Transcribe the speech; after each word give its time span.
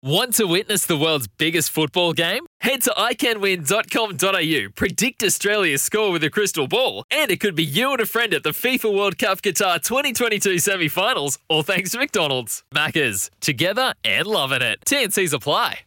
Want 0.00 0.34
to 0.34 0.44
witness 0.44 0.86
the 0.86 0.96
world's 0.96 1.26
biggest 1.26 1.70
football 1.70 2.12
game? 2.12 2.46
Head 2.60 2.82
to 2.82 2.90
iCanWin.com.au, 2.90 4.70
predict 4.76 5.24
Australia's 5.24 5.82
score 5.82 6.12
with 6.12 6.22
a 6.22 6.30
crystal 6.30 6.68
ball, 6.68 7.02
and 7.10 7.32
it 7.32 7.40
could 7.40 7.56
be 7.56 7.64
you 7.64 7.90
and 7.90 8.00
a 8.00 8.06
friend 8.06 8.32
at 8.32 8.44
the 8.44 8.50
FIFA 8.50 8.96
World 8.96 9.18
Cup 9.18 9.42
Qatar 9.42 9.82
2022 9.82 10.60
semi 10.60 10.86
finals, 10.86 11.40
all 11.48 11.64
thanks 11.64 11.90
to 11.90 11.98
McDonald's. 11.98 12.62
Maccas, 12.72 13.28
together 13.40 13.92
and 14.04 14.28
loving 14.28 14.62
it. 14.62 14.78
TNC's 14.86 15.32
apply. 15.32 15.80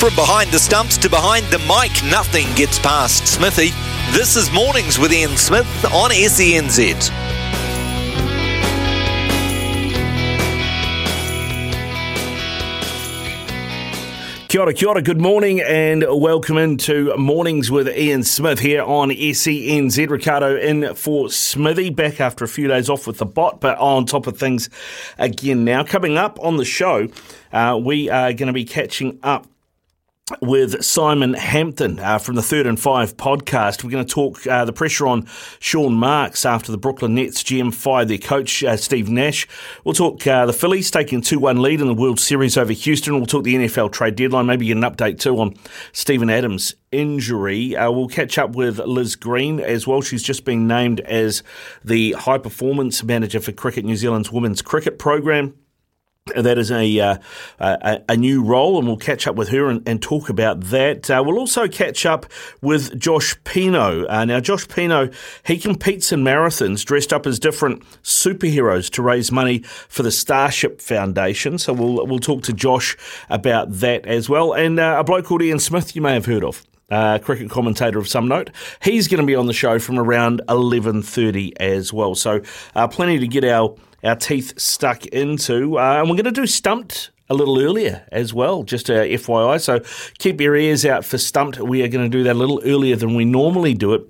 From 0.00 0.16
behind 0.16 0.50
the 0.50 0.58
stumps 0.58 0.98
to 0.98 1.08
behind 1.08 1.46
the 1.46 1.60
mic, 1.60 1.92
nothing 2.10 2.52
gets 2.56 2.80
past 2.80 3.28
Smithy. 3.28 3.70
This 4.10 4.34
is 4.34 4.50
Mornings 4.50 4.98
with 4.98 5.12
Ian 5.12 5.36
Smith 5.36 5.84
on 5.94 6.10
SENZ. 6.10 7.21
Kia 14.52 14.60
ora, 14.60 14.74
kia 14.74 14.88
ora, 14.90 15.00
good 15.00 15.18
morning 15.18 15.62
and 15.62 16.04
welcome 16.10 16.58
into 16.58 17.16
Mornings 17.16 17.70
with 17.70 17.88
Ian 17.88 18.22
Smith 18.22 18.58
here 18.58 18.82
on 18.82 19.08
SENZ. 19.08 20.10
Ricardo 20.10 20.58
in 20.58 20.94
for 20.94 21.30
Smithy, 21.30 21.88
back 21.88 22.20
after 22.20 22.44
a 22.44 22.48
few 22.48 22.68
days 22.68 22.90
off 22.90 23.06
with 23.06 23.16
the 23.16 23.24
bot, 23.24 23.62
but 23.62 23.78
on 23.78 24.04
top 24.04 24.26
of 24.26 24.36
things 24.36 24.68
again 25.16 25.64
now. 25.64 25.82
Coming 25.84 26.18
up 26.18 26.38
on 26.38 26.58
the 26.58 26.66
show, 26.66 27.08
uh, 27.54 27.80
we 27.82 28.10
are 28.10 28.34
going 28.34 28.48
to 28.48 28.52
be 28.52 28.66
catching 28.66 29.18
up 29.22 29.46
with 30.40 30.82
Simon 30.82 31.34
Hampton 31.34 31.98
uh, 31.98 32.18
from 32.18 32.36
the 32.36 32.42
Third 32.42 32.66
and 32.66 32.78
Five 32.78 33.16
podcast. 33.16 33.84
We're 33.84 33.90
going 33.90 34.06
to 34.06 34.12
talk 34.12 34.46
uh, 34.46 34.64
the 34.64 34.72
pressure 34.72 35.06
on 35.06 35.26
Sean 35.60 35.94
Marks 35.94 36.46
after 36.46 36.72
the 36.72 36.78
Brooklyn 36.78 37.14
Nets 37.14 37.42
GM 37.42 37.74
fired 37.74 38.08
their 38.08 38.18
coach, 38.18 38.64
uh, 38.64 38.76
Steve 38.76 39.08
Nash. 39.08 39.46
We'll 39.84 39.94
talk 39.94 40.26
uh, 40.26 40.46
the 40.46 40.52
Phillies 40.52 40.90
taking 40.90 41.18
a 41.18 41.22
2 41.22 41.38
1 41.38 41.60
lead 41.60 41.80
in 41.80 41.86
the 41.86 41.94
World 41.94 42.20
Series 42.20 42.56
over 42.56 42.72
Houston. 42.72 43.14
We'll 43.14 43.26
talk 43.26 43.44
the 43.44 43.54
NFL 43.54 43.92
trade 43.92 44.16
deadline, 44.16 44.46
maybe 44.46 44.66
get 44.66 44.76
an 44.76 44.82
update 44.82 45.18
too 45.18 45.38
on 45.38 45.54
Steven 45.92 46.30
Adams' 46.30 46.74
injury. 46.90 47.76
Uh, 47.76 47.90
we'll 47.90 48.08
catch 48.08 48.38
up 48.38 48.54
with 48.54 48.78
Liz 48.78 49.16
Green 49.16 49.60
as 49.60 49.86
well. 49.86 50.02
She's 50.02 50.22
just 50.22 50.44
been 50.44 50.66
named 50.66 51.00
as 51.00 51.42
the 51.84 52.12
high 52.12 52.38
performance 52.38 53.02
manager 53.02 53.40
for 53.40 53.52
Cricket 53.52 53.84
New 53.84 53.96
Zealand's 53.96 54.30
women's 54.30 54.62
cricket 54.62 54.98
program. 54.98 55.54
That 56.26 56.56
is 56.56 56.70
a, 56.70 57.00
uh, 57.00 57.18
a, 57.58 58.00
a 58.10 58.16
new 58.16 58.44
role, 58.44 58.78
and 58.78 58.86
we'll 58.86 58.96
catch 58.96 59.26
up 59.26 59.34
with 59.34 59.48
her 59.48 59.68
and, 59.68 59.86
and 59.88 60.00
talk 60.00 60.28
about 60.28 60.60
that. 60.66 61.10
Uh, 61.10 61.20
we'll 61.26 61.36
also 61.36 61.66
catch 61.66 62.06
up 62.06 62.26
with 62.60 62.96
Josh 62.96 63.34
Pino. 63.42 64.06
Uh, 64.06 64.24
now, 64.24 64.38
Josh 64.38 64.68
Pino, 64.68 65.10
he 65.44 65.58
competes 65.58 66.12
in 66.12 66.22
marathons 66.22 66.84
dressed 66.84 67.12
up 67.12 67.26
as 67.26 67.40
different 67.40 67.82
superheroes 68.04 68.88
to 68.92 69.02
raise 69.02 69.32
money 69.32 69.62
for 69.88 70.04
the 70.04 70.12
Starship 70.12 70.80
Foundation. 70.80 71.58
So 71.58 71.72
we'll 71.72 72.06
we'll 72.06 72.20
talk 72.20 72.44
to 72.44 72.52
Josh 72.52 72.96
about 73.28 73.72
that 73.72 74.06
as 74.06 74.28
well. 74.28 74.52
And 74.52 74.78
uh, 74.78 74.98
a 75.00 75.04
bloke 75.04 75.24
called 75.24 75.42
Ian 75.42 75.58
Smith, 75.58 75.96
you 75.96 76.02
may 76.02 76.14
have 76.14 76.26
heard 76.26 76.44
of. 76.44 76.64
Uh, 76.88 77.18
cricket 77.18 77.50
commentator 77.50 77.98
of 77.98 78.06
some 78.06 78.28
note. 78.28 78.50
He's 78.80 79.08
going 79.08 79.20
to 79.20 79.26
be 79.26 79.34
on 79.34 79.46
the 79.46 79.54
show 79.54 79.78
from 79.78 79.98
around 79.98 80.42
11.30 80.48 81.54
as 81.56 81.90
well. 81.90 82.14
So 82.14 82.42
uh, 82.76 82.86
plenty 82.86 83.18
to 83.18 83.26
get 83.26 83.44
our 83.44 83.74
our 84.02 84.16
teeth 84.16 84.58
stuck 84.58 85.06
into. 85.06 85.78
Uh, 85.78 86.00
and 86.00 86.08
we're 86.08 86.16
going 86.16 86.24
to 86.24 86.30
do 86.32 86.46
Stumped 86.46 87.10
a 87.30 87.34
little 87.34 87.60
earlier 87.60 88.06
as 88.12 88.34
well, 88.34 88.62
just 88.62 88.90
a 88.90 89.14
FYI. 89.14 89.60
So 89.60 89.80
keep 90.18 90.40
your 90.40 90.56
ears 90.56 90.84
out 90.84 91.04
for 91.04 91.18
Stumped. 91.18 91.58
We 91.58 91.82
are 91.82 91.88
going 91.88 92.10
to 92.10 92.16
do 92.16 92.24
that 92.24 92.36
a 92.36 92.38
little 92.38 92.62
earlier 92.64 92.96
than 92.96 93.14
we 93.14 93.24
normally 93.24 93.74
do 93.74 93.94
it 93.94 94.02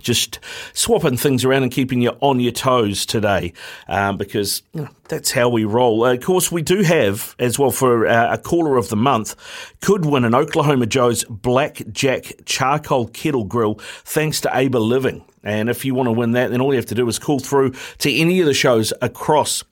just 0.00 0.38
swapping 0.72 1.16
things 1.16 1.44
around 1.44 1.64
and 1.64 1.72
keeping 1.72 2.00
you 2.00 2.10
on 2.20 2.40
your 2.40 2.52
toes 2.52 3.04
today 3.04 3.52
um, 3.88 4.16
because 4.16 4.62
you 4.72 4.82
know, 4.82 4.88
that's 5.08 5.32
how 5.32 5.48
we 5.48 5.64
roll. 5.64 6.04
Uh, 6.04 6.14
of 6.14 6.22
course, 6.22 6.52
we 6.52 6.62
do 6.62 6.82
have 6.82 7.34
as 7.38 7.58
well 7.58 7.70
for 7.70 8.06
uh, 8.06 8.32
a 8.32 8.38
caller 8.38 8.76
of 8.76 8.88
the 8.88 8.96
month 8.96 9.34
could 9.80 10.04
win 10.04 10.24
an 10.24 10.34
Oklahoma 10.34 10.86
Joe's 10.86 11.24
Black 11.24 11.82
Jack 11.90 12.32
Charcoal 12.44 13.08
Kettle 13.08 13.44
Grill 13.44 13.74
thanks 14.04 14.40
to 14.42 14.50
Able 14.56 14.80
Living. 14.80 15.24
And 15.42 15.70
if 15.70 15.84
you 15.84 15.94
want 15.94 16.06
to 16.08 16.12
win 16.12 16.32
that, 16.32 16.50
then 16.50 16.60
all 16.60 16.72
you 16.72 16.78
have 16.78 16.86
to 16.86 16.94
do 16.94 17.08
is 17.08 17.18
call 17.18 17.38
through 17.38 17.74
to 17.98 18.12
any 18.12 18.40
of 18.40 18.46
the 18.46 18.54
shows 18.54 18.92
across 19.00 19.64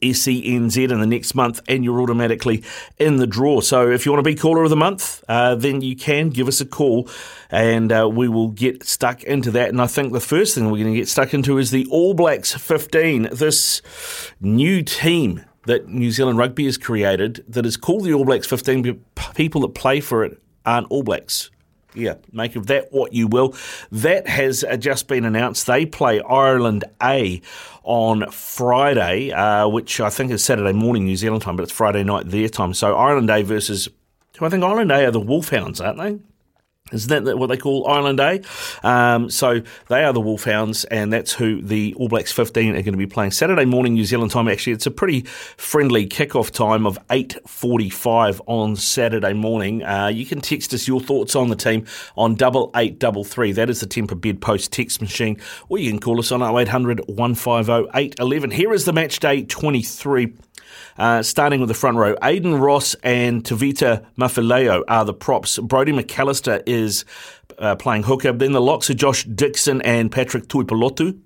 SENZ 0.00 0.90
in 0.90 1.00
the 1.00 1.06
next 1.06 1.34
month, 1.34 1.60
and 1.68 1.84
you're 1.84 2.00
automatically 2.00 2.62
in 2.98 3.16
the 3.16 3.26
draw. 3.26 3.60
So 3.60 3.90
if 3.90 4.06
you 4.06 4.12
want 4.12 4.24
to 4.24 4.30
be 4.30 4.34
caller 4.34 4.64
of 4.64 4.70
the 4.70 4.76
month, 4.76 5.22
uh, 5.28 5.54
then 5.54 5.82
you 5.82 5.94
can 5.94 6.30
give 6.30 6.48
us 6.48 6.60
a 6.60 6.66
call, 6.66 7.08
and 7.50 7.92
uh, 7.92 8.08
we 8.10 8.28
will 8.28 8.48
get 8.48 8.84
stuck 8.84 9.22
into 9.24 9.50
that. 9.52 9.68
And 9.68 9.80
I 9.80 9.86
think 9.86 10.12
the 10.12 10.20
first 10.20 10.54
thing 10.54 10.66
we're 10.66 10.82
going 10.82 10.92
to 10.92 10.98
get 10.98 11.08
stuck 11.08 11.34
into 11.34 11.58
is 11.58 11.70
the 11.70 11.86
All 11.90 12.14
Blacks 12.14 12.54
15, 12.54 13.28
this 13.32 13.82
new 14.40 14.82
team 14.82 15.44
that 15.66 15.88
New 15.88 16.10
Zealand 16.10 16.38
Rugby 16.38 16.64
has 16.66 16.76
created 16.76 17.44
that 17.48 17.66
is 17.66 17.76
called 17.76 18.04
the 18.04 18.12
All 18.14 18.24
Blacks 18.24 18.46
15. 18.46 19.04
People 19.34 19.62
that 19.62 19.74
play 19.74 20.00
for 20.00 20.24
it 20.24 20.40
aren't 20.64 20.86
All 20.90 21.02
Blacks 21.02 21.50
yeah, 21.94 22.14
make 22.32 22.56
of 22.56 22.66
that 22.66 22.92
what 22.92 23.12
you 23.12 23.26
will. 23.26 23.54
That 23.90 24.26
has 24.28 24.64
uh, 24.64 24.76
just 24.76 25.08
been 25.08 25.24
announced. 25.24 25.66
They 25.66 25.86
play 25.86 26.20
Ireland 26.20 26.84
A 27.02 27.40
on 27.82 28.30
Friday, 28.30 29.30
uh, 29.30 29.68
which 29.68 30.00
I 30.00 30.10
think 30.10 30.30
is 30.30 30.44
Saturday 30.44 30.72
morning 30.72 31.04
New 31.04 31.16
Zealand 31.16 31.42
time, 31.42 31.56
but 31.56 31.62
it's 31.62 31.72
Friday 31.72 32.02
night 32.04 32.30
their 32.30 32.48
time. 32.48 32.74
So 32.74 32.96
Ireland 32.96 33.30
A 33.30 33.42
versus, 33.42 33.88
I 34.40 34.48
think 34.48 34.64
Ireland 34.64 34.90
A 34.90 35.06
are 35.06 35.10
the 35.10 35.20
Wolfhounds, 35.20 35.80
aren't 35.80 35.98
they? 35.98 36.18
Isn't 36.92 37.24
that 37.24 37.38
what 37.38 37.46
they 37.46 37.56
call 37.56 37.88
Ireland 37.88 38.20
A? 38.20 38.42
Um, 38.86 39.30
so 39.30 39.62
they 39.88 40.04
are 40.04 40.12
the 40.12 40.20
Wolfhounds, 40.20 40.84
and 40.84 41.10
that's 41.10 41.32
who 41.32 41.62
the 41.62 41.94
All 41.94 42.08
Blacks 42.08 42.30
15 42.30 42.72
are 42.72 42.82
going 42.82 42.92
to 42.92 42.98
be 42.98 43.06
playing 43.06 43.30
Saturday 43.30 43.64
morning 43.64 43.94
New 43.94 44.04
Zealand 44.04 44.32
time. 44.32 44.48
Actually, 44.48 44.74
it's 44.74 44.84
a 44.84 44.90
pretty 44.90 45.22
friendly 45.22 46.06
kickoff 46.06 46.50
time 46.50 46.86
of 46.86 46.98
8:45 47.08 48.42
on 48.46 48.76
Saturday 48.76 49.32
morning. 49.32 49.82
Uh, 49.82 50.08
you 50.08 50.26
can 50.26 50.42
text 50.42 50.74
us 50.74 50.86
your 50.86 51.00
thoughts 51.00 51.34
on 51.34 51.48
the 51.48 51.56
team 51.56 51.86
on 52.18 52.34
double 52.34 52.70
eight 52.76 52.98
double 52.98 53.24
three. 53.24 53.52
That 53.52 53.70
is 53.70 53.80
the 53.80 53.86
Tempur 53.86 54.20
Bedpost 54.20 54.70
text 54.70 55.00
machine, 55.00 55.40
or 55.70 55.78
you 55.78 55.90
can 55.90 56.00
call 56.00 56.18
us 56.18 56.30
on 56.30 56.42
0800 56.42 57.00
150 57.08 57.88
811. 57.94 58.50
Here 58.50 58.74
is 58.74 58.84
the 58.84 58.92
match 58.92 59.20
day 59.20 59.42
23. 59.42 60.34
Uh, 60.96 61.22
starting 61.22 61.60
with 61.60 61.68
the 61.68 61.74
front 61.74 61.96
row, 61.96 62.16
Aidan 62.22 62.54
Ross 62.54 62.94
and 63.02 63.42
Tevita 63.42 64.04
Mafileo 64.16 64.82
are 64.88 65.04
the 65.04 65.14
props. 65.14 65.58
Brodie 65.58 65.92
McAlister 65.92 66.62
is 66.66 67.04
uh, 67.58 67.74
playing 67.76 68.04
hooker. 68.04 68.32
Then 68.32 68.52
the 68.52 68.60
locks 68.60 68.90
are 68.90 68.94
Josh 68.94 69.24
Dixon 69.24 69.82
and 69.82 70.10
Patrick 70.10 70.46
Tuipulotu. 70.46 71.18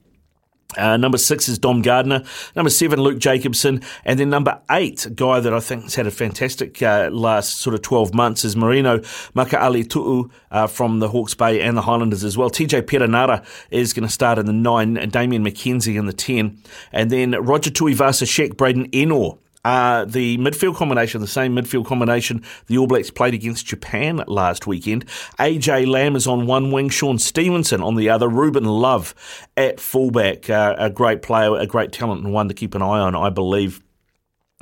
Uh, 0.77 0.99
number 0.99 1.17
six 1.17 1.49
is 1.49 1.59
Dom 1.59 1.81
Gardner. 1.81 2.23
Number 2.55 2.69
seven, 2.69 3.01
Luke 3.01 3.19
Jacobson. 3.19 3.83
And 4.05 4.21
then 4.21 4.29
number 4.29 4.61
eight, 4.71 5.06
a 5.06 5.11
guy 5.11 5.41
that 5.41 5.55
I 5.55 5.61
think 5.61 5.85
has 5.85 5.95
had 5.95 6.06
a 6.06 6.11
fantastic 6.11 6.83
uh, 6.83 7.09
last 7.11 7.56
sort 7.61 7.73
of 7.73 7.81
12 7.81 8.12
months 8.12 8.45
is 8.45 8.55
Marino 8.55 8.99
Mikaele 9.35 10.31
uh, 10.50 10.67
from 10.67 10.99
the 10.99 11.09
Hawke's 11.09 11.35
Bay 11.35 11.62
and 11.62 11.75
the 11.75 11.83
Highlanders 11.83 12.23
as 12.23 12.37
well. 12.37 12.50
TJ 12.50 12.83
Perenara 12.83 13.45
is 13.71 13.95
going 13.95 14.06
to 14.06 14.12
start 14.12 14.39
in 14.39 14.45
the 14.45 14.53
nine, 14.53 14.95
Damian 15.09 15.43
McKenzie 15.43 15.99
in 15.99 16.05
the 16.05 16.12
10. 16.12 16.62
And 16.93 17.11
then 17.11 17.31
Roger 17.33 17.71
Tuivasa-Sheck, 17.71 18.59
Braydon 18.59 18.91
Ennor 18.91 19.39
uh, 19.64 20.04
the 20.04 20.38
midfield 20.38 20.76
combination, 20.76 21.20
the 21.20 21.26
same 21.26 21.54
midfield 21.54 21.86
combination 21.86 22.44
the 22.66 22.78
All 22.78 22.86
Blacks 22.86 23.10
played 23.10 23.34
against 23.34 23.66
Japan 23.66 24.22
last 24.26 24.66
weekend. 24.66 25.06
AJ 25.38 25.86
Lamb 25.86 26.16
is 26.16 26.26
on 26.26 26.46
one 26.46 26.70
wing, 26.70 26.88
Shaun 26.88 27.19
Stevenson 27.19 27.82
on 27.82 27.96
the 27.96 28.10
other, 28.10 28.28
Ruben 28.28 28.64
Love 28.64 29.14
at 29.56 29.80
fullback. 29.80 30.48
Uh, 30.48 30.74
a 30.78 30.91
great 30.91 31.22
player, 31.22 31.54
a 31.56 31.66
great 31.66 31.92
talent, 31.92 32.24
and 32.24 32.32
one 32.32 32.48
to 32.48 32.54
keep 32.54 32.74
an 32.74 32.82
eye 32.82 33.00
on, 33.00 33.14
I 33.14 33.30
believe 33.30 33.82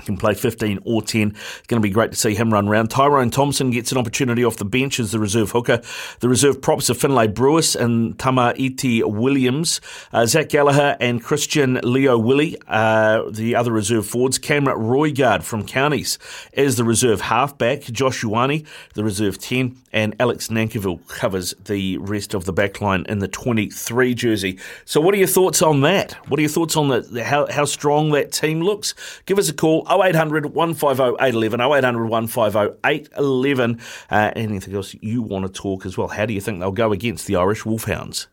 can 0.04 0.16
play 0.18 0.34
15 0.34 0.80
or 0.84 1.00
10. 1.00 1.30
It's 1.30 1.66
going 1.68 1.80
to 1.80 1.86
be 1.86 1.92
great 1.92 2.10
to 2.10 2.16
see 2.16 2.34
him 2.34 2.52
run 2.52 2.68
around. 2.68 2.88
Tyrone 2.88 3.30
Thompson 3.30 3.70
gets 3.70 3.92
an 3.92 3.98
opportunity 3.98 4.44
off 4.44 4.56
the 4.56 4.64
bench 4.66 5.00
as 5.00 5.10
the 5.10 5.18
reserve 5.18 5.52
hooker. 5.52 5.80
The 6.20 6.28
reserve 6.28 6.60
props 6.60 6.90
are 6.90 6.94
Finlay 6.94 7.28
Brewis 7.28 7.74
and 7.74 8.16
Tamaiti 8.18 9.02
Williams. 9.04 9.80
Uh, 10.12 10.26
Zach 10.26 10.50
Gallagher 10.50 10.98
and 11.00 11.22
Christian 11.22 11.80
Lio-Willie, 11.82 12.58
uh, 12.68 13.22
the 13.30 13.56
other 13.56 13.72
reserve 13.72 14.06
forwards. 14.06 14.38
Cameron 14.38 14.78
Roigard 14.78 15.42
from 15.42 15.64
Counties 15.64 16.18
is 16.52 16.76
the 16.76 16.84
reserve 16.84 17.22
halfback. 17.22 17.82
Josh 17.84 18.22
Ioane, 18.22 18.66
the 18.94 19.02
reserve 19.02 19.38
10. 19.38 19.76
And 19.94 20.14
Alex 20.20 20.48
Nankivell 20.48 21.06
covers 21.08 21.54
the 21.64 21.96
rest 21.96 22.34
of 22.34 22.44
the 22.44 22.52
backline 22.52 23.06
in 23.06 23.20
the 23.20 23.28
23 23.28 24.14
jersey. 24.14 24.58
So 24.84 25.00
what 25.00 25.14
are 25.14 25.18
your 25.18 25.26
thoughts 25.26 25.62
on 25.62 25.80
that? 25.80 26.12
What 26.28 26.38
are 26.38 26.42
your 26.42 26.50
thoughts 26.50 26.76
on 26.76 26.88
the, 26.88 27.24
how, 27.24 27.46
how 27.50 27.64
strong 27.64 28.10
that 28.10 28.30
team 28.30 28.60
looks? 28.60 28.94
Give 29.24 29.38
us 29.38 29.48
a 29.48 29.54
call 29.54 29.85
0800 29.90 30.54
150 30.54 31.16
811, 31.20 31.60
0800 31.60 32.06
150 32.06 32.78
811. 32.84 33.80
Uh, 34.10 34.32
anything 34.36 34.74
else 34.74 34.94
you 35.00 35.22
want 35.22 35.46
to 35.46 35.52
talk 35.52 35.86
as 35.86 35.96
well? 35.96 36.08
How 36.08 36.26
do 36.26 36.34
you 36.34 36.40
think 36.40 36.60
they'll 36.60 36.72
go 36.72 36.92
against 36.92 37.26
the 37.26 37.36
Irish 37.36 37.64
Wolfhounds? 37.64 38.26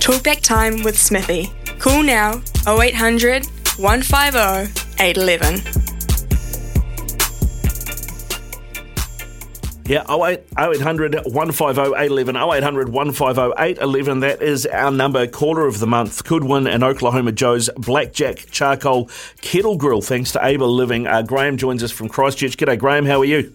Talkback 0.00 0.40
time 0.40 0.82
with 0.82 0.96
Smithy. 0.96 1.52
Call 1.78 2.02
now 2.02 2.40
0800 2.66 3.46
150 3.78 5.02
811. 5.02 5.95
Yeah, 9.88 10.02
08, 10.12 10.40
0800 10.58 11.14
150 11.26 11.80
811, 11.80 12.34
0800 12.36 12.88
150 12.88 13.52
811. 13.56 14.20
That 14.20 14.42
is 14.42 14.66
our 14.66 14.90
number. 14.90 15.28
Caller 15.28 15.66
of 15.66 15.78
the 15.78 15.86
month 15.86 16.24
could 16.24 16.42
win 16.42 16.66
an 16.66 16.82
Oklahoma 16.82 17.30
Joe's 17.30 17.70
Blackjack 17.76 18.50
Charcoal 18.50 19.08
Kettle 19.42 19.76
Grill 19.76 20.02
thanks 20.02 20.32
to 20.32 20.44
Able 20.44 20.74
Living. 20.74 21.06
Uh, 21.06 21.22
Graham 21.22 21.56
joins 21.56 21.84
us 21.84 21.92
from 21.92 22.08
Christchurch. 22.08 22.56
G'day, 22.56 22.76
Graham. 22.76 23.06
How 23.06 23.20
are 23.20 23.24
you? 23.24 23.54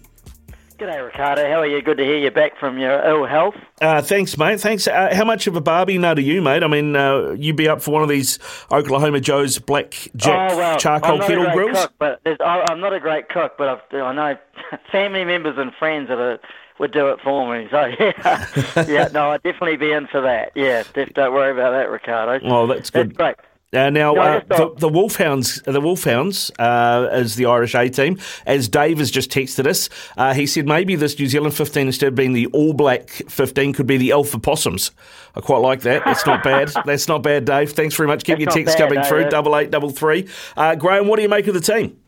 G'day, 0.82 1.04
Ricardo. 1.04 1.48
How 1.48 1.60
are 1.60 1.66
you? 1.66 1.80
Good 1.80 1.98
to 1.98 2.04
hear 2.04 2.18
you 2.18 2.32
back 2.32 2.58
from 2.58 2.76
your 2.76 3.00
ill 3.08 3.24
health. 3.24 3.54
Uh, 3.80 4.02
thanks, 4.02 4.36
mate. 4.36 4.60
Thanks. 4.60 4.88
Uh, 4.88 5.10
how 5.14 5.24
much 5.24 5.46
of 5.46 5.54
a 5.54 5.60
Barbie 5.60 5.96
nut 5.96 6.18
are 6.18 6.22
you, 6.22 6.42
mate? 6.42 6.64
I 6.64 6.66
mean, 6.66 6.96
uh, 6.96 7.36
you 7.38 7.54
be 7.54 7.68
up 7.68 7.80
for 7.80 7.92
one 7.92 8.02
of 8.02 8.08
these 8.08 8.40
Oklahoma 8.68 9.20
Joe's 9.20 9.60
Black 9.60 10.08
Jack 10.16 10.50
oh, 10.50 10.56
well, 10.56 10.76
charcoal 10.78 11.20
kettle 11.20 11.52
grills? 11.52 11.78
Cook, 11.78 11.92
but 12.00 12.20
I'm 12.40 12.80
not 12.80 12.92
a 12.92 12.98
great 12.98 13.28
cook, 13.28 13.52
but 13.56 13.68
I've, 13.68 13.80
i 13.92 14.12
know 14.12 14.36
family 14.90 15.24
members 15.24 15.56
and 15.56 15.72
friends 15.78 16.08
that 16.08 16.18
are, 16.18 16.40
would 16.80 16.92
do 16.92 17.10
it 17.10 17.20
for 17.22 17.48
me. 17.54 17.68
So 17.70 17.84
yeah, 18.00 18.48
yeah, 18.88 19.08
no, 19.12 19.30
I'd 19.30 19.44
definitely 19.44 19.76
be 19.76 19.92
in 19.92 20.08
for 20.08 20.20
that. 20.22 20.50
Yeah, 20.56 20.82
don't 21.14 21.32
worry 21.32 21.52
about 21.52 21.70
that, 21.70 21.90
Ricardo. 21.90 22.44
Oh, 22.44 22.66
that's 22.66 22.90
good. 22.90 23.10
That's 23.10 23.16
great. 23.16 23.36
Uh, 23.74 23.88
now, 23.88 24.14
uh, 24.14 24.40
the, 24.48 24.74
the, 24.76 24.88
Wolfhounds, 24.88 25.62
the 25.62 25.80
Wolfhounds 25.80 26.50
uh, 26.58 27.08
is 27.12 27.36
the 27.36 27.46
Irish 27.46 27.74
A 27.74 27.88
team. 27.88 28.18
As 28.44 28.68
Dave 28.68 28.98
has 28.98 29.10
just 29.10 29.30
texted 29.30 29.66
us, 29.66 29.88
uh, 30.18 30.34
he 30.34 30.46
said 30.46 30.66
maybe 30.66 30.94
this 30.94 31.18
New 31.18 31.26
Zealand 31.26 31.54
15, 31.54 31.86
instead 31.86 32.08
of 32.08 32.14
being 32.14 32.34
the 32.34 32.46
All 32.48 32.74
Black 32.74 33.08
15, 33.08 33.72
could 33.72 33.86
be 33.86 33.96
the 33.96 34.12
Alpha 34.12 34.38
Possums. 34.38 34.90
I 35.34 35.40
quite 35.40 35.58
like 35.62 35.80
that. 35.82 36.04
That's 36.04 36.26
not 36.26 36.42
bad. 36.42 36.70
That's 36.84 37.08
not 37.08 37.22
bad, 37.22 37.46
Dave. 37.46 37.72
Thanks 37.72 37.94
very 37.94 38.08
much. 38.08 38.24
Keep 38.24 38.40
That's 38.40 38.56
your 38.56 38.64
texts 38.64 38.78
coming 38.78 38.98
no, 38.98 39.04
through. 39.04 39.30
Double 39.30 39.56
eight, 39.56 39.70
double 39.70 39.88
three. 39.88 40.28
Uh, 40.54 40.74
Graham, 40.74 41.06
what 41.08 41.16
do 41.16 41.22
you 41.22 41.30
make 41.30 41.46
of 41.46 41.54
the 41.54 41.60
team? 41.60 41.98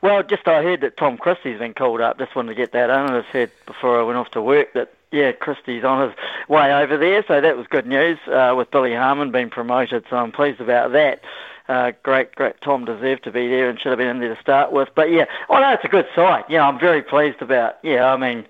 Well, 0.00 0.22
just 0.22 0.48
I 0.48 0.62
heard 0.62 0.80
that 0.80 0.96
Tom 0.96 1.18
Christie's 1.18 1.58
been 1.58 1.74
called 1.74 2.00
up. 2.00 2.18
Just 2.18 2.34
wanted 2.34 2.50
to 2.50 2.54
get 2.54 2.72
that 2.72 2.88
on. 2.88 3.10
I 3.10 3.22
said 3.32 3.50
before 3.66 4.00
I 4.00 4.02
went 4.02 4.16
off 4.16 4.30
to 4.30 4.40
work 4.40 4.72
that 4.72 4.94
yeah, 5.12 5.32
Christie's 5.32 5.84
on 5.84 6.08
his 6.08 6.18
way 6.48 6.72
over 6.72 6.96
there, 6.96 7.24
so 7.26 7.40
that 7.40 7.56
was 7.56 7.66
good 7.68 7.86
news 7.86 8.18
uh, 8.26 8.54
with 8.56 8.70
Billy 8.70 8.94
Harmon 8.94 9.30
being 9.30 9.50
promoted. 9.50 10.04
So 10.10 10.16
I'm 10.16 10.32
pleased 10.32 10.60
about 10.60 10.92
that. 10.92 11.20
Uh, 11.68 11.92
great, 12.02 12.34
great. 12.34 12.60
Tom 12.60 12.84
deserved 12.84 13.24
to 13.24 13.32
be 13.32 13.48
there 13.48 13.68
and 13.68 13.80
should 13.80 13.90
have 13.90 13.98
been 13.98 14.08
in 14.08 14.20
there 14.20 14.34
to 14.34 14.40
start 14.40 14.72
with. 14.72 14.88
But 14.94 15.10
yeah, 15.10 15.24
oh 15.48 15.58
no, 15.58 15.72
it's 15.72 15.84
a 15.84 15.88
good 15.88 16.06
side. 16.14 16.44
Yeah, 16.48 16.66
I'm 16.66 16.78
very 16.78 17.02
pleased 17.02 17.42
about. 17.42 17.76
Yeah, 17.82 18.12
I 18.12 18.16
mean, 18.16 18.46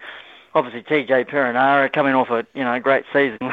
obviously 0.55 0.83
TJ 0.83 1.29
Perenara 1.29 1.93
coming 1.93 2.15
off 2.15 2.31
a 2.31 2.47
you 2.55 2.65
know 2.65 2.79
great 2.81 3.05
season 3.13 3.39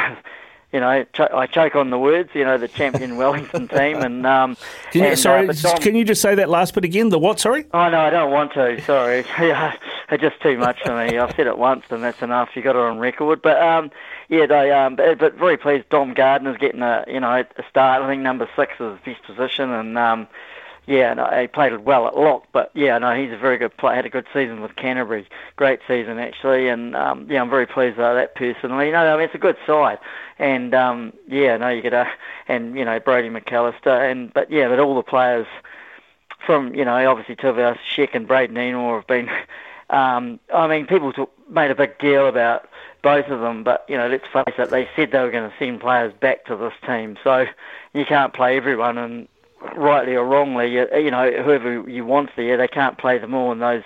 you 0.73 0.79
know, 0.79 1.03
ch- 1.13 1.19
I 1.19 1.45
choke 1.45 1.75
on 1.75 1.91
the 1.91 1.99
words, 1.99 2.31
you 2.33 2.43
know, 2.43 2.57
the 2.57 2.67
champion 2.67 3.15
Wellington 3.17 3.67
team. 3.67 3.97
And, 3.97 4.25
um, 4.25 4.57
can 4.91 5.03
you, 5.03 5.07
and, 5.09 5.19
sorry, 5.19 5.47
uh, 5.47 5.53
Tom, 5.53 5.77
can 5.77 5.95
you 5.95 6.03
just 6.03 6.21
say 6.21 6.33
that 6.35 6.49
last 6.49 6.73
bit 6.73 6.83
again? 6.83 7.09
The 7.09 7.19
what? 7.19 7.39
Sorry. 7.39 7.65
Oh 7.73 7.89
no, 7.89 7.99
I 7.99 8.09
don't 8.09 8.31
want 8.31 8.53
to. 8.53 8.81
Sorry, 8.81 9.23
yeah, 9.39 9.75
it's 10.09 10.21
just 10.21 10.41
too 10.41 10.57
much 10.57 10.81
for 10.83 10.97
me. 10.97 11.17
I've 11.17 11.35
said 11.35 11.45
it 11.45 11.57
once, 11.59 11.85
and 11.91 12.03
that's 12.03 12.21
enough. 12.23 12.49
You 12.55 12.63
got 12.63 12.75
it 12.75 12.81
on 12.81 12.97
record. 12.97 13.41
But 13.41 13.61
um, 13.61 13.91
yeah, 14.29 14.47
they, 14.47 14.71
um, 14.71 14.95
but, 14.95 15.19
but 15.19 15.35
very 15.35 15.57
pleased. 15.57 15.87
Dom 15.89 16.15
Gardner's 16.15 16.57
getting 16.57 16.81
a, 16.81 17.05
you 17.07 17.19
know, 17.19 17.31
a 17.31 17.63
start. 17.69 18.01
I 18.01 18.07
think 18.07 18.23
number 18.23 18.49
six 18.55 18.73
is 18.79 18.97
his 19.03 19.13
best 19.15 19.25
position, 19.25 19.69
and 19.69 19.97
um, 19.97 20.27
yeah, 20.85 21.13
no, 21.13 21.25
he 21.39 21.47
played 21.47 21.77
well 21.85 22.07
at 22.07 22.17
lock, 22.17 22.47
but 22.51 22.69
yeah, 22.73 22.97
no, 22.97 23.15
he's 23.15 23.31
a 23.31 23.37
very 23.37 23.57
good 23.57 23.75
player. 23.77 23.95
Had 23.95 24.05
a 24.05 24.09
good 24.09 24.25
season 24.33 24.61
with 24.61 24.75
Canterbury, 24.75 25.27
great 25.55 25.79
season 25.87 26.19
actually, 26.19 26.67
and 26.67 26.95
um, 26.95 27.25
yeah, 27.29 27.41
I'm 27.41 27.49
very 27.49 27.65
pleased 27.65 27.97
with 27.97 28.05
that 28.05 28.35
personally. 28.35 28.87
You 28.87 28.91
know, 28.91 29.13
I 29.13 29.15
mean, 29.15 29.25
it's 29.25 29.35
a 29.35 29.39
good 29.39 29.57
side, 29.65 29.99
and 30.39 30.73
um, 30.73 31.13
yeah, 31.27 31.55
no, 31.55 31.69
you 31.69 31.81
get 31.81 31.93
a, 31.93 32.07
and 32.49 32.75
you 32.75 32.83
know, 32.83 32.99
Brodie 32.99 33.29
McAlister, 33.29 34.11
and 34.11 34.33
but 34.33 34.51
yeah, 34.51 34.67
but 34.67 34.79
all 34.79 34.95
the 34.95 35.03
players 35.03 35.47
from 36.45 36.75
you 36.75 36.83
know, 36.83 37.09
obviously 37.09 37.37
Tavos 37.37 37.77
Sheck 37.95 38.09
and 38.13 38.27
Braydon 38.27 38.55
Ennor 38.55 38.97
have 38.97 39.07
been. 39.07 39.29
Um, 39.89 40.39
I 40.51 40.65
mean, 40.65 40.87
people 40.87 41.13
talk, 41.13 41.31
made 41.49 41.69
a 41.69 41.75
big 41.75 41.99
deal 41.99 42.27
about 42.27 42.67
both 43.03 43.27
of 43.27 43.41
them, 43.41 43.63
but 43.63 43.85
you 43.87 43.95
know, 43.95 44.07
let's 44.07 44.25
face 44.31 44.55
it, 44.57 44.71
they 44.71 44.89
said 44.95 45.11
they 45.11 45.19
were 45.19 45.29
going 45.29 45.47
to 45.47 45.55
send 45.59 45.81
players 45.81 46.11
back 46.19 46.45
to 46.45 46.55
this 46.55 46.73
team, 46.87 47.15
so 47.23 47.45
you 47.93 48.03
can't 48.03 48.33
play 48.33 48.57
everyone, 48.57 48.97
and 48.97 49.27
rightly 49.75 50.15
or 50.15 50.25
wrongly, 50.25 50.71
you, 50.73 50.87
you 50.95 51.11
know, 51.11 51.31
whoever 51.31 51.89
you 51.89 52.05
want 52.05 52.29
there, 52.35 52.57
they 52.57 52.67
can't 52.67 52.97
play 52.97 53.17
them 53.17 53.33
all 53.33 53.51
in 53.51 53.59
those 53.59 53.83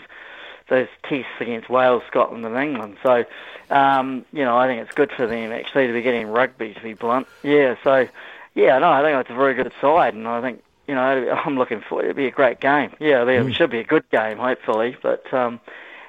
those 0.70 0.88
tests 1.04 1.32
against 1.40 1.70
Wales, 1.70 2.04
Scotland, 2.08 2.46
and 2.46 2.58
England. 2.58 2.98
So, 3.02 3.24
um, 3.70 4.26
you 4.34 4.44
know, 4.44 4.58
I 4.58 4.68
think 4.68 4.82
it's 4.82 4.94
good 4.94 5.12
for 5.12 5.26
them 5.26 5.54
actually 5.54 5.88
to 5.88 5.94
be 5.94 6.02
getting 6.02 6.28
rugby. 6.28 6.74
To 6.74 6.82
be 6.82 6.94
blunt, 6.94 7.28
yeah. 7.44 7.76
So, 7.84 8.08
yeah, 8.54 8.78
no, 8.80 8.92
I 8.92 9.02
think 9.02 9.20
it's 9.20 9.30
a 9.30 9.36
very 9.36 9.54
good 9.54 9.72
side, 9.80 10.14
and 10.14 10.28
I 10.28 10.42
think 10.42 10.62
you 10.88 10.96
know 10.96 11.42
I'm 11.46 11.58
looking 11.58 11.82
for 11.82 12.02
it. 12.02 12.10
It'll 12.10 12.18
be 12.18 12.28
a 12.28 12.32
great 12.32 12.60
game. 12.60 12.92
Yeah, 13.00 13.24
it 13.24 13.28
mm. 13.28 13.54
should 13.54 13.70
be 13.70 13.80
a 13.80 13.86
good 13.86 14.10
game, 14.10 14.38
hopefully. 14.38 14.98
But 15.02 15.34
um, 15.34 15.60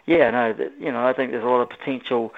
yeah, 0.07 0.31
no, 0.31 0.71
you 0.81 0.91
know, 0.91 1.07
I 1.07 1.13
think 1.13 1.31
there's 1.31 1.45
a 1.45 1.49
lot 1.49 1.61
of 1.61 1.69
potential 1.69 2.35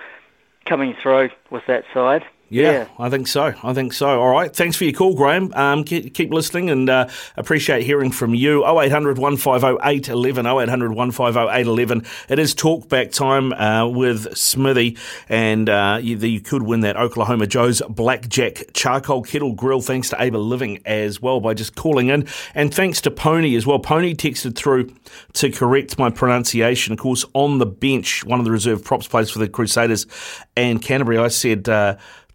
coming 0.66 0.94
through 0.94 1.30
with 1.50 1.64
that 1.66 1.84
side. 1.94 2.24
Yeah, 2.52 2.72
yeah, 2.72 2.88
I 2.98 3.08
think 3.10 3.28
so. 3.28 3.54
I 3.62 3.74
think 3.74 3.92
so. 3.92 4.20
All 4.20 4.28
right. 4.28 4.54
Thanks 4.54 4.76
for 4.76 4.82
your 4.82 4.92
call, 4.92 5.14
Graham. 5.14 5.54
Um, 5.54 5.84
keep, 5.84 6.12
keep, 6.12 6.32
listening 6.32 6.68
and 6.68 6.90
uh, 6.90 7.08
appreciate 7.36 7.84
hearing 7.84 8.10
from 8.10 8.34
you. 8.34 8.66
0800 8.66 9.18
150 9.18 9.78
811. 9.80 10.46
0800 10.46 10.88
150 10.92 11.38
811. 11.38 12.04
It 12.28 12.40
is 12.40 12.52
talkback 12.56 13.12
time 13.12 13.52
uh, 13.52 13.86
with 13.86 14.36
Smithy, 14.36 14.98
and 15.28 15.68
uh, 15.68 16.00
you, 16.02 16.16
you, 16.16 16.40
could 16.40 16.64
win 16.64 16.80
that 16.80 16.96
Oklahoma 16.96 17.46
Joe's 17.46 17.82
Blackjack 17.88 18.72
Charcoal 18.74 19.22
Kettle 19.22 19.52
Grill 19.52 19.80
thanks 19.80 20.08
to 20.10 20.20
Able 20.20 20.42
Living 20.42 20.80
as 20.84 21.22
well 21.22 21.38
by 21.38 21.54
just 21.54 21.76
calling 21.76 22.08
in. 22.08 22.26
And 22.56 22.74
thanks 22.74 23.00
to 23.02 23.12
Pony 23.12 23.54
as 23.54 23.64
well. 23.64 23.78
Pony 23.78 24.12
texted 24.12 24.56
through 24.56 24.92
to 25.34 25.52
correct 25.52 26.00
my 26.00 26.10
pronunciation. 26.10 26.94
Of 26.94 26.98
course, 26.98 27.24
on 27.32 27.58
the 27.58 27.66
bench, 27.66 28.24
one 28.24 28.40
of 28.40 28.44
the 28.44 28.50
reserve 28.50 28.82
props 28.82 29.06
players 29.06 29.30
for 29.30 29.38
the 29.38 29.48
Crusaders 29.48 30.08
and 30.56 30.82
Canterbury, 30.82 31.18
I 31.18 31.28
said. 31.28 31.68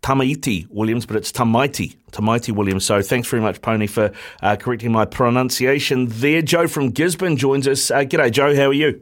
Tamaiti 0.05 0.67
Williams, 0.69 1.07
but 1.07 1.15
it's 1.15 1.31
Tamaiti, 1.31 1.95
Tamaiti 2.11 2.53
Williams. 2.53 2.85
So 2.85 3.01
thanks 3.01 3.27
very 3.27 3.41
much, 3.41 3.59
Pony, 3.63 3.87
for 3.87 4.11
uh, 4.43 4.55
correcting 4.55 4.91
my 4.91 5.03
pronunciation 5.03 6.05
there. 6.09 6.43
Joe 6.43 6.67
from 6.67 6.91
Gisborne 6.91 7.37
joins 7.37 7.67
us. 7.67 7.89
Uh, 7.89 8.01
g'day, 8.01 8.31
Joe. 8.31 8.55
How 8.55 8.67
are 8.67 8.73
you? 8.73 9.01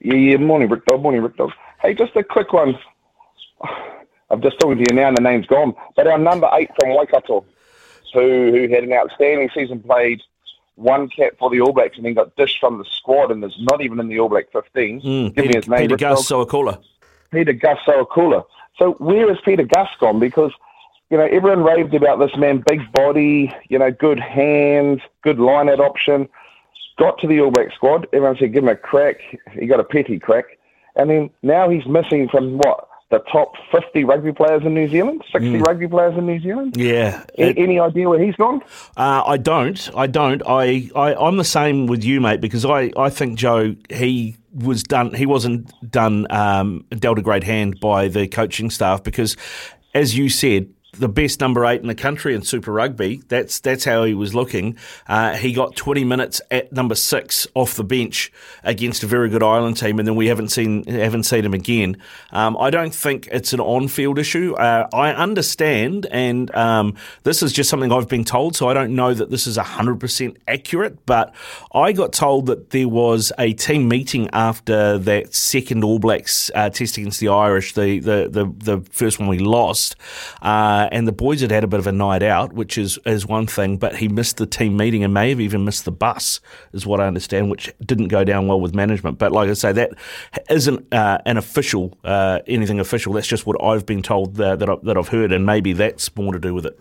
Yeah, 0.00 0.14
yeah. 0.14 0.36
Morning, 0.38 0.68
Rick 0.68 0.86
Dog. 0.86 1.02
Morning, 1.02 1.22
Rick 1.22 1.36
Dog. 1.36 1.52
Hey, 1.80 1.94
just 1.94 2.16
a 2.16 2.24
quick 2.24 2.52
one. 2.52 2.76
I'm 4.28 4.42
just 4.42 4.58
talking 4.58 4.76
to 4.76 4.84
you 4.90 4.96
now, 4.96 5.06
and 5.06 5.16
the 5.16 5.22
name's 5.22 5.46
gone. 5.46 5.72
But 5.94 6.08
our 6.08 6.18
number 6.18 6.50
eight 6.54 6.70
from 6.80 6.92
Waikato, 6.92 7.44
who 8.12 8.50
who 8.50 8.68
had 8.68 8.82
an 8.82 8.92
outstanding 8.92 9.50
season, 9.54 9.78
played 9.78 10.20
one 10.74 11.08
cap 11.08 11.34
for 11.38 11.48
the 11.48 11.60
All 11.60 11.72
Blacks, 11.72 11.96
and 11.96 12.04
then 12.04 12.14
got 12.14 12.34
dished 12.34 12.58
from 12.58 12.78
the 12.78 12.84
squad, 12.90 13.30
and 13.30 13.44
is 13.44 13.54
not 13.60 13.80
even 13.80 14.00
in 14.00 14.08
the 14.08 14.18
All 14.18 14.28
Black 14.28 14.50
15. 14.50 15.00
Mm, 15.00 15.26
Give 15.26 15.34
Peter, 15.36 15.48
me 15.48 15.54
his 15.54 15.68
name. 15.68 15.80
Peter 15.82 15.96
Gus 15.96 16.28
Sowakula. 16.28 16.82
Peter 17.30 17.52
Gus 17.52 17.78
Sowakula. 17.86 18.44
So 18.78 18.92
where 18.94 19.30
is 19.30 19.38
Peter 19.44 19.64
Gus 19.64 19.88
gone? 19.98 20.18
Because 20.18 20.52
you 21.10 21.16
know 21.16 21.24
everyone 21.24 21.62
raved 21.62 21.94
about 21.94 22.18
this 22.18 22.36
man, 22.36 22.62
big 22.66 22.92
body, 22.92 23.54
you 23.68 23.78
know, 23.78 23.90
good 23.90 24.20
hands, 24.20 25.00
good 25.22 25.38
line 25.38 25.68
option. 25.68 26.28
Got 26.98 27.18
to 27.20 27.26
the 27.26 27.40
All 27.40 27.50
Black 27.50 27.74
squad. 27.74 28.06
Everyone 28.12 28.36
said 28.38 28.52
give 28.52 28.64
him 28.64 28.68
a 28.68 28.76
crack. 28.76 29.16
He 29.52 29.66
got 29.66 29.80
a 29.80 29.84
petty 29.84 30.18
crack, 30.18 30.58
and 30.94 31.10
then 31.10 31.30
now 31.42 31.68
he's 31.68 31.86
missing 31.86 32.28
from 32.28 32.58
what 32.58 32.88
the 33.10 33.20
top 33.30 33.52
50 33.70 34.04
rugby 34.04 34.32
players 34.32 34.62
in 34.64 34.74
New 34.74 34.88
Zealand, 34.88 35.22
60 35.30 35.48
mm. 35.48 35.66
rugby 35.66 35.86
players 35.86 36.16
in 36.18 36.26
New 36.26 36.40
Zealand. 36.40 36.76
Yeah. 36.76 37.24
It, 37.34 37.56
any 37.56 37.78
idea 37.78 38.08
where 38.08 38.20
he's 38.20 38.34
gone? 38.34 38.62
Uh, 38.96 39.22
I 39.24 39.36
don't. 39.36 39.90
I 39.96 40.08
don't. 40.08 40.42
I, 40.46 40.90
I, 40.96 41.14
I'm 41.14 41.36
the 41.36 41.44
same 41.44 41.86
with 41.86 42.02
you, 42.02 42.20
mate, 42.20 42.40
because 42.40 42.64
I, 42.64 42.90
I 42.96 43.10
think, 43.10 43.38
Joe, 43.38 43.76
he 43.90 44.36
was 44.52 44.82
done. 44.82 45.14
He 45.14 45.24
wasn't 45.24 45.72
done 45.88 46.26
um, 46.30 46.84
dealt 46.90 47.18
a 47.18 47.22
great 47.22 47.44
hand 47.44 47.78
by 47.78 48.08
the 48.08 48.26
coaching 48.26 48.70
staff 48.70 49.04
because, 49.04 49.36
as 49.94 50.18
you 50.18 50.28
said, 50.28 50.68
the 50.98 51.08
best 51.08 51.40
number 51.40 51.64
eight 51.64 51.80
in 51.80 51.86
the 51.86 51.94
country 51.94 52.34
in 52.34 52.42
Super 52.42 52.72
Rugby. 52.72 53.22
That's 53.28 53.60
that's 53.60 53.84
how 53.84 54.04
he 54.04 54.14
was 54.14 54.34
looking. 54.34 54.76
Uh, 55.06 55.36
he 55.36 55.52
got 55.52 55.76
20 55.76 56.04
minutes 56.04 56.40
at 56.50 56.72
number 56.72 56.94
six 56.94 57.46
off 57.54 57.74
the 57.74 57.84
bench 57.84 58.32
against 58.62 59.02
a 59.02 59.06
very 59.06 59.28
good 59.28 59.42
Ireland 59.42 59.76
team, 59.76 59.98
and 59.98 60.06
then 60.06 60.16
we 60.16 60.26
haven't 60.26 60.48
seen 60.48 60.84
haven't 60.86 61.24
seen 61.24 61.44
him 61.44 61.54
again. 61.54 61.96
Um, 62.30 62.56
I 62.58 62.70
don't 62.70 62.94
think 62.94 63.28
it's 63.30 63.52
an 63.52 63.60
on-field 63.60 64.18
issue. 64.18 64.54
Uh, 64.54 64.88
I 64.92 65.12
understand, 65.12 66.06
and 66.10 66.54
um, 66.54 66.94
this 67.22 67.42
is 67.42 67.52
just 67.52 67.70
something 67.70 67.92
I've 67.92 68.08
been 68.08 68.24
told, 68.24 68.56
so 68.56 68.68
I 68.68 68.74
don't 68.74 68.94
know 68.94 69.14
that 69.14 69.30
this 69.30 69.46
is 69.46 69.58
100% 69.58 70.36
accurate. 70.48 71.04
But 71.06 71.34
I 71.72 71.92
got 71.92 72.12
told 72.12 72.46
that 72.46 72.70
there 72.70 72.88
was 72.88 73.32
a 73.38 73.52
team 73.52 73.88
meeting 73.88 74.28
after 74.32 74.98
that 74.98 75.34
second 75.34 75.84
All 75.84 75.98
Blacks 75.98 76.50
uh, 76.54 76.70
test 76.70 76.96
against 76.96 77.20
the 77.20 77.28
Irish, 77.28 77.74
the 77.74 77.98
the 78.00 78.28
the, 78.28 78.52
the 78.58 78.90
first 78.90 79.18
one 79.18 79.28
we 79.28 79.38
lost. 79.38 79.96
Uh, 80.42 80.85
uh, 80.86 80.88
and 80.92 81.06
the 81.08 81.12
boys 81.12 81.40
had 81.40 81.50
had 81.50 81.64
a 81.64 81.66
bit 81.66 81.80
of 81.80 81.86
a 81.86 81.92
night 81.92 82.22
out, 82.22 82.52
which 82.52 82.78
is, 82.78 82.98
is 83.04 83.26
one 83.26 83.46
thing, 83.46 83.76
but 83.76 83.96
he 83.96 84.08
missed 84.08 84.36
the 84.36 84.46
team 84.46 84.76
meeting 84.76 85.02
and 85.02 85.12
may 85.12 85.30
have 85.30 85.40
even 85.40 85.64
missed 85.64 85.84
the 85.84 85.92
bus, 85.92 86.40
is 86.72 86.86
what 86.86 87.00
I 87.00 87.06
understand, 87.06 87.50
which 87.50 87.72
didn't 87.84 88.08
go 88.08 88.24
down 88.24 88.46
well 88.46 88.60
with 88.60 88.74
management. 88.74 89.18
But 89.18 89.32
like 89.32 89.48
I 89.48 89.54
say, 89.54 89.72
that 89.72 89.92
isn't 90.48 90.92
uh, 90.92 91.18
an 91.26 91.36
official, 91.36 91.98
uh, 92.04 92.40
anything 92.46 92.80
official. 92.80 93.12
That's 93.12 93.26
just 93.26 93.46
what 93.46 93.62
I've 93.62 93.86
been 93.86 94.02
told 94.02 94.36
that, 94.36 94.62
I, 94.68 94.76
that 94.82 94.96
I've 94.96 95.08
heard, 95.08 95.32
and 95.32 95.44
maybe 95.44 95.72
that's 95.72 96.14
more 96.16 96.32
to 96.32 96.38
do 96.38 96.54
with 96.54 96.66
it. 96.66 96.78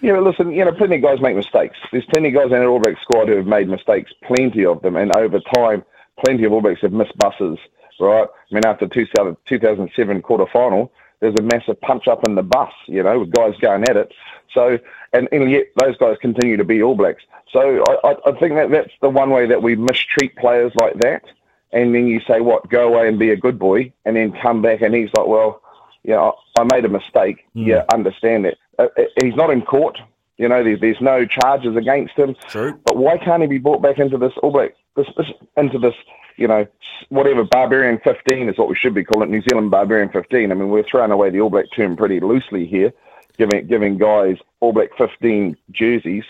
Yeah, 0.00 0.20
listen, 0.20 0.52
you 0.52 0.64
know, 0.64 0.72
plenty 0.72 0.96
of 0.96 1.02
guys 1.02 1.20
make 1.20 1.34
mistakes. 1.34 1.76
There's 1.90 2.06
plenty 2.06 2.28
of 2.28 2.34
guys 2.34 2.44
in 2.44 2.50
the 2.50 2.66
All 2.66 2.78
Black 2.78 3.00
squad 3.02 3.28
who 3.28 3.36
have 3.36 3.46
made 3.46 3.68
mistakes, 3.68 4.12
plenty 4.22 4.64
of 4.64 4.80
them, 4.82 4.96
and 4.96 5.12
over 5.12 5.40
time, 5.54 5.84
plenty 6.24 6.44
of 6.44 6.52
All 6.52 6.60
Blacks 6.60 6.80
have 6.82 6.92
missed 6.92 7.16
buses 7.18 7.58
right? 8.00 8.28
I 8.50 8.54
mean, 8.54 8.64
after 8.64 8.86
2000, 8.86 9.36
2007 9.46 10.22
quarter 10.22 10.46
final, 10.52 10.92
there's 11.20 11.34
a 11.38 11.42
massive 11.42 11.80
punch 11.80 12.06
up 12.08 12.24
in 12.26 12.34
the 12.34 12.42
bus, 12.42 12.72
you 12.86 13.02
know, 13.02 13.20
with 13.20 13.32
guys 13.32 13.54
going 13.60 13.84
at 13.84 13.96
it. 13.96 14.12
So, 14.54 14.78
and, 15.12 15.28
and 15.32 15.50
yet 15.50 15.66
those 15.76 15.96
guys 15.96 16.16
continue 16.20 16.56
to 16.56 16.64
be 16.64 16.82
All 16.82 16.94
Blacks. 16.94 17.22
So 17.52 17.82
I, 18.04 18.14
I 18.26 18.32
think 18.38 18.54
that 18.54 18.70
that's 18.70 18.92
the 19.00 19.08
one 19.08 19.30
way 19.30 19.46
that 19.46 19.62
we 19.62 19.76
mistreat 19.76 20.36
players 20.36 20.72
like 20.76 20.98
that. 21.00 21.24
And 21.72 21.94
then 21.94 22.06
you 22.06 22.20
say, 22.26 22.40
what, 22.40 22.68
go 22.70 22.88
away 22.88 23.08
and 23.08 23.18
be 23.18 23.30
a 23.30 23.36
good 23.36 23.58
boy, 23.58 23.92
and 24.04 24.16
then 24.16 24.32
come 24.40 24.62
back 24.62 24.80
and 24.80 24.94
he's 24.94 25.10
like, 25.16 25.26
well, 25.26 25.60
yeah, 26.02 26.30
I, 26.58 26.64
made 26.64 26.84
a 26.84 26.88
mistake. 26.88 27.44
Mm. 27.54 27.66
Yeah, 27.66 27.84
understand 27.92 28.46
it. 28.46 28.58
Uh, 28.78 28.86
uh, 28.96 29.02
he's 29.22 29.34
not 29.34 29.50
in 29.50 29.62
court. 29.62 29.98
You 30.38 30.48
know, 30.48 30.64
there's, 30.64 30.80
there's 30.80 31.00
no 31.00 31.26
charges 31.26 31.76
against 31.76 32.14
him. 32.14 32.36
True. 32.48 32.80
But 32.84 32.96
why 32.96 33.18
can't 33.18 33.42
he 33.42 33.48
be 33.48 33.58
brought 33.58 33.82
back 33.82 33.98
into 33.98 34.16
this 34.16 34.32
All 34.42 34.50
Black, 34.50 34.74
this, 34.96 35.06
this, 35.16 35.26
into 35.56 35.78
this 35.78 35.94
you 36.38 36.46
know, 36.46 36.66
whatever 37.08 37.44
Barbarian 37.44 37.98
15 38.02 38.48
is 38.48 38.56
what 38.56 38.68
we 38.68 38.76
should 38.76 38.94
be 38.94 39.04
calling 39.04 39.28
it, 39.28 39.32
New 39.32 39.42
Zealand 39.42 39.70
Barbarian 39.70 40.08
15. 40.08 40.50
I 40.50 40.54
mean, 40.54 40.70
we're 40.70 40.84
throwing 40.84 41.10
away 41.10 41.30
the 41.30 41.40
All 41.40 41.50
Black 41.50 41.66
term 41.74 41.96
pretty 41.96 42.20
loosely 42.20 42.64
here, 42.64 42.92
giving 43.36 43.66
giving 43.66 43.98
guys 43.98 44.36
All 44.60 44.72
Black 44.72 44.90
15 44.96 45.56
jerseys. 45.72 46.24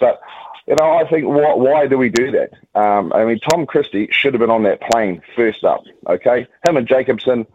But 0.00 0.20
you 0.66 0.76
know, 0.76 0.96
I 0.96 1.08
think 1.08 1.26
why, 1.26 1.54
why 1.54 1.86
do 1.86 1.98
we 1.98 2.08
do 2.08 2.32
that? 2.32 2.52
Um, 2.74 3.12
I 3.12 3.24
mean, 3.24 3.38
Tom 3.50 3.66
Christie 3.66 4.08
should 4.10 4.32
have 4.34 4.40
been 4.40 4.50
on 4.50 4.62
that 4.64 4.80
plane 4.90 5.22
first 5.36 5.62
up. 5.62 5.82
Okay, 6.08 6.46
him 6.66 6.76
and 6.76 6.88
Jacobson 6.88 7.46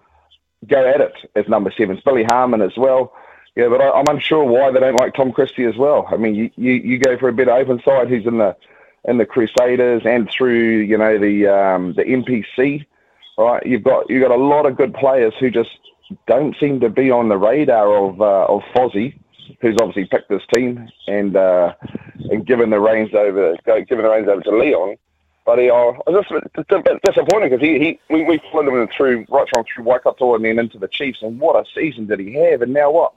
go 0.67 0.87
at 0.87 1.01
it 1.01 1.13
as 1.35 1.47
number 1.47 1.73
sevens. 1.75 2.01
Billy 2.05 2.23
Harmon 2.23 2.61
as 2.61 2.77
well. 2.77 3.13
Yeah, 3.55 3.69
but 3.69 3.81
I, 3.81 3.99
am 3.99 4.07
unsure 4.07 4.43
why 4.43 4.71
they 4.71 4.81
don't 4.81 4.95
like 4.95 5.13
Tom 5.13 5.31
Christie 5.31 5.63
as 5.63 5.77
well. 5.77 6.07
I 6.11 6.17
mean, 6.17 6.35
you, 6.35 6.51
you, 6.57 6.73
you 6.73 6.99
go 6.99 7.17
for 7.17 7.29
a 7.29 7.33
bit 7.33 7.47
of 7.47 7.55
open 7.55 7.81
side. 7.85 8.11
He's 8.11 8.25
in 8.25 8.37
the 8.37 8.55
in 9.05 9.17
the 9.17 9.25
Crusaders 9.25 10.01
and 10.05 10.29
through 10.29 10.79
you 10.79 10.97
know 10.97 11.17
the 11.17 11.47
um, 11.47 11.93
the 11.93 12.03
NPC. 12.03 12.85
Right, 13.37 13.65
you've 13.65 13.83
got 13.83 14.09
you've 14.09 14.21
got 14.21 14.31
a 14.31 14.41
lot 14.41 14.65
of 14.65 14.77
good 14.77 14.93
players 14.93 15.33
who 15.39 15.49
just 15.49 15.69
don't 16.27 16.55
seem 16.59 16.79
to 16.81 16.89
be 16.89 17.11
on 17.11 17.29
the 17.29 17.37
radar 17.37 17.93
of 17.95 18.21
uh, 18.21 18.45
of 18.45 18.61
Fozzie, 18.73 19.17
who's 19.61 19.77
obviously 19.79 20.05
picked 20.05 20.29
this 20.29 20.43
team 20.53 20.87
and 21.07 21.35
uh, 21.35 21.73
and 22.29 22.45
given 22.45 22.69
the 22.69 22.79
reins 22.79 23.13
over 23.13 23.55
given 23.65 24.03
the 24.03 24.09
reins 24.09 24.27
over 24.27 24.41
to 24.41 24.57
Leon. 24.57 24.97
But 25.45 25.59
he, 25.59 25.69
uh, 25.69 25.91
just 26.09 26.31
a 26.31 26.81
bit 26.81 27.01
disappointing 27.03 27.51
because 27.51 27.61
he, 27.61 27.77
he 27.77 27.99
we, 28.09 28.23
we 28.23 28.41
followed 28.51 28.81
him 28.81 28.87
through 28.95 29.25
right 29.29 29.47
from 29.53 29.63
through 29.63 29.83
Waikato 29.83 30.33
and 30.35 30.43
then 30.43 30.57
into 30.57 30.79
the 30.79 30.87
Chiefs, 30.87 31.19
and 31.21 31.39
what 31.39 31.55
a 31.55 31.69
season 31.73 32.07
did 32.07 32.19
he 32.19 32.33
have! 32.33 32.61
And 32.61 32.73
now 32.73 32.91
what? 32.91 33.13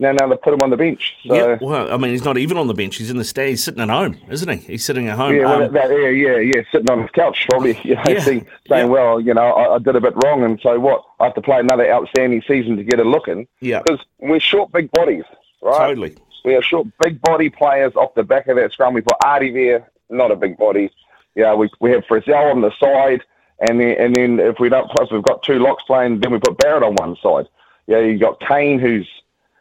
Now 0.00 0.12
now 0.12 0.28
they 0.28 0.36
put 0.36 0.54
him 0.54 0.60
on 0.62 0.70
the 0.70 0.76
bench. 0.76 1.16
So. 1.26 1.34
Yeah, 1.34 1.58
well, 1.60 1.92
I 1.92 1.96
mean, 1.96 2.12
he's 2.12 2.24
not 2.24 2.38
even 2.38 2.56
on 2.56 2.68
the 2.68 2.74
bench. 2.74 2.96
He's 2.96 3.10
in 3.10 3.16
the 3.16 3.24
stand. 3.24 3.50
He's 3.50 3.64
sitting 3.64 3.80
at 3.80 3.88
home, 3.88 4.16
isn't 4.30 4.48
he? 4.48 4.56
He's 4.72 4.84
sitting 4.84 5.08
at 5.08 5.16
home. 5.16 5.34
Yeah, 5.34 5.44
well, 5.46 5.62
um, 5.64 5.72
that, 5.72 5.90
yeah, 5.90 6.08
yeah, 6.08 6.36
yeah, 6.38 6.62
sitting 6.70 6.90
on 6.90 7.02
his 7.02 7.10
couch, 7.10 7.46
probably. 7.50 7.78
You 7.88 7.94
know, 7.94 8.02
yeah, 8.06 8.20
saying, 8.20 8.46
yeah. 8.66 8.84
well, 8.84 9.18
you 9.18 9.32
know, 9.32 9.52
I, 9.52 9.76
I, 9.76 9.78
did 9.78 9.96
a 9.96 10.00
bit 10.00 10.12
wrong, 10.22 10.42
and 10.42 10.60
so 10.60 10.78
what? 10.78 11.04
I 11.20 11.24
have 11.24 11.34
to 11.36 11.40
play 11.40 11.58
another 11.58 11.90
outstanding 11.90 12.42
season 12.46 12.76
to 12.76 12.84
get 12.84 13.00
a 13.00 13.04
look 13.04 13.28
in. 13.28 13.46
Yeah, 13.60 13.82
because 13.82 14.04
we're 14.18 14.40
short 14.40 14.72
big 14.72 14.90
bodies, 14.90 15.24
right? 15.62 15.88
Totally. 15.88 16.16
We 16.44 16.54
are 16.54 16.62
short 16.62 16.86
big 17.02 17.20
body 17.22 17.48
players 17.48 17.94
off 17.96 18.14
the 18.14 18.24
back 18.24 18.46
of 18.48 18.56
that 18.56 18.72
scrum. 18.72 18.94
We 18.94 19.00
put 19.00 19.16
Artie 19.24 19.52
there, 19.52 19.90
not 20.10 20.30
a 20.30 20.36
big 20.36 20.58
body. 20.58 20.90
Yeah, 21.34 21.54
we 21.54 21.70
we 21.80 21.92
have 21.92 22.04
Frizzell 22.04 22.52
on 22.52 22.60
the 22.60 22.72
side, 22.78 23.22
and 23.68 23.80
then 23.80 23.96
and 23.98 24.14
then 24.14 24.38
if 24.38 24.58
we 24.60 24.68
don't, 24.68 24.90
if 25.00 25.10
we've 25.10 25.22
got 25.22 25.42
two 25.42 25.58
locks 25.58 25.84
playing, 25.84 26.20
then 26.20 26.32
we 26.32 26.38
put 26.38 26.58
Barrett 26.58 26.82
on 26.82 26.94
one 26.96 27.16
side. 27.22 27.48
Yeah, 27.86 28.00
you 28.00 28.18
got 28.18 28.40
Kane 28.40 28.78
who's 28.78 29.08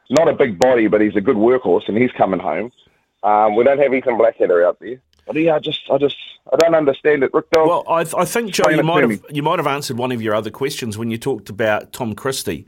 not 0.09 0.27
a 0.27 0.33
big 0.33 0.57
body, 0.59 0.87
but 0.87 1.01
he's 1.01 1.15
a 1.15 1.21
good 1.21 1.35
workhorse, 1.35 1.87
and 1.87 1.97
he's 1.97 2.11
coming 2.11 2.39
home. 2.39 2.71
Um, 3.23 3.55
we 3.55 3.63
don't 3.63 3.79
have 3.79 3.93
Ethan 3.93 4.17
Blackadder 4.17 4.65
out 4.65 4.79
there. 4.79 5.01
But 5.25 5.35
yeah, 5.35 5.55
I 5.55 5.59
just, 5.59 5.81
I 5.91 5.97
just, 5.97 6.15
I 6.53 6.55
don't 6.55 6.75
understand 6.75 7.23
it, 7.23 7.33
Rick. 7.33 7.47
Well, 7.51 7.83
I, 7.89 8.05
I 8.17 8.23
think 8.23 8.51
Joe, 8.51 8.69
you 8.69 8.83
might 8.83 9.03
have, 9.03 9.25
you 9.29 9.43
might 9.43 9.59
have 9.59 9.67
answered 9.67 9.97
one 9.97 10.13
of 10.13 10.21
your 10.21 10.33
other 10.33 10.49
questions 10.49 10.97
when 10.97 11.11
you 11.11 11.17
talked 11.17 11.49
about 11.49 11.91
Tom 11.91 12.15
Christie. 12.15 12.65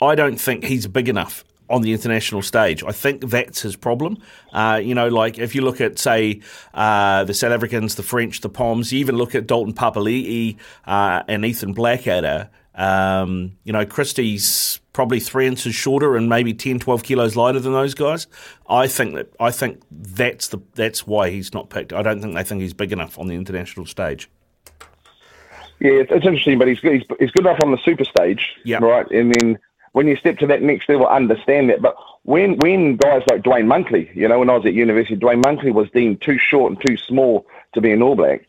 I 0.00 0.16
don't 0.16 0.36
think 0.36 0.64
he's 0.64 0.86
big 0.88 1.08
enough 1.08 1.44
on 1.68 1.82
the 1.82 1.92
international 1.92 2.42
stage. 2.42 2.82
I 2.82 2.90
think 2.90 3.30
that's 3.30 3.62
his 3.62 3.76
problem. 3.76 4.18
Uh, 4.52 4.80
you 4.82 4.92
know, 4.92 5.06
like 5.06 5.38
if 5.38 5.54
you 5.54 5.62
look 5.62 5.80
at, 5.80 6.00
say, 6.00 6.40
uh, 6.74 7.22
the 7.22 7.32
South 7.32 7.52
Africans, 7.52 7.94
the 7.94 8.02
French, 8.02 8.40
the 8.40 8.48
Poms, 8.48 8.92
you 8.92 8.98
even 8.98 9.16
look 9.16 9.36
at 9.36 9.46
Dalton 9.46 9.72
Papali'i 9.72 10.56
uh, 10.86 11.22
and 11.28 11.44
Ethan 11.44 11.72
Blackadder. 11.72 12.50
Um, 12.80 13.58
you 13.64 13.74
know, 13.74 13.84
Christie's 13.84 14.80
probably 14.94 15.20
three 15.20 15.46
inches 15.46 15.74
shorter 15.74 16.16
and 16.16 16.30
maybe 16.30 16.54
10, 16.54 16.78
12 16.78 17.02
kilos 17.02 17.36
lighter 17.36 17.60
than 17.60 17.74
those 17.74 17.92
guys. 17.92 18.26
I 18.70 18.86
think 18.86 19.14
that 19.16 19.30
I 19.38 19.50
think 19.50 19.82
that's 19.90 20.48
the 20.48 20.60
that's 20.74 21.06
why 21.06 21.28
he's 21.28 21.52
not 21.52 21.68
picked. 21.68 21.92
I 21.92 22.00
don't 22.00 22.22
think 22.22 22.34
they 22.34 22.42
think 22.42 22.62
he's 22.62 22.72
big 22.72 22.90
enough 22.90 23.18
on 23.18 23.26
the 23.26 23.34
international 23.34 23.84
stage. 23.84 24.30
Yeah, 25.78 25.92
it's, 25.92 26.10
it's 26.10 26.24
interesting, 26.24 26.58
but 26.58 26.68
he's, 26.68 26.80
he's 26.80 27.02
he's 27.18 27.30
good 27.32 27.44
enough 27.44 27.60
on 27.62 27.70
the 27.70 27.78
super 27.84 28.04
stage, 28.04 28.48
yep. 28.64 28.80
right? 28.80 29.08
And 29.10 29.34
then 29.34 29.58
when 29.92 30.06
you 30.06 30.16
step 30.16 30.38
to 30.38 30.46
that 30.46 30.62
next 30.62 30.88
level, 30.88 31.06
understand 31.06 31.68
that. 31.68 31.82
But 31.82 31.96
when 32.22 32.56
when 32.60 32.96
guys 32.96 33.22
like 33.30 33.42
Dwayne 33.42 33.66
Monkley, 33.66 34.10
you 34.14 34.26
know, 34.26 34.38
when 34.38 34.48
I 34.48 34.56
was 34.56 34.64
at 34.64 34.72
university, 34.72 35.16
Dwayne 35.16 35.44
Monkley 35.44 35.70
was 35.70 35.90
deemed 35.90 36.22
too 36.22 36.38
short 36.38 36.72
and 36.72 36.80
too 36.86 36.96
small 36.96 37.46
to 37.74 37.82
be 37.82 37.92
an 37.92 38.00
All 38.00 38.16
Black 38.16 38.46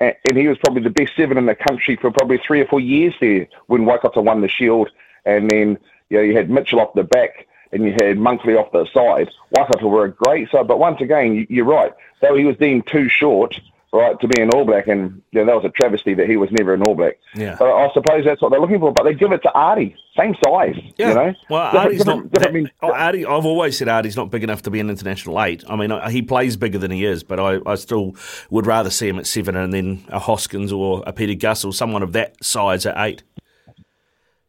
and 0.00 0.36
he 0.36 0.48
was 0.48 0.58
probably 0.58 0.82
the 0.82 0.90
best 0.90 1.12
seven 1.16 1.38
in 1.38 1.46
the 1.46 1.54
country 1.54 1.96
for 1.96 2.10
probably 2.10 2.38
three 2.38 2.60
or 2.60 2.66
four 2.66 2.80
years 2.80 3.14
there 3.20 3.46
when 3.66 3.84
Waikato 3.84 4.20
won 4.20 4.40
the 4.40 4.48
Shield, 4.48 4.90
and 5.24 5.50
then 5.50 5.78
you 6.10 6.18
know 6.18 6.22
you 6.22 6.36
had 6.36 6.50
Mitchell 6.50 6.80
off 6.80 6.94
the 6.94 7.04
back 7.04 7.46
and 7.72 7.84
you 7.84 7.92
had 7.92 8.16
Monkley 8.18 8.54
off 8.54 8.70
the 8.72 8.86
side. 8.94 9.30
Waikato 9.50 9.88
were 9.88 10.04
a 10.04 10.12
great 10.12 10.50
side, 10.50 10.68
but 10.68 10.78
once 10.78 11.00
again, 11.00 11.46
you're 11.50 11.64
right. 11.64 11.92
Though 12.20 12.36
he 12.36 12.44
was 12.44 12.56
deemed 12.56 12.86
too 12.86 13.08
short, 13.08 13.60
right, 13.94 14.18
to 14.20 14.28
be 14.28 14.42
an 14.42 14.50
All 14.50 14.64
Black, 14.64 14.88
and 14.88 15.22
you 15.30 15.40
know, 15.40 15.46
that 15.46 15.62
was 15.62 15.64
a 15.64 15.80
travesty 15.80 16.14
that 16.14 16.28
he 16.28 16.36
was 16.36 16.50
never 16.52 16.74
an 16.74 16.82
All 16.82 16.94
Black. 16.94 17.18
Yeah. 17.34 17.56
But 17.58 17.72
I 17.72 17.88
suppose 17.94 18.24
that's 18.24 18.42
what 18.42 18.50
they're 18.50 18.60
looking 18.60 18.80
for. 18.80 18.92
But 18.92 19.04
they 19.04 19.14
give 19.14 19.32
it 19.32 19.42
to 19.42 19.52
Artie, 19.52 19.96
same 20.18 20.34
size. 20.44 20.74
Yeah. 20.98 21.08
You 21.08 21.14
know. 21.14 21.34
Well, 21.48 21.64
different, 21.64 21.84
Artie's 21.84 21.98
different, 21.98 22.22
not. 22.24 22.32
Different, 22.32 22.54
mean, 22.54 22.70
oh, 22.82 22.92
Artie, 22.92 23.24
I've 23.24 23.46
always 23.46 23.78
said 23.78 23.88
Artie's 23.88 24.16
not 24.16 24.30
big 24.30 24.42
enough 24.42 24.62
to 24.62 24.70
be 24.70 24.80
an 24.80 24.90
international 24.90 25.40
eight. 25.42 25.64
I 25.68 25.76
mean, 25.76 25.92
he 26.10 26.22
plays 26.22 26.56
bigger 26.56 26.78
than 26.78 26.90
he 26.90 27.04
is, 27.04 27.22
but 27.22 27.38
I, 27.38 27.58
I 27.66 27.76
still 27.76 28.16
would 28.50 28.66
rather 28.66 28.90
see 28.90 29.08
him 29.08 29.18
at 29.18 29.26
seven 29.26 29.56
and 29.56 29.72
then 29.72 30.04
a 30.08 30.18
Hoskins 30.18 30.72
or 30.72 31.02
a 31.06 31.12
Peter 31.12 31.34
Gus 31.34 31.64
or 31.64 31.72
someone 31.72 32.02
of 32.02 32.12
that 32.12 32.42
size 32.44 32.86
at 32.86 32.96
eight. 32.98 33.22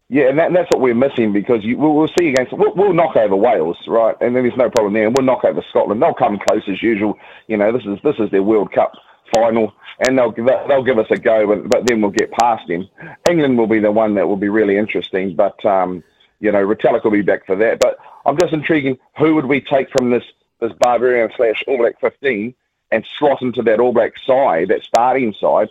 Yeah, 0.07 0.29
and, 0.29 0.37
that, 0.37 0.47
and 0.47 0.55
that's 0.55 0.69
what 0.71 0.81
we're 0.81 0.93
missing 0.93 1.33
because 1.33 1.63
you, 1.63 1.79
we'll, 1.79 1.95
we'll, 1.95 2.09
see 2.19 2.29
against 2.29 2.53
we'll, 2.53 2.75
we'll, 2.75 2.93
knock 2.93 3.15
over 3.15 3.35
Wales, 3.35 3.77
right? 3.87 4.15
And 4.21 4.35
then 4.35 4.43
there's 4.43 4.57
no 4.57 4.69
problem 4.69 4.93
there. 4.93 5.07
And 5.07 5.15
we'll 5.15 5.25
knock 5.25 5.43
over 5.43 5.63
Scotland. 5.69 5.99
They'll 5.99 6.13
come 6.13 6.37
close 6.47 6.61
as 6.69 6.83
usual. 6.83 7.17
You 7.47 7.57
know, 7.57 7.71
this 7.71 7.81
is 7.85 7.97
this 8.03 8.15
is 8.19 8.29
their 8.29 8.43
World 8.43 8.71
Cup 8.71 8.93
final, 9.33 9.73
and 9.99 10.17
they'll 10.17 10.31
they'll 10.31 10.83
give 10.83 10.97
us 10.97 11.07
a 11.09 11.17
go, 11.17 11.63
but, 11.67 11.85
then 11.85 12.01
we'll 12.01 12.11
get 12.11 12.31
past 12.31 12.67
them. 12.67 12.87
England 13.29 13.57
will 13.57 13.67
be 13.67 13.79
the 13.79 13.91
one 13.91 14.15
that 14.15 14.27
will 14.27 14.37
be 14.37 14.49
really 14.49 14.77
interesting, 14.77 15.35
but 15.35 15.63
um, 15.65 16.03
you 16.39 16.51
know, 16.51 16.65
Retallick 16.65 17.03
will 17.03 17.11
be 17.11 17.21
back 17.21 17.45
for 17.45 17.55
that. 17.55 17.79
But 17.79 17.97
I'm 18.25 18.37
just 18.37 18.53
intriguing. 18.53 18.97
Who 19.17 19.35
would 19.35 19.45
we 19.45 19.61
take 19.61 19.89
from 19.91 20.11
this 20.11 20.23
this 20.59 20.73
Barbarian 20.79 21.31
slash 21.35 21.63
All 21.67 21.77
Black 21.77 21.99
15 21.99 22.53
and 22.91 23.07
slot 23.17 23.41
into 23.41 23.61
that 23.63 23.79
All 23.79 23.93
Black 23.93 24.13
side, 24.25 24.69
that 24.69 24.83
starting 24.83 25.33
side? 25.39 25.69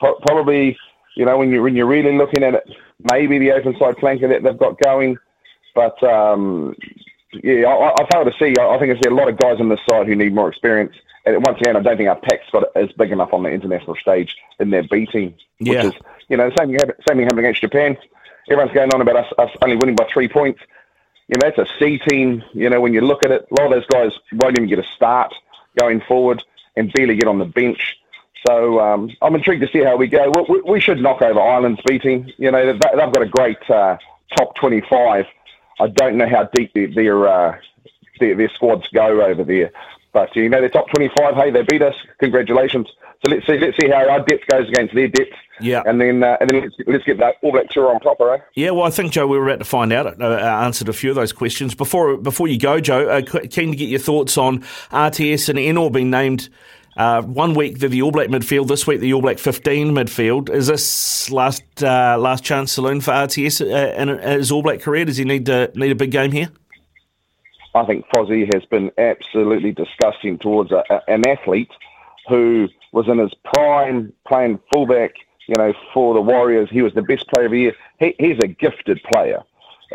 Probably, 0.00 0.76
you 1.16 1.24
know, 1.24 1.38
when 1.38 1.50
you 1.50 1.62
when 1.62 1.76
you're 1.76 1.86
really 1.86 2.16
looking 2.16 2.42
at 2.42 2.54
it, 2.54 2.68
maybe 3.12 3.38
the 3.38 3.52
open 3.52 3.76
side 3.78 3.96
flanker 3.96 4.28
that 4.28 4.42
they've 4.42 4.58
got 4.58 4.80
going, 4.80 5.16
but 5.74 6.02
um, 6.02 6.76
yeah, 7.42 7.66
I, 7.66 8.02
I 8.02 8.08
fail 8.12 8.24
to 8.24 8.32
see. 8.38 8.56
I, 8.58 8.68
I 8.68 8.78
think 8.78 8.92
there's 8.92 9.12
a 9.12 9.14
lot 9.14 9.28
of 9.28 9.38
guys 9.38 9.60
on 9.60 9.68
this 9.68 9.80
side 9.88 10.06
who 10.06 10.14
need 10.14 10.34
more 10.34 10.48
experience 10.48 10.94
and 11.26 11.42
once 11.44 11.58
again, 11.60 11.76
I 11.76 11.80
don't 11.80 11.96
think 11.96 12.08
our 12.08 12.20
pack's 12.20 12.50
got 12.52 12.64
as 12.76 12.92
big 12.92 13.10
enough 13.10 13.32
on 13.32 13.42
the 13.42 13.48
international 13.48 13.96
stage 13.96 14.36
in 14.60 14.70
their 14.70 14.82
B 14.82 15.06
team. 15.06 15.34
Yeah. 15.58 15.86
Which 15.86 15.94
is, 15.94 16.02
you 16.28 16.36
know, 16.36 16.50
the 16.50 16.56
same 16.56 16.68
thing, 16.68 16.78
same 17.08 17.16
thing 17.16 17.24
happened 17.24 17.40
against 17.40 17.60
Japan. 17.62 17.96
Everyone's 18.50 18.74
going 18.74 18.92
on 18.92 19.00
about 19.00 19.16
us, 19.16 19.32
us 19.38 19.50
only 19.62 19.76
winning 19.76 19.96
by 19.96 20.06
three 20.12 20.28
points. 20.28 20.60
You 21.28 21.38
know, 21.40 21.48
it's 21.48 21.58
a 21.58 21.66
C 21.78 21.98
team. 22.08 22.42
You 22.52 22.68
know, 22.68 22.80
when 22.80 22.92
you 22.92 23.00
look 23.00 23.22
at 23.24 23.30
it, 23.30 23.46
a 23.50 23.54
lot 23.54 23.72
of 23.72 23.72
those 23.72 23.86
guys 23.86 24.12
won't 24.32 24.58
even 24.58 24.68
get 24.68 24.78
a 24.78 24.84
start 24.94 25.32
going 25.78 26.02
forward 26.02 26.42
and 26.76 26.92
barely 26.92 27.16
get 27.16 27.26
on 27.26 27.38
the 27.38 27.46
bench. 27.46 27.96
So 28.46 28.78
um, 28.78 29.10
I'm 29.22 29.34
intrigued 29.34 29.62
to 29.62 29.68
see 29.72 29.82
how 29.82 29.96
we 29.96 30.06
go. 30.06 30.30
We, 30.46 30.60
we 30.60 30.80
should 30.80 31.00
knock 31.00 31.22
over 31.22 31.40
Ireland's 31.40 31.80
B 31.86 31.98
team. 31.98 32.30
You 32.36 32.50
know, 32.50 32.66
they've, 32.66 32.80
they've 32.80 33.12
got 33.12 33.22
a 33.22 33.26
great 33.26 33.70
uh, 33.70 33.96
top 34.36 34.54
25. 34.56 35.24
I 35.80 35.88
don't 35.88 36.16
know 36.16 36.28
how 36.28 36.44
deep 36.52 36.72
their 36.74 36.88
their, 36.88 37.28
uh, 37.28 37.58
their, 38.20 38.34
their 38.36 38.48
squads 38.50 38.88
go 38.94 39.22
over 39.22 39.44
there. 39.44 39.72
But 40.12 40.34
you 40.36 40.48
know 40.48 40.60
they're 40.60 40.68
top 40.68 40.88
twenty-five. 40.90 41.34
Hey, 41.34 41.50
they 41.50 41.62
beat 41.62 41.82
us. 41.82 41.96
Congratulations. 42.18 42.88
So 43.24 43.32
let's 43.32 43.46
see. 43.46 43.58
Let's 43.58 43.76
see 43.78 43.88
how 43.88 44.08
our 44.08 44.20
depth 44.20 44.46
goes 44.48 44.68
against 44.68 44.94
their 44.94 45.08
depth. 45.08 45.32
Yeah. 45.60 45.82
And 45.86 46.00
then 46.00 46.22
uh, 46.22 46.36
and 46.40 46.50
then 46.50 46.60
let's, 46.62 46.74
let's 46.86 47.04
get 47.04 47.18
that 47.18 47.36
All 47.42 47.50
Black 47.52 47.68
tour 47.70 47.92
on 47.92 47.98
proper, 47.98 48.34
eh? 48.34 48.38
Yeah. 48.54 48.70
Well, 48.70 48.84
I 48.84 48.90
think 48.90 49.12
Joe, 49.12 49.26
we 49.26 49.38
were 49.38 49.48
about 49.48 49.58
to 49.58 49.64
find 49.64 49.92
out. 49.92 50.20
Uh, 50.20 50.24
answered 50.24 50.88
a 50.88 50.92
few 50.92 51.10
of 51.10 51.16
those 51.16 51.32
questions 51.32 51.74
before 51.74 52.16
before 52.16 52.46
you 52.46 52.58
go, 52.58 52.80
Joe. 52.80 53.08
Uh, 53.08 53.22
keen 53.22 53.70
to 53.70 53.76
get 53.76 53.88
your 53.88 53.98
thoughts 53.98 54.38
on 54.38 54.60
RTS 54.90 55.48
and 55.48 55.58
Ennor 55.58 55.92
being 55.92 56.10
named. 56.10 56.48
Uh, 56.96 57.22
one 57.22 57.54
week 57.54 57.78
they're 57.78 57.88
the 57.88 58.02
All 58.02 58.12
Black 58.12 58.28
midfield. 58.28 58.68
This 58.68 58.86
week 58.86 59.00
the 59.00 59.12
All 59.12 59.22
Black 59.22 59.38
15 59.38 59.92
midfield. 59.92 60.50
Is 60.50 60.66
this 60.66 61.30
last 61.30 61.62
uh, 61.82 62.16
last 62.18 62.44
chance 62.44 62.72
saloon 62.72 63.00
for 63.00 63.10
RTS 63.12 63.60
uh, 63.60 64.00
in 64.00 64.08
his 64.18 64.52
All 64.52 64.62
Black 64.62 64.80
career? 64.80 65.04
Does 65.04 65.16
he 65.16 65.24
need 65.24 65.46
to 65.46 65.70
need 65.74 65.90
a 65.90 65.96
big 65.96 66.10
game 66.10 66.32
here? 66.32 66.50
I 67.74 67.84
think 67.84 68.06
Fozzie 68.14 68.48
has 68.54 68.64
been 68.66 68.92
absolutely 68.98 69.72
disgusting 69.72 70.38
towards 70.38 70.70
a, 70.70 70.84
a, 70.90 71.00
an 71.08 71.26
athlete 71.26 71.72
who 72.28 72.68
was 72.92 73.08
in 73.08 73.18
his 73.18 73.34
prime 73.44 74.12
playing 74.26 74.60
fullback 74.72 75.14
you 75.46 75.54
know, 75.56 75.72
for 75.92 76.14
the 76.14 76.20
Warriors. 76.20 76.68
He 76.70 76.82
was 76.82 76.94
the 76.94 77.02
best 77.02 77.28
player 77.28 77.46
of 77.46 77.52
the 77.52 77.60
year. 77.60 77.76
He, 77.98 78.14
he's 78.18 78.38
a 78.42 78.46
gifted 78.46 79.02
player. 79.02 79.42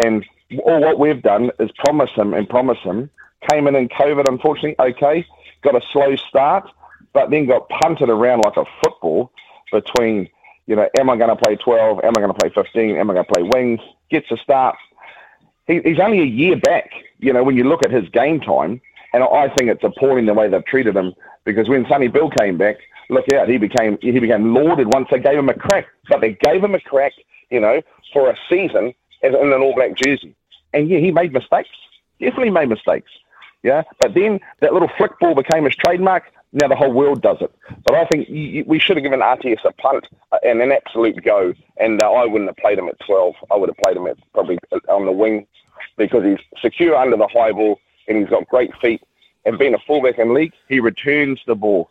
And 0.04 0.26
all 0.64 0.82
what 0.82 1.00
we've 1.00 1.22
done 1.22 1.52
is 1.60 1.70
promise 1.78 2.12
him 2.16 2.34
and 2.34 2.48
promise 2.48 2.80
him. 2.80 3.10
Came 3.50 3.68
in 3.68 3.76
in 3.76 3.88
COVID, 3.90 4.28
unfortunately, 4.28 4.76
okay, 4.80 5.26
got 5.62 5.76
a 5.76 5.82
slow 5.92 6.16
start, 6.16 6.70
but 7.14 7.30
then 7.30 7.48
got 7.48 7.68
punted 7.70 8.10
around 8.10 8.40
like 8.40 8.58
a 8.58 8.66
football 8.84 9.32
between, 9.72 10.30
you 10.68 10.76
know, 10.76 10.88
am 11.00 11.10
I 11.10 11.18
going 11.18 11.30
to 11.30 11.36
play 11.36 11.56
12? 11.56 12.00
Am 12.04 12.14
I 12.18 12.22
going 12.22 12.34
to 12.34 12.40
play 12.40 12.50
15? 12.54 12.96
Am 12.98 13.10
I 13.10 13.14
going 13.14 13.26
to 13.26 13.34
play 13.34 13.44
wings? 13.44 13.80
Gets 14.10 14.32
a 14.32 14.38
start. 14.38 14.76
He, 15.68 15.82
he's 15.84 16.00
only 16.00 16.22
a 16.22 16.26
year 16.26 16.58
back, 16.58 16.90
you 17.20 17.34
know, 17.34 17.44
when 17.44 17.56
you 17.56 17.64
look 17.64 17.86
at 17.86 17.92
his 17.92 18.08
game 18.10 18.40
time. 18.40 18.82
And 19.14 19.24
I 19.24 19.50
think 19.58 19.70
it's 19.72 19.84
appalling 19.84 20.28
the 20.28 20.34
way 20.34 20.50
they've 20.50 20.66
treated 20.66 20.96
him 20.96 21.14
because 21.44 21.68
when 21.68 21.86
Sonny 21.88 22.08
Bill 22.08 22.30
came 22.30 22.58
back, 22.58 22.78
look 23.10 23.26
out, 23.34 23.50
he 23.50 23.58
became 23.58 23.98
he 24.02 24.12
became 24.20 24.54
lauded 24.54 24.94
once 24.94 25.08
they 25.12 25.20
gave 25.20 25.38
him 25.38 25.50
a 25.50 25.54
crack. 25.54 25.88
But 26.08 26.22
they 26.22 26.38
gave 26.44 26.64
him 26.64 26.76
a 26.76 26.80
crack, 26.80 27.14
you 27.50 27.60
know, 27.60 27.82
for 28.14 28.30
a 28.30 28.38
season 28.50 28.94
in 29.24 29.36
an 29.36 29.54
All 29.54 29.74
Black 29.76 29.96
jersey. 29.96 30.36
And 30.74 30.90
yeah, 30.90 31.00
he 31.00 31.12
made 31.12 31.34
mistakes. 31.34 31.70
Definitely 32.20 32.52
made 32.52 32.70
mistakes. 32.70 33.12
Yeah, 33.64 33.84
but 34.00 34.14
then 34.14 34.40
that 34.62 34.74
little 34.74 34.90
flick 34.98 35.20
ball 35.20 35.36
became 35.36 35.66
his 35.66 35.76
trademark. 35.76 36.24
Now 36.52 36.68
the 36.68 36.76
whole 36.76 36.92
world 36.92 37.22
does 37.22 37.38
it. 37.42 37.54
But 37.86 37.96
I 37.96 38.06
think 38.06 38.28
you, 38.30 38.64
we 38.66 38.80
should 38.80 38.98
have 38.98 39.04
given 39.04 39.20
RTS 39.20 39.64
a 39.66 39.72
punt 39.74 40.08
and 40.44 40.62
an 40.62 40.72
absolute 40.72 41.24
go. 41.24 41.54
And 41.78 42.02
uh, 42.02 42.12
I 42.12 42.26
wouldn't 42.26 42.50
have 42.50 42.58
played 42.58 42.80
him 42.80 42.88
at 42.88 43.00
12. 43.06 43.36
I 43.52 43.56
would 43.56 43.70
have 43.70 43.78
played 43.78 43.98
him 43.98 44.08
at 44.08 44.18
probably 44.34 44.58
on 44.88 45.06
the 45.06 45.12
wing 45.12 45.46
because 45.98 46.24
he's 46.24 46.40
secure 46.62 46.96
under 46.96 47.18
the 47.18 47.28
high 47.28 47.52
ball 47.52 47.80
and 48.08 48.18
he's 48.18 48.30
got 48.30 48.48
great 48.48 48.72
feet. 48.82 49.02
And 49.46 49.58
being 49.60 49.74
a 49.74 49.80
fullback 49.80 50.18
in 50.18 50.34
league, 50.34 50.54
he 50.68 50.80
returns 50.80 51.40
the 51.46 51.56
ball. 51.56 51.90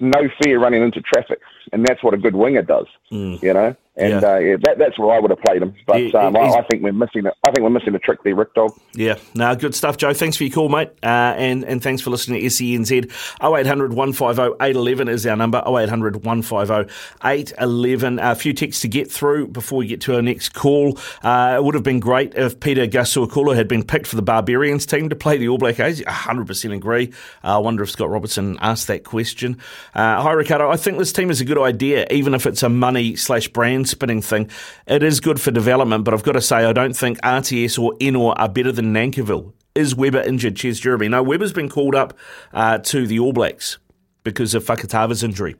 No 0.00 0.28
fear 0.42 0.58
running 0.58 0.82
into 0.82 1.00
traffic. 1.00 1.40
And 1.72 1.86
that's 1.86 2.02
what 2.02 2.14
a 2.14 2.18
good 2.18 2.34
winger 2.34 2.62
does, 2.62 2.86
mm. 3.12 3.40
you 3.42 3.54
know? 3.54 3.76
And 3.96 4.22
yeah. 4.22 4.28
Uh, 4.28 4.38
yeah, 4.38 4.56
that, 4.62 4.78
that's 4.78 4.98
where 4.98 5.14
I 5.14 5.20
would 5.20 5.30
have 5.30 5.38
played 5.38 5.62
him. 5.62 5.72
But 5.86 5.98
he, 5.98 6.12
um, 6.14 6.36
I, 6.36 6.40
I, 6.40 6.62
think 6.64 6.82
we're 6.82 6.92
missing. 6.92 7.26
I 7.26 7.50
think 7.52 7.60
we're 7.60 7.70
missing 7.70 7.94
a 7.94 8.00
trick 8.00 8.24
there, 8.24 8.34
Rick 8.34 8.54
Dog. 8.54 8.76
Yeah, 8.92 9.18
no, 9.34 9.54
good 9.54 9.72
stuff, 9.72 9.98
Joe. 9.98 10.12
Thanks 10.12 10.36
for 10.36 10.42
your 10.42 10.52
call, 10.52 10.68
mate, 10.68 10.90
uh, 11.04 11.06
and 11.36 11.64
and 11.64 11.80
thanks 11.80 12.02
for 12.02 12.10
listening 12.10 12.40
to 12.40 12.46
SENZ. 12.46 13.04
0800 13.40 13.92
150 13.92 14.56
811 14.60 15.08
is 15.08 15.24
our 15.26 15.36
number. 15.36 15.62
0800 15.64 16.24
150 16.24 16.92
811. 17.24 18.18
A 18.18 18.34
few 18.34 18.52
texts 18.52 18.82
to 18.82 18.88
get 18.88 19.12
through 19.12 19.46
before 19.48 19.78
we 19.78 19.86
get 19.86 20.00
to 20.02 20.16
our 20.16 20.22
next 20.22 20.54
call. 20.54 20.98
Uh, 21.22 21.54
it 21.56 21.62
would 21.62 21.74
have 21.74 21.84
been 21.84 22.00
great 22.00 22.34
if 22.34 22.58
Peter 22.58 22.88
Gus 22.88 23.14
Sowakula 23.14 23.54
had 23.54 23.68
been 23.68 23.84
picked 23.84 24.08
for 24.08 24.16
the 24.16 24.22
Barbarians 24.22 24.86
team 24.86 25.08
to 25.08 25.14
play 25.14 25.36
the 25.36 25.48
All 25.48 25.58
Black 25.58 25.78
A's. 25.78 26.00
100% 26.00 26.74
agree. 26.74 27.12
Uh, 27.44 27.56
I 27.56 27.58
wonder 27.58 27.84
if 27.84 27.90
Scott 27.90 28.10
Robertson 28.10 28.58
asked 28.60 28.88
that 28.88 29.04
question. 29.04 29.58
Uh, 29.94 30.20
hi, 30.20 30.32
Ricardo. 30.32 30.68
I 30.68 30.76
think 30.76 30.98
this 30.98 31.12
team 31.12 31.30
is 31.30 31.40
a 31.40 31.44
good 31.44 31.58
idea, 31.58 32.08
even 32.10 32.34
if 32.34 32.44
it's 32.44 32.64
a 32.64 32.68
money 32.68 33.14
slash 33.14 33.46
brand 33.46 33.83
spinning 33.84 34.22
thing. 34.22 34.50
It 34.86 35.02
is 35.02 35.20
good 35.20 35.40
for 35.40 35.50
development, 35.50 36.04
but 36.04 36.14
I've 36.14 36.22
got 36.22 36.32
to 36.32 36.40
say, 36.40 36.64
I 36.64 36.72
don't 36.72 36.96
think 36.96 37.20
RTS 37.20 37.78
or 37.78 37.94
Ennor 37.94 38.34
are 38.36 38.48
better 38.48 38.72
than 38.72 38.92
Nankivell. 38.92 39.52
Is 39.74 39.94
Weber 39.94 40.20
injured? 40.20 40.56
Cheers, 40.56 40.80
Jeremy. 40.80 41.08
No, 41.08 41.22
Weber's 41.22 41.52
been 41.52 41.68
called 41.68 41.94
up 41.94 42.16
uh, 42.52 42.78
to 42.78 43.06
the 43.06 43.18
All 43.18 43.32
Blacks 43.32 43.78
because 44.22 44.54
of 44.54 44.64
Fakatava's 44.64 45.22
injury. 45.22 45.56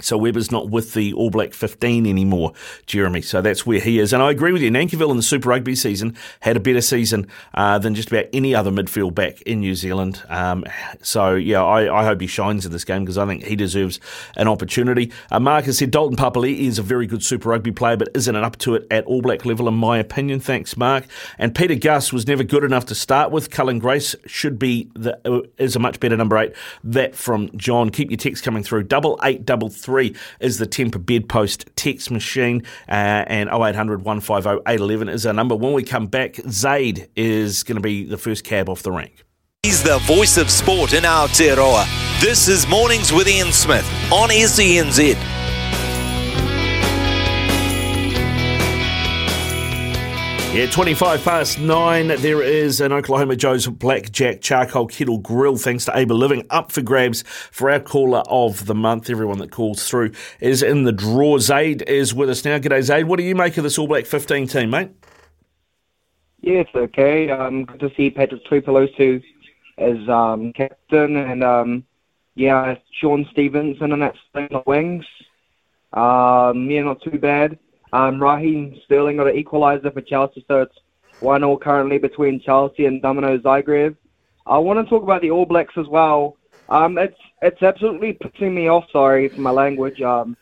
So 0.00 0.16
Weber's 0.16 0.52
not 0.52 0.70
with 0.70 0.94
the 0.94 1.12
All 1.14 1.30
Black 1.30 1.52
15 1.52 2.06
anymore, 2.06 2.52
Jeremy. 2.86 3.22
So 3.22 3.42
that's 3.42 3.66
where 3.66 3.80
he 3.80 3.98
is. 3.98 4.12
And 4.12 4.22
I 4.22 4.30
agree 4.30 4.52
with 4.52 4.62
you. 4.62 4.70
Nankivell 4.70 5.10
in 5.10 5.16
the 5.16 5.22
Super 5.22 5.48
Rugby 5.48 5.74
season 5.74 6.16
had 6.38 6.56
a 6.56 6.60
better 6.60 6.80
season 6.80 7.26
uh, 7.54 7.76
than 7.80 7.96
just 7.96 8.08
about 8.08 8.26
any 8.32 8.54
other 8.54 8.70
midfield 8.70 9.16
back 9.16 9.42
in 9.42 9.58
New 9.58 9.74
Zealand. 9.74 10.22
Um, 10.28 10.64
so, 11.02 11.34
yeah, 11.34 11.64
I, 11.64 12.02
I, 12.02 12.04
hope 12.04 12.20
he 12.20 12.28
shines 12.28 12.64
in 12.64 12.70
this 12.70 12.84
game 12.84 13.02
because 13.04 13.18
I 13.18 13.26
think 13.26 13.42
he 13.42 13.56
deserves 13.56 13.98
an 14.36 14.46
opportunity. 14.46 15.12
Uh, 15.28 15.40
Mark 15.40 15.64
has 15.64 15.78
said 15.78 15.90
Dalton 15.90 16.16
Papali'i 16.16 16.60
is 16.60 16.78
a 16.78 16.82
very 16.82 17.08
good 17.08 17.24
Super 17.24 17.48
Rugby 17.48 17.72
player, 17.72 17.96
but 17.96 18.10
isn't 18.14 18.36
up 18.36 18.58
to 18.58 18.76
it 18.76 18.86
at 18.92 19.04
All 19.06 19.22
Black 19.22 19.44
level, 19.44 19.66
in 19.66 19.74
my 19.74 19.98
opinion. 19.98 20.38
Thanks, 20.38 20.76
Mark. 20.76 21.04
And 21.36 21.52
Peter 21.52 21.74
Gus 21.74 22.12
was 22.12 22.28
never 22.28 22.44
good 22.44 22.62
enough 22.62 22.86
to 22.86 22.94
start 22.94 23.32
with. 23.32 23.50
Cullen 23.50 23.80
Grace 23.80 24.14
should 24.24 24.56
be 24.56 24.88
the, 24.94 25.18
uh, 25.28 25.40
is 25.58 25.74
a 25.74 25.80
much 25.80 25.98
better 25.98 26.16
number 26.16 26.38
eight. 26.38 26.52
That 26.84 27.16
from 27.16 27.50
John. 27.56 27.90
Keep 27.90 28.12
your 28.12 28.18
text 28.18 28.44
coming 28.44 28.62
through. 28.62 28.84
Double 28.84 29.18
eight 29.24 29.44
double 29.44 29.68
three 29.80 30.14
is 30.40 30.58
the 30.58 30.66
Tempur 30.66 31.04
Bedpost 31.04 31.68
text 31.76 32.10
machine, 32.10 32.62
uh, 32.88 33.24
and 33.26 33.48
0800 33.48 34.04
150 34.04 34.62
811 34.66 35.08
is 35.08 35.26
our 35.26 35.32
number. 35.32 35.56
When 35.56 35.72
we 35.72 35.82
come 35.82 36.06
back, 36.06 36.36
Zaid 36.48 37.08
is 37.16 37.62
going 37.62 37.76
to 37.76 37.82
be 37.82 38.04
the 38.04 38.18
first 38.18 38.44
cab 38.44 38.68
off 38.68 38.82
the 38.82 38.92
rank. 38.92 39.24
He's 39.62 39.82
the 39.82 39.98
voice 39.98 40.38
of 40.38 40.50
sport 40.50 40.94
in 40.94 41.04
our 41.04 41.28
Aotearoa. 41.28 42.20
This 42.20 42.48
is 42.48 42.66
Mornings 42.66 43.12
with 43.12 43.28
Ian 43.28 43.52
Smith 43.52 43.84
on 44.10 44.30
SENZ. 44.30 45.39
Yeah, 50.60 50.66
25 50.66 51.24
past 51.24 51.58
nine. 51.58 52.08
There 52.08 52.42
is 52.42 52.82
an 52.82 52.92
Oklahoma 52.92 53.34
Joe's 53.34 53.66
Blackjack 53.66 54.42
Charcoal 54.42 54.88
Kettle 54.88 55.16
Grill, 55.16 55.56
thanks 55.56 55.86
to 55.86 55.96
Able 55.96 56.16
Living, 56.16 56.46
up 56.50 56.70
for 56.70 56.82
grabs 56.82 57.22
for 57.50 57.70
our 57.70 57.80
caller 57.80 58.22
of 58.28 58.66
the 58.66 58.74
month. 58.74 59.08
Everyone 59.08 59.38
that 59.38 59.50
calls 59.50 59.88
through 59.88 60.12
is 60.38 60.62
in 60.62 60.84
the 60.84 60.92
draw. 60.92 61.38
Zaid 61.38 61.80
is 61.88 62.12
with 62.12 62.28
us 62.28 62.44
now. 62.44 62.58
G'day, 62.58 62.82
Zaid. 62.82 63.04
What 63.04 63.16
do 63.16 63.22
you 63.22 63.34
make 63.34 63.56
of 63.56 63.64
this 63.64 63.78
All 63.78 63.86
Black 63.86 64.04
15 64.04 64.48
team, 64.48 64.68
mate? 64.68 64.90
Yeah, 66.42 66.58
it's 66.58 66.74
okay. 66.74 67.30
Um, 67.30 67.64
good 67.64 67.80
to 67.80 67.90
see 67.96 68.10
Patrick 68.10 68.44
Tuipulotu 68.44 69.22
as 69.78 70.06
um, 70.10 70.52
captain, 70.52 71.16
and 71.16 71.42
um, 71.42 71.84
yeah, 72.34 72.74
Shaun 73.00 73.26
Stevenson 73.30 73.92
and 73.92 74.02
that 74.02 74.14
thing 74.34 74.48
the 74.50 74.62
wings. 74.66 75.06
Um, 75.94 76.70
yeah, 76.70 76.82
not 76.82 77.00
too 77.00 77.18
bad. 77.18 77.58
Um, 77.92 78.22
Raheem 78.22 78.80
Sterling 78.84 79.16
got 79.16 79.28
an 79.28 79.42
equaliser 79.42 79.92
for 79.92 80.00
Chelsea, 80.00 80.44
so 80.46 80.62
it's 80.62 80.78
1 81.20 81.40
0 81.40 81.56
currently 81.58 81.98
between 81.98 82.40
Chelsea 82.40 82.86
and 82.86 83.02
Dinamo 83.02 83.40
Zagreb. 83.40 83.96
I 84.46 84.58
want 84.58 84.84
to 84.84 84.88
talk 84.88 85.02
about 85.02 85.22
the 85.22 85.30
All 85.30 85.46
Blacks 85.46 85.74
as 85.76 85.86
well. 85.88 86.36
Um, 86.68 86.98
it's 86.98 87.18
it's 87.42 87.62
absolutely 87.62 88.14
pissing 88.14 88.52
me 88.52 88.68
off. 88.68 88.84
Sorry 88.92 89.28
for 89.28 89.40
my 89.40 89.50
language. 89.50 90.00
Um, 90.00 90.36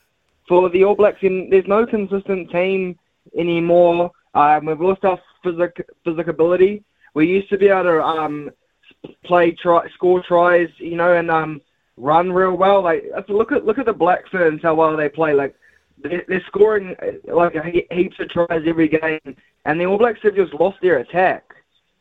for 0.47 0.69
the 0.69 0.85
All 0.85 0.95
Blacks, 0.95 1.19
in, 1.23 1.49
there's 1.51 1.67
no 1.67 1.87
consistent 1.87 2.51
team 2.51 2.99
anymore. 3.37 4.11
Um, 4.35 4.67
we've 4.67 4.81
lost 4.81 5.05
our 5.05 5.19
physic 5.43 5.87
physicability. 6.07 6.83
We 7.15 7.27
used 7.27 7.49
to 7.49 7.59
be 7.59 7.69
able 7.69 7.85
to 7.85 8.03
um, 8.03 8.51
play, 9.25 9.53
try, 9.53 9.89
score 9.95 10.23
tries, 10.23 10.69
you 10.79 10.97
know, 10.97 11.15
and 11.15 11.31
um, 11.31 11.61
run 11.97 12.31
real 12.31 12.57
well. 12.57 12.83
Like 12.83 13.05
look 13.29 13.53
at 13.53 13.65
look 13.65 13.79
at 13.79 13.87
the 13.87 13.93
Black 13.93 14.29
Ferns, 14.31 14.61
how 14.63 14.75
well 14.75 14.97
they 14.97 15.09
play. 15.09 15.33
Like 15.33 15.55
they're 16.03 16.43
scoring 16.47 16.95
uh, 17.03 17.35
like 17.35 17.55
heaps 17.91 18.19
of 18.21 18.29
tries 18.29 18.63
every 18.67 18.89
game, 18.89 19.37
and 19.65 19.81
the 19.81 19.87
All 19.87 19.99
Blacks 19.99 20.21
have 20.23 20.37
just 20.37 20.55
lost 20.55 20.79
their 20.81 20.99
attack. 20.99 21.55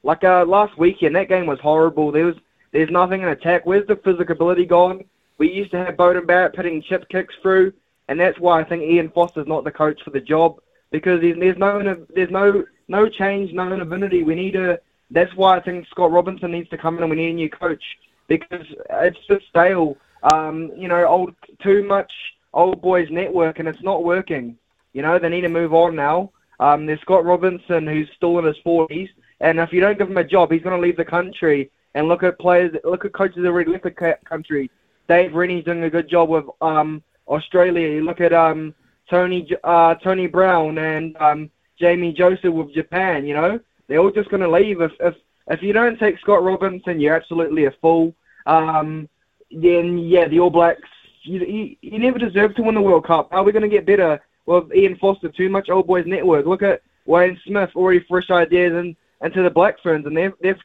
Like 0.03 0.23
uh, 0.23 0.45
last 0.45 0.77
weekend, 0.77 1.15
that 1.15 1.29
game 1.29 1.45
was 1.45 1.59
horrible. 1.59 2.11
There 2.11 2.25
was 2.25 2.35
there's 2.71 2.89
nothing 2.89 3.21
in 3.21 3.29
attack. 3.29 3.65
Where's 3.65 3.87
the 3.87 3.95
physicality 3.95 4.67
gone? 4.67 5.03
We 5.37 5.51
used 5.51 5.71
to 5.71 5.77
have 5.77 5.95
Beauden 5.95 6.27
Barrett 6.27 6.55
putting 6.55 6.81
chip 6.81 7.07
kicks 7.09 7.35
through, 7.41 7.73
and 8.07 8.19
that's 8.19 8.39
why 8.39 8.59
I 8.59 8.63
think 8.63 8.83
Ian 8.83 9.09
Foster's 9.09 9.47
not 9.47 9.63
the 9.63 9.71
coach 9.71 10.01
for 10.03 10.11
the 10.11 10.19
job 10.19 10.59
because 10.91 11.21
there's 11.21 11.57
no 11.57 12.05
there's 12.13 12.31
no 12.31 12.63
no 12.87 13.09
change, 13.09 13.53
no 13.53 13.63
innovativity. 13.63 14.25
We 14.25 14.35
need 14.35 14.55
a. 14.55 14.79
That's 15.09 15.33
why 15.35 15.57
I 15.57 15.61
think 15.61 15.87
Scott 15.87 16.11
Robinson 16.11 16.51
needs 16.51 16.69
to 16.69 16.77
come 16.77 16.97
in, 16.97 17.03
and 17.03 17.09
we 17.09 17.15
need 17.15 17.31
a 17.31 17.33
new 17.33 17.49
coach 17.49 17.83
because 18.27 18.65
it's 18.89 19.19
just 19.27 19.47
stale. 19.47 19.97
Um, 20.31 20.71
you 20.75 20.87
know, 20.87 21.05
old 21.05 21.35
too 21.61 21.83
much 21.83 22.11
old 22.57 22.81
boys 22.81 23.07
network, 23.09 23.59
and 23.59 23.67
it's 23.67 23.83
not 23.83 24.03
working. 24.03 24.57
You 24.93 25.03
know, 25.03 25.19
they 25.19 25.29
need 25.29 25.41
to 25.41 25.49
move 25.49 25.73
on 25.73 25.95
now. 25.95 26.31
Um, 26.59 26.85
there's 26.85 26.99
Scott 27.01 27.23
Robinson, 27.23 27.85
who's 27.85 28.09
still 28.17 28.39
in 28.39 28.45
his 28.45 28.57
40s, 28.65 29.09
and 29.39 29.59
if 29.59 29.71
you 29.71 29.79
don't 29.79 29.97
give 29.97 30.09
him 30.09 30.17
a 30.17 30.23
job, 30.23 30.51
he's 30.51 30.63
going 30.63 30.75
to 30.75 30.81
leave 30.81 30.97
the 30.97 31.05
country. 31.05 31.71
And 31.93 32.07
look 32.07 32.23
at 32.23 32.37
players, 32.37 32.75
look 32.83 33.05
at 33.05 33.13
coaches 33.13 33.37
that 33.37 33.47
already 33.47 33.71
left 33.71 33.83
the 33.83 34.17
country. 34.25 34.69
Dave 35.07 35.33
Rennie's 35.33 35.63
doing 35.63 35.83
a 35.83 35.89
good 35.89 36.09
job 36.09 36.29
with 36.29 36.45
um, 36.61 37.01
Australia. 37.27 37.87
You 37.87 38.03
look 38.03 38.21
at 38.21 38.33
um, 38.33 38.75
Tony 39.09 39.47
uh, 39.63 39.95
Tony 39.95 40.27
Brown 40.27 40.77
and 40.77 41.15
um, 41.17 41.49
Jamie 41.79 42.13
Joseph 42.13 42.53
with 42.53 42.73
Japan. 42.73 43.25
You 43.25 43.33
know, 43.35 43.59
they're 43.87 43.99
all 43.99 44.11
just 44.11 44.29
going 44.29 44.41
to 44.41 44.51
leave 44.51 44.81
if 44.81 44.91
if 44.99 45.15
if 45.47 45.63
you 45.63 45.73
don't 45.73 45.97
take 45.97 46.19
Scott 46.19 46.43
Robinson, 46.43 46.99
you're 46.99 47.15
absolutely 47.15 47.65
a 47.65 47.71
fool. 47.81 48.13
Um, 48.45 49.07
then 49.49 49.97
yeah, 49.97 50.27
the 50.27 50.39
All 50.39 50.49
Blacks 50.49 50.89
you, 51.27 51.75
you, 51.81 51.99
never 51.99 52.19
deserved 52.19 52.55
to 52.57 52.63
win 52.63 52.75
the 52.75 52.81
World 52.81 53.05
Cup. 53.05 53.29
How 53.31 53.37
are 53.37 53.43
we 53.43 53.51
going 53.51 53.63
to 53.63 53.69
get 53.69 53.85
better 53.85 54.21
Well, 54.45 54.69
Ian 54.73 54.97
Foster? 54.97 55.29
Too 55.29 55.49
much 55.49 55.69
old 55.69 55.87
boys 55.87 56.05
network. 56.07 56.45
Look 56.45 56.63
at 56.63 56.81
Wayne 57.05 57.39
Smith, 57.45 57.69
already 57.75 58.03
fresh 58.07 58.29
ideas 58.29 58.73
and 58.73 58.95
into 59.21 59.43
the 59.43 59.49
Black 59.49 59.81
Ferns, 59.81 60.05
and 60.05 60.15
they've 60.15 60.33
they've 60.41 60.59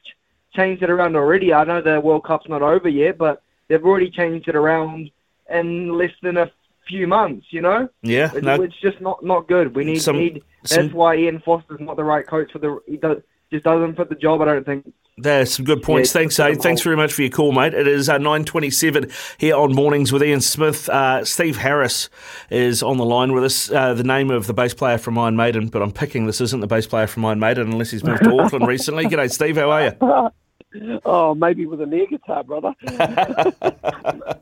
changed 0.55 0.83
it 0.83 0.89
around 0.89 1.15
already. 1.15 1.53
I 1.53 1.63
know 1.63 1.81
the 1.81 1.99
World 1.99 2.23
Cup's 2.23 2.47
not 2.47 2.61
over 2.61 2.87
yet, 2.89 3.17
but 3.17 3.41
they've 3.67 3.83
already 3.83 4.09
changed 4.09 4.47
it 4.47 4.55
around 4.55 5.09
in 5.49 5.97
less 5.97 6.11
than 6.21 6.37
a 6.37 6.51
few 6.87 7.07
months. 7.07 7.47
You 7.49 7.61
know, 7.61 7.89
yeah, 8.01 8.31
it's, 8.33 8.45
no, 8.45 8.61
it's 8.61 8.79
just 8.79 9.01
not 9.01 9.23
not 9.23 9.47
good. 9.47 9.75
We 9.75 9.83
need 9.83 10.01
some, 10.01 10.17
need. 10.17 10.43
Some... 10.65 10.83
That's 10.83 10.93
why 10.93 11.15
Ian 11.15 11.41
Foster's 11.43 11.79
not 11.79 11.95
the 11.95 12.03
right 12.03 12.25
coach 12.27 12.51
for 12.51 12.59
the. 12.59 12.79
He 12.85 12.97
does, 12.97 13.17
just 13.53 13.63
doesn't 13.65 13.95
fit 13.95 14.09
the 14.09 14.15
job. 14.15 14.41
I 14.41 14.45
don't 14.45 14.65
think. 14.65 14.91
There's 15.17 15.53
some 15.53 15.65
good 15.65 15.83
points. 15.83 16.09
Yeah, 16.09 16.21
Thanks, 16.21 16.39
Aid. 16.39 16.61
Thanks 16.61 16.81
very 16.81 16.97
much 16.97 17.13
for 17.13 17.21
your 17.21 17.29
call, 17.29 17.51
mate. 17.51 17.75
It 17.75 17.87
is 17.87 18.09
uh, 18.09 18.17
9.27 18.17 19.11
here 19.37 19.55
on 19.55 19.73
Mornings 19.75 20.11
with 20.11 20.23
Ian 20.23 20.41
Smith. 20.41 20.89
Uh, 20.89 21.23
Steve 21.23 21.57
Harris 21.57 22.09
is 22.49 22.81
on 22.81 22.97
the 22.97 23.05
line 23.05 23.31
with 23.31 23.43
us, 23.43 23.71
uh, 23.71 23.93
the 23.93 24.03
name 24.03 24.31
of 24.31 24.47
the 24.47 24.55
bass 24.55 24.73
player 24.73 24.97
from 24.97 25.19
Iron 25.19 25.35
Maiden, 25.35 25.67
but 25.67 25.83
I'm 25.83 25.91
picking 25.91 26.25
this 26.25 26.41
isn't 26.41 26.61
the 26.61 26.67
bass 26.67 26.87
player 26.87 27.05
from 27.05 27.25
Iron 27.25 27.39
Maiden 27.39 27.71
unless 27.71 27.91
he's 27.91 28.03
moved 28.03 28.23
to 28.23 28.39
Auckland 28.39 28.67
recently. 28.67 29.05
G'day, 29.05 29.31
Steve. 29.31 29.55
How 29.57 29.69
are 29.69 29.85
you? 29.85 30.29
Oh, 31.05 31.35
maybe 31.35 31.65
with 31.65 31.81
an 31.81 31.93
air 31.93 32.07
guitar, 32.07 32.43
brother. 32.43 32.73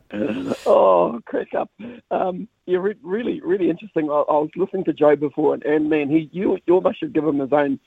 oh, 0.65 1.21
crack 1.25 1.53
up. 1.53 1.69
Um, 2.09 2.47
yeah, 2.65 2.77
re- 2.77 2.95
really, 3.01 3.41
really 3.41 3.69
interesting. 3.69 4.09
I, 4.09 4.13
I, 4.13 4.37
was 4.37 4.49
listening 4.55 4.85
to 4.85 4.93
Joe 4.93 5.15
before, 5.15 5.53
and, 5.53 5.63
and 5.63 5.89
man, 5.89 6.09
he 6.09 6.29
you 6.31 6.57
you 6.65 6.73
almost 6.73 6.99
should 6.99 7.13
give 7.13 7.25
him 7.25 7.39
his 7.39 7.51
own 7.51 7.79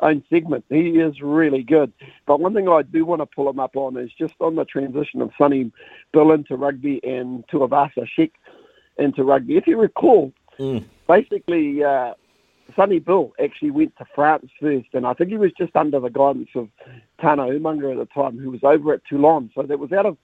own 0.00 0.24
segment. 0.30 0.64
He 0.68 0.98
is 0.98 1.20
really 1.20 1.62
good. 1.62 1.92
But 2.26 2.40
one 2.40 2.54
thing 2.54 2.68
I 2.68 2.82
do 2.82 3.04
want 3.04 3.20
to 3.20 3.26
pull 3.26 3.48
him 3.48 3.60
up 3.60 3.76
on 3.76 3.96
is 3.96 4.10
just 4.12 4.34
on 4.40 4.56
the 4.56 4.64
transition 4.64 5.22
of 5.22 5.30
Sonny 5.38 5.70
Bill 6.12 6.32
into 6.32 6.56
rugby 6.56 7.00
and 7.04 7.46
Tuivasa 7.48 8.08
Sheck 8.18 8.32
into 8.98 9.22
rugby. 9.22 9.56
If 9.56 9.66
you 9.66 9.78
recall, 9.78 10.32
mm. 10.58 10.84
basically. 11.06 11.84
Uh, 11.84 12.14
Sonny 12.76 12.98
Bill 12.98 13.32
actually 13.42 13.70
went 13.70 13.96
to 13.98 14.06
France 14.14 14.48
first, 14.60 14.88
and 14.92 15.06
I 15.06 15.14
think 15.14 15.30
he 15.30 15.36
was 15.36 15.52
just 15.58 15.76
under 15.76 16.00
the 16.00 16.08
guidance 16.08 16.48
of 16.54 16.68
Tana 17.20 17.44
Umaga 17.44 17.92
at 17.92 17.98
the 17.98 18.06
time, 18.06 18.38
who 18.38 18.50
was 18.50 18.60
over 18.62 18.92
at 18.94 19.04
Toulon. 19.08 19.50
So 19.54 19.62
that 19.62 19.78
was 19.78 19.92
out 19.92 20.06
of 20.06 20.16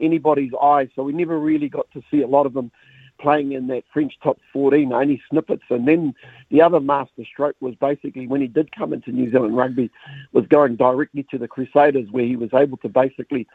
anybody's 0.00 0.52
eyes. 0.60 0.88
So 0.94 1.02
we 1.02 1.12
never 1.12 1.38
really 1.38 1.68
got 1.68 1.90
to 1.92 2.02
see 2.10 2.22
a 2.22 2.26
lot 2.26 2.46
of 2.46 2.54
them 2.54 2.70
playing 3.18 3.52
in 3.52 3.66
that 3.68 3.84
French 3.92 4.12
top 4.22 4.38
14, 4.52 4.92
only 4.92 5.22
snippets. 5.30 5.62
And 5.70 5.88
then 5.88 6.14
the 6.50 6.62
other 6.62 6.80
master 6.80 7.24
stroke 7.24 7.56
was 7.60 7.74
basically 7.76 8.26
when 8.26 8.40
he 8.40 8.46
did 8.46 8.74
come 8.76 8.92
into 8.92 9.10
New 9.10 9.30
Zealand 9.30 9.56
rugby, 9.56 9.90
was 10.32 10.46
going 10.46 10.76
directly 10.76 11.26
to 11.30 11.38
the 11.38 11.48
Crusaders, 11.48 12.08
where 12.10 12.24
he 12.24 12.36
was 12.36 12.50
able 12.54 12.76
to 12.78 12.88
basically 12.88 13.46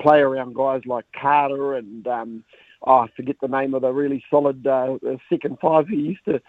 play 0.00 0.20
around 0.20 0.54
guys 0.54 0.82
like 0.86 1.04
Carter 1.18 1.74
and 1.74 2.06
um, 2.06 2.44
oh, 2.84 2.98
I 3.00 3.08
forget 3.16 3.36
the 3.40 3.48
name 3.48 3.74
of 3.74 3.82
the 3.82 3.92
really 3.92 4.24
solid 4.30 4.66
uh, 4.66 4.96
second 5.28 5.58
five 5.60 5.88
who 5.88 5.96
used 5.96 6.24
to 6.26 6.40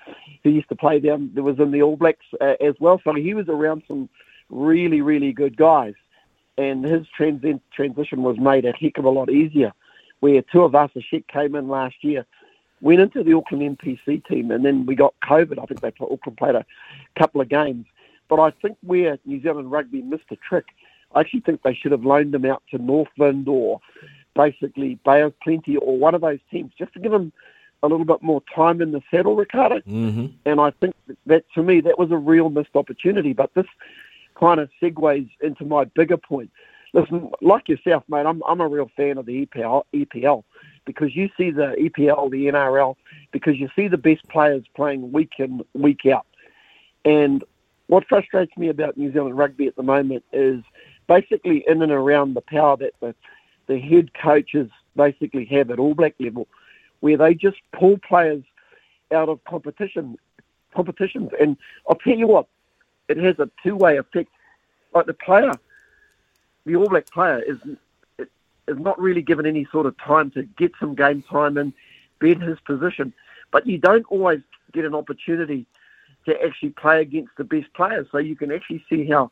who 0.43 0.49
used 0.49 0.69
to 0.69 0.75
play 0.75 0.99
down. 0.99 1.31
There 1.33 1.43
was 1.43 1.59
in 1.59 1.71
the 1.71 1.81
All 1.81 1.95
Blacks 1.95 2.25
uh, 2.41 2.55
as 2.61 2.75
well. 2.79 3.01
So 3.03 3.13
he 3.13 3.33
was 3.33 3.47
around 3.49 3.83
some 3.87 4.09
really 4.49 5.01
really 5.01 5.31
good 5.31 5.57
guys, 5.57 5.93
and 6.57 6.83
his 6.83 7.05
trans- 7.15 7.61
transition 7.73 8.23
was 8.23 8.37
made 8.37 8.65
a 8.65 8.73
heck 8.73 8.97
of 8.97 9.05
a 9.05 9.09
lot 9.09 9.29
easier. 9.29 9.71
Where 10.19 10.41
Tuivasa 10.41 11.03
Sheck 11.11 11.27
came 11.27 11.55
in 11.55 11.67
last 11.67 11.95
year, 12.01 12.25
went 12.81 13.01
into 13.01 13.23
the 13.23 13.33
Auckland 13.33 13.77
NPC 13.77 14.25
team, 14.25 14.51
and 14.51 14.63
then 14.63 14.85
we 14.85 14.95
got 14.95 15.13
COVID. 15.23 15.59
I 15.61 15.65
think 15.65 15.81
they 15.81 15.91
Auckland 15.99 16.37
played 16.37 16.55
a 16.55 16.65
couple 17.17 17.41
of 17.41 17.49
games, 17.49 17.85
but 18.29 18.39
I 18.39 18.51
think 18.61 18.77
where 18.83 19.17
New 19.25 19.41
Zealand 19.41 19.71
rugby 19.71 20.01
missed 20.01 20.31
a 20.31 20.37
trick. 20.37 20.65
I 21.13 21.19
actually 21.19 21.41
think 21.41 21.61
they 21.61 21.75
should 21.75 21.91
have 21.91 22.05
loaned 22.05 22.33
him 22.33 22.45
out 22.45 22.63
to 22.71 22.77
Northland 22.79 23.47
or 23.47 23.79
basically 24.35 24.99
Bay 25.05 25.21
of 25.21 25.37
Plenty 25.41 25.77
or 25.77 25.97
one 25.97 26.15
of 26.15 26.21
those 26.21 26.39
teams, 26.51 26.71
just 26.77 26.93
to 26.93 26.99
give 26.99 27.11
them 27.11 27.31
a 27.81 27.87
little 27.87 28.05
bit 28.05 28.21
more 28.21 28.41
time 28.55 28.81
in 28.81 28.91
the 28.91 29.01
saddle, 29.11 29.35
Ricardo. 29.35 29.79
Mm-hmm. 29.79 30.27
And 30.45 30.59
I 30.61 30.71
think 30.71 30.95
that 31.25 31.45
to 31.55 31.63
me 31.63 31.81
that 31.81 31.99
was 31.99 32.11
a 32.11 32.17
real 32.17 32.49
missed 32.49 32.75
opportunity. 32.75 33.33
But 33.33 33.53
this 33.53 33.65
kind 34.39 34.59
of 34.59 34.69
segues 34.81 35.29
into 35.41 35.65
my 35.65 35.83
bigger 35.85 36.17
point. 36.17 36.49
Listen, 36.93 37.31
like 37.41 37.67
yourself, 37.67 38.03
mate, 38.07 38.25
I'm 38.25 38.41
I'm 38.47 38.61
a 38.61 38.67
real 38.67 38.89
fan 38.95 39.17
of 39.17 39.25
the 39.25 39.45
EPL, 39.45 39.83
EPL 39.93 40.43
because 40.85 41.15
you 41.15 41.29
see 41.37 41.49
the 41.49 41.75
EPL, 41.79 42.29
the 42.31 42.47
NRL, 42.47 42.95
because 43.31 43.57
you 43.57 43.69
see 43.75 43.87
the 43.87 43.97
best 43.97 44.27
players 44.29 44.63
playing 44.75 45.11
week 45.11 45.33
in 45.39 45.61
week 45.73 46.05
out. 46.05 46.25
And 47.05 47.43
what 47.87 48.07
frustrates 48.07 48.55
me 48.57 48.69
about 48.69 48.97
New 48.97 49.11
Zealand 49.11 49.37
rugby 49.37 49.67
at 49.67 49.75
the 49.75 49.83
moment 49.83 50.23
is 50.31 50.63
basically 51.07 51.63
in 51.67 51.81
and 51.81 51.91
around 51.91 52.33
the 52.33 52.41
power 52.41 52.77
that 52.77 52.93
the 53.01 53.15
the 53.67 53.79
head 53.79 54.13
coaches 54.13 54.69
basically 54.95 55.45
have 55.45 55.71
at 55.71 55.79
All 55.79 55.93
Black 55.93 56.15
level, 56.19 56.47
where 56.99 57.17
they 57.17 57.33
just 57.33 57.57
pull 57.71 57.97
players 57.97 58.43
out 59.11 59.29
of 59.29 59.43
competition 59.45 60.17
competitions. 60.73 61.31
And 61.39 61.57
I'll 61.87 61.95
tell 61.95 62.17
you 62.17 62.27
what, 62.27 62.47
it 63.07 63.17
has 63.17 63.39
a 63.39 63.49
two 63.63 63.75
way 63.75 63.97
effect. 63.97 64.29
Like 64.93 65.05
the 65.05 65.13
player, 65.13 65.51
the 66.65 66.75
All 66.75 66.89
Black 66.89 67.09
player 67.09 67.41
is 67.41 67.57
is 68.67 68.79
not 68.79 68.99
really 68.99 69.21
given 69.21 69.45
any 69.45 69.67
sort 69.71 69.85
of 69.85 69.97
time 69.97 70.31
to 70.31 70.43
get 70.43 70.71
some 70.79 70.95
game 70.95 71.21
time 71.23 71.57
and 71.57 71.73
bed 72.19 72.41
his 72.41 72.59
position. 72.61 73.13
But 73.51 73.67
you 73.67 73.77
don't 73.77 74.05
always 74.05 74.41
get 74.71 74.85
an 74.85 74.95
opportunity 74.95 75.65
to 76.25 76.41
actually 76.41 76.69
play 76.69 77.01
against 77.01 77.31
the 77.37 77.43
best 77.43 77.73
players. 77.73 78.07
So 78.11 78.17
you 78.17 78.35
can 78.35 78.51
actually 78.51 78.83
see 78.89 79.05
how 79.05 79.31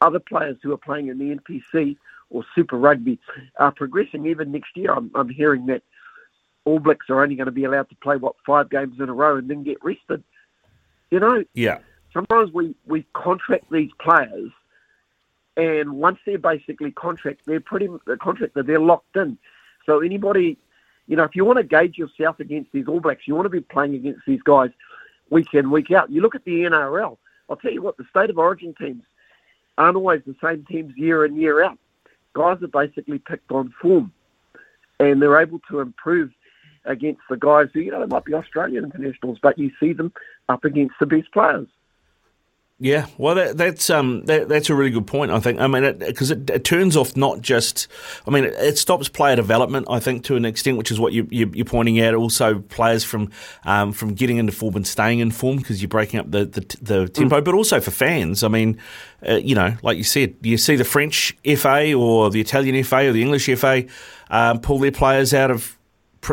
other 0.00 0.18
players 0.18 0.56
who 0.62 0.72
are 0.72 0.78
playing 0.78 1.08
in 1.08 1.18
the 1.18 1.36
NPC 1.36 1.96
or 2.34 2.44
Super 2.54 2.76
Rugby 2.76 3.18
are 3.58 3.72
progressing. 3.72 4.26
Even 4.26 4.52
next 4.52 4.76
year, 4.76 4.92
I'm, 4.92 5.10
I'm 5.14 5.28
hearing 5.28 5.66
that 5.66 5.82
All 6.64 6.80
Blacks 6.80 7.08
are 7.08 7.22
only 7.22 7.36
going 7.36 7.46
to 7.46 7.52
be 7.52 7.64
allowed 7.64 7.88
to 7.90 7.96
play 7.96 8.16
what 8.16 8.34
five 8.44 8.68
games 8.68 9.00
in 9.00 9.08
a 9.08 9.14
row 9.14 9.36
and 9.36 9.48
then 9.48 9.62
get 9.62 9.82
rested. 9.82 10.22
You 11.10 11.20
know, 11.20 11.44
yeah. 11.54 11.78
Sometimes 12.12 12.52
we 12.52 12.74
we 12.86 13.06
contract 13.12 13.70
these 13.70 13.90
players, 14.00 14.50
and 15.56 15.92
once 15.92 16.18
they're 16.26 16.38
basically 16.38 16.90
contract, 16.90 17.42
they're 17.46 17.60
pretty 17.60 17.88
the 18.06 18.16
contracted. 18.16 18.66
They're 18.66 18.80
locked 18.80 19.16
in. 19.16 19.38
So 19.86 20.00
anybody, 20.00 20.58
you 21.06 21.16
know, 21.16 21.24
if 21.24 21.36
you 21.36 21.44
want 21.44 21.58
to 21.58 21.64
gauge 21.64 21.96
yourself 21.96 22.40
against 22.40 22.72
these 22.72 22.88
All 22.88 23.00
Blacks, 23.00 23.26
you 23.26 23.34
want 23.34 23.46
to 23.46 23.50
be 23.50 23.60
playing 23.60 23.94
against 23.94 24.22
these 24.26 24.42
guys 24.42 24.70
week 25.30 25.54
in 25.54 25.70
week 25.70 25.92
out. 25.92 26.10
You 26.10 26.20
look 26.20 26.34
at 26.34 26.44
the 26.44 26.62
NRL. 26.62 27.16
I'll 27.48 27.56
tell 27.56 27.72
you 27.72 27.82
what, 27.82 27.96
the 27.96 28.06
state 28.10 28.30
of 28.30 28.38
origin 28.38 28.74
teams 28.80 29.02
aren't 29.76 29.96
always 29.96 30.22
the 30.26 30.34
same 30.42 30.64
teams 30.64 30.96
year 30.96 31.24
in 31.24 31.36
year 31.36 31.62
out 31.62 31.78
guys 32.34 32.58
are 32.62 32.68
basically 32.68 33.18
picked 33.18 33.50
on 33.50 33.72
form, 33.80 34.12
and 35.00 35.20
they're 35.20 35.40
able 35.40 35.60
to 35.70 35.80
improve 35.80 36.30
against 36.84 37.22
the 37.30 37.36
guys 37.36 37.68
who 37.72 37.80
you 37.80 37.90
know 37.90 38.00
they 38.00 38.06
might 38.06 38.24
be 38.24 38.34
Australian 38.34 38.84
internationals, 38.84 39.38
but 39.42 39.58
you 39.58 39.70
see 39.80 39.92
them 39.92 40.12
up 40.48 40.64
against 40.64 40.94
the 41.00 41.06
best 41.06 41.32
players. 41.32 41.68
Yeah, 42.80 43.06
well, 43.18 43.36
that, 43.36 43.56
that's 43.56 43.88
um, 43.88 44.24
that, 44.24 44.48
that's 44.48 44.68
a 44.68 44.74
really 44.74 44.90
good 44.90 45.06
point. 45.06 45.30
I 45.30 45.38
think. 45.38 45.60
I 45.60 45.68
mean, 45.68 45.96
because 45.96 46.32
it, 46.32 46.50
it, 46.50 46.56
it, 46.56 46.64
turns 46.64 46.96
off 46.96 47.16
not 47.16 47.40
just. 47.40 47.86
I 48.26 48.30
mean, 48.30 48.42
it, 48.42 48.54
it, 48.54 48.78
stops 48.78 49.08
player 49.08 49.36
development. 49.36 49.86
I 49.88 50.00
think 50.00 50.24
to 50.24 50.34
an 50.34 50.44
extent, 50.44 50.76
which 50.76 50.90
is 50.90 50.98
what 50.98 51.12
you, 51.12 51.28
you, 51.30 51.62
are 51.62 51.64
pointing 51.64 52.00
out. 52.00 52.14
Also, 52.14 52.58
players 52.58 53.04
from 53.04 53.30
um, 53.64 53.92
from 53.92 54.14
getting 54.14 54.38
into 54.38 54.50
form 54.50 54.74
and 54.74 54.84
staying 54.84 55.20
in 55.20 55.30
form 55.30 55.58
because 55.58 55.80
you're 55.80 55.88
breaking 55.88 56.18
up 56.18 56.32
the 56.32 56.46
the, 56.46 56.60
the 56.82 57.08
tempo. 57.08 57.40
Mm. 57.40 57.44
But 57.44 57.54
also 57.54 57.80
for 57.80 57.92
fans. 57.92 58.42
I 58.42 58.48
mean, 58.48 58.80
uh, 59.26 59.36
you 59.36 59.54
know, 59.54 59.76
like 59.84 59.96
you 59.96 60.04
said, 60.04 60.34
you 60.42 60.58
see 60.58 60.74
the 60.74 60.84
French 60.84 61.36
FA 61.56 61.94
or 61.94 62.28
the 62.28 62.40
Italian 62.40 62.82
FA 62.82 63.08
or 63.08 63.12
the 63.12 63.22
English 63.22 63.46
FA 63.56 63.84
um, 64.30 64.58
pull 64.58 64.80
their 64.80 64.90
players 64.90 65.32
out 65.32 65.52
of 65.52 65.73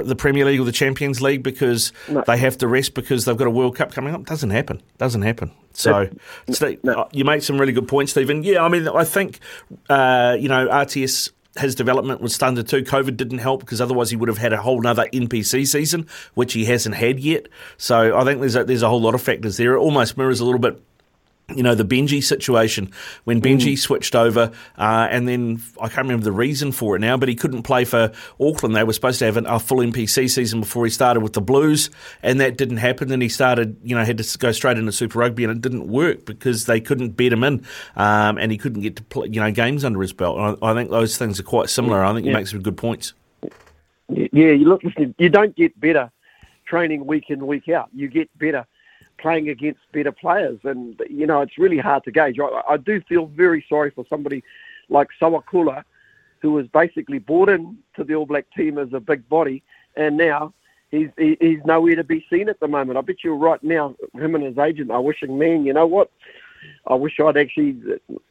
the 0.04 0.16
Premier 0.16 0.46
League 0.46 0.60
or 0.60 0.66
the 0.66 0.72
Champions 0.72 1.22
League 1.22 1.44
because 1.44 1.92
no. 2.10 2.24
they 2.28 2.38
have 2.38 2.58
to 2.60 2.68
rest 2.68 2.94
because 2.94 3.26
they've 3.26 3.38
got 3.38 3.48
a 3.48 3.52
World 3.52 3.76
Cup 3.76 3.92
coming 3.92 4.14
up. 4.14 4.26
Doesn't 4.26 4.50
happen. 4.50 4.82
Doesn't 4.98 5.22
happen. 5.22 5.52
So, 5.74 6.04
no. 6.48 6.54
Steve, 6.54 6.84
no. 6.84 6.94
Uh, 6.94 7.10
you 7.12 7.26
make 7.26 7.44
some 7.44 7.60
really 7.60 7.74
good 7.74 7.88
points, 7.88 8.12
Stephen. 8.12 8.44
Yeah, 8.44 8.64
I 8.64 8.70
mean, 8.70 8.88
I 8.88 9.04
think 9.04 9.40
uh, 9.90 10.36
you 10.40 10.50
know 10.50 10.68
RTS 10.68 11.32
his 11.58 11.76
development 11.76 12.22
was 12.22 12.34
stunted 12.34 12.68
too. 12.68 12.84
COVID 12.84 13.18
didn't 13.18 13.40
help 13.40 13.60
because 13.60 13.82
otherwise 13.82 14.10
he 14.10 14.16
would 14.16 14.30
have 14.30 14.38
had 14.38 14.54
a 14.54 14.62
whole 14.62 14.86
other 14.88 15.08
NPC 15.12 15.68
season, 15.68 16.08
which 16.34 16.54
he 16.54 16.66
hasn't 16.66 16.96
had 16.96 17.20
yet. 17.20 17.48
So 17.78 18.18
I 18.18 18.24
think 18.24 18.40
there's 18.40 18.56
a, 18.56 18.64
there's 18.64 18.84
a 18.84 18.90
whole 18.90 19.02
lot 19.02 19.16
of 19.16 19.22
factors 19.22 19.58
there. 19.58 19.76
It 19.76 19.80
almost 19.80 20.18
mirrors 20.18 20.40
a 20.40 20.46
little 20.46 20.60
bit 20.60 20.82
you 21.56 21.64
know, 21.64 21.76
the 21.76 21.86
Benji 21.86 22.24
situation 22.24 22.92
when 23.24 23.42
Benji 23.42 23.74
mm. 23.74 23.78
switched 23.78 24.16
over, 24.16 24.52
uh, 24.78 25.08
and 25.10 25.28
then 25.28 25.62
I 25.80 25.88
can't 25.88 26.06
remember 26.06 26.24
the 26.24 26.32
reason 26.32 26.72
for 26.72 26.96
it 26.96 27.00
now, 27.00 27.18
but 27.18 27.30
he 27.30 27.36
couldn't 27.36 27.64
play 27.64 27.86
for 27.86 28.12
Auckland. 28.40 28.76
They 28.76 28.84
were 28.84 28.94
supposed 28.94 29.20
to 29.20 29.26
have 29.26 29.38
an, 29.38 29.46
a 29.46 29.60
full 29.60 29.80
NPC 29.80 30.30
season 30.30 30.62
before 30.62 30.86
he 30.86 30.92
started 30.92 31.22
with 31.22 31.34
the 31.34 31.42
Blues, 31.42 31.90
and 32.24 32.40
that 32.40 32.58
didn't 32.58 32.78
happen. 32.78 33.10
Then 33.10 33.22
he 33.22 33.30
started, 33.30 33.78
you 33.84 33.96
know, 33.96 34.04
had 34.04 34.18
to 34.18 34.38
go 34.38 34.52
straight 34.52 34.78
into 34.78 34.92
Super 34.92 35.20
Rugby, 35.20 35.44
and 35.44 35.52
it 35.52 35.62
didn't 35.62 35.88
work 35.88 36.26
because 36.26 36.66
they 36.66 36.80
couldn't 36.80 37.12
bet 37.12 37.34
him 37.34 37.44
in, 37.44 37.66
um, 37.96 38.38
and 38.38 38.52
he 38.52 38.58
couldn't 38.58 38.82
get 38.82 38.96
to 38.98 39.04
play, 39.04 39.28
you 39.28 39.40
know, 39.40 39.52
games 39.52 39.84
under 39.84 40.02
his 40.02 40.14
belt. 40.14 40.38
And 40.38 40.58
I, 40.62 40.72
I 40.72 40.74
think 40.74 40.90
those 40.90 41.18
things 41.18 41.40
are 41.40 41.44
quite 41.44 41.70
similar. 41.70 42.04
I 42.04 42.14
think 42.14 42.26
yeah. 42.26 42.32
you 42.32 42.38
make 42.38 42.48
some 42.48 42.62
good 42.62 42.78
points. 42.78 43.14
Yeah, 44.10 44.52
you 44.52 44.66
look, 44.66 44.82
you 45.18 45.30
don't 45.30 45.56
get 45.56 45.80
better 45.80 46.12
training 46.66 47.06
week 47.06 47.30
in, 47.30 47.46
week 47.46 47.70
out. 47.70 47.90
You 47.94 48.08
get 48.08 48.30
better 48.38 48.66
playing 49.22 49.50
against 49.50 49.80
better 49.92 50.12
players. 50.12 50.60
And, 50.64 51.02
you 51.10 51.26
know, 51.28 51.42
it's 51.42 51.58
really 51.58 51.78
hard 51.78 52.04
to 52.06 52.12
gauge. 52.12 52.40
I, 52.40 52.62
I 52.74 52.78
do 52.78 53.02
feel 53.02 53.28
very 53.28 53.66
sorry 53.70 53.92
for 53.92 54.06
somebody 54.10 54.44
like 54.90 55.10
Sowakula, 55.20 55.84
who 56.42 56.52
was 56.52 56.68
basically 56.68 57.20
brought 57.20 57.50
in 57.50 57.78
to 57.96 58.04
the 58.04 58.16
All 58.16 58.26
Black 58.26 58.46
team 58.56 58.78
as 58.78 58.92
a 58.94 59.00
big 59.00 59.28
body, 59.30 59.64
and 59.96 60.18
now 60.18 60.54
he's 60.90 61.10
he, 61.18 61.38
he's 61.40 61.64
nowhere 61.66 61.96
to 61.96 62.04
be 62.04 62.26
seen 62.30 62.50
at 62.50 62.60
the 62.60 62.68
moment. 62.68 62.98
I 62.98 63.02
bet 63.02 63.24
you 63.24 63.34
right 63.34 63.64
now, 63.64 63.96
him 64.14 64.36
and 64.36 64.44
his 64.44 64.58
agent 64.58 64.92
are 64.92 65.02
wishing, 65.02 65.38
man, 65.38 65.66
you 65.66 65.74
know 65.74 65.88
what? 65.88 66.10
I 66.88 66.96
wish 66.96 67.20
I'd 67.20 67.38
actually 67.38 67.78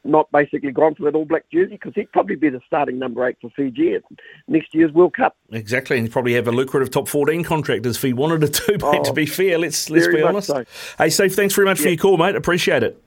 not 0.03 0.31
basically 0.31 0.71
gone 0.71 0.95
for 0.95 1.03
that 1.03 1.15
All 1.15 1.25
Black 1.25 1.45
jersey 1.51 1.71
because 1.71 1.93
he'd 1.95 2.11
probably 2.11 2.35
be 2.35 2.49
the 2.49 2.61
starting 2.67 2.99
number 2.99 3.25
eight 3.27 3.37
for 3.41 3.49
Fiji 3.55 3.95
at 3.95 4.03
next 4.47 4.73
year's 4.73 4.91
World 4.91 5.15
Cup. 5.15 5.35
Exactly, 5.51 5.97
and 5.97 6.07
he'd 6.07 6.11
probably 6.11 6.33
have 6.33 6.47
a 6.47 6.51
lucrative 6.51 6.91
top 6.91 7.07
fourteen 7.07 7.43
contract 7.43 7.85
if 7.85 8.01
he 8.01 8.13
wanted 8.13 8.53
to. 8.53 8.71
Mate, 8.71 8.81
oh, 8.83 9.03
to 9.05 9.13
be 9.13 9.25
fair, 9.25 9.57
let's 9.57 9.89
let's 9.89 10.07
be 10.07 10.21
honest. 10.21 10.47
So. 10.47 10.65
Hey, 10.97 11.09
Steve, 11.09 11.35
thanks 11.35 11.53
very 11.53 11.65
much 11.65 11.79
yeah. 11.79 11.83
for 11.83 11.89
your 11.89 11.97
call, 11.97 12.17
mate. 12.17 12.35
Appreciate 12.35 12.83
it. 12.83 13.01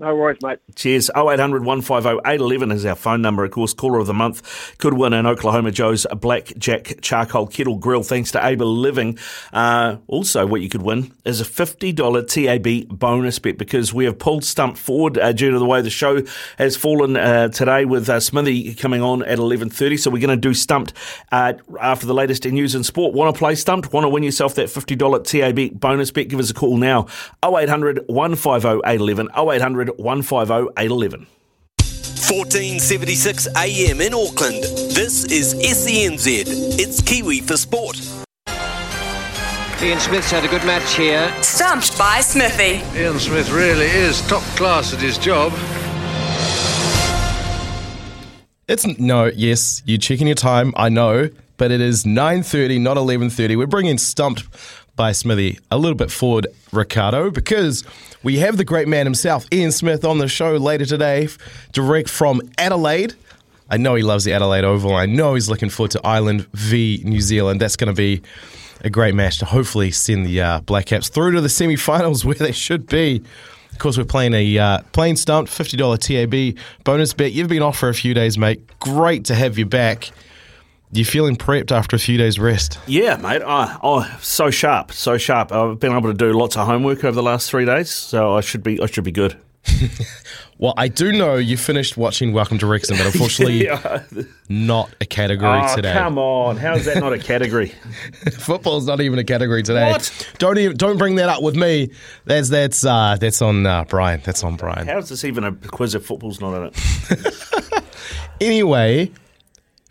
No 0.00 0.14
worries, 0.14 0.38
mate. 0.42 0.60
Cheers. 0.76 1.10
0800 1.16 1.64
150 1.64 2.20
811 2.24 2.70
is 2.70 2.86
our 2.86 2.94
phone 2.94 3.20
number. 3.20 3.44
Of 3.44 3.50
course, 3.50 3.74
caller 3.74 3.98
of 3.98 4.06
the 4.06 4.14
month 4.14 4.76
could 4.78 4.94
win 4.94 5.12
an 5.12 5.26
Oklahoma 5.26 5.72
Joe's 5.72 6.06
Blackjack 6.16 7.00
Charcoal 7.02 7.48
Kettle 7.48 7.74
Grill 7.78 8.04
thanks 8.04 8.30
to 8.32 8.46
Able 8.46 8.72
Living. 8.72 9.18
Uh, 9.52 9.96
also, 10.06 10.46
what 10.46 10.60
you 10.60 10.68
could 10.68 10.82
win 10.82 11.12
is 11.24 11.40
a 11.40 11.44
$50 11.44 11.96
TAB 12.28 12.96
bonus 12.96 13.40
bet 13.40 13.58
because 13.58 13.92
we 13.92 14.04
have 14.04 14.20
pulled 14.20 14.44
Stump 14.44 14.76
forward 14.76 15.18
uh, 15.18 15.32
due 15.32 15.50
to 15.50 15.58
the 15.58 15.64
way 15.64 15.82
the 15.82 15.90
show 15.90 16.22
has 16.58 16.76
fallen 16.76 17.16
uh, 17.16 17.48
today 17.48 17.84
with 17.84 18.08
uh, 18.08 18.20
Smithy 18.20 18.76
coming 18.76 19.02
on 19.02 19.24
at 19.24 19.38
11.30. 19.38 19.98
So 19.98 20.12
we're 20.12 20.22
going 20.24 20.40
to 20.40 20.48
do 20.48 20.54
Stumped 20.54 20.92
uh, 21.32 21.54
after 21.80 22.06
the 22.06 22.14
latest 22.14 22.46
in 22.46 22.54
news 22.54 22.76
and 22.76 22.86
sport. 22.86 23.14
Want 23.14 23.34
to 23.34 23.38
play 23.38 23.56
Stumped? 23.56 23.92
Want 23.92 24.04
to 24.04 24.08
win 24.08 24.22
yourself 24.22 24.54
that 24.54 24.68
$50 24.68 25.24
TAB 25.24 25.80
bonus 25.80 26.12
bet? 26.12 26.28
Give 26.28 26.38
us 26.38 26.50
a 26.50 26.54
call 26.54 26.76
now. 26.76 27.06
0800 27.44 28.04
150 28.06 28.80
811. 28.86 29.28
0800 29.36 29.87
150 29.96 30.72
811. 30.76 31.26
1476 32.28 33.48
AM 33.56 34.00
in 34.00 34.12
Auckland. 34.12 34.62
This 34.92 35.24
is 35.24 35.54
SENZ. 35.54 36.44
It's 36.78 37.00
Kiwi 37.00 37.40
for 37.40 37.56
Sport. 37.56 37.96
Ian 39.80 40.00
Smith's 40.00 40.30
had 40.30 40.44
a 40.44 40.48
good 40.48 40.64
match 40.64 40.96
here. 40.96 41.32
Stumped 41.40 41.96
by 41.96 42.20
Smithy. 42.20 42.82
Ian 42.98 43.18
Smith 43.18 43.48
really 43.50 43.86
is 43.86 44.20
top 44.28 44.42
class 44.56 44.92
at 44.92 45.00
his 45.00 45.16
job. 45.16 45.52
It's 48.68 48.84
no, 48.98 49.30
yes, 49.34 49.82
you're 49.86 49.96
checking 49.96 50.26
your 50.26 50.36
time, 50.36 50.74
I 50.76 50.90
know, 50.90 51.30
but 51.56 51.70
it 51.70 51.80
is 51.80 52.04
9.30, 52.04 52.80
not 52.80 52.98
11.30. 52.98 53.56
We're 53.56 53.66
bringing 53.66 53.96
Stumped 53.96 54.42
by 54.98 55.12
Smithy 55.12 55.58
a 55.70 55.78
little 55.78 55.96
bit 55.96 56.10
forward, 56.10 56.48
Ricardo, 56.72 57.30
because 57.30 57.84
we 58.22 58.40
have 58.40 58.56
the 58.56 58.64
great 58.64 58.88
man 58.88 59.06
himself, 59.06 59.46
Ian 59.50 59.72
Smith, 59.72 60.04
on 60.04 60.18
the 60.18 60.28
show 60.28 60.56
later 60.56 60.84
today, 60.84 61.28
direct 61.72 62.10
from 62.10 62.42
Adelaide. 62.58 63.14
I 63.70 63.76
know 63.76 63.94
he 63.94 64.02
loves 64.02 64.24
the 64.24 64.32
Adelaide 64.32 64.64
Oval. 64.64 64.94
I 64.94 65.06
know 65.06 65.34
he's 65.34 65.48
looking 65.48 65.70
forward 65.70 65.92
to 65.92 66.00
Ireland 66.04 66.46
v 66.52 67.00
New 67.04 67.20
Zealand. 67.20 67.60
That's 67.60 67.76
going 67.76 67.94
to 67.94 67.96
be 67.96 68.20
a 68.82 68.90
great 68.90 69.14
match 69.14 69.38
to 69.38 69.44
hopefully 69.44 69.92
send 69.92 70.26
the 70.26 70.40
uh, 70.40 70.60
Black 70.62 70.86
Caps 70.86 71.08
through 71.08 71.32
to 71.32 71.40
the 71.40 71.48
semi-finals 71.48 72.24
where 72.26 72.34
they 72.34 72.52
should 72.52 72.86
be. 72.86 73.22
Of 73.72 73.78
course, 73.78 73.96
we're 73.96 74.04
playing 74.04 74.34
a 74.34 74.58
uh, 74.58 74.80
playing 74.92 75.14
stumped 75.14 75.52
fifty 75.52 75.76
dollar 75.76 75.96
TAB 75.96 76.56
bonus 76.82 77.14
bet. 77.14 77.30
You've 77.30 77.48
been 77.48 77.62
off 77.62 77.78
for 77.78 77.88
a 77.88 77.94
few 77.94 78.12
days, 78.12 78.36
mate. 78.36 78.60
Great 78.80 79.26
to 79.26 79.36
have 79.36 79.56
you 79.56 79.66
back. 79.66 80.10
You 80.90 81.04
feeling 81.04 81.36
prepped 81.36 81.70
after 81.70 81.96
a 81.96 81.98
few 81.98 82.16
days 82.16 82.38
rest? 82.38 82.78
Yeah, 82.86 83.16
mate. 83.16 83.42
Oh, 83.44 83.78
oh, 83.82 84.18
so 84.22 84.50
sharp, 84.50 84.92
so 84.92 85.18
sharp. 85.18 85.52
I've 85.52 85.78
been 85.78 85.92
able 85.92 86.10
to 86.10 86.14
do 86.16 86.32
lots 86.32 86.56
of 86.56 86.66
homework 86.66 87.04
over 87.04 87.14
the 87.14 87.22
last 87.22 87.50
three 87.50 87.66
days, 87.66 87.90
so 87.90 88.34
I 88.36 88.40
should 88.40 88.62
be, 88.62 88.80
I 88.80 88.86
should 88.86 89.04
be 89.04 89.12
good. 89.12 89.36
Well, 90.60 90.74
I 90.76 90.88
do 90.88 91.12
know 91.12 91.36
you 91.36 91.56
finished 91.56 91.96
watching 91.96 92.32
Welcome 92.32 92.58
to 92.58 92.66
Wrexham, 92.66 92.96
but 92.96 93.06
unfortunately, 93.14 93.66
Yeah. 93.66 94.02
not 94.48 94.90
a 95.00 95.04
category 95.04 95.60
Oh, 95.62 95.76
today. 95.76 95.92
come 95.92 96.18
on! 96.18 96.56
How 96.56 96.74
is 96.74 96.84
that 96.86 96.98
not 96.98 97.12
a 97.12 97.18
category? 97.20 97.68
Football's 98.40 98.84
not 98.84 99.00
even 99.00 99.20
a 99.20 99.24
category 99.24 99.62
today. 99.62 99.92
What? 99.92 100.32
Don't 100.38 100.58
even 100.58 100.76
don't 100.76 100.98
bring 100.98 101.14
that 101.14 101.28
up 101.28 101.44
with 101.44 101.54
me. 101.54 101.90
That's 102.24 102.48
that's 102.48 102.84
uh, 102.84 103.16
that's 103.20 103.40
on 103.40 103.66
uh, 103.66 103.84
Brian. 103.84 104.20
That's 104.24 104.42
on 104.42 104.56
Brian. 104.56 104.88
How 104.88 104.98
is 104.98 105.08
this 105.10 105.22
even 105.24 105.44
a 105.44 105.52
quiz 105.52 105.94
if 105.94 106.04
football's 106.04 106.40
not 106.40 106.54
in 106.56 106.64
it? 106.72 107.84
Anyway, 108.40 109.12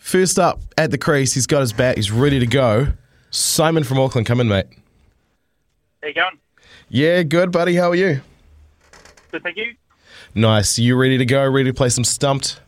first 0.08 0.40
up 0.40 0.62
at 0.78 0.90
the 0.92 0.98
crease, 0.98 1.34
he's 1.34 1.48
got 1.48 1.60
his 1.60 1.74
bat. 1.74 1.98
He's 1.98 2.12
ready 2.12 2.40
to 2.40 2.48
go. 2.48 2.88
Simon 3.30 3.84
from 3.84 4.00
Auckland, 4.00 4.26
come 4.26 4.40
in, 4.40 4.48
mate. 4.48 4.66
How 6.02 6.08
you 6.08 6.14
going? 6.14 6.40
Yeah, 6.90 7.24
good, 7.24 7.52
buddy. 7.52 7.76
How 7.76 7.90
are 7.90 7.96
you? 7.96 8.22
Good, 9.32 9.44
thank 9.44 9.58
you. 9.58 9.74
Nice. 10.34 10.80
You 10.80 10.96
ready 10.96 11.18
to 11.18 11.26
go? 11.26 11.46
Ready 11.50 11.70
to 11.70 11.74
play 11.74 11.90
some 11.90 12.06
stumped? 12.06 12.62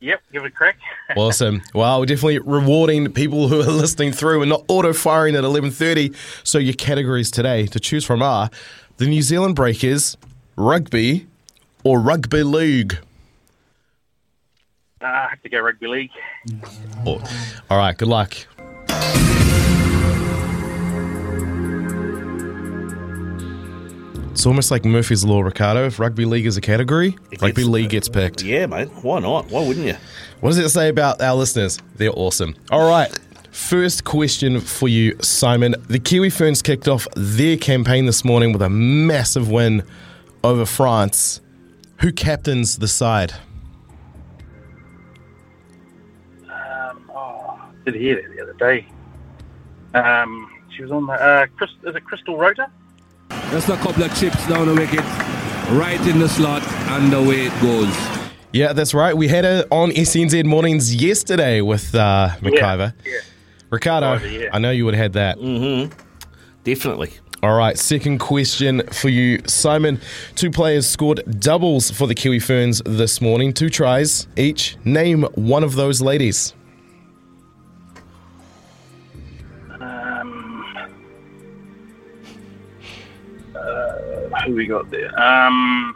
Yep, 0.00 0.22
give 0.32 0.44
it 0.44 0.48
a 0.48 0.50
crack. 0.50 0.76
Awesome. 1.16 1.60
Well, 1.74 2.00
we're 2.00 2.06
definitely 2.06 2.38
rewarding 2.38 3.12
people 3.12 3.48
who 3.48 3.60
are 3.60 3.64
listening 3.64 4.10
through 4.10 4.40
and 4.40 4.48
not 4.48 4.64
auto 4.68 4.94
firing 4.94 5.36
at 5.36 5.44
11:30. 5.44 6.16
So 6.44 6.56
your 6.56 6.72
categories 6.72 7.30
today 7.30 7.66
to 7.66 7.78
choose 7.78 8.06
from 8.06 8.22
are 8.22 8.48
the 8.96 9.06
New 9.06 9.20
Zealand 9.20 9.54
Breakers, 9.54 10.16
rugby, 10.56 11.26
or 11.84 12.00
rugby 12.00 12.42
league. 12.42 12.96
I 15.04 15.28
have 15.30 15.42
to 15.42 15.48
go 15.48 15.60
rugby 15.60 15.86
league. 15.86 16.10
Oh, 17.06 17.22
all 17.70 17.78
right. 17.78 17.96
Good 17.96 18.08
luck. 18.08 18.34
It's 24.32 24.46
almost 24.46 24.72
like 24.72 24.84
Murphy's 24.84 25.24
Law, 25.24 25.42
Ricardo. 25.42 25.86
If 25.86 26.00
rugby 26.00 26.24
league 26.24 26.44
is 26.46 26.56
a 26.56 26.60
category, 26.60 27.16
rugby 27.40 27.52
gets- 27.52 27.64
league 27.68 27.90
gets 27.90 28.08
picked. 28.08 28.42
yeah, 28.42 28.66
mate. 28.66 28.88
Why 29.02 29.20
not? 29.20 29.48
Why 29.50 29.64
wouldn't 29.66 29.86
you? 29.86 29.94
What 30.40 30.50
does 30.50 30.58
it 30.58 30.68
say 30.70 30.88
about 30.88 31.22
our 31.22 31.36
listeners? 31.36 31.78
They're 31.96 32.10
awesome. 32.12 32.56
All 32.70 32.88
right. 32.88 33.16
First 33.52 34.02
question 34.02 34.60
for 34.60 34.88
you, 34.88 35.16
Simon. 35.22 35.76
The 35.86 36.00
Kiwi 36.00 36.30
Ferns 36.30 36.62
kicked 36.62 36.88
off 36.88 37.06
their 37.14 37.56
campaign 37.56 38.06
this 38.06 38.24
morning 38.24 38.52
with 38.52 38.60
a 38.62 38.68
massive 38.68 39.48
win 39.48 39.84
over 40.42 40.66
France. 40.66 41.40
Who 42.00 42.12
captains 42.12 42.78
the 42.78 42.88
side? 42.88 43.32
Did 47.84 47.94
hear 47.94 48.20
that 48.22 48.34
the 48.34 48.42
other 48.42 48.54
day. 48.54 48.86
Um, 49.94 50.50
she 50.74 50.82
was 50.82 50.90
on 50.90 51.06
the. 51.06 51.12
Uh, 51.12 51.46
Chris, 51.56 51.70
is 51.84 51.94
it 51.94 52.02
Krystal 52.04 52.38
Rota? 52.38 52.70
Just 53.50 53.68
a 53.68 53.76
couple 53.76 54.02
of 54.02 54.18
chips 54.18 54.46
down 54.48 54.66
the 54.66 54.74
wicket, 54.74 55.04
right 55.70 56.00
in 56.08 56.18
the 56.18 56.28
slot, 56.28 56.62
and 56.66 57.12
away 57.12 57.46
it 57.46 57.62
goes. 57.62 57.94
Yeah, 58.52 58.72
that's 58.72 58.94
right. 58.94 59.16
We 59.16 59.28
had 59.28 59.44
it 59.44 59.66
on 59.70 59.90
SENZ 59.90 60.44
mornings 60.44 60.94
yesterday 60.94 61.60
with 61.60 61.94
uh, 61.94 62.30
McIver. 62.40 62.94
yeah. 63.04 63.18
Ricardo, 63.70 64.16
McIver, 64.18 64.40
yeah. 64.40 64.48
I 64.52 64.58
know 64.58 64.70
you 64.70 64.84
would 64.84 64.94
have 64.94 65.02
had 65.02 65.12
that. 65.14 65.38
Mm-hmm. 65.38 65.92
Definitely. 66.62 67.10
All 67.42 67.56
right, 67.56 67.76
second 67.76 68.20
question 68.20 68.82
for 68.92 69.08
you, 69.10 69.40
Simon. 69.46 70.00
Two 70.34 70.50
players 70.50 70.86
scored 70.86 71.22
doubles 71.40 71.90
for 71.90 72.06
the 72.06 72.14
Kiwi 72.14 72.38
Ferns 72.38 72.80
this 72.86 73.20
morning, 73.20 73.52
two 73.52 73.68
tries 73.68 74.26
each. 74.36 74.76
Name 74.84 75.24
one 75.34 75.62
of 75.62 75.74
those 75.74 76.00
ladies. 76.00 76.54
Who 84.46 84.54
we 84.54 84.66
got 84.66 84.90
there? 84.90 85.18
Um, 85.18 85.94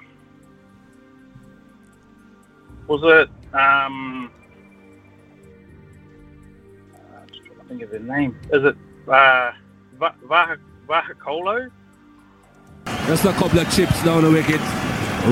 was 2.87 3.01
it? 3.05 3.55
Um, 3.55 4.31
uh, 6.95 6.99
just 7.27 7.69
think 7.69 7.83
of 7.83 7.91
the 7.91 7.99
name. 7.99 8.39
Is 8.53 8.65
it 8.65 8.77
uh, 9.09 9.53
Va- 9.99 10.15
Vaha 10.27 10.57
Vahakolo? 10.89 11.71
Just 13.07 13.25
a 13.25 13.33
couple 13.33 13.59
of 13.59 13.71
chips 13.75 14.03
down 14.05 14.23
the 14.23 14.31
wicket, 14.31 14.61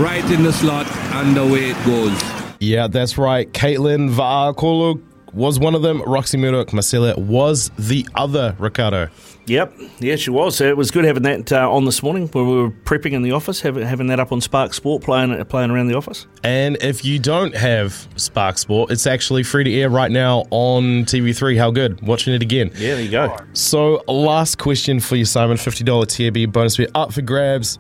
right 0.02 0.24
in 0.30 0.42
the 0.42 0.52
slot, 0.52 0.86
and 1.14 1.36
away 1.38 1.70
it 1.70 1.86
goes. 1.86 2.20
Yeah, 2.60 2.88
that's 2.88 3.16
right. 3.18 3.50
Katelyn 3.52 4.10
Vaha'akolo 4.14 5.02
was 5.32 5.58
one 5.58 5.74
of 5.74 5.82
them. 5.82 6.02
Roxy 6.02 6.38
Murdoch-Masila 6.38 7.18
was 7.18 7.70
the 7.78 8.06
other, 8.14 8.56
Ricardo. 8.58 9.08
Yep. 9.46 9.74
Yeah, 10.00 10.16
she 10.16 10.30
was. 10.30 10.60
It 10.60 10.76
was 10.76 10.90
good 10.90 11.04
having 11.04 11.22
that 11.22 11.52
uh, 11.52 11.70
on 11.70 11.84
this 11.84 12.02
morning 12.02 12.26
when 12.28 12.48
we 12.48 12.56
were 12.56 12.70
prepping 12.70 13.12
in 13.12 13.22
the 13.22 13.30
office, 13.30 13.60
having, 13.60 13.86
having 13.86 14.08
that 14.08 14.18
up 14.18 14.32
on 14.32 14.40
Spark 14.40 14.74
Sport, 14.74 15.02
playing 15.04 15.44
playing 15.44 15.70
around 15.70 15.86
the 15.86 15.94
office. 15.96 16.26
And 16.42 16.76
if 16.80 17.04
you 17.04 17.20
don't 17.20 17.54
have 17.54 18.08
Spark 18.16 18.58
Sport, 18.58 18.90
it's 18.90 19.06
actually 19.06 19.44
free 19.44 19.62
to 19.62 19.72
air 19.72 19.88
right 19.88 20.10
now 20.10 20.44
on 20.50 21.04
TV3. 21.04 21.56
How 21.56 21.70
good? 21.70 22.00
Watching 22.02 22.34
it 22.34 22.42
again. 22.42 22.70
Yeah, 22.74 22.94
there 22.94 23.02
you 23.02 23.10
go. 23.10 23.36
So, 23.52 24.02
last 24.08 24.58
question 24.58 24.98
for 24.98 25.14
you, 25.14 25.24
Simon. 25.24 25.56
$50 25.56 26.44
TAB 26.44 26.52
bonus 26.52 26.76
bet 26.76 26.90
up 26.94 27.12
for 27.12 27.22
grabs. 27.22 27.78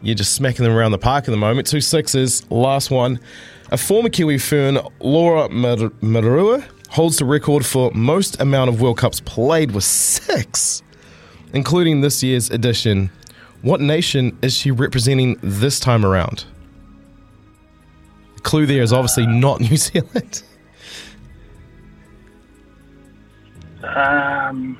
You're 0.00 0.14
just 0.14 0.34
smacking 0.34 0.64
them 0.64 0.72
around 0.74 0.92
the 0.92 0.98
park 0.98 1.24
at 1.24 1.30
the 1.30 1.36
moment. 1.36 1.66
Two 1.66 1.82
sixes. 1.82 2.50
Last 2.50 2.90
one. 2.90 3.20
A 3.70 3.76
former 3.76 4.08
Kiwi 4.08 4.38
Fern, 4.38 4.78
Laura 5.00 5.48
Mar- 5.50 5.90
Mariu, 6.00 6.64
holds 6.90 7.18
the 7.18 7.24
record 7.24 7.64
for 7.64 7.90
most 7.92 8.40
amount 8.40 8.68
of 8.68 8.80
World 8.80 8.98
Cups 8.98 9.20
played 9.20 9.70
with 9.72 9.84
six, 9.84 10.82
including 11.52 12.00
this 12.00 12.22
year's 12.22 12.50
edition. 12.50 13.10
What 13.62 13.80
nation 13.80 14.36
is 14.42 14.54
she 14.56 14.70
representing 14.70 15.38
this 15.42 15.78
time 15.80 16.04
around? 16.04 16.44
The 18.36 18.40
clue 18.42 18.66
there 18.66 18.82
is 18.82 18.92
obviously 18.92 19.26
not 19.26 19.60
New 19.60 19.76
Zealand. 19.76 20.42
Um, 23.82 24.78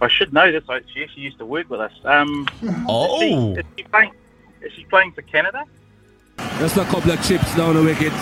I 0.00 0.08
should 0.08 0.32
know 0.32 0.50
this. 0.50 0.64
She 0.94 1.02
actually 1.02 1.22
used 1.22 1.38
to 1.38 1.46
work 1.46 1.68
with 1.70 1.80
us. 1.80 1.92
Um, 2.04 2.46
Oh. 2.88 3.20
is, 3.20 3.20
she, 3.20 3.60
is 3.60 3.64
she 3.76 3.82
playing? 3.84 4.12
Is 4.62 4.72
she 4.72 4.84
playing 4.84 5.12
for 5.12 5.22
Canada? 5.22 5.64
Just 6.58 6.76
a 6.76 6.84
couple 6.84 7.10
of 7.10 7.22
chips 7.26 7.54
down 7.56 7.74
the 7.74 7.82
wicket, 7.82 8.12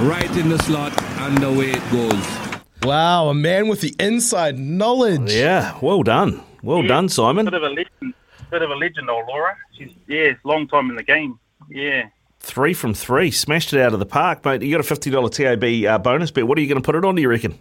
right 0.00 0.30
in 0.36 0.48
the 0.48 0.58
slot, 0.58 0.92
and 1.20 1.42
away 1.42 1.72
it 1.72 1.92
goes. 1.92 2.44
Wow, 2.82 3.28
a 3.28 3.34
man 3.34 3.68
with 3.68 3.80
the 3.80 3.94
inside 3.98 4.58
knowledge. 4.58 5.32
Yeah, 5.32 5.78
well 5.80 6.02
done. 6.02 6.42
Well 6.62 6.82
Yeah, 6.82 6.88
done, 6.88 7.08
Simon. 7.08 7.46
Bit 7.46 7.54
of 7.54 7.62
a 7.62 7.68
lesson, 7.68 8.14
bit 8.50 8.62
of 8.62 8.70
a 8.70 8.74
legend, 8.74 9.08
old 9.08 9.26
Laura. 9.26 9.56
She's 9.76 9.90
yeah, 10.06 10.32
long 10.44 10.68
time 10.68 10.90
in 10.90 10.96
the 10.96 11.02
game. 11.02 11.38
Yeah. 11.68 12.08
Three 12.40 12.74
from 12.74 12.92
three, 12.92 13.30
smashed 13.30 13.72
it 13.72 13.80
out 13.80 13.94
of 13.94 14.00
the 14.00 14.06
park, 14.06 14.44
mate. 14.44 14.62
You 14.62 14.70
got 14.70 14.80
a 14.80 14.84
fifty 14.84 15.10
dollar 15.10 15.30
TAB 15.30 15.64
uh, 15.64 15.98
bonus 15.98 16.30
bet. 16.30 16.46
What 16.46 16.58
are 16.58 16.60
you 16.60 16.68
going 16.68 16.80
to 16.80 16.84
put 16.84 16.94
it 16.94 17.04
on? 17.04 17.14
Do 17.14 17.22
you 17.22 17.28
reckon? 17.28 17.58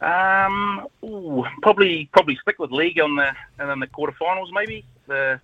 Um, 0.00 0.86
ooh, 1.04 1.44
probably 1.62 2.10
probably 2.12 2.36
stick 2.42 2.58
with 2.58 2.72
league 2.72 3.00
on 3.00 3.16
the 3.16 3.32
and 3.58 3.70
then 3.70 3.80
the 3.80 3.86
quarterfinals 3.86 4.48
maybe 4.52 4.84
the 5.06 5.40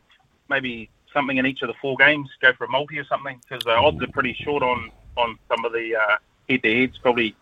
maybe 0.49 0.91
something 1.13 1.37
in 1.37 1.47
each 1.47 1.63
of 1.63 1.69
the 1.69 1.75
four 1.81 1.97
games. 1.97 2.29
Go 2.41 2.53
for 2.53 2.65
a 2.65 2.69
multi 2.69 2.99
or 2.99 3.05
something 3.05 3.41
because 3.49 3.65
the 3.65 3.73
odds 3.73 4.03
are 4.03 4.09
pretty 4.09 4.35
short 4.35 4.63
on 4.63 4.91
on 5.17 5.39
some 5.49 5.65
of 5.65 5.73
the 5.73 5.97
uh, 5.97 6.17
head 6.49 6.63
to 6.63 6.81
heads. 6.81 6.99
Probably 6.99 7.35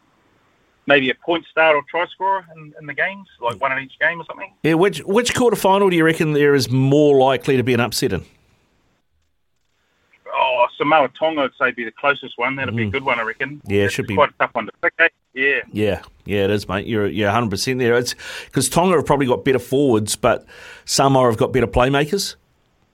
maybe 0.86 1.10
a 1.10 1.14
point 1.14 1.44
start 1.50 1.76
or 1.76 1.82
try 1.88 2.06
scorer 2.06 2.44
in, 2.56 2.74
in 2.80 2.86
the 2.86 2.94
games, 2.94 3.28
like 3.40 3.60
one 3.60 3.72
in 3.72 3.84
each 3.84 3.98
game 4.00 4.20
or 4.20 4.24
something. 4.24 4.52
Yeah. 4.62 4.74
Which 4.74 5.00
which 5.00 5.34
quarter 5.34 5.56
final 5.56 5.90
do 5.90 5.96
you 5.96 6.04
reckon 6.04 6.32
there 6.32 6.54
is 6.54 6.70
more 6.70 7.16
likely 7.18 7.56
to 7.56 7.62
be 7.62 7.74
an 7.74 7.80
upset 7.80 8.12
in? 8.12 8.24
Oh, 10.32 10.66
Samoa 10.76 11.08
Tonga 11.18 11.42
would 11.42 11.52
say 11.60 11.70
be 11.72 11.84
the 11.84 11.92
closest 11.92 12.38
one. 12.38 12.56
That'd 12.56 12.76
be 12.76 12.86
a 12.86 12.90
good 12.90 13.02
one, 13.02 13.18
I 13.18 13.22
reckon. 13.22 13.60
Yeah, 13.66 13.84
it 13.84 13.92
should 13.92 14.06
be. 14.06 14.14
quite 14.14 14.30
a 14.30 14.34
tough 14.38 14.54
one 14.54 14.66
to 14.66 14.72
pick. 14.82 14.94
Eh? 14.98 15.08
Yeah. 15.34 15.60
Yeah, 15.72 16.02
yeah, 16.24 16.44
it 16.44 16.50
is, 16.50 16.68
mate. 16.68 16.86
You're 16.86 17.06
you're 17.06 17.28
100 17.28 17.50
percent 17.50 17.78
there. 17.78 17.96
It's 17.96 18.14
because 18.46 18.68
Tonga 18.68 18.96
have 18.96 19.06
probably 19.06 19.26
got 19.26 19.44
better 19.44 19.58
forwards, 19.58 20.16
but 20.16 20.46
Samoa 20.84 21.26
have 21.26 21.36
got 21.36 21.52
better 21.52 21.66
playmakers, 21.66 22.36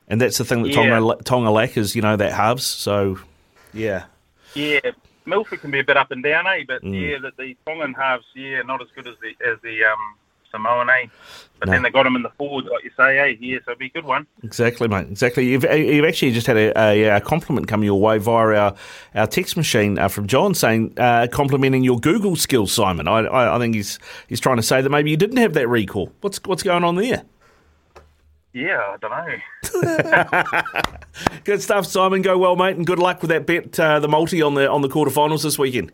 and 0.08 0.20
that's 0.20 0.38
the 0.38 0.44
thing 0.44 0.62
that 0.62 0.70
Yeah. 0.70 0.98
Tonga 0.98 1.22
Tonga 1.24 1.50
lack 1.50 1.76
is 1.76 1.94
you 1.96 2.02
know 2.02 2.16
that 2.16 2.32
halves. 2.32 2.64
So, 2.64 3.18
yeah, 3.72 4.04
Yeah, 4.54 4.80
Milford 5.26 5.60
can 5.60 5.70
be 5.70 5.80
a 5.80 5.84
bit 5.84 5.96
up 5.96 6.10
and 6.10 6.22
down, 6.22 6.46
eh? 6.46 6.64
But 6.66 6.82
Mm. 6.82 7.00
yeah, 7.10 7.18
the, 7.18 7.32
the 7.36 7.56
Tongan 7.66 7.94
halves, 7.94 8.24
yeah, 8.34 8.62
not 8.62 8.80
as 8.82 8.88
good 8.94 9.06
as 9.08 9.14
the 9.20 9.30
as 9.46 9.58
the 9.62 9.84
um, 9.84 9.98
Samoan, 10.50 10.88
eh? 10.90 11.06
But 11.58 11.66
No. 11.68 11.72
then 11.72 11.82
they 11.82 11.90
got 11.90 12.06
him 12.06 12.14
in 12.14 12.22
the 12.22 12.30
forward, 12.30 12.66
like 12.66 12.84
you 12.84 12.90
say, 12.96 13.18
eh? 13.18 13.36
Yeah, 13.40 13.58
so 13.64 13.70
it'd 13.72 13.78
be 13.80 13.86
a 13.86 13.88
good 13.88 14.04
one. 14.04 14.26
exactly, 14.44 14.86
mate. 14.86 15.08
Exactly. 15.10 15.46
You've, 15.46 15.64
you've 15.64 16.04
actually 16.04 16.30
just 16.32 16.46
had 16.46 16.56
a, 16.56 16.78
a, 16.78 17.16
a 17.16 17.20
compliment 17.20 17.66
come 17.66 17.82
your 17.82 17.98
way 18.00 18.18
via 18.18 18.54
our, 18.56 18.74
our 19.16 19.26
text 19.26 19.56
machine 19.56 19.98
uh, 19.98 20.06
from 20.08 20.26
John 20.28 20.54
saying 20.54 20.94
uh, 20.98 21.26
complimenting 21.32 21.82
your 21.82 21.98
Google 21.98 22.36
skills, 22.36 22.70
Simon. 22.72 23.08
I, 23.08 23.20
I 23.20 23.56
I 23.56 23.58
think 23.58 23.74
he's 23.74 23.98
he's 24.28 24.38
trying 24.40 24.56
to 24.58 24.62
say 24.62 24.80
that 24.82 24.90
maybe 24.90 25.10
you 25.10 25.16
didn't 25.16 25.38
have 25.38 25.54
that 25.54 25.68
recall. 25.68 26.12
What's 26.20 26.38
what's 26.44 26.62
going 26.62 26.84
on 26.84 26.94
there? 26.96 27.22
Yeah, 28.54 28.78
I 28.78 28.96
don't 29.00 29.10
know. 29.10 30.62
Good 31.44 31.60
stuff, 31.60 31.86
Simon. 31.86 32.22
Go 32.22 32.38
well, 32.38 32.54
mate, 32.56 32.76
and 32.76 32.86
good 32.86 32.98
luck 33.00 33.20
with 33.20 33.30
that 33.30 33.46
bet, 33.46 33.78
uh, 33.78 33.98
the 34.00 34.08
multi 34.08 34.40
on 34.42 34.54
the 34.54 34.70
on 34.70 34.80
the 34.80 34.88
quarterfinals 34.88 35.42
this 35.42 35.58
weekend. 35.58 35.90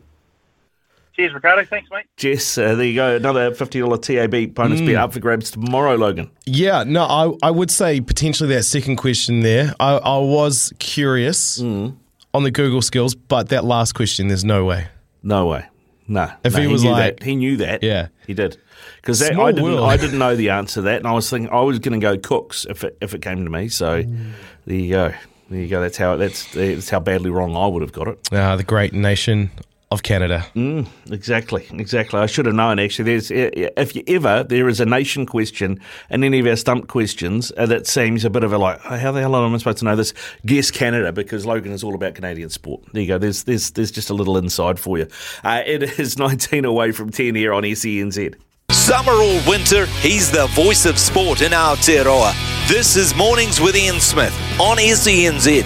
Cheers, 1.15 1.33
Ricardo. 1.33 1.65
Thanks, 1.65 1.89
mate. 1.91 2.05
Jess, 2.17 2.57
uh, 2.57 2.75
there 2.75 2.85
you 2.85 2.95
go. 2.95 3.15
Another 3.17 3.51
$50 3.51 4.01
TAB 4.01 4.53
bonus 4.53 4.79
Mm. 4.79 4.85
bet 4.85 4.95
up 4.95 5.11
for 5.13 5.19
grabs 5.19 5.51
tomorrow, 5.51 5.95
Logan. 5.95 6.29
Yeah, 6.45 6.83
no, 6.85 7.03
I, 7.03 7.33
I 7.47 7.51
would 7.51 7.69
say 7.69 7.99
potentially 7.99 8.53
that 8.55 8.63
second 8.63 8.95
question 8.95 9.41
there. 9.41 9.73
I, 9.79 9.95
I 9.97 10.17
was 10.19 10.71
curious 10.79 11.59
Mm. 11.61 11.97
on 12.33 12.43
the 12.43 12.51
Google 12.51 12.81
skills, 12.81 13.13
but 13.15 13.49
that 13.49 13.65
last 13.65 13.93
question, 13.93 14.29
there's 14.29 14.45
no 14.45 14.63
way. 14.63 14.87
No 15.21 15.47
way. 15.47 15.65
No. 16.07 16.31
If 16.45 16.53
no, 16.53 16.61
he 16.61 16.67
was 16.67 16.83
knew 16.83 16.91
like- 16.91 17.17
that. 17.17 17.23
he 17.25 17.35
knew 17.35 17.57
that. 17.57 17.83
Yeah. 17.83 18.07
He 18.25 18.33
did. 18.33 18.57
Because 18.97 19.21
I 19.23 19.51
didn't, 19.51 19.63
world. 19.63 19.79
I 19.89 19.97
didn't 19.97 20.19
know 20.19 20.35
the 20.35 20.49
answer 20.51 20.75
to 20.75 20.81
that, 20.83 20.97
and 20.97 21.07
I 21.07 21.13
was 21.13 21.29
thinking 21.29 21.51
I 21.53 21.61
was 21.61 21.79
going 21.79 21.99
to 21.99 22.03
go 22.05 22.17
Cooks 22.17 22.65
if 22.69 22.83
it, 22.83 22.97
if 23.01 23.13
it 23.13 23.21
came 23.21 23.43
to 23.43 23.49
me. 23.51 23.67
So 23.69 24.03
Mm. 24.03 24.31
there 24.65 24.75
you 24.75 24.89
go. 24.91 25.13
There 25.49 25.59
you 25.59 25.67
go. 25.67 25.81
That's 25.81 25.97
how 25.97 26.15
that's 26.15 26.45
that's 26.53 26.89
how 26.89 26.99
badly 27.01 27.29
wrong 27.29 27.55
I 27.57 27.67
would 27.67 27.81
have 27.81 27.91
got 27.91 28.07
it. 28.07 28.29
Ah, 28.31 28.55
the 28.55 28.63
great 28.63 28.93
nation 28.93 29.51
of 29.91 30.01
Canada. 30.03 30.45
Mm, 30.55 30.87
exactly, 31.11 31.67
exactly. 31.73 32.17
I 32.21 32.25
should 32.25 32.45
have 32.45 32.55
known. 32.55 32.79
Actually, 32.79 33.03
there's 33.11 33.29
if 33.29 33.93
you 33.93 34.03
ever 34.07 34.43
there 34.47 34.69
is 34.69 34.79
a 34.79 34.85
nation 34.85 35.25
question 35.25 35.81
in 36.09 36.23
any 36.23 36.39
of 36.39 36.47
our 36.47 36.55
stump 36.55 36.87
questions 36.87 37.51
uh, 37.57 37.65
that 37.65 37.85
seems 37.87 38.23
a 38.23 38.29
bit 38.29 38.45
of 38.45 38.53
a 38.53 38.57
like, 38.57 38.79
oh, 38.89 38.95
how 38.97 39.11
the 39.11 39.19
hell 39.19 39.35
am 39.35 39.53
I 39.53 39.57
supposed 39.57 39.79
to 39.79 39.85
know 39.85 39.97
this? 39.97 40.13
Guess 40.45 40.71
Canada 40.71 41.11
because 41.11 41.45
Logan 41.45 41.73
is 41.73 41.83
all 41.83 41.93
about 41.95 42.15
Canadian 42.15 42.49
sport. 42.49 42.83
There 42.93 43.01
you 43.01 43.07
go. 43.09 43.17
There's 43.17 43.43
there's 43.43 43.71
there's 43.71 43.91
just 43.91 44.09
a 44.09 44.13
little 44.13 44.37
inside 44.37 44.79
for 44.79 44.97
you. 44.97 45.07
Uh, 45.43 45.61
it 45.65 45.83
is 45.99 46.17
19 46.17 46.63
away 46.63 46.93
from 46.93 47.09
10 47.11 47.35
here 47.35 47.51
on 47.51 47.63
SENZ. 47.63 48.35
Summer 48.81 49.11
or 49.11 49.39
winter, 49.47 49.85
he's 50.01 50.31
the 50.31 50.47
voice 50.47 50.87
of 50.87 50.97
sport 50.97 51.43
in 51.43 51.53
our 51.53 51.75
Aotearoa. 51.75 52.33
This 52.67 52.95
is 52.95 53.15
Mornings 53.15 53.61
with 53.61 53.75
Ian 53.75 53.99
Smith 53.99 54.33
on 54.59 54.77
SENZ. 54.77 55.63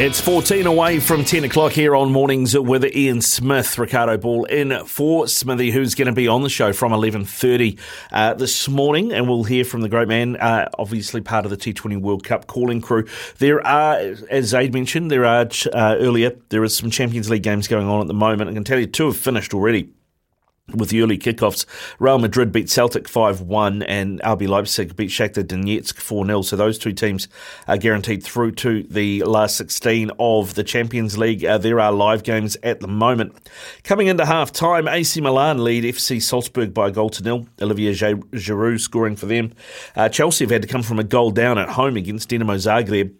It's 0.00 0.20
14 0.20 0.64
away 0.64 1.00
from 1.00 1.24
10 1.24 1.42
o'clock 1.42 1.72
here 1.72 1.96
on 1.96 2.12
Mornings 2.12 2.56
with 2.56 2.84
Ian 2.84 3.20
Smith. 3.20 3.76
Ricardo 3.76 4.16
Ball 4.16 4.44
in 4.44 4.86
for 4.86 5.26
Smithy, 5.26 5.72
who's 5.72 5.96
going 5.96 6.06
to 6.06 6.12
be 6.12 6.28
on 6.28 6.44
the 6.44 6.48
show 6.48 6.72
from 6.72 6.92
11.30 6.92 7.76
uh, 8.12 8.34
this 8.34 8.68
morning. 8.68 9.12
And 9.12 9.28
we'll 9.28 9.42
hear 9.42 9.64
from 9.64 9.80
the 9.80 9.88
great 9.88 10.06
man, 10.06 10.36
uh, 10.36 10.68
obviously 10.78 11.20
part 11.20 11.46
of 11.46 11.50
the 11.50 11.56
T20 11.56 12.00
World 12.00 12.22
Cup 12.22 12.46
calling 12.46 12.80
crew. 12.80 13.08
There 13.38 13.60
are, 13.66 13.96
as 14.30 14.46
Zaid 14.46 14.72
mentioned, 14.72 15.10
there 15.10 15.24
are 15.24 15.48
uh, 15.72 15.96
earlier, 15.98 16.30
there 16.50 16.62
is 16.62 16.76
some 16.76 16.92
Champions 16.92 17.28
League 17.28 17.42
games 17.42 17.66
going 17.66 17.88
on 17.88 18.00
at 18.00 18.06
the 18.06 18.14
moment. 18.14 18.50
I 18.50 18.52
can 18.52 18.62
tell 18.62 18.78
you 18.78 18.86
two 18.86 19.06
have 19.06 19.16
finished 19.16 19.52
already 19.52 19.90
with 20.74 20.90
the 20.90 21.02
early 21.02 21.18
kickoffs. 21.18 21.64
Real 21.98 22.18
Madrid 22.18 22.52
beat 22.52 22.68
Celtic 22.68 23.04
5-1 23.04 23.84
and 23.88 24.20
RB 24.20 24.48
Leipzig 24.48 24.96
beat 24.96 25.10
Shakhtar 25.10 25.44
Donetsk 25.44 25.94
4-0. 25.94 26.44
So 26.44 26.56
those 26.56 26.78
two 26.78 26.92
teams 26.92 27.28
are 27.66 27.78
guaranteed 27.78 28.22
through 28.22 28.52
to 28.52 28.82
the 28.84 29.22
last 29.24 29.56
16 29.56 30.10
of 30.18 30.54
the 30.54 30.64
Champions 30.64 31.16
League. 31.16 31.44
Uh, 31.44 31.58
there 31.58 31.80
are 31.80 31.92
live 31.92 32.22
games 32.22 32.56
at 32.62 32.80
the 32.80 32.88
moment. 32.88 33.34
Coming 33.84 34.08
into 34.08 34.26
half-time, 34.26 34.88
AC 34.88 35.20
Milan 35.20 35.64
lead 35.64 35.84
FC 35.84 36.20
Salzburg 36.20 36.74
by 36.74 36.88
a 36.88 36.90
goal 36.90 37.10
to 37.10 37.22
nil. 37.22 37.46
Olivier 37.60 37.92
Giroud 37.92 38.80
scoring 38.80 39.16
for 39.16 39.26
them. 39.26 39.52
Uh, 39.96 40.08
Chelsea 40.08 40.44
have 40.44 40.50
had 40.50 40.62
to 40.62 40.68
come 40.68 40.82
from 40.82 40.98
a 40.98 41.04
goal 41.04 41.30
down 41.30 41.58
at 41.58 41.70
home 41.70 41.96
against 41.96 42.28
Dinamo 42.30 42.56
Zagreb. 42.56 43.14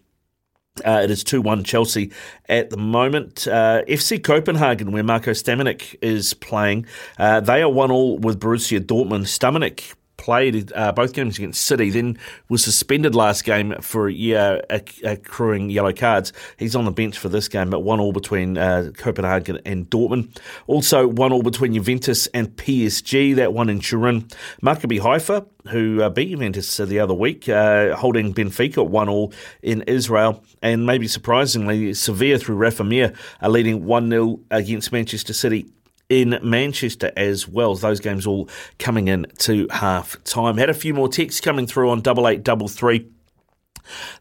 Uh, 0.84 1.00
it 1.02 1.10
is 1.10 1.24
2 1.24 1.40
1 1.40 1.64
Chelsea 1.64 2.10
at 2.48 2.70
the 2.70 2.76
moment. 2.76 3.46
Uh, 3.46 3.82
FC 3.88 4.22
Copenhagen, 4.22 4.92
where 4.92 5.02
Marko 5.02 5.32
Stamenić 5.32 5.96
is 6.02 6.34
playing, 6.34 6.86
uh, 7.18 7.40
they 7.40 7.62
are 7.62 7.70
1 7.70 7.90
all 7.90 8.18
with 8.18 8.40
Borussia 8.40 8.80
Dortmund. 8.80 9.26
Stamenić 9.26 9.94
played 10.18 10.70
uh, 10.74 10.92
both 10.92 11.14
games 11.14 11.38
against 11.38 11.64
City, 11.64 11.88
then 11.88 12.18
was 12.50 12.62
suspended 12.62 13.14
last 13.14 13.44
game 13.44 13.74
for 13.80 14.10
yeah, 14.10 14.60
acc- 14.68 15.02
accruing 15.02 15.70
yellow 15.70 15.92
cards. 15.92 16.34
He's 16.58 16.76
on 16.76 16.84
the 16.84 16.90
bench 16.90 17.16
for 17.16 17.30
this 17.30 17.48
game, 17.48 17.70
but 17.70 17.80
1 17.80 17.98
all 18.00 18.12
between 18.12 18.58
uh, 18.58 18.90
Copenhagen 18.96 19.60
and 19.64 19.88
Dortmund. 19.88 20.36
Also, 20.66 21.06
1 21.06 21.32
all 21.32 21.42
between 21.42 21.72
Juventus 21.72 22.26
and 22.28 22.48
PSG, 22.56 23.36
that 23.36 23.54
one 23.54 23.70
in 23.70 23.80
Turin. 23.80 24.28
Maccabi 24.62 25.00
Haifa, 25.00 25.46
who 25.68 26.02
uh, 26.02 26.10
beat 26.10 26.30
Juventus 26.30 26.78
uh, 26.78 26.84
the 26.84 26.98
other 26.98 27.14
week, 27.14 27.48
uh, 27.48 27.94
holding 27.96 28.34
Benfica 28.34 28.86
one 28.86 29.08
all 29.08 29.32
in 29.62 29.82
Israel, 29.82 30.42
and 30.62 30.84
maybe 30.84 31.08
surprisingly, 31.08 31.94
Sevilla 31.94 32.38
through 32.38 32.56
Rafa 32.56 32.84
Mir 32.84 33.12
are 33.40 33.50
leading 33.50 33.84
one 33.84 34.10
0 34.10 34.40
against 34.50 34.92
Manchester 34.92 35.32
City. 35.32 35.70
In 36.08 36.38
Manchester 36.42 37.12
as 37.18 37.46
well, 37.46 37.74
those 37.74 38.00
games 38.00 38.26
all 38.26 38.48
coming 38.78 39.08
in 39.08 39.26
to 39.40 39.68
half 39.70 40.16
time. 40.24 40.56
Had 40.56 40.70
a 40.70 40.74
few 40.74 40.94
more 40.94 41.06
texts 41.06 41.38
coming 41.38 41.66
through 41.66 41.90
on 41.90 42.00
double 42.00 42.26
eight 42.26 42.42
double 42.42 42.66
three. 42.66 43.06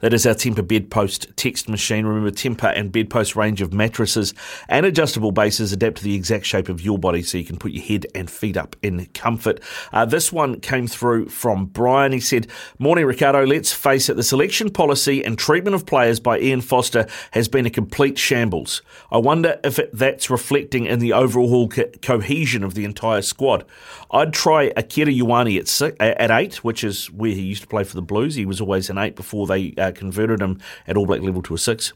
That 0.02 0.14
is 0.14 0.26
our 0.26 0.34
Tempur 0.34 0.68
Bedpost 0.68 1.36
text 1.36 1.70
machine. 1.70 2.06
Remember, 2.06 2.32
Tempur 2.32 2.74
and 2.76 2.92
Bedpost 2.92 3.36
range 3.36 3.62
of 3.62 3.74
mattresses 3.74 4.34
and 4.70 4.86
adjustable 4.86 5.32
bases 5.32 5.72
adapt 5.74 5.98
to 5.98 6.04
the 6.04 6.16
exact 6.16 6.46
shape 6.46 6.70
of 6.70 6.82
your 6.82 6.98
body 6.98 7.22
so 7.22 7.38
you 7.38 7.46
can 7.46 7.58
put 7.58 7.72
your 7.72 7.84
head 7.84 8.06
and 8.16 8.30
feet 8.30 8.58
up 8.58 8.76
in 8.82 9.06
comfort. 9.08 9.60
Uh, 9.92 10.06
this 10.06 10.32
one 10.32 10.60
came 10.60 10.88
through 10.88 11.30
from 11.30 11.66
Brian. 11.66 12.12
He 12.12 12.20
said, 12.20 12.48
Morning, 12.80 13.06
Ricardo. 13.06 13.46
Let's 13.46 13.74
face 13.74 14.10
it, 14.10 14.16
the 14.16 14.24
selection 14.24 14.70
policy 14.70 15.24
and 15.24 15.38
treatment 15.38 15.76
of 15.76 15.86
players 15.86 16.20
by 16.20 16.40
Ian 16.40 16.62
Foster 16.62 17.08
has 17.32 17.48
been 17.48 17.66
a 17.66 17.70
complete 17.70 18.18
shambles. 18.18 18.82
I 19.12 19.18
wonder 19.18 19.60
if 19.64 19.80
it, 19.80 19.90
that's 19.94 20.30
reflecting 20.30 20.86
in 20.86 21.00
the 21.00 21.14
overall 21.14 21.70
co- 21.70 21.90
cohesion 22.02 22.64
of 22.64 22.74
the 22.74 22.86
entire 22.86 23.22
squad. 23.22 23.66
I'd 24.12 24.34
try 24.34 24.72
Akira 24.76 25.12
Ioane 25.12 25.60
at, 25.60 25.68
six, 25.68 25.96
at 26.00 26.32
eight, 26.32 26.64
which 26.64 26.84
is 26.84 27.12
where 27.12 27.32
he 27.32 27.42
used 27.42 27.64
to 27.64 27.68
play 27.68 27.84
for 27.84 27.96
the 27.96 28.02
Blues. 28.02 28.36
He 28.36 28.46
was 28.46 28.62
always 28.62 28.90
an 28.90 28.98
eight 28.98 29.16
before 29.16 29.48
they 29.48 29.74
uh, 29.78 29.92
converted 29.92 30.42
him 30.42 30.60
at 30.88 30.98
All 30.98 31.06
Black 31.06 31.22
level 31.22 31.42
to 31.44 31.54
a 31.54 31.58
six. 31.58 31.94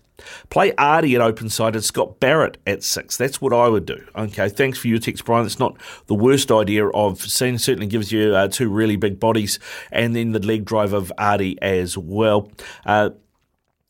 Play 0.49 0.71
Ardie 0.73 1.15
at 1.15 1.21
open 1.21 1.49
side 1.49 1.75
and 1.75 1.83
Scott 1.83 2.19
Barrett 2.19 2.57
at 2.67 2.83
six. 2.83 3.17
That's 3.17 3.41
what 3.41 3.53
I 3.53 3.67
would 3.67 3.85
do. 3.85 4.05
Okay, 4.15 4.49
thanks 4.49 4.77
for 4.77 4.87
your 4.87 4.99
text, 4.99 5.25
Brian. 5.25 5.45
It's 5.45 5.59
not 5.59 5.77
the 6.07 6.15
worst 6.15 6.51
idea 6.51 6.89
I've 6.91 7.19
seen. 7.21 7.57
Certainly 7.57 7.87
gives 7.87 8.11
you 8.11 8.35
uh, 8.35 8.47
two 8.47 8.69
really 8.69 8.97
big 8.97 9.19
bodies 9.19 9.57
and 9.91 10.15
then 10.15 10.31
the 10.31 10.39
leg 10.39 10.65
drive 10.65 10.93
of 10.93 11.11
Ardie 11.17 11.57
as 11.61 11.97
well. 11.97 12.51
Uh, 12.85 13.11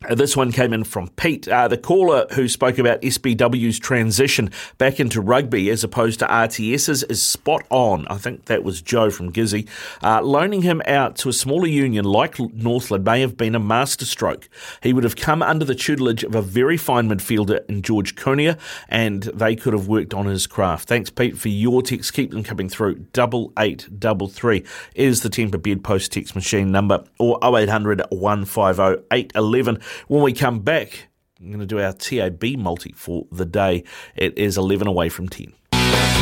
This 0.10 0.36
one 0.36 0.52
came 0.52 0.74
in 0.74 0.84
from 0.84 1.10
Pete, 1.10 1.47
uh, 1.47 1.68
the 1.68 1.78
caller 1.78 2.26
who 2.32 2.47
spoke 2.47 2.80
about 2.80 3.04
SBW's 3.04 3.78
transition 3.78 4.49
back 4.80 4.99
into 4.99 5.22
rugby 5.22 5.70
as 5.70 5.84
opposed 5.84 6.20
to 6.20 6.26
RTS's 6.26 7.04
is 7.04 7.22
spot 7.22 7.64
on. 7.70 8.08
I 8.08 8.18
think 8.18 8.45
that 8.45 8.64
was 8.64 8.82
Joe 8.82 9.12
from 9.12 9.32
Gizzy. 9.32 9.68
Uh, 10.02 10.24
loaning 10.24 10.64
him 10.64 10.82
out 10.88 11.18
to 11.18 11.30
a 11.30 11.34
smaller 11.34 11.68
union 11.68 12.04
like 12.04 12.39
Northland 12.39 13.06
may 13.06 13.22
have 13.22 13.38
been 13.38 13.54
a 13.54 13.60
masterstroke. 13.60 14.49
He 14.82 14.91
would 14.91 15.04
have 15.04 15.16
come 15.16 15.43
under 15.43 15.66
the 15.66 15.76
tutelage 15.76 16.24
of 16.24 16.34
a 16.34 16.41
very 16.41 16.78
fine 16.78 17.08
midfielder 17.08 17.64
in 17.70 17.84
George 17.84 18.16
Cunha, 18.16 18.58
and 18.89 19.22
they 19.22 19.56
could 19.56 19.74
have 19.74 19.88
worked 19.88 20.16
on 20.16 20.26
his 20.26 20.47
craft. 20.47 20.88
Thanks, 20.88 21.12
Pete, 21.12 21.38
for 21.38 21.49
your 21.49 21.84
text. 21.84 22.14
Keep 22.14 22.32
them 22.32 22.43
coming 22.43 22.70
through. 22.70 22.95
Double 23.14 23.54
eight 23.60 23.88
double 23.99 24.28
three 24.28 24.64
is 24.95 25.22
the 25.22 25.30
Tempur 25.30 25.62
Bedpost 25.62 26.12
text 26.12 26.34
machine 26.34 26.72
number, 26.72 27.04
or 27.20 27.38
0800 27.43 28.02
150 28.10 29.06
811. 29.12 29.80
When 30.07 30.21
we 30.23 30.33
come 30.33 30.59
back, 30.59 31.07
I'm 31.39 31.47
going 31.47 31.59
to 31.59 31.65
do 31.65 31.79
our 31.79 31.93
TAB 31.93 32.43
multi 32.57 32.93
for 32.95 33.25
the 33.31 33.45
day. 33.45 33.83
It 34.15 34.37
is 34.37 34.57
11 34.57 34.87
away 34.87 35.09
from 35.09 35.27
10. 35.27 35.53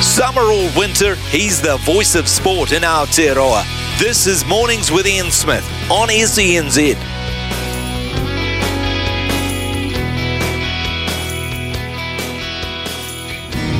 Summer 0.01 0.41
or 0.41 0.69
winter, 0.77 1.15
he's 1.29 1.61
the 1.61 1.77
voice 1.77 2.15
of 2.15 2.27
sport 2.27 2.71
in 2.71 2.83
Aotearoa. 2.83 3.65
This 3.99 4.27
is 4.27 4.45
Mornings 4.45 4.91
with 4.91 5.05
Ian 5.05 5.29
Smith 5.29 5.65
on 5.91 6.07
SENZ. 6.07 6.95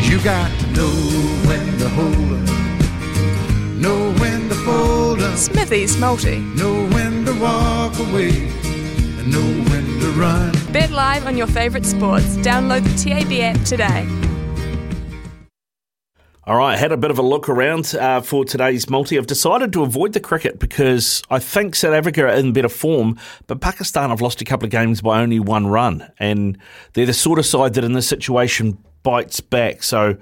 You 0.10 0.20
got 0.26 0.52
to 0.60 0.68
know 0.72 0.90
when 1.48 1.78
to 1.78 1.88
hold 1.88 2.14
up, 2.14 2.50
know 3.78 4.12
when 4.20 4.50
to 4.50 4.56
fold 4.56 5.22
up, 5.22 5.38
Smithy's 5.38 5.96
multi. 5.98 6.40
know 6.40 6.86
when 6.90 7.24
to 7.24 7.34
walk 7.40 7.98
away, 8.00 8.50
and 8.50 8.69
know 9.30 9.70
when 9.70 9.86
to 10.00 10.12
run. 10.20 10.52
Bet 10.72 10.92
live 10.92 11.26
on 11.26 11.38
your 11.38 11.48
favourite 11.48 11.86
sports. 11.86 12.38
Download 12.38 12.84
the 12.84 13.10
TAB 13.10 13.32
app 13.42 13.66
today. 13.66 14.08
All 16.50 16.56
right, 16.56 16.80
had 16.80 16.92
a 16.92 16.98
bit 16.98 17.12
of 17.12 17.20
a 17.20 17.22
look 17.22 17.48
around 17.48 17.94
uh, 17.94 18.22
for 18.22 18.44
today's 18.44 18.90
multi. 18.90 19.20
I've 19.20 19.28
decided 19.28 19.72
to 19.74 19.84
avoid 19.84 20.14
the 20.14 20.20
cricket 20.20 20.58
because 20.58 21.22
I 21.30 21.38
think 21.38 21.76
South 21.76 21.94
Africa 21.94 22.24
are 22.24 22.30
in 22.30 22.54
better 22.54 22.70
form, 22.70 23.20
but 23.46 23.62
Pakistan 23.62 24.10
have 24.10 24.20
lost 24.20 24.42
a 24.42 24.46
couple 24.46 24.66
of 24.66 24.72
games 24.72 25.00
by 25.00 25.22
only 25.22 25.40
one 25.40 25.68
run, 25.68 26.12
and 26.18 26.58
they're 26.94 27.06
the 27.06 27.14
sort 27.14 27.38
of 27.38 27.46
side 27.46 27.76
that 27.76 27.84
in 27.84 27.94
this 27.94 28.08
situation 28.08 28.80
bites 29.04 29.42
back. 29.42 29.84
So 29.84 30.18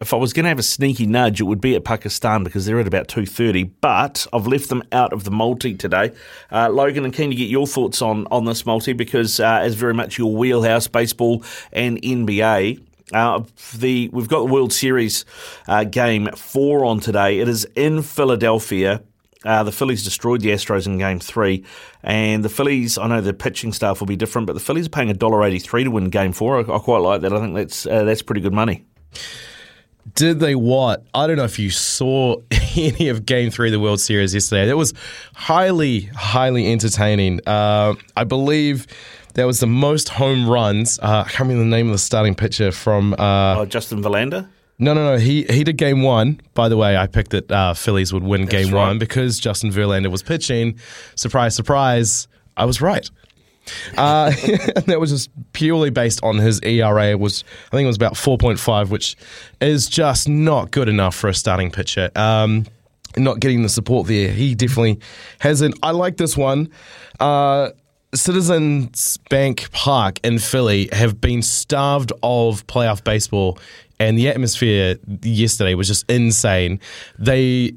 if 0.00 0.14
I 0.14 0.16
was 0.16 0.32
going 0.32 0.44
to 0.44 0.48
have 0.48 0.58
a 0.58 0.62
sneaky 0.62 1.06
nudge, 1.06 1.40
it 1.40 1.44
would 1.44 1.60
be 1.60 1.76
at 1.76 1.84
Pakistan 1.84 2.42
because 2.42 2.64
they're 2.64 2.80
at 2.80 2.86
about 2.86 3.08
230, 3.08 3.64
but 3.64 4.26
I've 4.32 4.46
left 4.46 4.70
them 4.70 4.82
out 4.92 5.12
of 5.12 5.24
the 5.24 5.30
multi 5.30 5.74
today. 5.74 6.12
Uh, 6.50 6.70
Logan, 6.70 7.04
I'm 7.04 7.10
keen 7.10 7.28
to 7.28 7.36
get 7.36 7.50
your 7.50 7.66
thoughts 7.66 8.00
on, 8.00 8.26
on 8.30 8.46
this 8.46 8.64
multi 8.64 8.94
because 8.94 9.40
uh, 9.40 9.62
it's 9.62 9.74
very 9.74 9.92
much 9.92 10.16
your 10.16 10.34
wheelhouse, 10.34 10.86
baseball 10.86 11.44
and 11.70 12.00
NBA. 12.00 12.82
Uh, 13.12 13.42
the 13.76 14.08
we've 14.12 14.28
got 14.28 14.46
the 14.46 14.52
World 14.52 14.72
Series 14.72 15.24
uh, 15.68 15.84
game 15.84 16.28
four 16.36 16.84
on 16.84 17.00
today. 17.00 17.40
It 17.40 17.48
is 17.48 17.66
in 17.74 18.02
Philadelphia. 18.02 19.02
Uh, 19.44 19.64
the 19.64 19.72
Phillies 19.72 20.04
destroyed 20.04 20.42
the 20.42 20.50
Astros 20.50 20.86
in 20.86 20.98
Game 20.98 21.18
Three, 21.18 21.64
and 22.04 22.44
the 22.44 22.48
Phillies. 22.48 22.98
I 22.98 23.08
know 23.08 23.20
the 23.20 23.32
pitching 23.32 23.72
staff 23.72 23.98
will 23.98 24.06
be 24.06 24.14
different, 24.14 24.46
but 24.46 24.52
the 24.52 24.60
Phillies 24.60 24.86
are 24.86 24.90
paying 24.90 25.10
a 25.10 25.14
dollar 25.14 25.42
eighty 25.42 25.58
three 25.58 25.82
to 25.82 25.90
win 25.90 26.08
Game 26.08 26.32
Four. 26.32 26.58
I, 26.58 26.76
I 26.76 26.78
quite 26.78 26.98
like 26.98 27.22
that. 27.22 27.32
I 27.32 27.40
think 27.40 27.56
that's 27.56 27.84
uh, 27.84 28.04
that's 28.04 28.22
pretty 28.22 28.42
good 28.42 28.54
money. 28.54 28.84
Did 30.14 30.40
they 30.40 30.54
what? 30.54 31.04
I 31.14 31.26
don't 31.26 31.36
know 31.36 31.44
if 31.44 31.58
you 31.58 31.70
saw 31.70 32.36
any 32.76 33.08
of 33.08 33.26
Game 33.26 33.50
Three 33.50 33.68
of 33.68 33.72
the 33.72 33.80
World 33.80 34.00
Series 34.00 34.34
yesterday. 34.34 34.66
That 34.66 34.76
was 34.76 34.94
highly, 35.34 36.00
highly 36.14 36.72
entertaining. 36.72 37.40
Uh, 37.46 37.94
I 38.16 38.24
believe 38.24 38.86
that 39.34 39.44
was 39.44 39.60
the 39.60 39.66
most 39.66 40.08
home 40.08 40.48
runs. 40.48 40.98
Uh, 40.98 41.24
I 41.26 41.30
can't 41.30 41.48
remember 41.48 41.64
the 41.64 41.70
name 41.70 41.86
of 41.86 41.92
the 41.92 41.98
starting 41.98 42.34
pitcher 42.34 42.72
from. 42.72 43.14
Uh, 43.14 43.56
oh, 43.58 43.66
Justin 43.66 44.02
Verlander. 44.02 44.48
No, 44.78 44.94
no, 44.94 45.12
no. 45.12 45.18
He 45.18 45.44
he 45.44 45.62
did 45.62 45.76
game 45.76 46.02
one. 46.02 46.40
By 46.54 46.70
the 46.70 46.76
way, 46.76 46.96
I 46.96 47.06
picked 47.06 47.30
that 47.32 47.52
uh, 47.52 47.74
Phillies 47.74 48.12
would 48.14 48.22
win 48.22 48.46
game 48.46 48.72
right. 48.72 48.88
one 48.88 48.98
because 48.98 49.38
Justin 49.38 49.70
Verlander 49.70 50.10
was 50.10 50.22
pitching. 50.22 50.78
Surprise, 51.16 51.54
surprise. 51.54 52.28
I 52.56 52.64
was 52.64 52.80
right. 52.80 53.08
Uh, 53.96 54.32
and 54.76 54.84
that 54.86 55.00
was 55.00 55.10
just 55.10 55.30
purely 55.52 55.90
based 55.90 56.20
on 56.22 56.38
his 56.38 56.60
ERA. 56.60 57.16
Was 57.16 57.44
I 57.68 57.76
think 57.76 57.84
it 57.84 57.88
was 57.88 57.96
about 57.96 58.16
four 58.16 58.38
point 58.38 58.58
five, 58.58 58.90
which 58.90 59.16
is 59.60 59.88
just 59.88 60.28
not 60.28 60.70
good 60.70 60.88
enough 60.88 61.14
for 61.14 61.28
a 61.28 61.34
starting 61.34 61.70
pitcher. 61.70 62.10
Um, 62.16 62.66
not 63.16 63.40
getting 63.40 63.62
the 63.62 63.68
support 63.68 64.06
there. 64.06 64.30
He 64.30 64.54
definitely 64.54 65.00
hasn't. 65.40 65.78
I 65.82 65.90
like 65.90 66.16
this 66.16 66.36
one. 66.36 66.70
Uh, 67.18 67.70
Citizens 68.14 69.18
Bank 69.28 69.70
Park 69.70 70.18
in 70.24 70.38
Philly 70.38 70.88
have 70.92 71.20
been 71.20 71.42
starved 71.42 72.12
of 72.22 72.66
playoff 72.66 73.04
baseball, 73.04 73.58
and 73.98 74.18
the 74.18 74.28
atmosphere 74.28 74.96
yesterday 75.22 75.74
was 75.74 75.86
just 75.86 76.10
insane. 76.10 76.80
They 77.18 77.74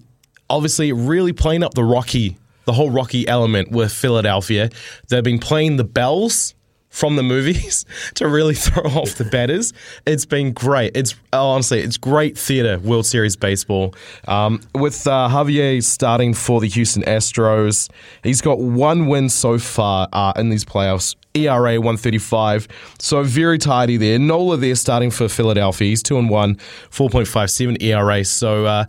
obviously 0.49 0.91
really 0.91 1.33
playing 1.33 1.63
up 1.63 1.73
the 1.73 1.83
Rocky, 1.83 2.37
the 2.65 2.73
whole 2.73 2.89
Rocky 2.89 3.27
element 3.27 3.71
with 3.71 3.91
Philadelphia. 3.91 4.69
They've 5.09 5.23
been 5.23 5.39
playing 5.39 5.77
the 5.77 5.83
bells 5.83 6.53
from 6.93 7.15
the 7.15 7.23
movies 7.23 7.85
to 8.13 8.27
really 8.27 8.53
throw 8.53 8.83
off 8.83 9.15
the 9.15 9.25
batters. 9.25 9.73
It's 10.05 10.25
been 10.25 10.53
great. 10.53 10.95
It's 10.95 11.15
oh, 11.33 11.49
honestly, 11.49 11.81
it's 11.81 11.97
great 11.97 12.37
theater. 12.37 12.79
World 12.79 13.05
Series 13.05 13.35
baseball 13.35 13.95
um, 14.27 14.61
with 14.75 15.05
uh, 15.07 15.27
Javier 15.29 15.83
starting 15.83 16.33
for 16.33 16.61
the 16.61 16.69
Houston 16.69 17.03
Astros. 17.03 17.89
He's 18.23 18.41
got 18.41 18.59
one 18.59 19.07
win 19.07 19.27
so 19.27 19.57
far 19.57 20.07
uh, 20.13 20.33
in 20.37 20.49
these 20.49 20.63
playoffs. 20.63 21.15
ERA 21.35 21.81
135, 21.81 22.67
so 22.99 23.23
very 23.23 23.57
tidy 23.57 23.97
there. 23.97 24.19
Nola 24.19 24.55
there 24.55 24.75
starting 24.75 25.09
for 25.09 25.27
Philadelphia. 25.27 25.87
He's 25.87 26.03
two 26.03 26.19
and 26.19 26.29
one, 26.29 26.57
4.57 26.91 27.81
ERA. 27.81 28.23
So 28.23 28.67
uh, 28.67 28.85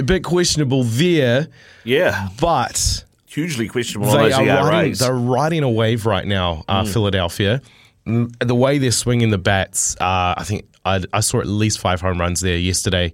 a 0.00 0.04
bit 0.04 0.24
questionable 0.24 0.82
there. 0.84 1.48
Yeah, 1.84 2.28
but 2.40 3.04
hugely 3.26 3.68
questionable. 3.68 4.10
they 4.12 4.32
are 4.32 4.66
riding, 4.68 4.94
they're 4.94 5.14
riding 5.14 5.62
a 5.62 5.70
wave 5.70 6.06
right 6.06 6.26
now, 6.26 6.64
uh, 6.68 6.84
Philadelphia. 6.84 7.60
Mm, 8.06 8.34
The 8.46 8.54
way 8.54 8.78
they're 8.78 8.90
swinging 8.90 9.30
the 9.30 9.38
bats, 9.38 9.94
uh, 10.00 10.34
I 10.36 10.42
think 10.44 10.64
I, 10.84 11.02
I 11.12 11.20
saw 11.20 11.38
at 11.40 11.46
least 11.46 11.78
five 11.78 12.00
home 12.00 12.18
runs 12.20 12.40
there 12.40 12.56
yesterday. 12.56 13.12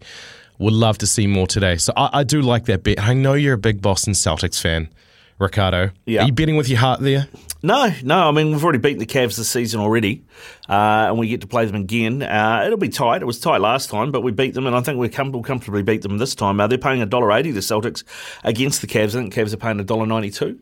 Would 0.59 0.72
love 0.72 0.97
to 0.99 1.07
see 1.07 1.26
more 1.26 1.47
today. 1.47 1.76
So 1.76 1.93
I, 1.97 2.20
I 2.20 2.24
do 2.24 2.41
like 2.41 2.64
that 2.66 2.82
bet. 2.82 2.99
I 3.01 3.12
know 3.12 3.34
you're 3.34 3.55
a 3.55 3.59
big 3.59 3.82
Boston 3.82 4.14
Celtics 4.14 4.59
fan, 4.61 4.89
Ricardo. 5.39 5.91
Yeah. 6.07 6.22
Are 6.22 6.26
you 6.26 6.32
betting 6.32 6.57
with 6.57 6.68
your 6.70 6.78
heart 6.78 7.01
there? 7.01 7.28
No, 7.67 7.93
no. 8.05 8.29
I 8.29 8.31
mean, 8.31 8.53
we've 8.53 8.62
already 8.62 8.79
beaten 8.79 9.01
the 9.01 9.07
Cavs 9.07 9.37
this 9.37 9.49
season 9.49 9.81
already, 9.81 10.25
uh, 10.69 11.07
and 11.09 11.19
we 11.19 11.27
get 11.27 11.41
to 11.41 11.49
play 11.49 11.67
them 11.67 11.75
again. 11.75 12.23
Uh, 12.23 12.62
it'll 12.64 12.79
be 12.79 12.89
tight. 12.89 13.23
It 13.23 13.25
was 13.25 13.41
tight 13.41 13.61
last 13.61 13.91
time, 13.91 14.12
but 14.12 14.21
we 14.21 14.31
beat 14.31 14.55
them, 14.55 14.67
and 14.69 14.77
I 14.77 14.81
think 14.83 14.99
we 15.01 15.09
com- 15.09 15.33
we'll 15.33 15.43
comfortably 15.43 15.83
beat 15.83 16.03
them 16.03 16.19
this 16.19 16.37
time. 16.37 16.61
Uh, 16.61 16.69
they're 16.69 16.79
paying 16.79 17.03
a 17.03 17.07
dollar 17.07 17.33
eighty 17.33 17.51
the 17.51 17.59
Celtics 17.59 18.05
against 18.45 18.83
the 18.83 18.87
Cavs. 18.87 19.09
I 19.09 19.21
think 19.21 19.35
the 19.35 19.41
Cavs 19.41 19.53
are 19.53 19.57
paying 19.57 19.81
a 19.81 19.85
dollar 19.85 20.07
ninety 20.07 20.31
two. 20.31 20.61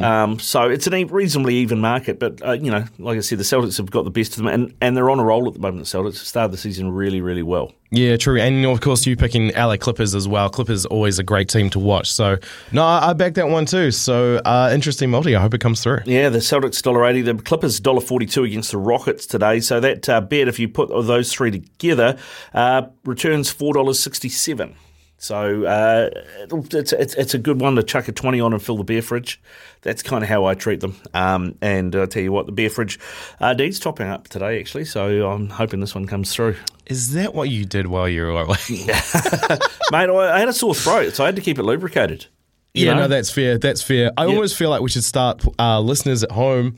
Um, 0.00 0.38
so 0.38 0.70
it's 0.70 0.86
a 0.86 1.04
reasonably 1.06 1.56
even 1.56 1.80
market, 1.80 2.18
but 2.18 2.40
uh, 2.46 2.52
you 2.52 2.70
know, 2.70 2.84
like 2.98 3.18
I 3.18 3.20
said, 3.20 3.38
the 3.38 3.44
Celtics 3.44 3.76
have 3.78 3.90
got 3.90 4.04
the 4.04 4.10
best 4.10 4.32
of 4.32 4.38
them, 4.38 4.46
and, 4.46 4.74
and 4.80 4.96
they're 4.96 5.10
on 5.10 5.18
a 5.18 5.24
roll 5.24 5.48
at 5.48 5.54
the 5.54 5.60
moment. 5.60 5.86
The 5.86 5.98
Celtics 5.98 6.16
started 6.16 6.52
the 6.52 6.56
season 6.56 6.92
really, 6.92 7.20
really 7.20 7.42
well. 7.42 7.72
Yeah, 7.90 8.16
true. 8.16 8.40
And 8.40 8.64
of 8.66 8.80
course, 8.80 9.06
you 9.06 9.16
picking 9.16 9.48
LA 9.54 9.76
Clippers 9.76 10.14
as 10.14 10.26
well. 10.26 10.48
Clippers 10.48 10.84
always 10.86 11.18
a 11.18 11.22
great 11.22 11.48
team 11.48 11.70
to 11.70 11.78
watch. 11.78 12.10
So, 12.10 12.38
no, 12.72 12.84
I 12.84 13.10
I 13.10 13.12
back 13.12 13.34
that 13.34 13.48
one 13.48 13.66
too. 13.66 13.90
So, 13.90 14.36
uh, 14.44 14.70
interesting 14.72 15.10
multi. 15.10 15.34
I 15.36 15.40
hope 15.40 15.54
it 15.54 15.60
comes 15.60 15.82
through. 15.82 16.00
Yeah, 16.04 16.28
the 16.28 16.40
Celtics 16.44 16.82
dollar 16.82 17.04
eighty, 17.06 17.22
the 17.22 17.34
Clippers 17.34 17.80
dollar 17.80 18.00
forty 18.00 18.26
two 18.26 18.44
against 18.44 18.70
the 18.70 18.78
Rockets 18.78 19.26
today. 19.26 19.60
So 19.60 19.80
that 19.80 20.08
uh, 20.08 20.20
bet, 20.20 20.48
if 20.48 20.58
you 20.58 20.68
put 20.68 20.88
those 20.88 21.32
three 21.32 21.50
together, 21.50 22.18
uh, 22.52 22.82
returns 23.04 23.50
four 23.50 23.74
dollars 23.74 23.98
sixty 24.00 24.28
seven. 24.28 24.76
So 25.16 25.64
uh, 25.64 26.10
it'll- 26.42 26.66
it's, 26.76 26.92
it's 26.92 27.14
it's 27.14 27.34
a 27.34 27.38
good 27.38 27.60
one 27.60 27.76
to 27.76 27.82
chuck 27.82 28.08
a 28.08 28.12
twenty 28.12 28.40
on 28.40 28.52
and 28.52 28.62
fill 28.62 28.76
the 28.76 28.84
beer 28.84 29.00
fridge. 29.02 29.40
That's 29.82 30.02
kind 30.02 30.22
of 30.22 30.28
how 30.28 30.44
I 30.46 30.54
treat 30.54 30.80
them. 30.80 30.96
Um, 31.14 31.56
and 31.62 31.94
I 31.96 32.06
tell 32.06 32.22
you 32.22 32.32
what, 32.32 32.46
the 32.46 32.52
beer 32.52 32.70
fridge 32.70 32.98
uh, 33.40 33.52
needs 33.54 33.78
topping 33.78 34.08
up 34.08 34.28
today 34.28 34.60
actually. 34.60 34.84
So 34.86 35.30
I'm 35.30 35.48
hoping 35.48 35.80
this 35.80 35.94
one 35.94 36.06
comes 36.06 36.34
through. 36.34 36.56
Is 36.86 37.12
that 37.14 37.34
what 37.34 37.48
you 37.48 37.64
did 37.64 37.86
while 37.86 38.08
you 38.08 38.22
were 38.22 38.30
away? 38.30 38.56
Mate, 38.68 40.10
I 40.10 40.32
I 40.34 40.38
had 40.40 40.48
a 40.48 40.52
sore 40.52 40.74
throat, 40.74 41.14
so 41.14 41.24
I 41.24 41.26
had 41.28 41.36
to 41.36 41.42
keep 41.42 41.58
it 41.58 41.62
lubricated. 41.64 42.26
Yeah, 42.74 42.94
know? 42.94 43.00
no, 43.02 43.08
that's 43.08 43.30
fair. 43.30 43.56
That's 43.56 43.82
fair. 43.82 44.10
I 44.16 44.24
Yeah. 44.24 44.30
almost 44.30 44.56
feel 44.56 44.68
like 44.70 44.82
we 44.82 44.90
should 44.90 45.04
start 45.04 45.42
uh, 45.58 45.80
listeners 45.80 46.22
at 46.24 46.32
home. 46.32 46.76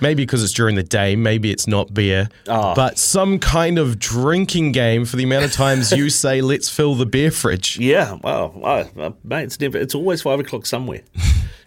maybe 0.00 0.22
because 0.22 0.44
it's 0.44 0.52
during 0.52 0.76
the 0.76 0.82
day, 0.82 1.16
maybe 1.16 1.50
it's 1.50 1.66
not 1.66 1.92
beer, 1.92 2.28
Ah. 2.48 2.74
but 2.74 2.96
some 2.96 3.40
kind 3.40 3.76
of 3.76 3.98
drinking 3.98 4.70
game 4.70 5.04
for 5.04 5.16
the 5.16 5.24
amount 5.24 5.44
of 5.44 5.52
times 5.52 5.90
you 5.90 6.08
say, 6.24 6.40
"Let's 6.40 6.68
fill 6.68 6.94
the 6.94 7.04
beer 7.06 7.32
fridge." 7.32 7.76
Yeah, 7.78 8.18
well, 8.22 8.52
well, 8.56 8.88
uh, 8.96 9.10
mate, 9.24 9.44
it's 9.44 9.58
never. 9.58 9.78
It's 9.78 9.96
always 9.96 10.22
five 10.22 10.38
o'clock 10.40 10.66
somewhere. 10.66 11.00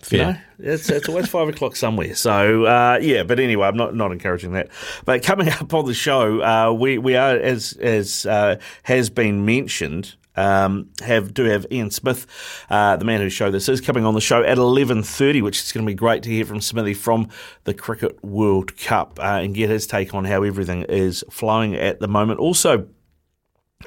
You 0.09 0.19
know, 0.19 0.35
it's 0.59 0.89
it's 0.89 1.09
always 1.09 1.27
five 1.27 1.49
o'clock 1.49 1.75
somewhere. 1.75 2.15
So 2.15 2.63
uh, 2.63 2.97
yeah, 3.01 3.23
but 3.23 3.41
anyway, 3.41 3.67
I'm 3.67 3.75
not 3.75 3.93
not 3.93 4.13
encouraging 4.13 4.53
that. 4.53 4.69
But 5.03 5.21
coming 5.21 5.49
up 5.49 5.73
on 5.73 5.85
the 5.85 5.93
show, 5.93 6.41
uh, 6.41 6.71
we 6.71 6.97
we 6.97 7.17
are 7.17 7.35
as 7.35 7.73
as 7.81 8.25
uh, 8.25 8.55
has 8.83 9.09
been 9.09 9.43
mentioned. 9.45 10.15
Um, 10.37 10.89
have 11.03 11.33
do 11.33 11.45
have 11.45 11.65
Ian 11.71 11.91
Smith, 11.91 12.27
uh, 12.69 12.95
the 12.95 13.05
man 13.05 13.19
whose 13.19 13.33
show 13.33 13.51
this 13.51 13.67
is, 13.67 13.81
coming 13.81 14.05
on 14.05 14.13
the 14.13 14.21
show 14.21 14.43
at 14.43 14.57
eleven 14.57 15.03
thirty, 15.03 15.41
which 15.41 15.59
is 15.59 15.71
going 15.71 15.85
to 15.85 15.89
be 15.89 15.95
great 15.95 16.23
to 16.23 16.29
hear 16.29 16.45
from 16.45 16.61
Smithy 16.61 16.93
from 16.93 17.27
the 17.63 17.73
Cricket 17.73 18.23
World 18.23 18.77
Cup 18.77 19.19
uh, 19.19 19.39
and 19.41 19.55
get 19.55 19.69
his 19.69 19.87
take 19.87 20.13
on 20.13 20.25
how 20.25 20.43
everything 20.43 20.83
is 20.83 21.23
flowing 21.29 21.75
at 21.75 21.99
the 21.99 22.07
moment. 22.07 22.39
Also. 22.39 22.87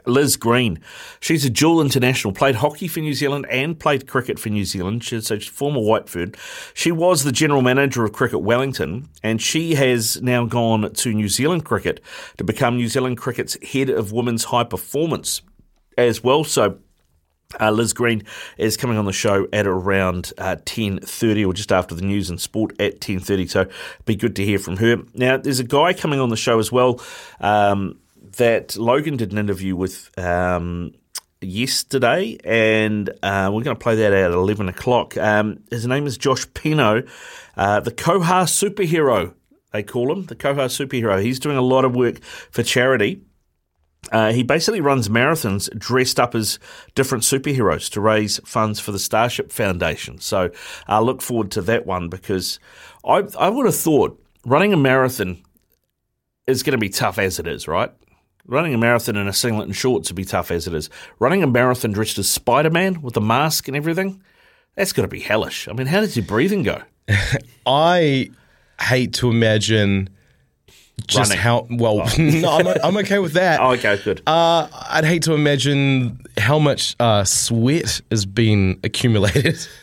Liz 0.06 0.36
Green, 0.36 0.78
she's 1.18 1.44
a 1.44 1.50
dual 1.50 1.80
international, 1.80 2.32
played 2.32 2.54
hockey 2.54 2.86
for 2.86 3.00
New 3.00 3.12
Zealand 3.12 3.44
and 3.50 3.76
played 3.76 4.06
cricket 4.06 4.38
for 4.38 4.48
New 4.48 4.64
Zealand. 4.64 5.02
She's 5.02 5.26
she's 5.26 5.48
former 5.48 5.80
White 5.80 6.08
Fern. 6.08 6.32
She 6.74 6.92
was 6.92 7.24
the 7.24 7.32
general 7.32 7.60
manager 7.60 8.04
of 8.04 8.12
Cricket 8.12 8.40
Wellington, 8.40 9.08
and 9.24 9.42
she 9.42 9.74
has 9.74 10.22
now 10.22 10.46
gone 10.46 10.92
to 10.92 11.12
New 11.12 11.28
Zealand 11.28 11.64
Cricket 11.64 12.00
to 12.36 12.44
become 12.44 12.76
New 12.76 12.86
Zealand 12.86 13.18
Cricket's 13.18 13.58
head 13.72 13.90
of 13.90 14.12
women's 14.12 14.44
high 14.44 14.62
performance 14.62 15.42
as 16.08 16.22
well. 16.22 16.44
So 16.44 16.78
uh, 17.58 17.70
Liz 17.70 17.92
Green 17.92 18.22
is 18.58 18.76
coming 18.76 18.98
on 18.98 19.06
the 19.06 19.12
show 19.12 19.48
at 19.52 19.66
around 19.66 20.32
uh, 20.38 20.56
ten 20.64 21.00
thirty, 21.00 21.44
or 21.44 21.52
just 21.52 21.72
after 21.72 21.94
the 21.94 22.02
news 22.02 22.30
and 22.30 22.40
sport 22.40 22.80
at 22.80 23.00
ten 23.00 23.18
thirty. 23.18 23.46
So, 23.46 23.66
be 24.04 24.14
good 24.14 24.36
to 24.36 24.44
hear 24.44 24.58
from 24.58 24.76
her. 24.76 24.98
Now, 25.14 25.36
there's 25.36 25.58
a 25.58 25.64
guy 25.64 25.92
coming 25.92 26.20
on 26.20 26.28
the 26.28 26.36
show 26.36 26.58
as 26.58 26.70
well 26.70 27.00
um, 27.40 27.98
that 28.36 28.76
Logan 28.76 29.16
did 29.16 29.32
an 29.32 29.38
interview 29.38 29.74
with 29.74 30.16
um, 30.18 30.92
yesterday, 31.40 32.38
and 32.44 33.10
uh, 33.22 33.50
we're 33.52 33.62
going 33.62 33.76
to 33.76 33.82
play 33.82 33.96
that 33.96 34.12
at 34.12 34.30
eleven 34.30 34.68
o'clock. 34.68 35.16
Um, 35.16 35.64
his 35.70 35.86
name 35.86 36.06
is 36.06 36.16
Josh 36.16 36.46
Pino, 36.54 37.02
uh, 37.56 37.80
the 37.80 37.92
Koha 37.92 38.44
superhero. 38.44 39.34
They 39.72 39.82
call 39.82 40.12
him 40.12 40.26
the 40.26 40.36
Koha 40.36 40.66
superhero. 40.66 41.22
He's 41.22 41.40
doing 41.40 41.56
a 41.56 41.62
lot 41.62 41.84
of 41.84 41.96
work 41.96 42.22
for 42.22 42.62
charity. 42.62 43.22
Uh, 44.12 44.32
he 44.32 44.42
basically 44.42 44.80
runs 44.80 45.08
marathons 45.08 45.68
dressed 45.78 46.18
up 46.18 46.34
as 46.34 46.58
different 46.94 47.22
superheroes 47.22 47.90
to 47.90 48.00
raise 48.00 48.40
funds 48.44 48.80
for 48.80 48.92
the 48.92 48.98
Starship 48.98 49.52
Foundation. 49.52 50.18
So 50.18 50.50
I 50.88 51.00
look 51.00 51.22
forward 51.22 51.50
to 51.52 51.62
that 51.62 51.86
one 51.86 52.08
because 52.08 52.58
I, 53.04 53.24
I 53.38 53.48
would 53.48 53.66
have 53.66 53.76
thought 53.76 54.20
running 54.44 54.72
a 54.72 54.76
marathon 54.76 55.42
is 56.46 56.62
going 56.62 56.72
to 56.72 56.78
be 56.78 56.88
tough 56.88 57.18
as 57.18 57.38
it 57.38 57.46
is, 57.46 57.68
right? 57.68 57.92
Running 58.46 58.74
a 58.74 58.78
marathon 58.78 59.16
in 59.16 59.28
a 59.28 59.32
singlet 59.32 59.66
and 59.66 59.76
shorts 59.76 60.10
would 60.10 60.16
be 60.16 60.24
tough 60.24 60.50
as 60.50 60.66
it 60.66 60.74
is. 60.74 60.90
Running 61.18 61.42
a 61.42 61.46
marathon 61.46 61.92
dressed 61.92 62.18
as 62.18 62.28
Spider 62.28 62.70
Man 62.70 63.02
with 63.02 63.16
a 63.16 63.20
mask 63.20 63.68
and 63.68 63.76
everything, 63.76 64.22
that's 64.74 64.92
got 64.92 65.02
to 65.02 65.08
be 65.08 65.20
hellish. 65.20 65.68
I 65.68 65.72
mean, 65.72 65.86
how 65.86 66.00
does 66.00 66.16
your 66.16 66.24
breathing 66.24 66.62
go? 66.62 66.82
I 67.66 68.30
hate 68.80 69.12
to 69.14 69.30
imagine 69.30 70.08
just 71.06 71.30
Running. 71.30 71.42
how 71.42 71.66
well. 71.70 71.96
no, 72.18 72.50
I'm, 72.50 72.66
I'm 72.82 72.96
okay 72.98 73.18
with 73.18 73.34
that. 73.34 73.60
Oh, 73.60 73.70
okay, 73.72 74.00
good. 74.02 74.22
Uh, 74.26 74.68
I'd 74.88 75.04
hate 75.04 75.22
to 75.24 75.34
imagine 75.34 76.20
how 76.38 76.58
much 76.58 76.96
uh, 77.00 77.24
sweat 77.24 78.00
has 78.10 78.26
been 78.26 78.78
accumulated. 78.84 79.58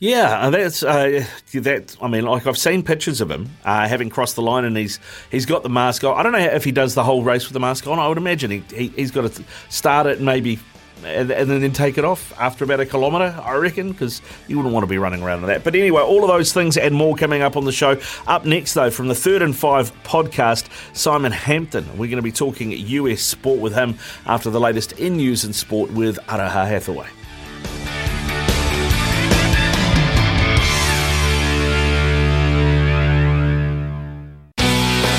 Yeah, 0.00 0.50
that's 0.50 0.82
uh, 0.82 1.24
that. 1.54 1.96
I 2.02 2.08
mean, 2.08 2.24
like 2.24 2.46
I've 2.46 2.58
seen 2.58 2.82
pictures 2.82 3.20
of 3.20 3.30
him 3.30 3.48
uh, 3.64 3.88
having 3.88 4.10
crossed 4.10 4.34
the 4.36 4.42
line, 4.42 4.64
and 4.64 4.76
he's 4.76 4.98
he's 5.30 5.46
got 5.46 5.62
the 5.62 5.68
mask 5.70 6.04
on. 6.04 6.18
I 6.18 6.22
don't 6.22 6.32
know 6.32 6.38
if 6.38 6.64
he 6.64 6.72
does 6.72 6.94
the 6.94 7.04
whole 7.04 7.22
race 7.22 7.44
with 7.44 7.54
the 7.54 7.60
mask 7.60 7.86
on. 7.86 7.98
I 7.98 8.08
would 8.08 8.18
imagine 8.18 8.50
he, 8.50 8.64
he 8.74 8.88
he's 8.88 9.10
got 9.12 9.32
to 9.32 9.44
start 9.70 10.06
it 10.06 10.20
maybe. 10.20 10.58
And, 11.04 11.30
and 11.30 11.50
then 11.50 11.72
take 11.72 11.98
it 11.98 12.04
off 12.04 12.32
after 12.38 12.64
about 12.64 12.80
a 12.80 12.86
kilometre, 12.86 13.38
I 13.42 13.56
reckon, 13.56 13.92
because 13.92 14.22
you 14.48 14.56
wouldn't 14.56 14.72
want 14.72 14.84
to 14.84 14.88
be 14.88 14.98
running 14.98 15.22
around 15.22 15.40
in 15.40 15.46
that. 15.46 15.64
But 15.64 15.74
anyway, 15.74 16.00
all 16.00 16.22
of 16.22 16.28
those 16.28 16.52
things 16.52 16.76
and 16.76 16.94
more 16.94 17.14
coming 17.14 17.42
up 17.42 17.56
on 17.56 17.64
the 17.64 17.72
show. 17.72 18.00
Up 18.26 18.44
next, 18.44 18.74
though, 18.74 18.90
from 18.90 19.08
the 19.08 19.14
Third 19.14 19.42
and 19.42 19.54
Five 19.54 19.92
podcast, 20.02 20.68
Simon 20.96 21.32
Hampton. 21.32 21.84
We're 21.92 22.10
going 22.10 22.16
to 22.16 22.22
be 22.22 22.32
talking 22.32 22.72
US 22.72 23.20
sport 23.20 23.60
with 23.60 23.74
him 23.74 23.98
after 24.26 24.50
the 24.50 24.60
latest 24.60 24.92
in 24.92 25.16
news 25.16 25.44
and 25.44 25.54
sport 25.54 25.90
with 25.90 26.18
Araha 26.26 26.66
Hathaway. 26.66 27.08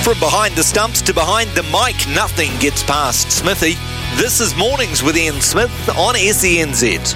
From 0.06 0.20
behind 0.20 0.54
the 0.54 0.64
stumps 0.64 1.02
to 1.02 1.16
behind 1.16 1.50
the 1.56 1.64
mic, 1.64 1.96
nothing 2.16 2.52
gets 2.60 2.84
past 2.84 3.32
Smithy. 3.32 3.74
This 4.14 4.40
is 4.40 4.56
Mornings 4.56 5.04
with 5.04 5.18
Ian 5.18 5.42
Smith 5.42 5.90
on 5.90 6.16
SENZ. 6.16 7.14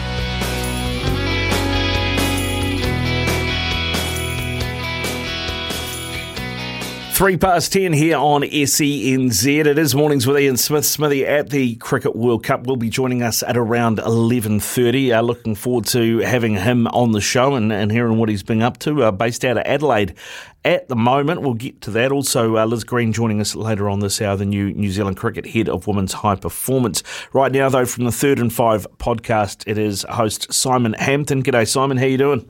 Three 7.19 7.35
past 7.35 7.73
ten 7.73 7.91
here 7.91 8.15
on 8.15 8.43
SENZ. 8.43 9.65
It 9.65 9.77
is 9.77 9.93
mornings 9.93 10.25
with 10.25 10.39
Ian 10.39 10.55
Smith. 10.55 10.85
Smithy 10.85 11.25
at 11.25 11.49
the 11.49 11.75
Cricket 11.75 12.15
World 12.15 12.45
Cup 12.45 12.65
will 12.65 12.77
be 12.77 12.89
joining 12.89 13.23
us 13.23 13.43
at 13.43 13.57
around 13.57 13.99
eleven 13.99 14.61
thirty. 14.61 15.11
Uh, 15.11 15.21
looking 15.21 15.53
forward 15.53 15.85
to 15.87 16.19
having 16.19 16.55
him 16.55 16.87
on 16.87 17.11
the 17.11 17.19
show 17.19 17.55
and, 17.55 17.73
and 17.73 17.91
hearing 17.91 18.19
what 18.19 18.29
he's 18.29 18.41
been 18.41 18.61
up 18.61 18.79
to. 18.79 19.03
Uh, 19.03 19.11
based 19.11 19.43
out 19.43 19.57
of 19.57 19.63
Adelaide 19.65 20.15
at 20.63 20.87
the 20.87 20.95
moment. 20.95 21.41
We'll 21.41 21.55
get 21.55 21.81
to 21.81 21.91
that. 21.91 22.13
Also, 22.13 22.55
uh, 22.55 22.65
Liz 22.65 22.85
Green 22.85 23.11
joining 23.11 23.41
us 23.41 23.53
later 23.53 23.89
on 23.89 23.99
this 23.99 24.21
hour, 24.21 24.37
the 24.37 24.45
new 24.45 24.73
New 24.73 24.89
Zealand 24.89 25.17
Cricket 25.17 25.45
Head 25.45 25.67
of 25.67 25.87
Women's 25.87 26.13
High 26.13 26.35
Performance. 26.35 27.03
Right 27.33 27.51
now, 27.51 27.67
though, 27.67 27.85
from 27.85 28.05
the 28.05 28.13
Third 28.13 28.39
and 28.39 28.53
Five 28.53 28.87
podcast, 28.97 29.65
it 29.67 29.77
is 29.77 30.05
host 30.09 30.53
Simon 30.53 30.93
Hampton. 30.93 31.43
G'day, 31.43 31.67
Simon. 31.67 31.97
How 31.97 32.05
you 32.05 32.17
doing? 32.17 32.49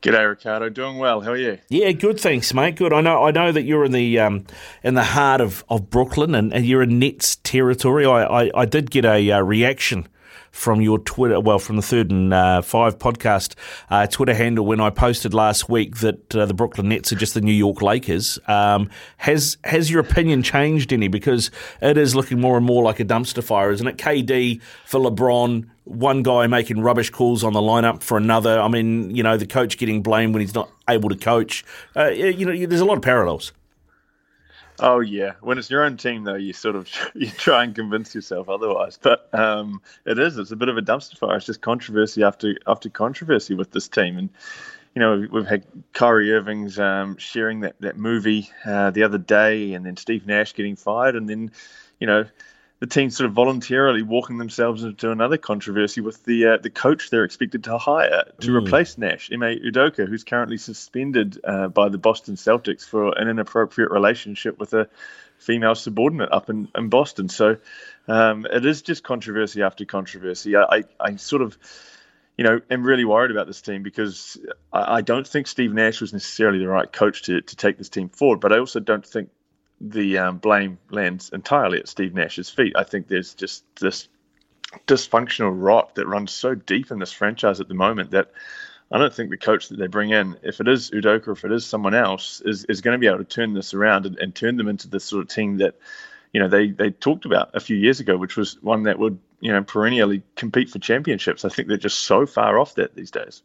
G'day, 0.00 0.28
Ricardo. 0.28 0.68
Doing 0.68 0.98
well. 0.98 1.22
How 1.22 1.32
are 1.32 1.36
you? 1.36 1.58
Yeah, 1.68 1.90
good. 1.90 2.20
Thanks, 2.20 2.54
mate. 2.54 2.76
Good. 2.76 2.92
I 2.92 3.00
know. 3.00 3.24
I 3.24 3.32
know 3.32 3.50
that 3.50 3.62
you're 3.62 3.84
in 3.84 3.90
the 3.90 4.20
um, 4.20 4.44
in 4.84 4.94
the 4.94 5.02
heart 5.02 5.40
of, 5.40 5.64
of 5.68 5.90
Brooklyn, 5.90 6.36
and, 6.36 6.54
and 6.54 6.64
you're 6.64 6.82
in 6.82 7.00
Nets 7.00 7.36
territory. 7.36 8.06
I, 8.06 8.44
I, 8.44 8.50
I 8.54 8.64
did 8.64 8.92
get 8.92 9.04
a 9.04 9.32
uh, 9.32 9.40
reaction 9.40 10.06
from 10.50 10.80
your 10.80 10.98
Twitter, 10.98 11.40
well, 11.40 11.58
from 11.58 11.76
the 11.76 11.82
Third 11.82 12.10
and 12.10 12.32
uh, 12.32 12.62
Five 12.62 12.98
podcast 12.98 13.54
uh, 13.90 14.06
Twitter 14.06 14.34
handle 14.34 14.66
when 14.66 14.80
I 14.80 14.90
posted 14.90 15.34
last 15.34 15.68
week 15.68 15.98
that 15.98 16.34
uh, 16.34 16.46
the 16.46 16.54
Brooklyn 16.54 16.88
Nets 16.88 17.12
are 17.12 17.16
just 17.16 17.34
the 17.34 17.40
New 17.40 17.52
York 17.52 17.82
Lakers. 17.82 18.38
Um, 18.46 18.90
has 19.18 19.56
has 19.64 19.90
your 19.90 20.00
opinion 20.00 20.42
changed 20.42 20.92
any? 20.92 21.08
Because 21.08 21.50
it 21.80 21.96
is 21.96 22.14
looking 22.14 22.40
more 22.40 22.56
and 22.56 22.66
more 22.66 22.82
like 22.82 23.00
a 23.00 23.04
dumpster 23.04 23.42
fire, 23.42 23.70
isn't 23.70 23.86
it? 23.86 23.96
KD 23.96 24.60
for 24.84 25.00
LeBron. 25.00 25.68
One 25.84 26.22
guy 26.22 26.46
making 26.48 26.80
rubbish 26.80 27.08
calls 27.10 27.42
on 27.42 27.54
the 27.54 27.60
lineup 27.60 28.02
for 28.02 28.18
another. 28.18 28.60
I 28.60 28.68
mean, 28.68 29.14
you 29.14 29.22
know, 29.22 29.38
the 29.38 29.46
coach 29.46 29.78
getting 29.78 30.02
blamed 30.02 30.34
when 30.34 30.42
he's 30.42 30.54
not 30.54 30.70
able 30.88 31.08
to 31.08 31.16
coach. 31.16 31.64
Uh, 31.96 32.08
you 32.08 32.44
know, 32.44 32.66
there's 32.66 32.82
a 32.82 32.84
lot 32.84 32.96
of 32.98 33.02
parallels. 33.02 33.52
Oh 34.80 35.00
yeah, 35.00 35.32
when 35.40 35.58
it's 35.58 35.70
your 35.70 35.84
own 35.84 35.96
team 35.96 36.24
though, 36.24 36.34
you 36.34 36.52
sort 36.52 36.76
of 36.76 36.88
you 37.14 37.30
try 37.30 37.64
and 37.64 37.74
convince 37.74 38.14
yourself 38.14 38.48
otherwise. 38.48 38.98
But 39.00 39.32
um, 39.34 39.82
it 40.04 40.18
is 40.18 40.38
it's 40.38 40.52
a 40.52 40.56
bit 40.56 40.68
of 40.68 40.76
a 40.76 40.82
dumpster 40.82 41.16
fire. 41.16 41.36
It's 41.36 41.46
just 41.46 41.60
controversy 41.60 42.22
after 42.22 42.56
after 42.66 42.88
controversy 42.88 43.54
with 43.54 43.72
this 43.72 43.88
team, 43.88 44.18
and 44.18 44.30
you 44.94 45.00
know 45.00 45.26
we've 45.30 45.46
had 45.46 45.64
Kyrie 45.92 46.32
Irving's 46.32 46.78
um, 46.78 47.16
sharing 47.16 47.60
that 47.60 47.74
that 47.80 47.96
movie 47.96 48.50
uh, 48.64 48.90
the 48.90 49.02
other 49.02 49.18
day, 49.18 49.74
and 49.74 49.84
then 49.84 49.96
Steve 49.96 50.26
Nash 50.26 50.54
getting 50.54 50.76
fired, 50.76 51.16
and 51.16 51.28
then 51.28 51.50
you 51.98 52.06
know 52.06 52.24
the 52.80 52.86
team 52.86 53.10
sort 53.10 53.28
of 53.28 53.34
voluntarily 53.34 54.02
walking 54.02 54.38
themselves 54.38 54.84
into 54.84 55.10
another 55.10 55.36
controversy 55.36 56.00
with 56.00 56.24
the 56.24 56.46
uh, 56.46 56.58
the 56.58 56.70
coach 56.70 57.10
they're 57.10 57.24
expected 57.24 57.64
to 57.64 57.78
hire 57.78 58.24
to 58.40 58.50
Mm. 58.50 58.64
replace 58.66 58.98
Nash, 58.98 59.30
Ime 59.32 59.58
Udoka, 59.58 60.08
who's 60.08 60.24
currently 60.24 60.58
suspended 60.58 61.40
uh, 61.44 61.68
by 61.68 61.88
the 61.88 61.98
Boston 61.98 62.36
Celtics 62.36 62.88
for 62.88 63.18
an 63.18 63.28
inappropriate 63.28 63.90
relationship 63.90 64.58
with 64.58 64.74
a 64.74 64.88
female 65.38 65.74
subordinate 65.74 66.30
up 66.32 66.50
in, 66.50 66.68
in 66.76 66.88
Boston. 66.88 67.28
So 67.28 67.56
um, 68.06 68.46
it 68.46 68.64
is 68.64 68.82
just 68.82 69.02
controversy 69.02 69.62
after 69.62 69.84
controversy. 69.84 70.56
I, 70.56 70.62
I, 70.62 70.84
I 71.00 71.16
sort 71.16 71.42
of 71.42 71.58
you 72.36 72.44
know, 72.44 72.60
am 72.70 72.84
really 72.84 73.04
worried 73.04 73.32
about 73.32 73.48
this 73.48 73.60
team 73.60 73.82
because 73.82 74.38
I, 74.72 74.98
I 74.98 75.00
don't 75.00 75.26
think 75.26 75.48
Steve 75.48 75.74
Nash 75.74 76.00
was 76.00 76.12
necessarily 76.12 76.60
the 76.60 76.68
right 76.68 76.90
coach 76.90 77.22
to, 77.22 77.40
to 77.40 77.56
take 77.56 77.78
this 77.78 77.88
team 77.88 78.08
forward, 78.08 78.38
but 78.38 78.52
I 78.52 78.58
also 78.60 78.78
don't 78.78 79.04
think 79.04 79.30
the 79.80 80.18
um, 80.18 80.38
blame 80.38 80.78
lands 80.90 81.30
entirely 81.32 81.78
at 81.78 81.88
Steve 81.88 82.14
Nash's 82.14 82.50
feet. 82.50 82.74
I 82.76 82.84
think 82.84 83.08
there's 83.08 83.34
just 83.34 83.64
this 83.76 84.08
dysfunctional 84.86 85.52
rot 85.54 85.94
that 85.94 86.06
runs 86.06 86.32
so 86.32 86.54
deep 86.54 86.90
in 86.90 86.98
this 86.98 87.12
franchise 87.12 87.60
at 87.60 87.68
the 87.68 87.74
moment 87.74 88.10
that 88.10 88.32
I 88.90 88.98
don't 88.98 89.12
think 89.12 89.30
the 89.30 89.36
coach 89.36 89.68
that 89.68 89.78
they 89.78 89.86
bring 89.86 90.10
in, 90.10 90.36
if 90.42 90.60
it 90.60 90.68
is 90.68 90.90
Udoka 90.90 91.28
or 91.28 91.32
if 91.32 91.44
it 91.44 91.52
is 91.52 91.66
someone 91.66 91.94
else, 91.94 92.40
is, 92.44 92.64
is 92.64 92.80
going 92.80 92.94
to 92.94 92.98
be 92.98 93.06
able 93.06 93.18
to 93.18 93.24
turn 93.24 93.52
this 93.52 93.74
around 93.74 94.06
and, 94.06 94.18
and 94.18 94.34
turn 94.34 94.56
them 94.56 94.68
into 94.68 94.88
the 94.88 95.00
sort 95.00 95.22
of 95.22 95.28
team 95.28 95.58
that, 95.58 95.76
you 96.32 96.40
know, 96.40 96.48
they, 96.48 96.70
they 96.70 96.90
talked 96.90 97.26
about 97.26 97.50
a 97.54 97.60
few 97.60 97.76
years 97.76 98.00
ago, 98.00 98.16
which 98.16 98.36
was 98.36 98.60
one 98.62 98.84
that 98.84 98.98
would, 98.98 99.18
you 99.40 99.52
know, 99.52 99.62
perennially 99.62 100.22
compete 100.36 100.70
for 100.70 100.78
championships. 100.78 101.44
I 101.44 101.50
think 101.50 101.68
they're 101.68 101.76
just 101.76 102.00
so 102.00 102.26
far 102.26 102.58
off 102.58 102.74
that 102.76 102.94
these 102.94 103.10
days. 103.10 103.42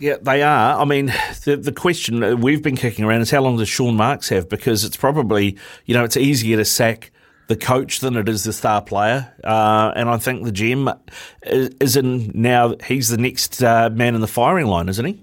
Yeah, 0.00 0.16
they 0.20 0.42
are. 0.42 0.80
I 0.80 0.84
mean, 0.84 1.06
the 1.44 1.56
the 1.56 1.72
question 1.72 2.22
uh, 2.22 2.36
we've 2.36 2.62
been 2.62 2.76
kicking 2.76 3.04
around 3.04 3.20
is 3.20 3.30
how 3.30 3.42
long 3.42 3.56
does 3.56 3.68
Sean 3.68 3.96
Marks 3.96 4.28
have? 4.28 4.48
Because 4.48 4.84
it's 4.84 4.96
probably 4.96 5.56
you 5.86 5.94
know 5.94 6.04
it's 6.04 6.16
easier 6.16 6.56
to 6.56 6.64
sack 6.64 7.10
the 7.48 7.56
coach 7.56 8.00
than 8.00 8.14
it 8.16 8.28
is 8.28 8.44
the 8.44 8.52
star 8.52 8.82
player, 8.82 9.32
uh, 9.42 9.92
and 9.96 10.08
I 10.08 10.18
think 10.18 10.44
the 10.44 10.52
GM 10.52 10.98
is, 11.44 11.70
is 11.80 11.96
in 11.96 12.30
now. 12.34 12.76
He's 12.86 13.08
the 13.08 13.16
next 13.16 13.62
uh, 13.62 13.90
man 13.90 14.14
in 14.14 14.20
the 14.20 14.28
firing 14.28 14.66
line, 14.66 14.88
isn't 14.88 15.04
he? 15.04 15.22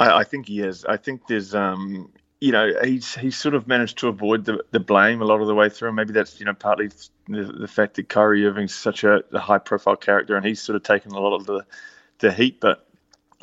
I, 0.00 0.18
I 0.18 0.24
think 0.24 0.48
he 0.48 0.60
is. 0.60 0.84
I 0.86 0.96
think 0.96 1.28
there's, 1.28 1.54
um, 1.54 2.10
you 2.40 2.50
know, 2.50 2.72
he's 2.82 3.14
he's 3.14 3.36
sort 3.36 3.54
of 3.54 3.68
managed 3.68 3.98
to 3.98 4.08
avoid 4.08 4.46
the, 4.46 4.64
the 4.72 4.80
blame 4.80 5.22
a 5.22 5.24
lot 5.24 5.40
of 5.40 5.46
the 5.46 5.54
way 5.54 5.68
through. 5.68 5.92
Maybe 5.92 6.12
that's 6.12 6.40
you 6.40 6.46
know 6.46 6.54
partly 6.54 6.88
the, 7.28 7.44
the 7.44 7.68
fact 7.68 7.94
that 7.94 8.08
Kyrie 8.08 8.44
Irving's 8.44 8.74
such 8.74 9.04
a, 9.04 9.22
a 9.32 9.38
high 9.38 9.58
profile 9.58 9.96
character 9.96 10.36
and 10.36 10.44
he's 10.44 10.60
sort 10.60 10.76
of 10.76 10.82
taken 10.82 11.12
a 11.12 11.20
lot 11.20 11.36
of 11.36 11.46
the 11.46 11.64
the 12.18 12.32
heat. 12.32 12.60
But 12.60 12.89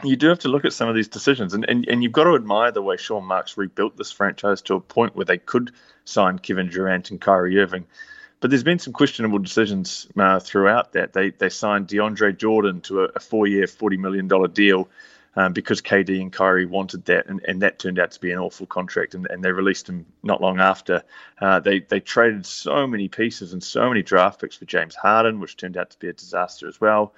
you 0.04 0.16
do 0.16 0.28
have 0.28 0.39
to 0.39 0.50
look 0.50 0.66
at 0.66 0.74
some 0.74 0.89
of 0.89 0.95
these 0.95 1.08
decisions, 1.08 1.54
and, 1.54 1.66
and, 1.68 1.88
and 1.88 2.04
you've 2.04 2.12
got 2.12 2.26
to 2.26 2.36
admire 2.36 2.72
the 2.72 2.82
way 2.82 2.98
Sean 2.98 3.26
Marks 3.26 3.58
rebuilt 3.58 3.98
this 3.98 4.12
franchise 4.12 4.62
to 4.64 4.76
a 4.76 4.80
point 4.80 5.16
where 5.16 5.26
they 5.26 5.38
could 5.38 5.72
sign 6.06 6.39
Kevin 6.39 6.70
Durant 6.70 7.10
and 7.10 7.20
Kyrie 7.20 7.60
Irving. 7.60 7.86
But 8.39 8.52
there's 8.52 8.64
been 8.64 8.80
some 8.80 8.93
questionable 8.93 9.39
decisions 9.39 10.08
uh, 10.18 10.39
throughout 10.39 10.93
that. 10.93 11.14
They 11.14 11.32
they 11.32 11.50
signed 11.50 11.88
DeAndre 11.88 12.38
Jordan 12.38 12.82
to 12.82 13.06
a, 13.06 13.10
a 13.16 13.20
four 13.20 13.48
year, 13.48 13.66
forty 13.66 13.98
million 13.98 14.28
dollar 14.28 14.48
deal 14.48 14.88
um, 15.36 15.54
because 15.54 15.82
KD 15.82 16.22
and 16.22 16.34
Kyrie 16.34 16.66
wanted 16.66 17.06
that, 17.06 17.28
and, 17.28 17.41
and 17.48 17.62
that 17.62 17.80
turned 17.80 18.00
out 18.00 18.12
to 18.12 18.20
be 18.20 18.32
an 18.32 18.39
awful 18.39 18.66
contract, 18.66 19.16
and, 19.16 19.28
and 19.30 19.43
they 19.43 19.52
released 19.52 19.88
him 19.88 20.06
not 20.22 20.41
long 20.41 20.60
after. 20.60 21.04
Uh, 21.39 21.60
they 21.60 21.80
they 21.80 22.00
traded 22.00 22.45
so 22.45 22.86
many 22.88 23.08
pieces 23.08 23.54
and 23.54 23.64
so 23.64 23.88
many 23.88 24.02
draft 24.02 24.41
picks 24.41 24.56
for 24.56 24.66
James 24.66 24.95
Harden, 24.95 25.39
which 25.39 25.58
turned 25.58 25.78
out 25.78 25.91
to 25.91 26.00
be 26.00 26.08
a 26.08 26.14
disaster 26.14 26.68
as 26.68 26.80
well. 26.82 27.14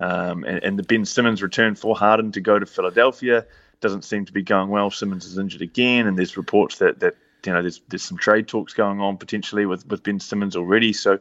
Um, 0.00 0.44
and, 0.44 0.62
and 0.62 0.78
the 0.78 0.82
Ben 0.82 1.04
Simmons 1.04 1.42
return 1.42 1.74
for 1.74 1.96
Harden 1.96 2.32
to 2.32 2.40
go 2.40 2.58
to 2.58 2.66
Philadelphia 2.66 3.46
doesn't 3.80 4.04
seem 4.04 4.24
to 4.26 4.32
be 4.32 4.42
going 4.42 4.68
well. 4.68 4.90
Simmons 4.90 5.24
is 5.24 5.38
injured 5.38 5.62
again, 5.62 6.06
and 6.06 6.16
there's 6.16 6.36
reports 6.36 6.78
that 6.78 7.00
that 7.00 7.16
you 7.44 7.52
know 7.52 7.62
there's 7.62 7.80
there's 7.88 8.02
some 8.02 8.18
trade 8.18 8.48
talks 8.48 8.74
going 8.74 9.00
on 9.00 9.16
potentially 9.16 9.66
with 9.66 9.86
with 9.86 10.02
Ben 10.02 10.20
Simmons 10.20 10.56
already. 10.56 10.92
So. 10.92 11.18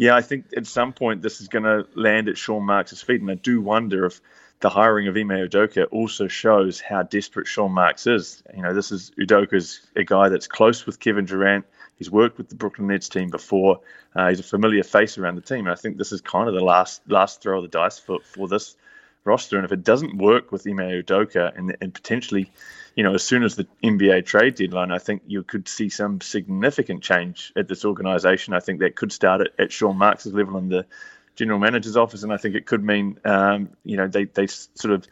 Yeah, 0.00 0.14
I 0.14 0.22
think 0.22 0.44
at 0.56 0.64
some 0.64 0.92
point 0.92 1.22
this 1.22 1.40
is 1.40 1.48
going 1.48 1.64
to 1.64 1.84
land 1.96 2.28
at 2.28 2.38
Sean 2.38 2.62
Marks' 2.62 3.02
feet, 3.02 3.20
and 3.20 3.28
I 3.28 3.34
do 3.34 3.60
wonder 3.60 4.06
if 4.06 4.20
the 4.60 4.68
hiring 4.68 5.06
of 5.08 5.16
Ime 5.16 5.28
Udoka 5.28 5.86
also 5.90 6.26
shows 6.28 6.80
how 6.80 7.02
desperate 7.02 7.46
Sean 7.46 7.72
Marks 7.72 8.06
is. 8.06 8.42
You 8.54 8.62
know, 8.62 8.74
this 8.74 8.90
is 8.90 9.12
Udoka's 9.18 9.80
a 9.94 10.04
guy 10.04 10.28
that's 10.28 10.46
close 10.46 10.86
with 10.86 11.00
Kevin 11.00 11.24
Durant. 11.24 11.64
He's 11.98 12.10
worked 12.10 12.38
with 12.38 12.48
the 12.48 12.54
Brooklyn 12.54 12.88
Nets 12.88 13.08
team 13.08 13.30
before. 13.30 13.80
Uh, 14.14 14.28
he's 14.28 14.40
a 14.40 14.44
familiar 14.44 14.82
face 14.82 15.18
around 15.18 15.34
the 15.34 15.42
team. 15.42 15.66
And 15.66 15.70
I 15.70 15.74
think 15.74 15.98
this 15.98 16.12
is 16.12 16.20
kind 16.20 16.48
of 16.48 16.54
the 16.54 16.64
last 16.64 17.02
last 17.08 17.42
throw 17.42 17.58
of 17.58 17.62
the 17.62 17.68
dice 17.68 17.98
for, 17.98 18.20
for 18.20 18.48
this 18.48 18.76
roster. 19.24 19.56
And 19.56 19.64
if 19.64 19.72
it 19.72 19.82
doesn't 19.82 20.16
work 20.16 20.52
with 20.52 20.66
Ime 20.66 20.78
Udoka 20.78 21.56
and, 21.56 21.76
and 21.80 21.92
potentially, 21.92 22.50
you 22.94 23.02
know, 23.02 23.14
as 23.14 23.24
soon 23.24 23.42
as 23.42 23.56
the 23.56 23.66
NBA 23.82 24.26
trade 24.26 24.54
deadline, 24.54 24.92
I 24.92 24.98
think 24.98 25.22
you 25.26 25.42
could 25.42 25.68
see 25.68 25.88
some 25.88 26.20
significant 26.20 27.02
change 27.02 27.52
at 27.56 27.68
this 27.68 27.84
organization. 27.84 28.54
I 28.54 28.60
think 28.60 28.80
that 28.80 28.96
could 28.96 29.12
start 29.12 29.40
at, 29.40 29.48
at 29.58 29.72
Sean 29.72 29.98
Marks' 29.98 30.26
level 30.26 30.56
in 30.58 30.68
the 30.68 30.86
general 31.34 31.58
manager's 31.58 31.96
office, 31.96 32.24
and 32.24 32.32
I 32.32 32.36
think 32.36 32.56
it 32.56 32.66
could 32.66 32.84
mean 32.84 33.18
um, 33.24 33.70
you 33.84 33.96
know 33.96 34.08
they 34.08 34.24
they 34.24 34.48
sort 34.48 34.92
of 34.92 35.06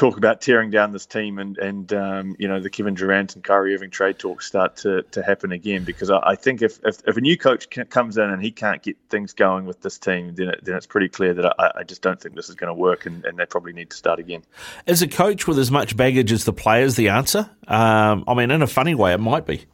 talk 0.00 0.16
about 0.16 0.40
tearing 0.40 0.70
down 0.70 0.92
this 0.92 1.04
team 1.04 1.38
and 1.38 1.58
and 1.58 1.92
um, 1.92 2.34
you 2.38 2.48
know 2.48 2.58
the 2.58 2.70
Kevin 2.70 2.94
Durant 2.94 3.34
and 3.34 3.44
Kyrie 3.44 3.74
Irving 3.74 3.90
trade 3.90 4.18
talks 4.18 4.46
start 4.46 4.76
to, 4.76 5.02
to 5.02 5.22
happen 5.22 5.52
again 5.52 5.84
because 5.84 6.10
I, 6.10 6.20
I 6.20 6.36
think 6.36 6.62
if, 6.62 6.80
if, 6.86 7.02
if 7.06 7.18
a 7.18 7.20
new 7.20 7.36
coach 7.36 7.68
comes 7.90 8.16
in 8.16 8.30
and 8.30 8.42
he 8.42 8.50
can't 8.50 8.82
get 8.82 8.96
things 9.10 9.34
going 9.34 9.66
with 9.66 9.82
this 9.82 9.98
team 9.98 10.34
then 10.36 10.48
it, 10.48 10.64
then 10.64 10.74
it's 10.74 10.86
pretty 10.86 11.10
clear 11.10 11.34
that 11.34 11.54
I, 11.58 11.80
I 11.80 11.82
just 11.82 12.00
don't 12.00 12.18
think 12.18 12.34
this 12.34 12.48
is 12.48 12.54
going 12.54 12.68
to 12.68 12.74
work 12.74 13.04
and, 13.04 13.26
and 13.26 13.36
they 13.38 13.44
probably 13.44 13.74
need 13.74 13.90
to 13.90 13.96
start 13.96 14.18
again. 14.18 14.42
Is 14.86 15.02
a 15.02 15.08
coach 15.08 15.46
with 15.46 15.58
as 15.58 15.70
much 15.70 15.94
baggage 15.98 16.32
as 16.32 16.46
the 16.46 16.54
players 16.54 16.94
the 16.94 17.10
answer? 17.10 17.50
Um, 17.68 18.24
I 18.26 18.32
mean, 18.32 18.50
in 18.50 18.62
a 18.62 18.66
funny 18.66 18.94
way, 18.94 19.12
it 19.12 19.20
might 19.20 19.44
be. 19.44 19.66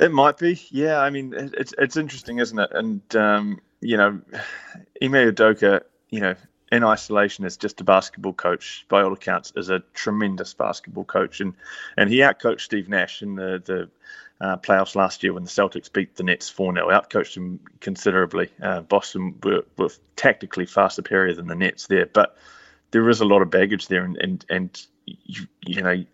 It 0.00 0.10
might 0.10 0.38
be, 0.38 0.58
yeah. 0.70 1.00
I 1.00 1.10
mean, 1.10 1.34
it's 1.36 1.74
it's 1.78 1.96
interesting, 1.96 2.38
isn't 2.38 2.58
it? 2.58 2.70
And 2.72 3.14
um, 3.14 3.60
you 3.80 3.96
know, 3.96 4.20
Ime 5.02 5.12
Udoka, 5.12 5.82
you 6.10 6.20
know, 6.20 6.34
in 6.74 6.84
isolation 6.84 7.44
is 7.44 7.56
just 7.56 7.80
a 7.80 7.84
basketball 7.84 8.32
coach. 8.32 8.84
By 8.88 9.02
all 9.02 9.12
accounts, 9.12 9.52
is 9.56 9.70
a 9.70 9.82
tremendous 9.94 10.54
basketball 10.54 11.04
coach, 11.04 11.40
and 11.40 11.54
and 11.96 12.10
he 12.10 12.18
outcoached 12.18 12.62
Steve 12.62 12.88
Nash 12.88 13.22
in 13.22 13.36
the 13.36 13.62
the 13.64 13.90
uh, 14.40 14.56
playoffs 14.56 14.96
last 14.96 15.22
year 15.22 15.32
when 15.32 15.44
the 15.44 15.50
Celtics 15.50 15.92
beat 15.92 16.16
the 16.16 16.24
Nets 16.24 16.50
4 16.50 16.74
0. 16.74 16.88
Outcoached 16.88 17.36
him 17.36 17.60
considerably. 17.80 18.50
Uh, 18.60 18.80
Boston 18.80 19.38
were, 19.42 19.64
were 19.78 19.90
tactically 20.16 20.66
far 20.66 20.90
superior 20.90 21.34
than 21.34 21.46
the 21.46 21.54
Nets 21.54 21.86
there, 21.86 22.06
but 22.06 22.36
there 22.90 23.08
is 23.08 23.20
a 23.20 23.24
lot 23.24 23.42
of 23.42 23.50
baggage 23.50 23.88
there, 23.88 24.04
and 24.04 24.16
and 24.18 24.44
and 24.50 24.86
you, 25.06 25.46
you 25.64 25.82
know 25.82 26.04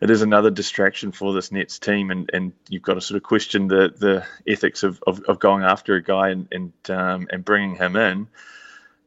it 0.00 0.10
is 0.10 0.22
another 0.22 0.50
distraction 0.50 1.12
for 1.12 1.34
this 1.34 1.52
Nets 1.52 1.78
team, 1.78 2.10
and, 2.10 2.30
and 2.32 2.52
you've 2.68 2.82
got 2.82 2.94
to 2.94 3.00
sort 3.00 3.16
of 3.16 3.22
question 3.22 3.68
the 3.68 3.92
the 3.96 4.26
ethics 4.50 4.82
of, 4.82 5.02
of, 5.06 5.20
of 5.24 5.38
going 5.38 5.62
after 5.62 5.94
a 5.94 6.02
guy 6.02 6.30
and 6.30 6.48
and 6.50 6.72
um, 6.88 7.28
and 7.30 7.44
bringing 7.44 7.76
him 7.76 7.96
in. 7.96 8.28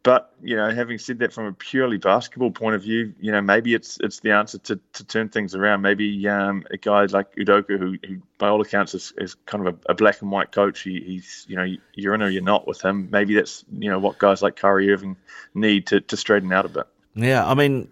But 0.04 0.34
you 0.44 0.58
know, 0.58 0.70
having 0.70 0.98
said 0.98 1.20
that, 1.20 1.32
from 1.32 1.46
a 1.46 1.54
purely 1.54 1.98
basketball 1.98 2.52
point 2.52 2.76
of 2.76 2.84
view, 2.84 3.14
you 3.22 3.32
know, 3.32 3.42
maybe 3.42 3.74
it's 3.74 3.98
it's 4.02 4.20
the 4.20 4.32
answer 4.32 4.58
to, 4.58 4.80
to 4.94 5.04
turn 5.06 5.30
things 5.30 5.56
around. 5.56 5.82
Maybe 5.82 6.28
um, 6.28 6.66
a 6.70 6.76
guy 6.76 7.06
like 7.06 7.34
Udoka, 7.36 7.80
who, 7.80 7.98
who 8.06 8.22
by 8.38 8.50
all 8.50 8.60
accounts 8.60 8.94
is, 8.94 9.14
is 9.18 9.36
kind 9.46 9.66
of 9.66 9.76
a, 9.76 9.92
a 9.92 9.96
black 9.96 10.22
and 10.22 10.30
white 10.30 10.52
coach. 10.52 10.82
He, 10.82 11.00
he's 11.00 11.46
you 11.48 11.56
know 11.56 11.74
you're 11.94 12.14
in 12.14 12.22
or 12.22 12.28
you're 12.28 12.44
not 12.44 12.68
with 12.68 12.82
him. 12.82 13.08
Maybe 13.12 13.36
that's 13.36 13.64
you 13.72 13.90
know 13.90 13.98
what 13.98 14.18
guys 14.18 14.42
like 14.42 14.58
Kyrie 14.58 14.92
Irving 14.92 15.16
need 15.54 15.88
to, 15.88 16.02
to 16.02 16.18
straighten 16.18 16.52
out 16.52 16.66
a 16.66 16.70
bit. 16.70 16.88
Yeah, 17.16 17.48
I 17.48 17.54
mean, 17.54 17.88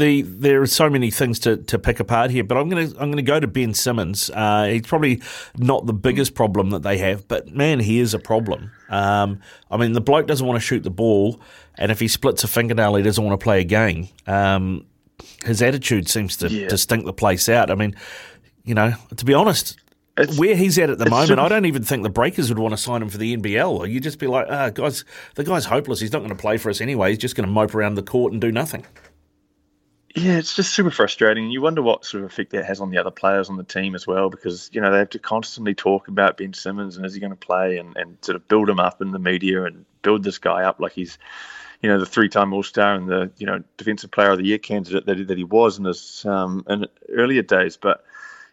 the 0.00 0.22
there 0.22 0.60
are 0.62 0.66
so 0.66 0.90
many 0.90 1.10
things 1.10 1.38
to, 1.40 1.58
to 1.58 1.78
pick 1.78 2.00
apart 2.00 2.30
here, 2.30 2.42
but 2.42 2.56
I'm 2.56 2.68
gonna 2.68 2.88
I'm 2.98 3.10
gonna 3.10 3.22
go 3.22 3.38
to 3.38 3.46
Ben 3.46 3.74
Simmons. 3.74 4.30
Uh, 4.30 4.64
he's 4.64 4.82
probably 4.82 5.22
not 5.56 5.86
the 5.86 5.92
biggest 5.92 6.34
problem 6.34 6.70
that 6.70 6.82
they 6.82 6.98
have, 6.98 7.28
but 7.28 7.54
man, 7.54 7.78
he 7.78 8.00
is 8.00 8.14
a 8.14 8.18
problem. 8.18 8.72
Um, 8.88 9.40
I 9.70 9.76
mean, 9.76 9.92
the 9.92 10.00
bloke 10.00 10.26
doesn't 10.26 10.46
want 10.46 10.56
to 10.56 10.66
shoot 10.66 10.82
the 10.82 10.90
ball, 10.90 11.40
and 11.76 11.92
if 11.92 12.00
he 12.00 12.08
splits 12.08 12.42
a 12.42 12.48
fingernail, 12.48 12.96
he 12.96 13.02
doesn't 13.02 13.22
want 13.22 13.38
to 13.38 13.42
play 13.42 13.60
a 13.60 13.64
game. 13.64 14.08
Um, 14.26 14.86
his 15.44 15.62
attitude 15.62 16.08
seems 16.08 16.36
to, 16.38 16.48
yeah. 16.48 16.68
to 16.68 16.78
stink 16.78 17.04
the 17.04 17.12
place 17.12 17.48
out. 17.48 17.70
I 17.70 17.74
mean, 17.74 17.94
you 18.64 18.74
know, 18.74 18.94
to 19.16 19.24
be 19.24 19.34
honest, 19.34 19.78
it's, 20.16 20.38
where 20.38 20.56
he's 20.56 20.78
at 20.78 20.90
at 20.90 20.98
the 20.98 21.08
moment, 21.08 21.38
I 21.38 21.48
don't 21.48 21.66
even 21.66 21.82
think 21.82 22.02
the 22.02 22.10
Breakers 22.10 22.48
would 22.48 22.58
want 22.58 22.72
to 22.72 22.78
sign 22.78 23.02
him 23.02 23.08
for 23.08 23.18
the 23.18 23.36
NBL. 23.36 23.90
You'd 23.90 24.02
just 24.02 24.18
be 24.18 24.26
like, 24.26 24.46
ah, 24.50 24.70
guys, 24.70 25.04
the 25.34 25.44
guy's 25.44 25.64
hopeless. 25.64 26.00
He's 26.00 26.12
not 26.12 26.18
going 26.18 26.30
to 26.30 26.36
play 26.36 26.56
for 26.56 26.70
us 26.70 26.80
anyway. 26.80 27.10
He's 27.10 27.18
just 27.18 27.36
going 27.36 27.46
to 27.46 27.52
mope 27.52 27.74
around 27.74 27.94
the 27.94 28.02
court 28.02 28.32
and 28.32 28.40
do 28.40 28.52
nothing. 28.52 28.84
Yeah, 30.16 30.38
it's 30.38 30.56
just 30.56 30.74
super 30.74 30.90
frustrating. 30.90 31.44
And 31.44 31.52
you 31.52 31.62
wonder 31.62 31.82
what 31.82 32.04
sort 32.04 32.24
of 32.24 32.30
effect 32.30 32.50
that 32.50 32.64
has 32.64 32.80
on 32.80 32.90
the 32.90 32.98
other 32.98 33.12
players 33.12 33.48
on 33.48 33.56
the 33.56 33.62
team 33.64 33.94
as 33.94 34.06
well, 34.06 34.28
because 34.28 34.68
you 34.72 34.80
know 34.80 34.90
they 34.90 34.98
have 34.98 35.10
to 35.10 35.20
constantly 35.20 35.74
talk 35.74 36.08
about 36.08 36.36
Ben 36.36 36.52
Simmons 36.52 36.96
and 36.96 37.06
is 37.06 37.14
he 37.14 37.20
going 37.20 37.30
to 37.30 37.36
play, 37.36 37.78
and, 37.78 37.96
and 37.96 38.18
sort 38.22 38.34
of 38.36 38.48
build 38.48 38.68
him 38.68 38.80
up 38.80 39.00
in 39.00 39.12
the 39.12 39.20
media 39.20 39.64
and 39.64 39.84
build 40.02 40.24
this 40.24 40.38
guy 40.38 40.64
up 40.64 40.80
like 40.80 40.92
he's, 40.92 41.16
you 41.80 41.88
know, 41.88 41.98
the 42.00 42.06
three-time 42.06 42.52
All-Star 42.52 42.94
and 42.94 43.08
the 43.08 43.30
you 43.36 43.46
know 43.46 43.62
Defensive 43.76 44.10
Player 44.10 44.30
of 44.30 44.38
the 44.38 44.46
Year 44.46 44.58
candidate 44.58 45.06
that 45.06 45.28
that 45.28 45.38
he 45.38 45.44
was 45.44 45.78
in 45.78 45.84
his 45.84 46.24
um, 46.26 46.64
in 46.68 46.86
earlier 47.10 47.42
days. 47.42 47.76
But 47.76 48.04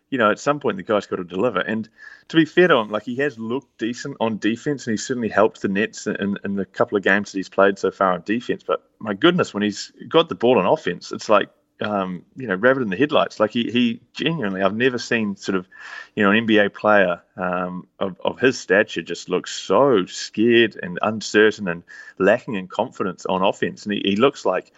you 0.10 0.18
know, 0.18 0.32
at 0.32 0.40
some 0.40 0.60
point 0.60 0.78
the 0.78 0.84
guy's 0.84 1.06
got 1.06 1.18
to 1.18 1.24
deliver. 1.24 1.60
And 1.60 1.88
to 2.30 2.38
be 2.38 2.46
fair 2.46 2.68
to 2.68 2.76
him, 2.76 2.90
like 2.90 3.04
he 3.04 3.16
has 3.18 3.38
looked 3.38 3.78
decent 3.78 4.18
on 4.20 4.38
defense, 4.38 4.88
and 4.88 4.94
he's 4.94 5.06
certainly 5.06 5.30
helped 5.30 5.62
the 5.62 5.68
Nets 5.68 6.08
in, 6.08 6.38
in 6.44 6.56
the 6.56 6.66
couple 6.66 6.98
of 6.98 7.04
games 7.04 7.32
that 7.32 7.40
he's 7.40 7.50
played 7.50 7.78
so 7.78 7.92
far 7.92 8.14
on 8.14 8.22
defense. 8.26 8.64
But 8.64 8.84
my 9.00 9.14
goodness, 9.14 9.54
when 9.54 9.64
he's 9.64 9.92
got 10.08 10.30
the 10.30 10.36
ball 10.36 10.60
on 10.60 10.66
offense, 10.66 11.12
it's 11.12 11.30
like 11.30 11.50
um, 11.82 12.26
you 12.36 12.48
know, 12.48 12.56
rabbit 12.56 12.82
in 12.82 12.90
the 12.90 12.98
headlights. 12.98 13.40
Like 13.40 13.52
he, 13.52 13.70
he 13.72 14.02
genuinely, 14.14 14.62
I've 14.62 14.76
never 14.76 14.98
seen 14.98 15.36
sort 15.36 15.58
of, 15.58 15.68
you 16.16 16.24
know, 16.24 16.32
an 16.32 16.48
NBA 16.48 16.74
player 16.74 17.22
um, 17.36 17.88
of, 18.00 18.20
of 18.24 18.40
his 18.40 18.60
stature 18.60 19.02
just 19.02 19.30
looks 19.30 19.54
so 19.54 20.06
scared 20.06 20.80
and 20.82 20.98
uncertain 21.02 21.68
and 21.68 21.84
lacking 22.18 22.56
in 22.56 22.68
confidence 22.68 23.26
on 23.26 23.44
offense. 23.44 23.86
And 23.86 23.94
he, 23.94 24.02
he 24.04 24.16
looks 24.16 24.46
like, 24.46 24.72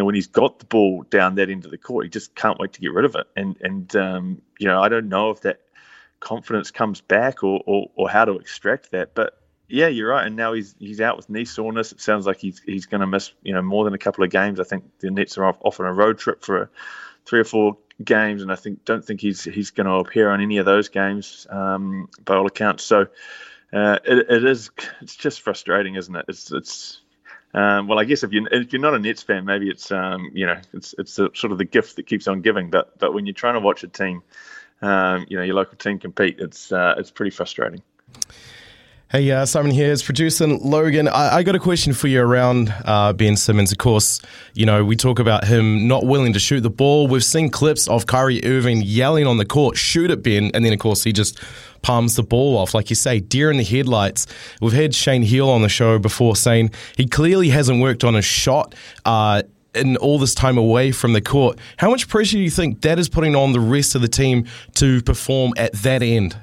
know, 0.00 0.04
when 0.04 0.14
he's 0.14 0.26
got 0.26 0.58
the 0.58 0.64
ball 0.64 1.04
down 1.08 1.36
that 1.36 1.50
end 1.50 1.64
of 1.64 1.70
the 1.70 1.78
court, 1.78 2.04
he 2.04 2.10
just 2.10 2.34
can't 2.34 2.58
wait 2.58 2.72
to 2.74 2.80
get 2.80 2.92
rid 2.92 3.04
of 3.04 3.14
it. 3.14 3.26
And 3.36 3.56
and 3.60 3.94
um, 3.96 4.42
you 4.58 4.66
know, 4.66 4.80
I 4.80 4.88
don't 4.88 5.08
know 5.08 5.30
if 5.30 5.42
that 5.42 5.60
confidence 6.20 6.70
comes 6.70 7.00
back 7.00 7.44
or, 7.44 7.62
or, 7.66 7.90
or 7.94 8.08
how 8.08 8.24
to 8.24 8.38
extract 8.38 8.92
that, 8.92 9.14
but 9.14 9.38
yeah, 9.68 9.88
you're 9.88 10.10
right. 10.10 10.26
And 10.26 10.36
now 10.36 10.52
he's 10.52 10.74
he's 10.78 11.00
out 11.00 11.16
with 11.16 11.30
knee 11.30 11.44
soreness. 11.44 11.92
It 11.92 12.00
sounds 12.00 12.26
like 12.26 12.38
he's 12.38 12.60
he's 12.60 12.86
going 12.86 13.00
to 13.00 13.06
miss 13.06 13.32
you 13.42 13.54
know 13.54 13.62
more 13.62 13.84
than 13.84 13.94
a 13.94 13.98
couple 13.98 14.24
of 14.24 14.30
games. 14.30 14.60
I 14.60 14.64
think 14.64 14.84
the 15.00 15.10
Nets 15.10 15.38
are 15.38 15.44
off, 15.44 15.58
off 15.60 15.80
on 15.80 15.86
a 15.86 15.92
road 15.92 16.18
trip 16.18 16.44
for 16.44 16.62
a, 16.62 16.68
three 17.24 17.40
or 17.40 17.44
four 17.44 17.78
games, 18.02 18.42
and 18.42 18.52
I 18.52 18.56
think 18.56 18.84
don't 18.84 19.04
think 19.04 19.20
he's 19.20 19.44
he's 19.44 19.70
going 19.70 19.86
to 19.86 19.94
appear 19.94 20.30
on 20.30 20.40
any 20.40 20.58
of 20.58 20.66
those 20.66 20.88
games 20.88 21.46
um, 21.50 22.08
by 22.24 22.36
all 22.36 22.46
accounts. 22.46 22.84
So 22.84 23.06
uh, 23.72 23.98
it, 24.04 24.30
it 24.30 24.44
is 24.44 24.70
it's 25.00 25.16
just 25.16 25.40
frustrating, 25.40 25.94
isn't 25.94 26.14
it? 26.14 26.26
It's 26.28 26.52
it's 26.52 27.00
um, 27.54 27.86
well, 27.86 28.00
I 28.00 28.04
guess 28.04 28.24
if 28.24 28.32
you're 28.32 28.46
if 28.52 28.72
you're 28.72 28.82
not 28.82 28.94
a 28.94 28.98
Nets 28.98 29.22
fan, 29.22 29.44
maybe 29.44 29.68
it's 29.68 29.92
um, 29.92 30.30
you 30.34 30.44
know 30.44 30.60
it's 30.72 30.94
it's 30.98 31.18
a, 31.18 31.30
sort 31.34 31.52
of 31.52 31.58
the 31.58 31.64
gift 31.64 31.96
that 31.96 32.06
keeps 32.06 32.26
on 32.26 32.40
giving. 32.40 32.68
But 32.68 32.98
but 32.98 33.14
when 33.14 33.26
you're 33.26 33.32
trying 33.32 33.54
to 33.54 33.60
watch 33.60 33.84
a 33.84 33.88
team, 33.88 34.22
um, 34.82 35.26
you 35.28 35.36
know 35.36 35.44
your 35.44 35.54
local 35.54 35.76
team 35.76 36.00
compete, 36.00 36.40
it's 36.40 36.72
uh, 36.72 36.96
it's 36.98 37.12
pretty 37.12 37.30
frustrating. 37.30 37.82
Hey, 39.10 39.30
uh, 39.30 39.44
Simon 39.44 39.70
here 39.70 39.92
is 39.92 40.02
producing 40.02 40.58
Logan. 40.62 41.08
I, 41.08 41.36
I, 41.36 41.42
got 41.42 41.54
a 41.54 41.60
question 41.60 41.92
for 41.92 42.08
you 42.08 42.22
around 42.22 42.74
uh, 42.84 43.12
Ben 43.12 43.36
Simmons. 43.36 43.70
Of 43.70 43.78
course, 43.78 44.18
you 44.54 44.64
know, 44.64 44.82
we 44.82 44.96
talk 44.96 45.18
about 45.18 45.44
him 45.44 45.86
not 45.86 46.06
willing 46.06 46.32
to 46.32 46.38
shoot 46.38 46.62
the 46.62 46.70
ball. 46.70 47.06
We've 47.06 47.22
seen 47.22 47.50
clips 47.50 47.86
of 47.86 48.06
Kyrie 48.06 48.42
Irving 48.44 48.80
yelling 48.82 49.26
on 49.26 49.36
the 49.36 49.44
court, 49.44 49.76
shoot 49.76 50.10
at 50.10 50.22
Ben, 50.22 50.50
and 50.54 50.64
then, 50.64 50.72
of 50.72 50.78
course, 50.78 51.04
he 51.04 51.12
just 51.12 51.38
palms 51.82 52.16
the 52.16 52.22
ball 52.22 52.56
off. 52.56 52.72
Like 52.74 52.88
you 52.88 52.96
say, 52.96 53.20
deer 53.20 53.50
in 53.50 53.58
the 53.58 53.62
headlights. 53.62 54.26
We've 54.60 54.72
had 54.72 54.94
Shane 54.94 55.22
Heal 55.22 55.50
on 55.50 55.60
the 55.60 55.68
show 55.68 55.98
before 55.98 56.34
saying 56.34 56.70
he 56.96 57.06
clearly 57.06 57.50
hasn't 57.50 57.80
worked 57.80 58.04
on 58.04 58.14
his 58.14 58.24
shot. 58.24 58.74
Uh, 59.04 59.42
in 59.74 59.96
all 59.96 60.20
this 60.20 60.34
time 60.36 60.56
away 60.56 60.92
from 60.92 61.14
the 61.14 61.20
court. 61.20 61.58
How 61.76 61.90
much 61.90 62.08
pressure 62.08 62.36
do 62.36 62.42
you 62.42 62.50
think 62.50 62.82
that 62.82 62.98
is 62.98 63.08
putting 63.08 63.34
on 63.34 63.52
the 63.52 63.58
rest 63.58 63.96
of 63.96 64.02
the 64.02 64.08
team 64.08 64.46
to 64.76 65.02
perform 65.02 65.52
at 65.56 65.72
that 65.72 66.00
end? 66.00 66.36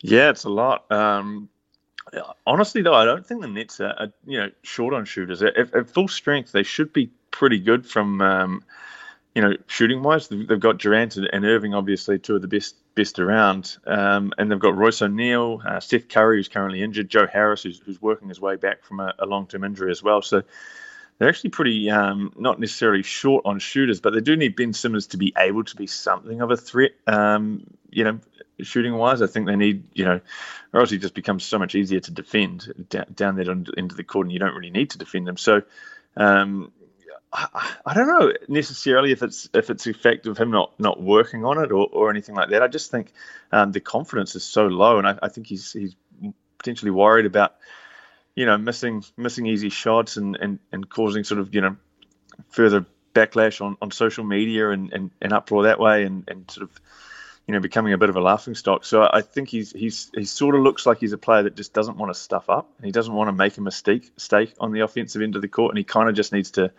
Yeah, 0.00 0.30
it's 0.30 0.44
a 0.44 0.50
lot. 0.50 0.90
Um, 0.90 1.48
honestly, 2.46 2.82
though, 2.82 2.94
I 2.94 3.04
don't 3.04 3.26
think 3.26 3.40
the 3.40 3.48
Nets 3.48 3.80
are, 3.80 3.94
are 3.98 4.12
you 4.26 4.38
know 4.38 4.50
short 4.62 4.94
on 4.94 5.04
shooters. 5.04 5.42
At, 5.42 5.56
at, 5.56 5.90
full 5.90 6.08
strength, 6.08 6.52
they 6.52 6.62
should 6.62 6.92
be 6.92 7.10
pretty 7.30 7.58
good 7.58 7.86
from 7.86 8.20
um, 8.20 8.64
you 9.34 9.42
know 9.42 9.54
shooting 9.66 10.02
wise. 10.02 10.28
They've 10.28 10.60
got 10.60 10.78
Durant 10.78 11.16
and 11.16 11.44
Irving, 11.44 11.74
obviously, 11.74 12.18
two 12.18 12.36
of 12.36 12.42
the 12.42 12.48
best 12.48 12.76
best 12.94 13.18
around, 13.18 13.76
um, 13.86 14.32
and 14.38 14.50
they've 14.50 14.58
got 14.58 14.76
Royce 14.76 15.02
O'Neal, 15.02 15.62
uh, 15.64 15.80
Seth 15.80 16.08
Curry, 16.08 16.38
who's 16.38 16.48
currently 16.48 16.82
injured, 16.82 17.08
Joe 17.08 17.26
Harris, 17.26 17.62
who's, 17.62 17.78
who's 17.78 18.02
working 18.02 18.28
his 18.28 18.40
way 18.40 18.56
back 18.56 18.82
from 18.82 18.98
a, 18.98 19.14
a 19.20 19.26
long 19.26 19.46
term 19.46 19.62
injury 19.62 19.90
as 19.90 20.02
well. 20.02 20.20
So 20.22 20.42
they're 21.18 21.28
actually 21.28 21.50
pretty 21.50 21.90
um, 21.90 22.32
not 22.36 22.58
necessarily 22.60 23.02
short 23.02 23.44
on 23.44 23.58
shooters, 23.58 24.00
but 24.00 24.14
they 24.14 24.20
do 24.20 24.36
need 24.36 24.56
Ben 24.56 24.72
Simmons 24.72 25.08
to 25.08 25.16
be 25.16 25.32
able 25.36 25.64
to 25.64 25.76
be 25.76 25.86
something 25.86 26.40
of 26.40 26.50
a 26.50 26.56
threat. 26.56 26.92
Um, 27.06 27.64
you 27.90 28.04
know, 28.04 28.20
shooting 28.62 28.94
wise, 28.94 29.22
I 29.22 29.26
think 29.26 29.46
they 29.46 29.56
need 29.56 29.88
you 29.94 30.04
know, 30.04 30.20
or 30.72 30.80
else 30.80 30.92
it 30.92 30.98
just 30.98 31.14
becomes 31.14 31.44
so 31.44 31.58
much 31.58 31.74
easier 31.74 32.00
to 32.00 32.10
defend 32.10 32.86
down, 33.14 33.36
there 33.36 33.50
into 33.50 33.94
the 33.94 34.04
court, 34.04 34.26
and 34.26 34.32
you 34.32 34.38
don't 34.38 34.54
really 34.54 34.70
need 34.70 34.90
to 34.90 34.98
defend 34.98 35.26
them. 35.26 35.36
So. 35.36 35.62
Um, 36.16 36.72
I, 37.30 37.74
I, 37.84 37.92
don't 37.92 38.06
know 38.06 38.32
necessarily 38.48 39.12
if 39.12 39.22
it's 39.22 39.50
if 39.52 39.68
it's 39.68 39.86
effect 39.86 40.26
of 40.26 40.38
him 40.38 40.50
not 40.50 40.72
not 40.80 41.00
working 41.00 41.44
on 41.44 41.62
it 41.62 41.70
or, 41.70 41.86
or 41.92 42.08
anything 42.08 42.34
like 42.34 42.48
that. 42.48 42.62
I 42.62 42.68
just 42.68 42.90
think 42.90 43.12
um, 43.52 43.70
the 43.70 43.80
confidence 43.80 44.34
is 44.34 44.44
so 44.44 44.66
low, 44.66 44.96
and 44.96 45.06
I, 45.06 45.18
I 45.22 45.28
think 45.28 45.46
he's 45.46 45.70
he's 45.72 45.94
potentially 46.56 46.90
worried 46.90 47.26
about 47.26 47.52
you 48.38 48.46
know, 48.46 48.56
missing 48.56 49.04
missing 49.16 49.46
easy 49.46 49.68
shots 49.68 50.16
and, 50.16 50.36
and, 50.36 50.60
and 50.70 50.88
causing 50.88 51.24
sort 51.24 51.40
of, 51.40 51.52
you 51.52 51.60
know, 51.60 51.76
further 52.50 52.86
backlash 53.12 53.60
on, 53.60 53.76
on 53.82 53.90
social 53.90 54.22
media 54.22 54.70
and, 54.70 54.92
and, 54.92 55.10
and 55.20 55.32
uproar 55.32 55.64
that 55.64 55.80
way 55.80 56.04
and, 56.04 56.22
and 56.28 56.48
sort 56.48 56.70
of, 56.70 56.80
you 57.48 57.54
know, 57.54 57.60
becoming 57.60 57.94
a 57.94 57.98
bit 57.98 58.10
of 58.10 58.16
a 58.16 58.20
laughing 58.20 58.54
stock. 58.54 58.84
So 58.84 59.08
I 59.10 59.22
think 59.22 59.48
he's 59.48 59.72
he's 59.72 60.10
he 60.14 60.26
sort 60.26 60.54
of 60.54 60.60
looks 60.60 60.84
like 60.84 60.98
he's 60.98 61.14
a 61.14 61.18
player 61.18 61.42
that 61.44 61.56
just 61.56 61.72
doesn't 61.72 61.96
want 61.96 62.12
to 62.12 62.20
stuff 62.20 62.50
up 62.50 62.70
and 62.76 62.84
he 62.84 62.92
doesn't 62.92 63.14
want 63.14 63.28
to 63.28 63.32
make 63.32 63.56
a 63.56 63.62
mistake 63.62 64.10
mistake 64.14 64.52
on 64.60 64.70
the 64.70 64.80
offensive 64.80 65.22
end 65.22 65.34
of 65.34 65.40
the 65.40 65.48
court 65.48 65.70
and 65.70 65.78
he 65.78 65.84
kind 65.84 66.10
of 66.10 66.14
just 66.14 66.30
needs 66.30 66.50
to 66.52 66.70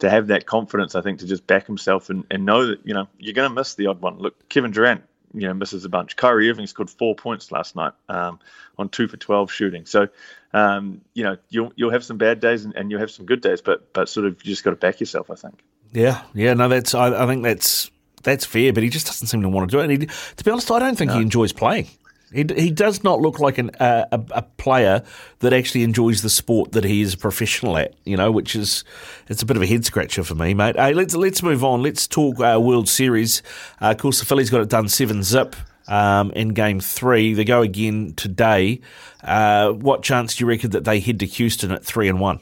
to 0.00 0.10
have 0.10 0.26
that 0.26 0.44
confidence, 0.44 0.94
I 0.94 1.00
think, 1.00 1.20
to 1.20 1.26
just 1.26 1.46
back 1.46 1.66
himself 1.66 2.10
and, 2.10 2.24
and 2.30 2.44
know 2.44 2.66
that, 2.66 2.86
you 2.86 2.92
know, 2.92 3.08
you're 3.18 3.32
gonna 3.32 3.52
miss 3.52 3.74
the 3.74 3.86
odd 3.86 4.02
one. 4.02 4.18
Look, 4.18 4.48
Kevin 4.50 4.70
Durant 4.70 5.02
you 5.32 5.46
know 5.46 5.54
misses 5.54 5.84
a 5.84 5.88
bunch. 5.88 6.16
Kyrie 6.16 6.50
Irving 6.50 6.66
scored 6.66 6.90
four 6.90 7.14
points 7.14 7.50
last 7.50 7.74
night 7.74 7.92
um, 8.08 8.38
on 8.76 8.90
two 8.90 9.08
for 9.08 9.16
twelve 9.16 9.50
shooting. 9.50 9.86
So 9.86 10.08
um, 10.52 11.00
you 11.14 11.24
know 11.24 11.38
you'll 11.48 11.72
you'll 11.76 11.90
have 11.90 12.04
some 12.04 12.18
bad 12.18 12.40
days 12.40 12.64
and, 12.64 12.74
and, 12.76 12.90
you'll 12.90 13.00
have 13.00 13.10
some 13.10 13.26
good 13.26 13.40
days, 13.40 13.60
but 13.60 13.92
but 13.92 14.08
sort 14.08 14.26
of 14.26 14.44
you 14.44 14.50
just 14.50 14.64
got 14.64 14.70
to 14.70 14.76
back 14.76 15.00
yourself. 15.00 15.30
I 15.30 15.34
think. 15.34 15.62
Yeah, 15.92 16.22
yeah, 16.34 16.54
no, 16.54 16.68
that's 16.68 16.94
I, 16.94 17.24
I, 17.24 17.26
think 17.26 17.42
that's 17.42 17.90
that's 18.22 18.44
fair, 18.44 18.72
but 18.72 18.82
he 18.82 18.88
just 18.88 19.06
doesn't 19.06 19.28
seem 19.28 19.42
to 19.42 19.48
want 19.48 19.70
to 19.70 19.76
do 19.76 19.80
it. 19.80 19.90
And 19.90 20.02
he, 20.02 20.08
to 20.36 20.44
be 20.44 20.50
honest, 20.50 20.70
I 20.70 20.78
don't 20.78 20.96
think 20.96 21.10
no. 21.10 21.16
he 21.16 21.22
enjoys 21.22 21.52
playing. 21.52 21.88
He, 22.32 22.44
he 22.56 22.70
does 22.70 23.02
not 23.02 23.20
look 23.20 23.40
like 23.40 23.56
an, 23.56 23.70
uh, 23.80 24.04
a, 24.12 24.20
a 24.32 24.42
player 24.42 25.02
that 25.38 25.54
actually 25.54 25.82
enjoys 25.82 26.20
the 26.20 26.28
sport 26.28 26.72
that 26.72 26.84
he 26.84 27.00
is 27.00 27.14
a 27.14 27.16
professional 27.16 27.78
at, 27.78 27.94
you 28.04 28.18
know, 28.18 28.30
which 28.30 28.54
is 28.54 28.84
it's 29.28 29.40
a 29.40 29.46
bit 29.46 29.56
of 29.56 29.62
a 29.62 29.66
head 29.66 29.86
scratcher 29.86 30.22
for 30.22 30.34
me, 30.34 30.52
mate. 30.52 30.76
Hey, 30.76 30.92
let's 30.92 31.14
let's 31.16 31.42
move 31.42 31.64
on. 31.64 31.82
Let's 31.82 32.06
talk 32.06 32.38
uh, 32.38 32.60
World 32.60 32.88
Series. 32.88 33.42
Uh, 33.80 33.92
of 33.92 33.98
course, 33.98 34.20
the 34.20 34.26
Phillies 34.26 34.50
got 34.50 34.60
it 34.60 34.68
done 34.68 34.88
seven 34.88 35.22
zip 35.22 35.56
um, 35.88 36.30
in 36.32 36.48
Game 36.50 36.80
Three. 36.80 37.32
They 37.32 37.44
go 37.44 37.62
again 37.62 38.12
today. 38.14 38.82
Uh, 39.22 39.70
what 39.70 40.02
chance 40.02 40.36
do 40.36 40.44
you 40.44 40.48
reckon 40.48 40.70
that 40.70 40.84
they 40.84 41.00
head 41.00 41.20
to 41.20 41.26
Houston 41.26 41.72
at 41.72 41.82
three 41.82 42.08
and 42.08 42.20
one? 42.20 42.40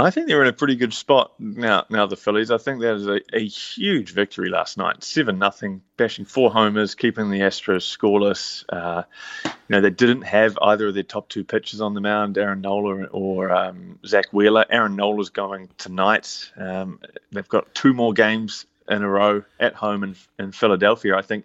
I 0.00 0.10
think 0.10 0.28
they're 0.28 0.42
in 0.42 0.48
a 0.48 0.52
pretty 0.52 0.76
good 0.76 0.94
spot 0.94 1.32
now. 1.40 1.84
Now 1.90 2.06
the 2.06 2.16
Phillies. 2.16 2.52
I 2.52 2.58
think 2.58 2.80
that 2.80 2.94
is 2.94 3.08
a, 3.08 3.20
a 3.32 3.44
huge 3.44 4.12
victory 4.12 4.48
last 4.48 4.78
night, 4.78 5.02
seven 5.02 5.40
nothing, 5.40 5.82
bashing 5.96 6.24
four 6.24 6.52
homers, 6.52 6.94
keeping 6.94 7.30
the 7.30 7.40
Astros 7.40 7.82
scoreless. 7.82 8.64
Uh, 8.68 9.02
you 9.44 9.50
know 9.68 9.80
they 9.80 9.90
didn't 9.90 10.22
have 10.22 10.56
either 10.62 10.86
of 10.86 10.94
their 10.94 11.02
top 11.02 11.28
two 11.28 11.42
pitchers 11.42 11.80
on 11.80 11.94
the 11.94 12.00
mound, 12.00 12.38
Aaron 12.38 12.60
Nola 12.60 13.06
or 13.06 13.50
um, 13.50 13.98
Zack 14.06 14.26
Wheeler. 14.32 14.64
Aaron 14.70 14.94
Nola's 14.94 15.30
going 15.30 15.68
tonight. 15.78 16.52
Um, 16.56 17.00
they've 17.32 17.48
got 17.48 17.74
two 17.74 17.92
more 17.92 18.12
games 18.12 18.66
in 18.88 19.02
a 19.02 19.08
row 19.08 19.42
at 19.58 19.74
home 19.74 20.04
in, 20.04 20.16
in 20.38 20.52
Philadelphia. 20.52 21.16
I 21.16 21.22
think. 21.22 21.44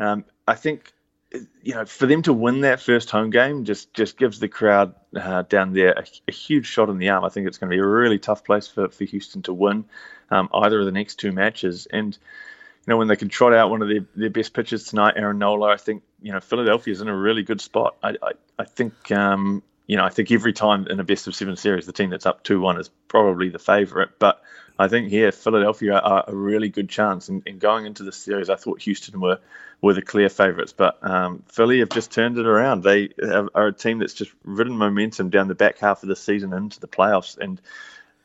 Um, 0.00 0.24
I 0.48 0.54
think 0.54 0.92
you 1.62 1.74
know, 1.74 1.84
for 1.84 2.06
them 2.06 2.22
to 2.22 2.32
win 2.32 2.62
that 2.62 2.80
first 2.80 3.10
home 3.10 3.30
game 3.30 3.64
just 3.64 3.92
just 3.92 4.16
gives 4.16 4.40
the 4.40 4.48
crowd 4.48 4.94
uh, 5.14 5.42
down 5.42 5.72
there 5.72 5.92
a, 5.92 6.04
a, 6.26 6.32
huge 6.32 6.66
shot 6.66 6.88
in 6.88 6.98
the 6.98 7.10
arm. 7.10 7.24
I 7.24 7.28
think 7.28 7.46
it's 7.46 7.58
going 7.58 7.70
to 7.70 7.76
be 7.76 7.80
a 7.80 7.86
really 7.86 8.18
tough 8.18 8.44
place 8.44 8.66
for, 8.66 8.88
for 8.88 9.04
Houston 9.04 9.42
to 9.42 9.52
win 9.52 9.84
um, 10.30 10.48
either 10.54 10.80
of 10.80 10.86
the 10.86 10.92
next 10.92 11.16
two 11.16 11.32
matches. 11.32 11.86
And 11.90 12.14
you 12.14 12.90
know, 12.90 12.96
when 12.96 13.08
they 13.08 13.16
can 13.16 13.28
trot 13.28 13.52
out 13.52 13.70
one 13.70 13.82
of 13.82 13.88
their, 13.88 14.06
their 14.14 14.30
best 14.30 14.54
pitchers 14.54 14.84
tonight, 14.84 15.14
Aaron 15.16 15.38
Nola, 15.38 15.68
I 15.68 15.76
think 15.76 16.02
you 16.22 16.32
know 16.32 16.40
Philadelphia's 16.40 17.02
in 17.02 17.08
a 17.08 17.16
really 17.16 17.42
good 17.42 17.60
spot. 17.60 17.96
I 18.02 18.16
I, 18.22 18.32
I 18.58 18.64
think 18.64 19.12
um, 19.12 19.62
you 19.86 19.98
know 19.98 20.04
I 20.04 20.08
think 20.08 20.32
every 20.32 20.54
time 20.54 20.86
in 20.86 20.98
a 20.98 21.04
best 21.04 21.26
of 21.26 21.34
seven 21.34 21.56
series, 21.56 21.84
the 21.84 21.92
team 21.92 22.08
that's 22.08 22.26
up 22.26 22.42
two 22.42 22.60
one 22.60 22.80
is 22.80 22.88
probably 23.08 23.50
the 23.50 23.58
favourite, 23.58 24.18
but 24.18 24.42
I 24.78 24.88
think 24.88 25.08
here 25.08 25.32
Philadelphia 25.32 25.94
are 25.94 26.24
a 26.28 26.34
really 26.34 26.68
good 26.68 26.88
chance. 26.88 27.28
And, 27.28 27.42
and 27.46 27.58
going 27.58 27.86
into 27.86 28.04
the 28.04 28.12
series, 28.12 28.48
I 28.48 28.56
thought 28.56 28.82
Houston 28.82 29.20
were 29.20 29.38
were 29.80 29.94
the 29.94 30.02
clear 30.02 30.28
favourites, 30.28 30.72
but 30.72 30.98
um, 31.02 31.44
Philly 31.46 31.78
have 31.78 31.90
just 31.90 32.10
turned 32.10 32.36
it 32.36 32.46
around. 32.46 32.82
They 32.82 33.10
are 33.54 33.68
a 33.68 33.72
team 33.72 33.98
that's 33.98 34.14
just 34.14 34.32
ridden 34.44 34.76
momentum 34.76 35.30
down 35.30 35.46
the 35.46 35.54
back 35.54 35.78
half 35.78 36.02
of 36.02 36.08
the 36.08 36.16
season 36.16 36.52
into 36.52 36.80
the 36.80 36.88
playoffs, 36.88 37.38
and 37.38 37.60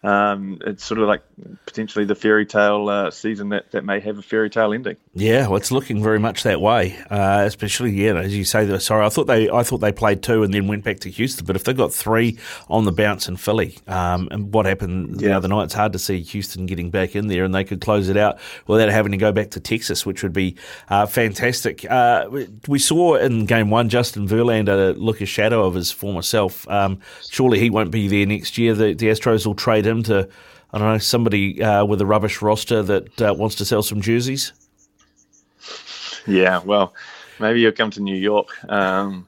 um, 0.03 0.59
it's 0.65 0.83
sort 0.83 0.99
of 0.99 1.07
like 1.07 1.23
potentially 1.65 2.03
the 2.03 2.15
fairy 2.15 2.45
tale 2.45 2.89
uh, 2.89 3.09
season 3.09 3.49
that, 3.49 3.71
that 3.71 3.85
may 3.85 4.01
have 4.01 4.17
a 4.17 4.21
fairy 4.21 4.49
tale 4.49 4.73
ending. 4.73 4.97
Yeah, 5.13 5.47
well, 5.47 5.55
it's 5.55 5.71
looking 5.71 6.03
very 6.03 6.19
much 6.19 6.43
that 6.43 6.59
way. 6.59 6.97
Uh, 7.09 7.43
especially, 7.45 7.91
yeah, 7.91 8.17
as 8.17 8.35
you 8.35 8.43
say. 8.43 8.77
Sorry, 8.79 9.05
I 9.05 9.09
thought 9.09 9.27
they 9.27 9.49
I 9.49 9.63
thought 9.63 9.77
they 9.77 9.93
played 9.93 10.21
two 10.21 10.43
and 10.43 10.53
then 10.53 10.67
went 10.67 10.83
back 10.83 10.99
to 11.01 11.09
Houston. 11.09 11.45
But 11.45 11.55
if 11.55 11.63
they've 11.63 11.77
got 11.77 11.93
three 11.93 12.37
on 12.69 12.83
the 12.83 12.91
bounce 12.91 13.29
in 13.29 13.37
Philly, 13.37 13.77
um, 13.87 14.27
and 14.31 14.53
what 14.53 14.65
happened 14.65 15.21
yeah. 15.21 15.29
the 15.29 15.37
other 15.37 15.47
night, 15.47 15.65
it's 15.65 15.73
hard 15.73 15.93
to 15.93 15.99
see 15.99 16.21
Houston 16.21 16.65
getting 16.65 16.89
back 16.89 17.15
in 17.15 17.27
there, 17.27 17.45
and 17.45 17.55
they 17.55 17.63
could 17.63 17.79
close 17.79 18.09
it 18.09 18.17
out 18.17 18.39
without 18.67 18.89
having 18.89 19.13
to 19.13 19.17
go 19.17 19.31
back 19.31 19.51
to 19.51 19.61
Texas, 19.61 20.05
which 20.05 20.21
would 20.21 20.33
be 20.33 20.57
uh, 20.89 21.05
fantastic. 21.05 21.89
Uh, 21.89 22.27
we 22.67 22.79
saw 22.79 23.15
in 23.15 23.45
game 23.45 23.69
one 23.69 23.87
Justin 23.87 24.27
Verlander 24.27 24.95
look 24.97 25.21
a 25.21 25.25
shadow 25.25 25.65
of 25.65 25.75
his 25.75 25.91
former 25.91 26.21
self. 26.21 26.67
Um, 26.67 26.99
surely 27.29 27.59
he 27.59 27.69
won't 27.69 27.91
be 27.91 28.09
there 28.09 28.25
next 28.25 28.57
year. 28.57 28.73
The, 28.73 28.93
the 28.93 29.07
Astros 29.07 29.45
will 29.45 29.55
trade 29.55 29.85
him 29.85 29.92
to, 30.03 30.27
I 30.71 30.77
don't 30.79 30.87
know, 30.87 30.97
somebody 30.97 31.61
uh, 31.61 31.85
with 31.85 32.01
a 32.01 32.05
rubbish 32.07 32.41
roster 32.41 32.81
that 32.81 33.21
uh, 33.21 33.33
wants 33.35 33.55
to 33.55 33.65
sell 33.65 33.83
some 33.83 34.01
jerseys? 34.01 34.53
Yeah, 36.25 36.61
well, 36.63 36.95
maybe 37.39 37.61
you'll 37.61 37.73
come 37.73 37.91
to 37.91 38.01
New 38.01 38.15
York. 38.15 38.49
Um, 38.69 39.27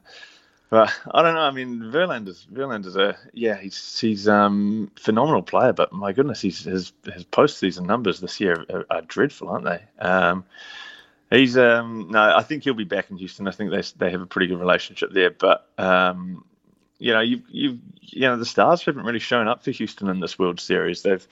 but 0.68 0.92
I 1.12 1.22
don't 1.22 1.34
know. 1.34 1.40
I 1.40 1.52
mean, 1.52 1.80
Verlander's 1.92 2.46
Verlander's 2.52 2.96
a 2.96 3.16
yeah, 3.32 3.56
he's 3.56 4.00
he's 4.00 4.26
um 4.26 4.90
phenomenal 4.96 5.42
player. 5.42 5.72
But 5.72 5.92
my 5.92 6.12
goodness, 6.12 6.40
he's, 6.40 6.64
his 6.64 6.92
his 7.04 7.24
postseason 7.24 7.86
numbers 7.86 8.20
this 8.20 8.40
year 8.40 8.64
are, 8.70 8.84
are 8.90 9.02
dreadful, 9.02 9.48
aren't 9.48 9.64
they? 9.64 9.82
Um, 10.00 10.44
he's 11.30 11.56
um 11.56 12.08
no, 12.10 12.34
I 12.36 12.42
think 12.42 12.64
he'll 12.64 12.74
be 12.74 12.84
back 12.84 13.10
in 13.10 13.16
Houston. 13.16 13.46
I 13.46 13.52
think 13.52 13.70
they 13.70 13.82
they 13.98 14.10
have 14.10 14.22
a 14.22 14.26
pretty 14.26 14.48
good 14.48 14.58
relationship 14.58 15.12
there. 15.12 15.30
But 15.30 15.68
um, 15.78 16.44
you 16.98 17.12
know, 17.12 17.20
you've, 17.20 17.42
you've, 17.48 17.78
you 18.00 18.22
know, 18.22 18.36
the 18.36 18.46
Stars 18.46 18.84
haven't 18.84 19.04
really 19.04 19.18
shown 19.18 19.48
up 19.48 19.62
for 19.62 19.70
Houston 19.70 20.08
in 20.08 20.20
this 20.20 20.38
World 20.38 20.60
Series. 20.60 21.02
They've, 21.02 21.26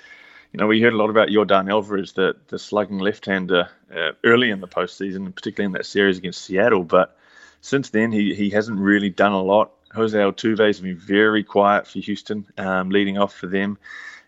you 0.53 0.59
know, 0.59 0.67
we 0.67 0.81
heard 0.81 0.93
a 0.93 0.97
lot 0.97 1.11
about 1.11 1.29
Yordan 1.29 1.71
Alvarez, 1.71 2.13
the, 2.13 2.37
the 2.49 2.59
slugging 2.59 2.99
left-hander, 2.99 3.69
uh, 3.95 4.11
early 4.23 4.51
in 4.51 4.61
the 4.61 4.69
postseason, 4.69 5.35
particularly 5.35 5.67
in 5.67 5.73
that 5.73 5.87
series 5.87 6.19
against 6.19 6.43
Seattle. 6.43 6.85
But 6.85 7.17
since 7.61 7.91
then, 7.91 8.13
he, 8.13 8.35
he 8.35 8.51
hasn't 8.51 8.79
really 8.79 9.11
done 9.11 9.33
a 9.33 9.43
lot. 9.43 9.73
Jose 9.95 10.17
Altuve 10.17 10.67
has 10.67 10.81
been 10.81 10.97
very 10.97 11.43
quiet 11.43 11.87
for 11.87 11.99
Houston, 12.01 12.47
um, 12.59 12.91
leading 12.91 13.19
off 13.19 13.35
for 13.35 13.47
them. 13.47 13.79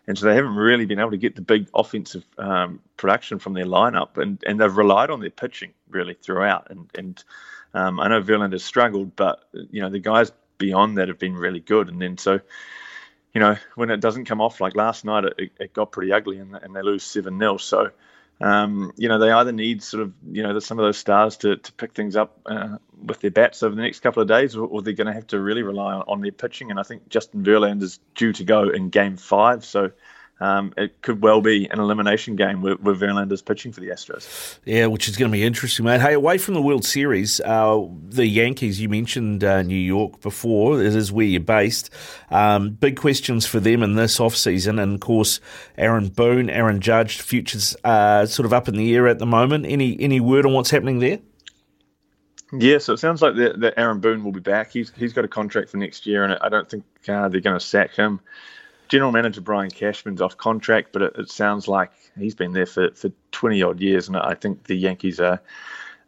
And 0.06 0.16
so 0.16 0.26
they 0.26 0.36
haven't 0.36 0.54
really 0.54 0.86
been 0.86 1.00
able 1.00 1.10
to 1.10 1.16
get 1.16 1.34
the 1.34 1.42
big 1.42 1.68
offensive 1.74 2.24
um, 2.38 2.80
production 2.96 3.38
from 3.40 3.54
their 3.54 3.66
lineup, 3.66 4.18
and, 4.18 4.42
and 4.46 4.60
they've 4.60 4.76
relied 4.76 5.10
on 5.10 5.20
their 5.20 5.30
pitching 5.30 5.72
really 5.90 6.14
throughout. 6.14 6.68
And 6.70 6.88
and 6.96 7.24
um, 7.74 7.98
I 7.98 8.08
know 8.08 8.22
Verlander 8.22 8.60
struggled, 8.60 9.16
but 9.16 9.48
you 9.52 9.82
know 9.82 9.90
the 9.90 9.98
guys 9.98 10.30
beyond 10.58 10.98
that 10.98 11.08
have 11.08 11.18
been 11.18 11.36
really 11.36 11.60
good. 11.60 11.88
And 11.88 12.00
then 12.00 12.18
so, 12.18 12.40
you 13.34 13.40
know, 13.40 13.56
when 13.74 13.90
it 13.90 14.00
doesn't 14.00 14.24
come 14.24 14.40
off 14.40 14.60
like 14.60 14.76
last 14.76 15.04
night, 15.04 15.24
it, 15.24 15.52
it 15.58 15.72
got 15.72 15.92
pretty 15.92 16.12
ugly 16.12 16.38
and, 16.38 16.54
and 16.54 16.74
they 16.74 16.82
lose 16.82 17.04
7 17.04 17.38
0. 17.38 17.56
So, 17.58 17.90
um, 18.40 18.92
you 18.96 19.08
know, 19.08 19.18
they 19.18 19.30
either 19.30 19.52
need 19.52 19.82
sort 19.82 20.02
of, 20.02 20.12
you 20.30 20.42
know, 20.42 20.58
some 20.58 20.78
of 20.78 20.84
those 20.84 20.98
stars 20.98 21.36
to, 21.38 21.56
to 21.56 21.72
pick 21.72 21.94
things 21.94 22.16
up 22.16 22.38
uh, 22.46 22.76
with 23.04 23.20
their 23.20 23.30
bats 23.30 23.62
over 23.62 23.74
the 23.74 23.82
next 23.82 24.00
couple 24.00 24.22
of 24.22 24.28
days, 24.28 24.56
or, 24.56 24.66
or 24.66 24.82
they're 24.82 24.92
going 24.92 25.06
to 25.06 25.12
have 25.12 25.26
to 25.28 25.40
really 25.40 25.62
rely 25.62 25.94
on, 25.94 26.02
on, 26.08 26.20
their 26.20 26.32
pitching. 26.32 26.70
And 26.70 26.78
I 26.78 26.82
think 26.82 27.08
Justin 27.08 27.42
Verlander 27.42 27.82
is 27.82 27.98
due 28.14 28.32
to 28.34 28.44
go 28.44 28.68
in 28.68 28.90
game 28.90 29.16
five. 29.16 29.64
So, 29.64 29.90
um, 30.40 30.74
it 30.76 31.00
could 31.02 31.22
well 31.22 31.40
be 31.40 31.66
an 31.70 31.78
elimination 31.78 32.36
game 32.36 32.62
with, 32.62 32.80
with 32.80 33.00
Verlander's 33.00 33.42
pitching 33.42 33.72
for 33.72 33.80
the 33.80 33.88
Astros. 33.88 34.58
Yeah, 34.64 34.86
which 34.86 35.08
is 35.08 35.16
going 35.16 35.30
to 35.30 35.32
be 35.32 35.44
interesting, 35.44 35.84
mate. 35.84 36.00
Hey, 36.00 36.14
away 36.14 36.38
from 36.38 36.54
the 36.54 36.62
World 36.62 36.84
Series, 36.84 37.40
uh, 37.40 37.86
the 38.08 38.26
Yankees, 38.26 38.80
you 38.80 38.88
mentioned 38.88 39.42
uh, 39.42 39.62
New 39.62 39.74
York 39.74 40.20
before, 40.20 40.80
it 40.80 40.94
is 40.94 41.10
where 41.10 41.26
you're 41.26 41.40
based. 41.40 41.90
Um, 42.30 42.70
big 42.70 42.96
questions 42.96 43.46
for 43.46 43.60
them 43.60 43.82
in 43.82 43.94
this 43.94 44.20
off-season, 44.20 44.78
and 44.78 44.94
of 44.94 45.00
course, 45.00 45.40
Aaron 45.78 46.08
Boone, 46.08 46.50
Aaron 46.50 46.80
Judge, 46.80 47.20
futures 47.20 47.76
uh, 47.84 48.26
sort 48.26 48.44
of 48.46 48.52
up 48.52 48.68
in 48.68 48.76
the 48.76 48.94
air 48.94 49.08
at 49.08 49.18
the 49.18 49.26
moment. 49.26 49.66
Any 49.66 49.98
any 50.00 50.20
word 50.20 50.44
on 50.44 50.52
what's 50.52 50.70
happening 50.70 50.98
there? 50.98 51.18
Yeah, 52.52 52.78
so 52.78 52.92
it 52.92 52.98
sounds 52.98 53.22
like 53.22 53.34
that, 53.36 53.60
that 53.60 53.74
Aaron 53.76 54.00
Boone 54.00 54.22
will 54.22 54.32
be 54.32 54.40
back. 54.40 54.70
He's 54.70 54.92
he's 54.96 55.12
got 55.12 55.24
a 55.24 55.28
contract 55.28 55.70
for 55.70 55.78
next 55.78 56.06
year, 56.06 56.24
and 56.24 56.34
I 56.34 56.48
don't 56.48 56.68
think 56.68 56.84
uh, 57.08 57.28
they're 57.28 57.40
going 57.40 57.58
to 57.58 57.64
sack 57.64 57.94
him. 57.94 58.20
General 58.88 59.12
Manager 59.12 59.40
Brian 59.40 59.70
Cashman's 59.70 60.22
off 60.22 60.36
contract, 60.36 60.90
but 60.92 61.02
it, 61.02 61.12
it, 61.18 61.30
sounds 61.30 61.66
like 61.68 61.90
he's 62.18 62.34
been 62.34 62.52
there 62.52 62.66
for, 62.66 62.90
for 62.92 63.10
20 63.32 63.62
odd 63.62 63.80
years, 63.80 64.08
and 64.08 64.16
I 64.16 64.34
think 64.34 64.64
the 64.64 64.76
Yankees 64.76 65.20
are 65.20 65.40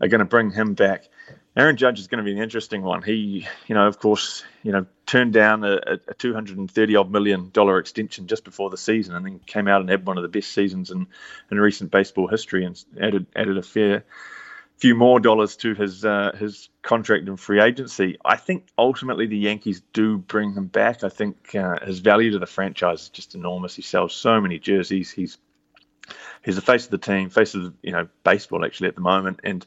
are 0.00 0.08
going 0.08 0.20
to 0.20 0.24
bring 0.24 0.50
him 0.50 0.74
back. 0.74 1.08
Aaron 1.56 1.76
Judge 1.76 1.98
is 1.98 2.06
going 2.06 2.18
to 2.18 2.24
be 2.24 2.30
an 2.30 2.40
interesting 2.40 2.82
one. 2.82 3.02
He, 3.02 3.48
you 3.66 3.74
know, 3.74 3.88
of 3.88 3.98
course, 3.98 4.44
you 4.62 4.70
know, 4.70 4.86
turned 5.06 5.32
down 5.32 5.64
a, 5.64 5.98
a 6.06 6.14
230 6.14 6.96
odd 6.96 7.10
million 7.10 7.50
dollar 7.50 7.78
extension 7.78 8.28
just 8.28 8.44
before 8.44 8.70
the 8.70 8.76
season, 8.76 9.16
and 9.16 9.26
then 9.26 9.40
came 9.40 9.66
out 9.66 9.80
and 9.80 9.90
had 9.90 10.06
one 10.06 10.16
of 10.16 10.22
the 10.22 10.28
best 10.28 10.52
seasons 10.52 10.92
in, 10.92 11.08
in 11.50 11.58
recent 11.58 11.90
baseball 11.90 12.28
history, 12.28 12.64
and 12.64 12.82
added 13.00 13.26
added 13.34 13.58
a 13.58 13.62
fair 13.62 14.04
few 14.78 14.94
more 14.94 15.18
dollars 15.18 15.56
to 15.56 15.74
his 15.74 16.04
uh, 16.04 16.32
his 16.38 16.68
contract 16.82 17.28
and 17.28 17.38
free 17.38 17.60
agency. 17.60 18.16
I 18.24 18.36
think 18.36 18.68
ultimately 18.78 19.26
the 19.26 19.36
Yankees 19.36 19.82
do 19.92 20.18
bring 20.18 20.52
him 20.54 20.66
back. 20.66 21.02
I 21.02 21.08
think 21.08 21.54
uh, 21.54 21.84
his 21.84 21.98
value 21.98 22.30
to 22.32 22.38
the 22.38 22.46
franchise 22.46 23.02
is 23.02 23.08
just 23.08 23.34
enormous. 23.34 23.74
He 23.74 23.82
sells 23.82 24.14
so 24.14 24.40
many 24.40 24.58
jerseys. 24.58 25.10
He's 25.10 25.38
he's 26.44 26.54
the 26.54 26.62
face 26.62 26.84
of 26.84 26.92
the 26.92 26.98
team, 26.98 27.28
face 27.28 27.54
of 27.54 27.74
you 27.82 27.92
know 27.92 28.08
baseball 28.22 28.64
actually 28.64 28.88
at 28.88 28.94
the 28.94 29.00
moment, 29.00 29.40
and 29.42 29.66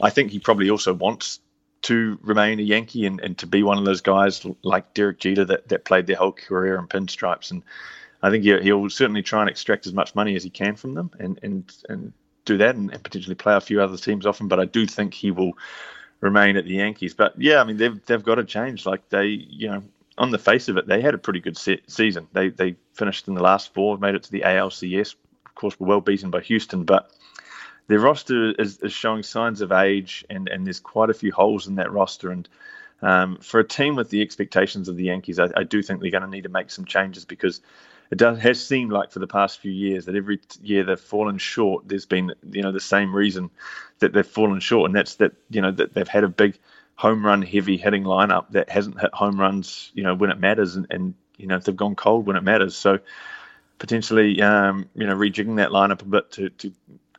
I 0.00 0.10
think 0.10 0.30
he 0.30 0.38
probably 0.38 0.70
also 0.70 0.94
wants 0.94 1.40
to 1.82 2.18
remain 2.22 2.60
a 2.60 2.62
Yankee 2.62 3.04
and, 3.04 3.20
and 3.20 3.36
to 3.36 3.46
be 3.46 3.62
one 3.62 3.76
of 3.76 3.84
those 3.84 4.00
guys 4.00 4.46
like 4.62 4.94
Derek 4.94 5.18
Jeter 5.18 5.44
that, 5.44 5.68
that 5.68 5.84
played 5.84 6.06
their 6.06 6.16
whole 6.16 6.32
career 6.32 6.78
in 6.78 6.86
pinstripes 6.86 7.50
and. 7.50 7.62
I 8.22 8.30
think 8.30 8.42
he'll, 8.42 8.62
he'll 8.62 8.88
certainly 8.88 9.20
try 9.22 9.42
and 9.42 9.50
extract 9.50 9.86
as 9.86 9.92
much 9.92 10.14
money 10.14 10.34
as 10.34 10.42
he 10.42 10.48
can 10.48 10.76
from 10.76 10.94
them, 10.94 11.10
and 11.18 11.38
and 11.42 11.76
and 11.90 12.14
do 12.44 12.58
that 12.58 12.76
and, 12.76 12.92
and, 12.92 13.02
potentially 13.02 13.34
play 13.34 13.54
a 13.54 13.60
few 13.60 13.80
other 13.80 13.96
teams 13.96 14.26
often. 14.26 14.48
But 14.48 14.60
I 14.60 14.64
do 14.64 14.86
think 14.86 15.14
he 15.14 15.30
will 15.30 15.52
remain 16.20 16.56
at 16.56 16.64
the 16.64 16.74
Yankees. 16.74 17.14
But 17.14 17.34
yeah, 17.40 17.60
I 17.60 17.64
mean 17.64 17.76
they've 17.76 18.04
they've 18.06 18.22
got 18.22 18.36
to 18.36 18.44
change. 18.44 18.86
Like 18.86 19.08
they, 19.08 19.26
you 19.26 19.68
know, 19.68 19.82
on 20.18 20.30
the 20.30 20.38
face 20.38 20.68
of 20.68 20.76
it, 20.76 20.86
they 20.86 21.00
had 21.00 21.14
a 21.14 21.18
pretty 21.18 21.40
good 21.40 21.56
se- 21.56 21.82
season. 21.86 22.28
They 22.32 22.48
they 22.50 22.76
finished 22.94 23.28
in 23.28 23.34
the 23.34 23.42
last 23.42 23.72
four, 23.74 23.98
made 23.98 24.14
it 24.14 24.24
to 24.24 24.32
the 24.32 24.42
ALCS. 24.42 25.14
Of 25.46 25.54
course, 25.54 25.78
were 25.78 25.86
well 25.86 26.00
beaten 26.00 26.30
by 26.30 26.40
Houston, 26.40 26.84
but 26.84 27.10
their 27.86 28.00
roster 28.00 28.52
is, 28.52 28.78
is 28.78 28.92
showing 28.92 29.22
signs 29.22 29.60
of 29.60 29.72
age, 29.72 30.24
and 30.30 30.48
and 30.48 30.66
there's 30.66 30.80
quite 30.80 31.10
a 31.10 31.14
few 31.14 31.32
holes 31.32 31.66
in 31.66 31.76
that 31.76 31.92
roster. 31.92 32.30
And 32.30 32.48
um, 33.02 33.38
for 33.38 33.60
a 33.60 33.66
team 33.66 33.96
with 33.96 34.10
the 34.10 34.22
expectations 34.22 34.88
of 34.88 34.96
the 34.96 35.04
Yankees, 35.04 35.38
I, 35.38 35.48
I 35.56 35.64
do 35.64 35.82
think 35.82 36.00
they're 36.00 36.10
going 36.10 36.22
to 36.22 36.30
need 36.30 36.44
to 36.44 36.48
make 36.48 36.70
some 36.70 36.84
changes 36.84 37.24
because 37.24 37.60
it 38.10 38.18
does, 38.18 38.38
has 38.38 38.64
seemed 38.64 38.92
like 38.92 39.10
for 39.10 39.18
the 39.18 39.26
past 39.26 39.60
few 39.60 39.72
years 39.72 40.04
that 40.06 40.14
every 40.14 40.40
year 40.62 40.84
they've 40.84 41.00
fallen 41.00 41.38
short. 41.38 41.88
There's 41.88 42.06
been 42.06 42.34
you 42.50 42.62
know 42.62 42.72
the 42.72 42.80
same 42.80 43.14
reason 43.14 43.50
that 44.00 44.12
they've 44.12 44.26
fallen 44.26 44.60
short, 44.60 44.88
and 44.88 44.94
that's 44.94 45.16
that 45.16 45.32
you 45.50 45.60
know 45.60 45.70
that 45.70 45.94
they've 45.94 46.08
had 46.08 46.24
a 46.24 46.28
big 46.28 46.58
home 46.96 47.24
run 47.24 47.42
heavy 47.42 47.76
hitting 47.76 48.04
lineup 48.04 48.50
that 48.50 48.68
hasn't 48.70 49.00
hit 49.00 49.12
home 49.12 49.40
runs 49.40 49.90
you 49.94 50.02
know 50.02 50.14
when 50.14 50.30
it 50.30 50.38
matters, 50.38 50.76
and, 50.76 50.86
and 50.90 51.14
you 51.36 51.46
know 51.46 51.58
they've 51.58 51.76
gone 51.76 51.94
cold 51.94 52.26
when 52.26 52.36
it 52.36 52.42
matters. 52.42 52.76
So 52.76 52.98
potentially 53.78 54.40
um, 54.42 54.88
you 54.94 55.06
know 55.06 55.16
rejigging 55.16 55.56
that 55.56 55.70
lineup 55.70 56.02
a 56.02 56.06
bit 56.06 56.30
to 56.32 56.50
to 56.50 56.72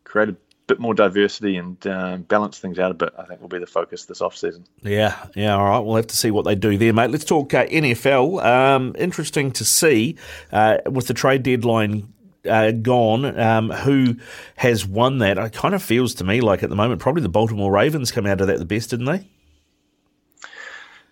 create 0.04 0.30
a 0.30 0.36
bit 0.68 0.80
more 0.80 0.94
diversity 0.94 1.58
and 1.58 1.86
uh, 1.86 2.18
balance 2.18 2.60
things 2.60 2.80
out 2.80 2.92
a 2.92 2.94
bit, 2.94 3.14
I 3.18 3.26
think 3.26 3.42
will 3.42 3.48
be 3.48 3.60
the 3.60 3.68
focus 3.68 4.06
this 4.06 4.22
off 4.22 4.36
season. 4.36 4.66
Yeah, 4.82 5.16
yeah, 5.36 5.56
all 5.56 5.66
right. 5.66 5.80
We'll 5.80 5.96
have 5.98 6.08
to 6.08 6.18
see 6.18 6.32
what 6.32 6.46
they 6.46 6.56
do 6.56 6.78
there, 6.78 6.94
mate. 6.94 7.12
Let's 7.12 7.26
talk 7.26 7.54
uh, 7.54 7.66
NFL. 7.66 8.44
Um, 8.44 8.96
interesting 8.98 9.52
to 9.52 9.66
see 9.66 10.18
uh, 10.52 10.78
with 10.86 11.08
the 11.08 11.14
trade 11.14 11.44
deadline 11.44 12.14
uh, 12.48 12.72
gone. 12.72 13.40
Um, 13.40 13.70
who 13.70 14.16
has 14.56 14.86
won 14.86 15.20
that? 15.20 15.38
It 15.38 15.54
kind 15.54 15.76
of 15.76 15.84
feels 15.84 16.16
to 16.16 16.24
me 16.24 16.42
like 16.42 16.64
at 16.64 16.70
the 16.70 16.76
moment 16.76 17.02
probably 17.02 17.22
the 17.22 17.30
Baltimore 17.30 17.72
Ravens 17.72 18.12
come 18.12 18.26
out 18.26 18.42
of 18.42 18.48
that 18.48 18.60
the 18.60 18.66
best, 18.66 18.90
didn't 18.90 19.06
they? 19.06 19.28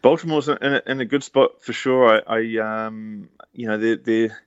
Baltimore's 0.01 0.49
in 0.49 0.57
a, 0.61 0.81
in 0.85 0.99
a 0.99 1.05
good 1.05 1.23
spot 1.23 1.61
for 1.61 1.71
sure. 1.71 2.21
I, 2.27 2.39
I 2.39 2.85
um, 2.87 3.29
you 3.53 3.67
know, 3.67 3.77
they're, 3.77 3.95
they're 3.95 4.43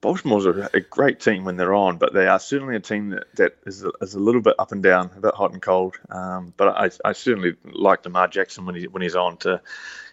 Baltimore's 0.00 0.46
a, 0.46 0.70
a, 0.74 0.80
great 0.80 1.18
team 1.18 1.44
when 1.44 1.56
they're 1.56 1.74
on, 1.74 1.98
but 1.98 2.12
they 2.14 2.28
are 2.28 2.38
certainly 2.38 2.76
a 2.76 2.80
team 2.80 3.10
that, 3.10 3.24
that 3.34 3.56
is, 3.66 3.84
a, 3.84 3.90
is 4.00 4.14
a 4.14 4.20
little 4.20 4.40
bit 4.40 4.54
up 4.58 4.70
and 4.70 4.82
down, 4.82 5.10
a 5.16 5.20
bit 5.20 5.34
hot 5.34 5.52
and 5.52 5.60
cold. 5.60 5.96
Um, 6.08 6.54
but 6.56 6.68
I, 6.68 7.08
I 7.08 7.12
certainly 7.12 7.56
like 7.64 8.04
Lamar 8.04 8.28
Jackson 8.28 8.64
when 8.64 8.76
he 8.76 8.86
when 8.86 9.02
he's 9.02 9.16
on 9.16 9.38
to, 9.38 9.60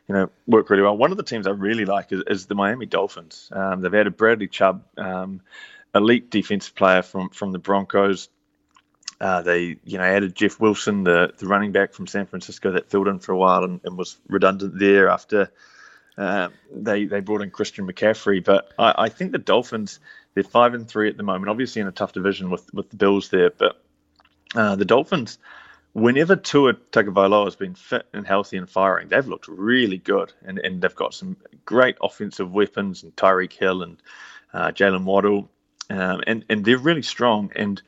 you 0.08 0.16
know, 0.16 0.30
work 0.48 0.70
really 0.70 0.82
well. 0.82 0.98
One 0.98 1.12
of 1.12 1.18
the 1.18 1.24
teams 1.24 1.46
I 1.46 1.52
really 1.52 1.86
like 1.86 2.12
is, 2.12 2.24
is 2.28 2.46
the 2.48 2.56
Miami 2.56 2.88
Dolphins. 2.88 3.50
Um, 3.52 3.82
they've 3.82 3.94
added 3.94 4.18
Bradley 4.18 4.48
Chubb, 4.48 4.84
um, 4.98 5.42
elite 5.94 6.32
defensive 6.32 6.74
player 6.74 7.04
from 7.04 7.30
from 7.30 7.52
the 7.52 7.60
Broncos. 7.60 8.30
Uh, 9.22 9.44
they, 9.44 9.78
you 9.86 9.98
know, 9.98 10.04
added 10.04 10.36
Jeff 10.36 10.60
Wilson, 10.60 11.04
the 11.04 11.32
the 11.38 11.46
running 11.46 11.72
back 11.72 11.94
from 11.94 12.08
San 12.08 12.26
Francisco 12.26 12.72
that 12.72 12.90
filled 12.90 13.08
in 13.08 13.20
for 13.20 13.34
a 13.34 13.38
while 13.38 13.64
and, 13.64 13.82
and 13.84 13.98
was 13.98 14.18
redundant 14.28 14.80
there 14.80 15.10
after 15.10 15.52
uh, 16.18 16.49
they 16.74 17.05
they 17.05 17.20
brought 17.20 17.41
in 17.41 17.51
Christian 17.51 17.88
McCaffrey, 17.88 18.43
but 18.43 18.72
I, 18.80 18.93
I, 18.97 19.09
think 19.09 19.32
the 19.32 19.38
Dolphins 19.38 19.99
they're 20.34 20.43
five 20.43 20.74
and 20.74 20.88
three 20.88 21.09
at 21.09 21.18
the 21.18 21.24
moment. 21.24 21.49
Obviously 21.49 21.82
in 21.82 21.88
a 21.88 21.91
tough 21.91 22.13
division 22.13 22.49
with 22.49 22.74
with 22.74 22.89
the 22.89 22.95
Bills 22.95 23.30
there, 23.30 23.49
but 23.49 23.82
uh, 24.55 24.76
the 24.78 24.86
Dolphins, 24.86 25.38
whenever 25.91 26.38
Tua 26.38 26.74
Tagovailoa 26.74 27.45
has 27.45 27.55
been 27.57 27.76
fit 27.76 28.05
and 28.13 28.26
healthy 28.26 28.55
and 28.55 28.70
firing, 28.70 29.09
they've 29.09 29.28
looked 29.28 29.49
really 29.49 29.97
good, 29.97 30.32
and 30.45 30.57
and 30.59 30.82
they've 30.82 30.95
got 30.95 31.13
some 31.13 31.36
great 31.66 31.97
offensive 32.01 32.53
weapons 32.53 33.03
and 33.03 33.13
Tyreek 33.18 33.53
Hill 33.53 33.84
and 33.84 33.97
uh, 34.53 34.72
Jaylen 34.72 35.03
Waddle, 35.03 35.49
um, 35.89 36.24
and 36.26 36.45
and 36.49 36.63
they're 36.63 36.78
really 36.78 37.03
strong 37.03 37.51
and. 37.55 37.82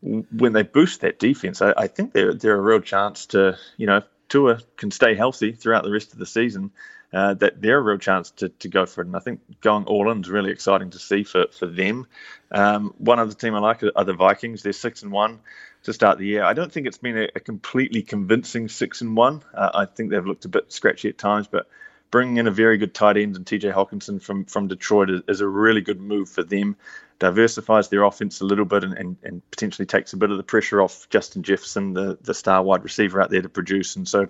When 0.00 0.52
they 0.52 0.62
boost 0.62 1.00
that 1.00 1.18
defense, 1.18 1.60
I, 1.60 1.74
I 1.76 1.88
think 1.88 2.12
they're 2.12 2.32
they're 2.32 2.54
a 2.54 2.60
real 2.60 2.80
chance 2.80 3.26
to 3.26 3.58
you 3.78 3.88
know 3.88 4.02
Tua 4.28 4.60
can 4.76 4.92
stay 4.92 5.16
healthy 5.16 5.50
throughout 5.50 5.82
the 5.82 5.90
rest 5.90 6.12
of 6.12 6.20
the 6.20 6.24
season 6.24 6.70
uh, 7.12 7.34
that 7.34 7.60
they're 7.60 7.78
a 7.78 7.82
real 7.82 7.98
chance 7.98 8.30
to, 8.32 8.48
to 8.50 8.68
go 8.68 8.86
for 8.86 9.00
it. 9.00 9.06
And 9.06 9.16
I 9.16 9.20
think 9.20 9.40
going 9.60 9.84
all 9.84 10.10
in 10.10 10.20
is 10.20 10.28
really 10.28 10.50
exciting 10.50 10.90
to 10.90 10.98
see 10.98 11.24
for, 11.24 11.46
for 11.50 11.66
them. 11.66 12.06
Um, 12.50 12.94
one 12.98 13.18
other 13.18 13.32
team 13.32 13.54
I 13.54 13.60
like 13.60 13.82
are 13.82 14.04
the 14.04 14.12
Vikings. 14.12 14.62
They're 14.62 14.72
six 14.72 15.02
and 15.02 15.12
one 15.12 15.40
to 15.84 15.92
start 15.92 16.18
the 16.18 16.26
year. 16.26 16.44
I 16.44 16.52
don't 16.52 16.70
think 16.70 16.86
it's 16.86 16.98
been 16.98 17.16
a, 17.16 17.28
a 17.34 17.40
completely 17.40 18.02
convincing 18.02 18.68
six 18.68 19.00
and 19.00 19.16
one. 19.16 19.42
Uh, 19.54 19.70
I 19.74 19.84
think 19.86 20.10
they've 20.10 20.26
looked 20.26 20.44
a 20.44 20.48
bit 20.48 20.72
scratchy 20.72 21.08
at 21.08 21.18
times, 21.18 21.46
but 21.46 21.68
bringing 22.10 22.38
in 22.38 22.46
a 22.46 22.50
very 22.50 22.78
good 22.78 22.94
tight 22.94 23.16
end 23.16 23.36
and 23.36 23.44
TJ 23.44 23.72
Hockenson 23.72 24.20
from 24.20 24.44
from 24.46 24.68
Detroit 24.68 25.10
is, 25.10 25.22
is, 25.28 25.40
a 25.40 25.48
really 25.48 25.80
good 25.80 26.00
move 26.00 26.28
for 26.28 26.42
them. 26.42 26.76
Diversifies 27.18 27.88
their 27.88 28.04
offense 28.04 28.40
a 28.40 28.44
little 28.44 28.64
bit 28.64 28.84
and, 28.84 28.94
and, 28.94 29.16
and 29.22 29.50
potentially 29.50 29.86
takes 29.86 30.12
a 30.12 30.16
bit 30.16 30.30
of 30.30 30.36
the 30.36 30.42
pressure 30.42 30.80
off 30.80 31.08
Justin 31.10 31.42
Jefferson, 31.42 31.92
the, 31.92 32.18
the 32.22 32.34
star 32.34 32.62
wide 32.62 32.84
receiver 32.84 33.20
out 33.20 33.30
there 33.30 33.42
to 33.42 33.48
produce. 33.48 33.96
And 33.96 34.06
so 34.06 34.28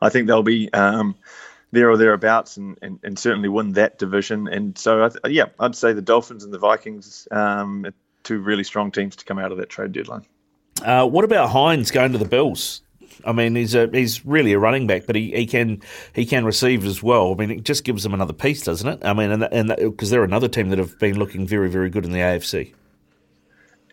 I 0.00 0.10
think 0.10 0.26
they'll 0.26 0.42
be 0.42 0.72
um, 0.72 1.14
there 1.72 1.90
or 1.90 1.96
thereabouts 1.96 2.56
and, 2.56 2.78
and, 2.82 2.98
and 3.02 3.18
certainly 3.18 3.48
win 3.48 3.72
that 3.72 3.98
division. 3.98 4.46
And 4.46 4.78
so, 4.78 5.08
th- 5.08 5.34
yeah, 5.34 5.46
I'd 5.58 5.74
say 5.74 5.92
the 5.92 6.02
Dolphins 6.02 6.44
and 6.44 6.52
the 6.52 6.58
Vikings, 6.58 7.26
um, 7.30 7.86
two 8.22 8.38
really 8.38 8.64
strong 8.64 8.92
teams 8.92 9.16
to 9.16 9.24
come 9.24 9.38
out 9.38 9.50
of 9.50 9.58
that 9.58 9.70
trade 9.70 9.92
deadline. 9.92 10.24
Uh, 10.82 11.06
what 11.06 11.24
about 11.24 11.50
Hines 11.50 11.90
going 11.90 12.12
to 12.12 12.18
the 12.18 12.24
Bills? 12.24 12.82
I 13.24 13.32
mean, 13.32 13.54
he's 13.54 13.74
a, 13.74 13.88
he's 13.92 14.24
really 14.24 14.52
a 14.52 14.58
running 14.58 14.86
back, 14.86 15.06
but 15.06 15.16
he, 15.16 15.32
he 15.32 15.46
can 15.46 15.82
he 16.14 16.24
can 16.24 16.44
receive 16.44 16.84
as 16.84 17.02
well. 17.02 17.32
I 17.32 17.34
mean, 17.36 17.50
it 17.50 17.64
just 17.64 17.84
gives 17.84 18.02
them 18.02 18.14
another 18.14 18.32
piece, 18.32 18.64
doesn't 18.64 18.88
it? 18.88 19.04
I 19.04 19.12
mean, 19.12 19.30
and 19.30 19.44
and 19.44 19.68
because 19.76 20.10
they're 20.10 20.24
another 20.24 20.48
team 20.48 20.70
that 20.70 20.78
have 20.78 20.98
been 20.98 21.18
looking 21.18 21.46
very 21.46 21.68
very 21.68 21.90
good 21.90 22.04
in 22.04 22.12
the 22.12 22.18
AFC. 22.18 22.74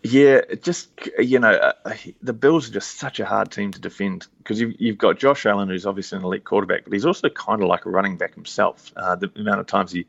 Yeah, 0.02 0.40
just 0.62 0.88
you 1.18 1.38
know, 1.38 1.52
uh, 1.52 1.94
the 2.22 2.32
Bills 2.32 2.68
are 2.68 2.72
just 2.72 2.98
such 2.98 3.20
a 3.20 3.26
hard 3.26 3.50
team 3.50 3.70
to 3.72 3.80
defend 3.80 4.26
because 4.38 4.58
you've, 4.58 4.74
you've 4.80 4.98
got 4.98 5.18
Josh 5.18 5.44
Allen, 5.44 5.68
who's 5.68 5.84
obviously 5.84 6.18
an 6.18 6.24
elite 6.24 6.44
quarterback, 6.44 6.84
but 6.84 6.92
he's 6.92 7.04
also 7.04 7.28
kind 7.28 7.62
of 7.62 7.68
like 7.68 7.84
a 7.84 7.90
running 7.90 8.16
back 8.16 8.34
himself. 8.34 8.92
Uh, 8.96 9.16
the 9.16 9.30
amount 9.36 9.60
of 9.60 9.66
times 9.66 9.92
he 9.92 10.06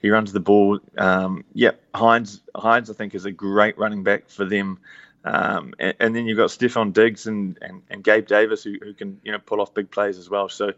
he 0.00 0.10
runs 0.10 0.32
the 0.32 0.40
ball, 0.40 0.80
um, 0.96 1.44
yeah, 1.54 1.72
Hines 1.94 2.40
Hines 2.56 2.90
I 2.90 2.94
think 2.94 3.14
is 3.14 3.26
a 3.26 3.30
great 3.30 3.78
running 3.78 4.02
back 4.02 4.28
for 4.28 4.44
them. 4.44 4.78
Um, 5.24 5.74
and, 5.78 5.94
and, 5.98 6.16
then 6.16 6.26
you've 6.26 6.38
got 6.38 6.48
Stefon 6.48 6.92
Diggs 6.92 7.26
and, 7.26 7.58
and, 7.60 7.82
and 7.90 8.04
Gabe 8.04 8.26
Davis 8.26 8.62
who, 8.62 8.76
who 8.80 8.94
can 8.94 9.20
you 9.24 9.32
know 9.32 9.38
pull 9.38 9.60
off 9.60 9.74
big 9.74 9.90
plays 9.90 10.16
as 10.16 10.30
well. 10.30 10.48
So 10.48 10.72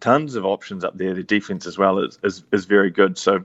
tons 0.00 0.34
of 0.34 0.44
options 0.44 0.84
up 0.84 0.96
there. 0.96 1.14
The 1.14 1.22
defense 1.22 1.66
as 1.66 1.78
well 1.78 1.98
is, 1.98 2.18
is, 2.22 2.44
is 2.52 2.64
very 2.64 2.90
good. 2.90 3.18
So 3.18 3.44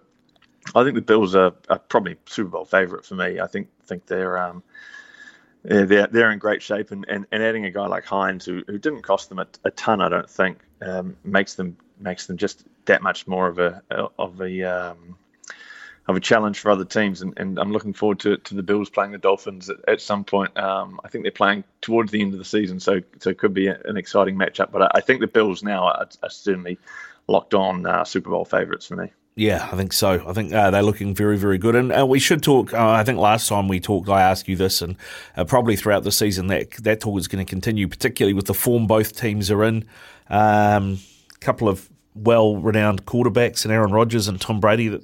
I 0.73 0.83
think 0.83 0.95
the 0.95 1.01
Bills 1.01 1.35
are, 1.35 1.53
are 1.69 1.79
probably 1.79 2.17
Super 2.25 2.49
Bowl 2.49 2.65
favourite 2.65 3.05
for 3.05 3.15
me. 3.15 3.39
I 3.39 3.47
think 3.47 3.67
think 3.85 4.07
they're 4.07 4.37
um, 4.37 4.63
they're 5.63 6.07
they're 6.07 6.31
in 6.31 6.39
great 6.39 6.61
shape, 6.61 6.91
and, 6.91 7.05
and, 7.07 7.25
and 7.31 7.43
adding 7.43 7.65
a 7.65 7.71
guy 7.71 7.87
like 7.87 8.05
Hines, 8.05 8.45
who, 8.45 8.63
who 8.67 8.77
didn't 8.77 9.01
cost 9.01 9.29
them 9.29 9.39
a, 9.39 9.47
a 9.63 9.71
ton, 9.71 10.01
I 10.01 10.09
don't 10.09 10.29
think, 10.29 10.59
um, 10.81 11.15
makes 11.23 11.55
them 11.55 11.77
makes 11.99 12.27
them 12.27 12.37
just 12.37 12.65
that 12.85 13.01
much 13.01 13.27
more 13.27 13.47
of 13.47 13.59
a 13.59 13.81
of 14.17 14.41
a 14.41 14.63
um, 14.63 15.17
of 16.07 16.15
a 16.15 16.19
challenge 16.19 16.59
for 16.59 16.69
other 16.69 16.85
teams, 16.85 17.21
and, 17.21 17.33
and 17.37 17.57
I'm 17.57 17.71
looking 17.71 17.93
forward 17.93 18.19
to, 18.19 18.37
to 18.37 18.53
the 18.53 18.61
Bills 18.61 18.89
playing 18.89 19.11
the 19.11 19.17
Dolphins 19.17 19.69
at, 19.69 19.77
at 19.87 20.01
some 20.01 20.23
point. 20.23 20.55
Um, 20.57 20.99
I 21.03 21.09
think 21.09 21.23
they're 21.23 21.31
playing 21.31 21.63
towards 21.81 22.11
the 22.11 22.21
end 22.21 22.33
of 22.33 22.39
the 22.39 22.45
season, 22.45 22.79
so 22.79 23.01
so 23.19 23.31
it 23.31 23.39
could 23.39 23.53
be 23.53 23.67
a, 23.67 23.79
an 23.85 23.97
exciting 23.97 24.35
matchup. 24.35 24.71
But 24.71 24.83
I, 24.83 24.91
I, 24.95 25.01
think 25.01 25.21
the 25.21 25.27
Bills 25.27 25.63
now 25.63 25.85
are, 25.85 26.07
are 26.21 26.29
certainly 26.29 26.77
locked 27.27 27.55
on 27.55 27.85
uh, 27.87 28.03
Super 28.03 28.29
Bowl 28.29 28.45
favourites 28.45 28.85
for 28.85 28.95
me. 28.97 29.11
Yeah, 29.37 29.67
I 29.69 29.75
think 29.75 29.91
so. 29.91 30.25
I 30.25 30.31
think 30.31 30.53
uh, 30.53 30.71
they're 30.71 30.81
looking 30.81 31.13
very, 31.13 31.37
very 31.37 31.57
good. 31.57 31.75
And 31.75 31.91
uh, 31.91 32.05
we 32.05 32.19
should 32.19 32.41
talk. 32.41 32.73
Uh, 32.73 32.91
I 32.91 33.03
think 33.03 33.19
last 33.19 33.49
time 33.49 33.67
we 33.67 33.81
talked, 33.81 34.07
I 34.07 34.21
asked 34.21 34.47
you 34.47 34.55
this, 34.55 34.81
and 34.81 34.95
uh, 35.35 35.43
probably 35.43 35.75
throughout 35.75 36.03
the 36.03 36.11
season, 36.11 36.47
that 36.47 36.71
that 36.83 37.01
talk 37.01 37.19
is 37.19 37.27
going 37.27 37.45
to 37.45 37.49
continue, 37.49 37.89
particularly 37.89 38.33
with 38.33 38.45
the 38.45 38.53
form 38.53 38.87
both 38.87 39.19
teams 39.19 39.51
are 39.51 39.65
in. 39.65 39.83
A 40.29 40.77
um, 40.77 40.99
couple 41.41 41.67
of 41.67 41.89
well-renowned 42.15 43.05
quarterbacks, 43.05 43.65
and 43.65 43.73
Aaron 43.73 43.91
Rodgers 43.91 44.29
and 44.29 44.39
Tom 44.39 44.61
Brady, 44.61 44.87
that 44.87 45.03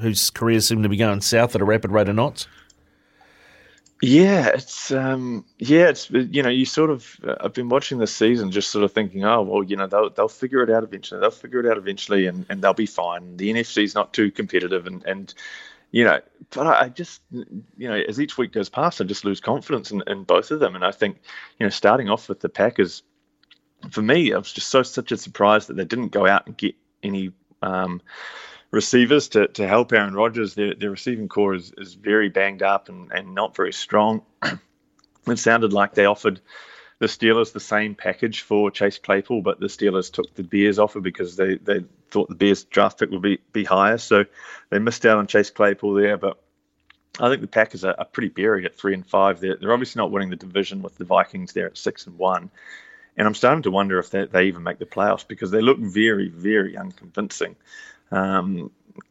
whose 0.00 0.28
careers 0.30 0.66
seem 0.66 0.82
to 0.82 0.88
be 0.88 0.96
going 0.96 1.20
south 1.20 1.54
at 1.54 1.60
a 1.60 1.64
rapid 1.64 1.92
rate 1.92 2.08
of 2.08 2.16
knots. 2.16 2.48
Yeah, 4.00 4.50
it's 4.54 4.92
um, 4.92 5.44
yeah, 5.58 5.88
it's 5.88 6.08
you 6.10 6.42
know, 6.42 6.48
you 6.48 6.64
sort 6.66 6.90
of 6.90 7.18
uh, 7.26 7.34
I've 7.40 7.52
been 7.52 7.68
watching 7.68 7.98
this 7.98 8.14
season, 8.14 8.52
just 8.52 8.70
sort 8.70 8.84
of 8.84 8.92
thinking, 8.92 9.24
oh 9.24 9.42
well, 9.42 9.64
you 9.64 9.76
know, 9.76 9.88
they'll 9.88 10.10
they'll 10.10 10.28
figure 10.28 10.62
it 10.62 10.70
out 10.70 10.84
eventually. 10.84 11.20
They'll 11.20 11.32
figure 11.32 11.58
it 11.58 11.66
out 11.66 11.78
eventually, 11.78 12.26
and, 12.26 12.46
and 12.48 12.62
they'll 12.62 12.74
be 12.74 12.86
fine. 12.86 13.36
The 13.36 13.52
NFC's 13.52 13.96
not 13.96 14.14
too 14.14 14.30
competitive, 14.30 14.86
and 14.86 15.04
and 15.04 15.34
you 15.90 16.04
know, 16.04 16.20
but 16.50 16.66
I, 16.68 16.88
just 16.90 17.22
you 17.32 17.88
know, 17.88 17.96
as 17.96 18.20
each 18.20 18.38
week 18.38 18.52
goes 18.52 18.68
past, 18.68 19.00
I 19.00 19.04
just 19.04 19.24
lose 19.24 19.40
confidence 19.40 19.90
in, 19.90 20.04
in 20.06 20.22
both 20.22 20.52
of 20.52 20.60
them. 20.60 20.76
And 20.76 20.84
I 20.84 20.92
think 20.92 21.16
you 21.58 21.66
know, 21.66 21.70
starting 21.70 22.08
off 22.08 22.28
with 22.28 22.38
the 22.38 22.48
Packers, 22.48 23.02
for 23.90 24.02
me, 24.02 24.32
I 24.32 24.38
was 24.38 24.52
just 24.52 24.68
so 24.68 24.84
such 24.84 25.10
a 25.10 25.16
surprise 25.16 25.66
that 25.66 25.74
they 25.74 25.84
didn't 25.84 26.08
go 26.08 26.24
out 26.24 26.46
and 26.46 26.56
get 26.56 26.76
any. 27.02 27.32
Um, 27.62 28.00
receivers 28.70 29.28
to, 29.28 29.48
to 29.48 29.66
help 29.66 29.92
Aaron 29.92 30.14
Rodgers. 30.14 30.54
Their, 30.54 30.74
their 30.74 30.90
receiving 30.90 31.28
corps 31.28 31.54
is, 31.54 31.72
is 31.78 31.94
very 31.94 32.28
banged 32.28 32.62
up 32.62 32.88
and, 32.88 33.10
and 33.12 33.34
not 33.34 33.56
very 33.56 33.72
strong. 33.72 34.22
it 35.26 35.38
sounded 35.38 35.72
like 35.72 35.94
they 35.94 36.06
offered 36.06 36.40
the 36.98 37.06
Steelers 37.06 37.52
the 37.52 37.60
same 37.60 37.94
package 37.94 38.42
for 38.42 38.70
Chase 38.70 38.98
Claypool, 38.98 39.42
but 39.42 39.60
the 39.60 39.66
Steelers 39.66 40.12
took 40.12 40.34
the 40.34 40.42
Bears 40.42 40.78
offer 40.78 41.00
because 41.00 41.36
they, 41.36 41.56
they 41.56 41.84
thought 42.10 42.28
the 42.28 42.34
Bears 42.34 42.64
draft 42.64 42.98
pick 42.98 43.10
would 43.10 43.22
be, 43.22 43.38
be 43.52 43.64
higher. 43.64 43.98
So 43.98 44.24
they 44.70 44.78
missed 44.78 45.06
out 45.06 45.18
on 45.18 45.26
Chase 45.26 45.50
Claypool 45.50 45.94
there. 45.94 46.16
But 46.16 46.38
I 47.20 47.28
think 47.28 47.40
the 47.40 47.46
Packers 47.46 47.84
are, 47.84 47.94
are 47.96 48.04
pretty 48.04 48.28
buried 48.28 48.66
at 48.66 48.76
three 48.76 48.94
and 48.94 49.06
five. 49.06 49.40
They're, 49.40 49.56
they're 49.56 49.72
obviously 49.72 50.00
not 50.00 50.10
winning 50.10 50.30
the 50.30 50.36
division 50.36 50.82
with 50.82 50.96
the 50.96 51.04
Vikings 51.04 51.52
there 51.52 51.66
at 51.66 51.78
six 51.78 52.06
and 52.06 52.18
one. 52.18 52.50
And 53.16 53.26
I'm 53.26 53.34
starting 53.34 53.62
to 53.62 53.70
wonder 53.70 53.98
if 53.98 54.10
they, 54.10 54.26
they 54.26 54.44
even 54.44 54.62
make 54.62 54.78
the 54.78 54.86
playoffs 54.86 55.26
because 55.26 55.50
they 55.50 55.60
look 55.60 55.78
very, 55.78 56.28
very 56.28 56.76
unconvincing 56.76 57.56
um, 58.10 58.70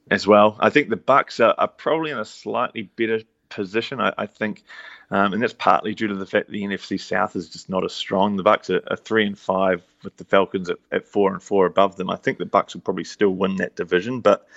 as 0.10 0.28
well. 0.28 0.58
I 0.60 0.70
think 0.70 0.89
the 0.89 0.98
Bucks 0.98 1.39
are, 1.39 1.56
are, 1.58 1.68
probably 1.68 2.12
in 2.12 2.18
a 2.18 2.26
slightly 2.26 2.84
better 2.84 3.22
position. 3.50 4.00
I, 4.02 4.14
I 4.18 4.26
think, 4.26 4.64
um, 5.12 5.34
and 5.34 5.41
that's 5.41 5.54
partly 5.54 5.93
due 5.93 6.08
to 6.08 6.16
the 6.16 6.26
fact 6.26 6.50
the 6.50 6.64
NFC 6.64 7.00
South 7.00 7.36
is 7.36 7.50
just 7.50 7.70
not 7.70 7.86
as 7.86 7.93
strong. 7.93 8.36
The 8.36 8.43
Bucks 8.43 8.70
are, 8.70 8.82
are 8.89 8.98
three 8.98 9.26
and 9.26 9.38
five 9.38 9.84
with 10.04 10.18
the 10.18 10.26
Falcons 10.26 10.70
at, 10.70 10.78
at, 10.91 11.08
four 11.08 11.32
and 11.32 11.41
four 11.41 11.66
above 11.66 11.95
them. 11.95 12.10
I 12.10 12.16
think 12.16 12.38
the 12.38 12.45
Bucks 12.45 12.74
will 12.74 12.82
probably 12.82 13.04
still 13.04 13.32
win 13.32 13.58
that 13.58 13.76
division, 13.76 14.22
but 14.22 14.48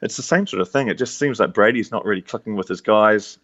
it's 0.00 0.16
the 0.16 0.22
same 0.22 0.46
sort 0.46 0.60
of 0.60 0.70
thing. 0.70 0.88
It 0.88 0.98
just 0.98 1.18
seems 1.18 1.38
like 1.38 1.54
Brady's 1.54 1.92
not 1.92 2.04
really 2.04 2.22
clicking 2.22 2.56
with 2.56 2.68
his 2.68 2.80
guys 2.80 3.38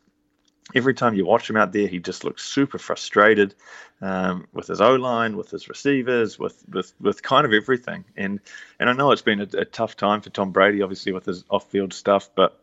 every 0.75 0.95
time 0.95 1.15
you 1.15 1.25
watch 1.25 1.49
him 1.49 1.57
out 1.57 1.73
there, 1.73 1.87
he 1.87 1.99
just 1.99 2.25
looks 2.25 2.45
super 2.45 2.79
frustrated 2.79 3.55
um, 4.01 4.47
with 4.53 4.67
his 4.67 4.81
O 4.81 4.95
line, 4.95 5.37
with 5.37 5.51
his 5.51 5.69
receivers, 5.69 6.39
with, 6.39 6.63
with 6.69 6.93
with 7.01 7.23
kind 7.23 7.47
of 7.47 7.53
everything. 7.53 8.05
And 8.17 8.41
and 8.79 8.91
I 8.91 8.93
know 8.93 9.13
it's 9.13 9.23
been 9.23 9.41
a, 9.41 9.49
a 9.59 9.65
tough 9.65 9.97
time 9.97 10.21
for 10.21 10.31
Tom 10.31 10.53
Brady, 10.53 10.83
obviously 10.83 11.13
with 11.13 11.27
his 11.27 11.45
off 11.51 11.71
field 11.71 11.93
stuff, 11.93 12.31
but 12.35 12.61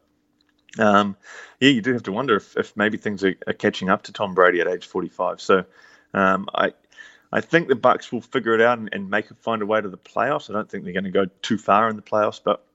um, 0.78 1.16
yeah, 1.60 1.70
you 1.70 1.82
do 1.82 1.94
have 1.94 2.04
to 2.04 2.12
wonder 2.12 2.36
if, 2.36 2.58
if 2.58 2.76
maybe 2.76 2.98
things 2.98 3.24
are, 3.24 3.36
are, 3.48 3.54
catching 3.54 3.90
up 3.90 4.04
to 4.04 4.12
Tom 4.12 4.34
Brady 4.34 4.60
at 4.60 4.68
age 4.68 4.86
45. 4.88 5.42
So 5.42 5.66
um, 6.14 6.48
I. 6.54 6.74
I 7.32 7.42
think 7.42 7.68
the 7.68 7.76
Bucks 7.76 8.14
will 8.14 8.22
figure 8.22 8.54
it 8.54 8.62
out 8.62 8.78
and, 8.78 8.88
and 8.94 9.10
make 9.10 9.28
find 9.42 9.62
a 9.62 9.66
way 9.66 9.82
to 9.82 9.90
the 9.90 9.98
playoffs. 9.98 10.50
I 10.50 10.54
don't 10.54 10.70
think 10.70 10.86
they're 10.86 10.94
going 10.94 11.06
to 11.06 11.12
go 11.12 11.26
too 11.42 11.58
far 11.58 11.90
in 11.90 11.98
the 11.98 12.02
playoffs, 12.02 12.40
but 12.42 12.66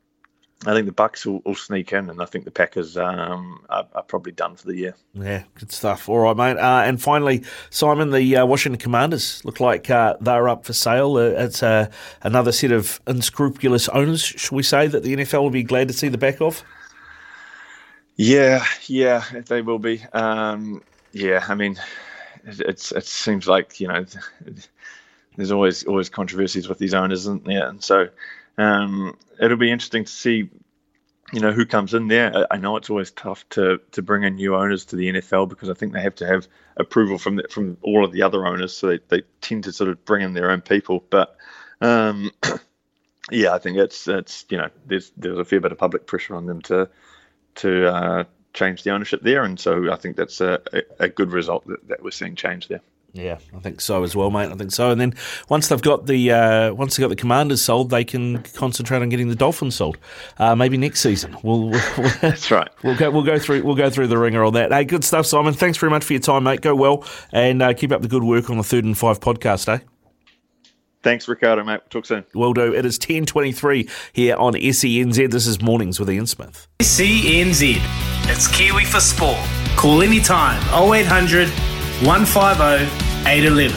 I 0.66 0.74
think 0.74 0.84
the 0.84 0.92
Bucks 0.92 1.24
will, 1.24 1.40
will, 1.46 1.54
sneak 1.54 1.90
in, 1.94 2.10
and 2.10 2.20
I 2.20 2.26
think 2.26 2.44
the 2.44 2.50
Packers 2.50 2.98
um, 2.98 3.64
are, 3.70 3.86
are, 3.94 4.02
probably 4.02 4.32
done 4.32 4.56
for 4.56 4.66
the 4.66 4.76
year. 4.76 4.94
Yeah, 5.14 5.44
good 5.54 5.72
stuff. 5.72 6.06
All 6.06 6.18
right, 6.18 6.36
mate. 6.36 6.58
Uh, 6.60 6.82
and 6.84 7.00
finally, 7.00 7.44
Simon, 7.70 8.10
the 8.10 8.36
uh, 8.36 8.44
Washington 8.44 8.78
Commanders 8.78 9.42
look 9.46 9.58
like 9.58 9.88
uh, 9.88 10.16
they're 10.20 10.50
up 10.50 10.66
for 10.66 10.74
sale. 10.74 11.16
Uh, 11.16 11.44
it's 11.44 11.62
uh, 11.62 11.90
another 12.20 12.52
set 12.52 12.72
of 12.72 13.00
unscrupulous 13.06 13.88
owners, 13.88 14.22
shall 14.22 14.56
we 14.56 14.62
say, 14.62 14.86
that 14.86 15.02
the 15.02 15.16
NFL 15.16 15.40
will 15.40 15.50
be 15.50 15.62
glad 15.62 15.88
to 15.88 15.94
see 15.94 16.08
the 16.08 16.18
back 16.18 16.42
of. 16.42 16.62
Yeah, 18.16 18.62
yeah, 18.86 19.24
they 19.46 19.62
will 19.62 19.78
be. 19.78 20.04
Um, 20.12 20.82
yeah, 21.12 21.42
I 21.48 21.54
mean, 21.54 21.80
it's 22.44 22.92
it 22.92 23.06
seems 23.06 23.48
like 23.48 23.80
you 23.80 23.88
know, 23.88 24.04
there's 25.36 25.52
always 25.52 25.84
always 25.84 26.10
controversies 26.10 26.68
with 26.68 26.76
these 26.76 26.92
owners, 26.92 27.20
isn't 27.20 27.46
there? 27.46 27.66
And 27.66 27.82
so 27.82 28.10
um, 28.60 29.16
it'll 29.40 29.56
be 29.56 29.70
interesting 29.70 30.04
to 30.04 30.10
see, 30.10 30.50
you 31.32 31.40
know, 31.40 31.52
who 31.52 31.64
comes 31.64 31.94
in 31.94 32.08
there. 32.08 32.46
I 32.50 32.56
know 32.56 32.76
it's 32.76 32.90
always 32.90 33.10
tough 33.10 33.48
to 33.50 33.80
to 33.92 34.02
bring 34.02 34.24
in 34.24 34.36
new 34.36 34.56
owners 34.56 34.86
to 34.86 34.96
the 34.96 35.12
NFL 35.12 35.48
because 35.48 35.70
I 35.70 35.74
think 35.74 35.92
they 35.92 36.02
have 36.02 36.16
to 36.16 36.26
have 36.26 36.48
approval 36.76 37.18
from 37.18 37.36
the, 37.36 37.46
from 37.50 37.76
all 37.82 38.04
of 38.04 38.12
the 38.12 38.22
other 38.22 38.46
owners, 38.46 38.76
so 38.76 38.88
they, 38.88 38.98
they 39.08 39.22
tend 39.40 39.64
to 39.64 39.72
sort 39.72 39.90
of 39.90 40.04
bring 40.04 40.22
in 40.22 40.34
their 40.34 40.50
own 40.50 40.60
people. 40.60 41.04
But 41.08 41.36
um, 41.80 42.32
yeah, 43.30 43.54
I 43.54 43.58
think 43.58 43.78
it's 43.78 44.08
it's 44.08 44.44
you 44.48 44.58
know 44.58 44.68
there's 44.86 45.12
there's 45.16 45.38
a 45.38 45.44
fair 45.44 45.60
bit 45.60 45.72
of 45.72 45.78
public 45.78 46.06
pressure 46.06 46.34
on 46.34 46.46
them 46.46 46.60
to 46.62 46.88
to 47.56 47.94
uh, 47.94 48.24
change 48.52 48.82
the 48.82 48.90
ownership 48.90 49.22
there, 49.22 49.44
and 49.44 49.58
so 49.58 49.92
I 49.92 49.96
think 49.96 50.16
that's 50.16 50.40
a, 50.40 50.60
a, 50.98 51.08
good 51.08 51.32
result 51.32 51.66
that, 51.66 51.88
that 51.88 52.02
we're 52.02 52.10
seeing 52.10 52.36
change 52.36 52.68
there. 52.68 52.80
Yeah, 53.12 53.38
I 53.54 53.58
think 53.58 53.80
so 53.80 54.04
as 54.04 54.14
well, 54.14 54.30
mate. 54.30 54.50
I 54.50 54.54
think 54.54 54.70
so. 54.70 54.90
And 54.90 55.00
then 55.00 55.14
once 55.48 55.68
they've 55.68 55.82
got 55.82 56.06
the 56.06 56.30
uh, 56.30 56.74
once 56.74 56.96
they've 56.96 57.02
got 57.02 57.08
the 57.08 57.16
commanders 57.16 57.60
sold, 57.60 57.90
they 57.90 58.04
can 58.04 58.42
concentrate 58.54 59.02
on 59.02 59.08
getting 59.08 59.28
the 59.28 59.34
Dolphins 59.34 59.74
sold. 59.74 59.98
Uh, 60.38 60.54
maybe 60.54 60.76
next 60.76 61.00
season. 61.00 61.36
We'll, 61.42 61.68
we'll 61.70 62.10
that's 62.20 62.50
right. 62.50 62.68
We'll 62.84 62.96
go 62.96 63.10
we'll 63.10 63.24
go 63.24 63.38
through 63.38 63.64
we'll 63.64 63.74
go 63.74 63.90
through 63.90 64.06
the 64.06 64.18
ringer 64.18 64.44
on 64.44 64.52
that. 64.54 64.72
Hey, 64.72 64.84
good 64.84 65.04
stuff, 65.04 65.26
Simon. 65.26 65.54
Thanks 65.54 65.78
very 65.78 65.90
much 65.90 66.04
for 66.04 66.12
your 66.12 66.20
time, 66.20 66.44
mate. 66.44 66.60
Go 66.60 66.74
well 66.74 67.04
and 67.32 67.62
uh, 67.62 67.74
keep 67.74 67.90
up 67.90 68.02
the 68.02 68.08
good 68.08 68.22
work 68.22 68.48
on 68.48 68.56
the 68.58 68.64
third 68.64 68.84
and 68.84 68.96
five 68.96 69.18
podcast, 69.18 69.68
eh? 69.68 69.80
Thanks, 71.02 71.26
Ricardo, 71.28 71.64
mate. 71.64 71.80
Talk 71.88 72.04
soon. 72.04 72.24
Will 72.34 72.52
do. 72.52 72.74
It 72.74 72.84
is 72.84 72.98
10.23 72.98 73.90
here 74.12 74.36
on 74.36 74.52
SENZ. 74.52 75.30
This 75.30 75.46
is 75.46 75.62
Mornings 75.62 75.98
with 75.98 76.10
Ian 76.10 76.26
Smith. 76.26 76.68
SENZ. 76.80 77.78
It's 78.28 78.46
Kiwi 78.48 78.84
for 78.84 79.00
Sport. 79.00 79.38
Call 79.76 80.02
anytime 80.02 80.60
0800 80.74 81.48
150 82.02 82.86
811. 83.28 83.76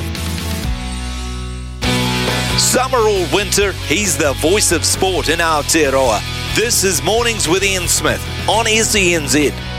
Summer 2.57 2.99
or 2.99 3.27
winter, 3.35 3.73
he's 3.87 4.17
the 4.17 4.31
voice 4.33 4.71
of 4.71 4.85
sport 4.85 5.27
in 5.27 5.39
Aotearoa. 5.39 6.21
This 6.55 6.85
is 6.85 7.03
Mornings 7.03 7.49
with 7.49 7.63
Ian 7.63 7.89
Smith 7.89 8.21
on 8.47 8.65
SENZ. 8.65 9.72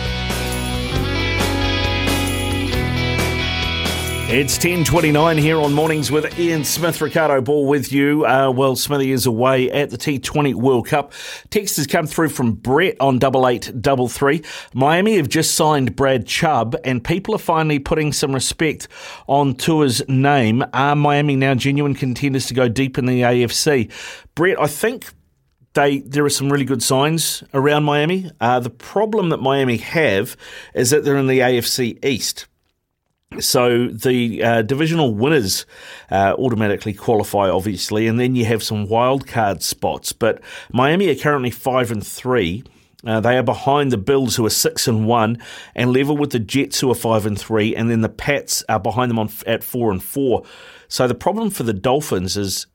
It's 4.37 4.59
10.29 4.59 5.39
here 5.39 5.61
on 5.61 5.72
Mornings 5.72 6.11
with 6.11 6.37
Ian 6.41 6.64
Smith. 6.64 7.01
Ricardo 7.01 7.41
Ball 7.41 7.68
with 7.68 7.93
you. 7.93 8.26
Uh, 8.26 8.51
well, 8.51 8.74
Smithy 8.74 9.12
is 9.12 9.26
away 9.26 9.70
at 9.70 9.91
the 9.91 9.97
T20 9.97 10.55
World 10.55 10.89
Cup. 10.89 11.12
Text 11.51 11.76
has 11.76 11.87
come 11.87 12.09
through 12.09 12.30
from 12.30 12.55
Brett 12.55 12.97
on 12.99 13.18
8833. 13.18 14.43
Miami 14.74 15.18
have 15.18 15.28
just 15.28 15.55
signed 15.55 15.95
Brad 15.95 16.26
Chubb 16.26 16.74
and 16.82 17.05
people 17.05 17.37
are 17.37 17.39
finally 17.39 17.78
putting 17.78 18.12
some 18.12 18.35
respect 18.35 18.89
on 19.28 19.55
Tua's 19.55 20.03
name. 20.09 20.64
Are 20.72 20.97
Miami 20.97 21.37
now 21.37 21.55
genuine 21.55 21.95
contenders 21.95 22.47
to 22.47 22.55
go 22.55 22.68
deep 22.68 22.99
in 22.99 23.07
the 23.07 23.20
AFC? 23.20 23.89
Brett, 24.35 24.61
I 24.61 24.66
think 24.66 25.14
they 25.74 25.99
there 25.99 26.24
are 26.24 26.30
some 26.30 26.51
really 26.51 26.64
good 26.64 26.82
signs 26.82 27.45
around 27.55 27.85
Miami. 27.85 28.32
Uh, 28.41 28.59
the 28.59 28.68
problem 28.68 29.28
that 29.28 29.39
Miami 29.39 29.76
have 29.76 30.37
is 30.74 30.91
that 30.91 31.05
they're 31.05 31.16
in 31.16 31.28
the 31.28 31.39
AFC 31.39 32.05
East. 32.05 32.49
So 33.41 33.89
the 33.89 34.43
uh, 34.43 34.62
divisional 34.62 35.14
winners 35.14 35.66
uh, 36.11 36.35
automatically 36.39 36.93
qualify, 36.93 37.49
obviously, 37.49 38.07
and 38.07 38.18
then 38.18 38.37
you 38.37 38.45
have 38.45 38.62
some 38.62 38.87
wild 38.87 39.26
card 39.26 39.62
spots. 39.62 40.12
But 40.12 40.41
Miami 40.72 41.09
are 41.09 41.14
currently 41.14 41.51
five 41.51 41.91
and 41.91 42.07
three. 42.07 42.64
Uh, 43.07 43.20
they 43.20 43.37
are 43.37 43.43
behind 43.43 43.93
the 43.93 43.99
Bills, 43.99 44.37
who 44.37 44.47
are 44.47 44.51
six 44.51 44.89
and 44.89 45.07
one, 45.07 45.39
and 45.74 45.93
level 45.93 46.16
with 46.16 46.30
the 46.30 46.39
Jets, 46.39 46.80
who 46.80 46.91
are 46.91 46.95
five 46.95 47.26
and 47.26 47.39
three, 47.39 47.76
and 47.76 47.91
then 47.91 48.01
the 48.01 48.09
Pats 48.09 48.64
are 48.68 48.80
behind 48.80 49.11
them 49.11 49.18
on 49.18 49.30
at 49.47 49.62
four 49.62 49.91
and 49.91 50.03
four. 50.03 50.45
So 50.89 51.07
the 51.07 51.14
problem 51.14 51.51
for 51.51 51.64
the 51.64 51.74
Dolphins 51.74 52.37
is 52.37 52.66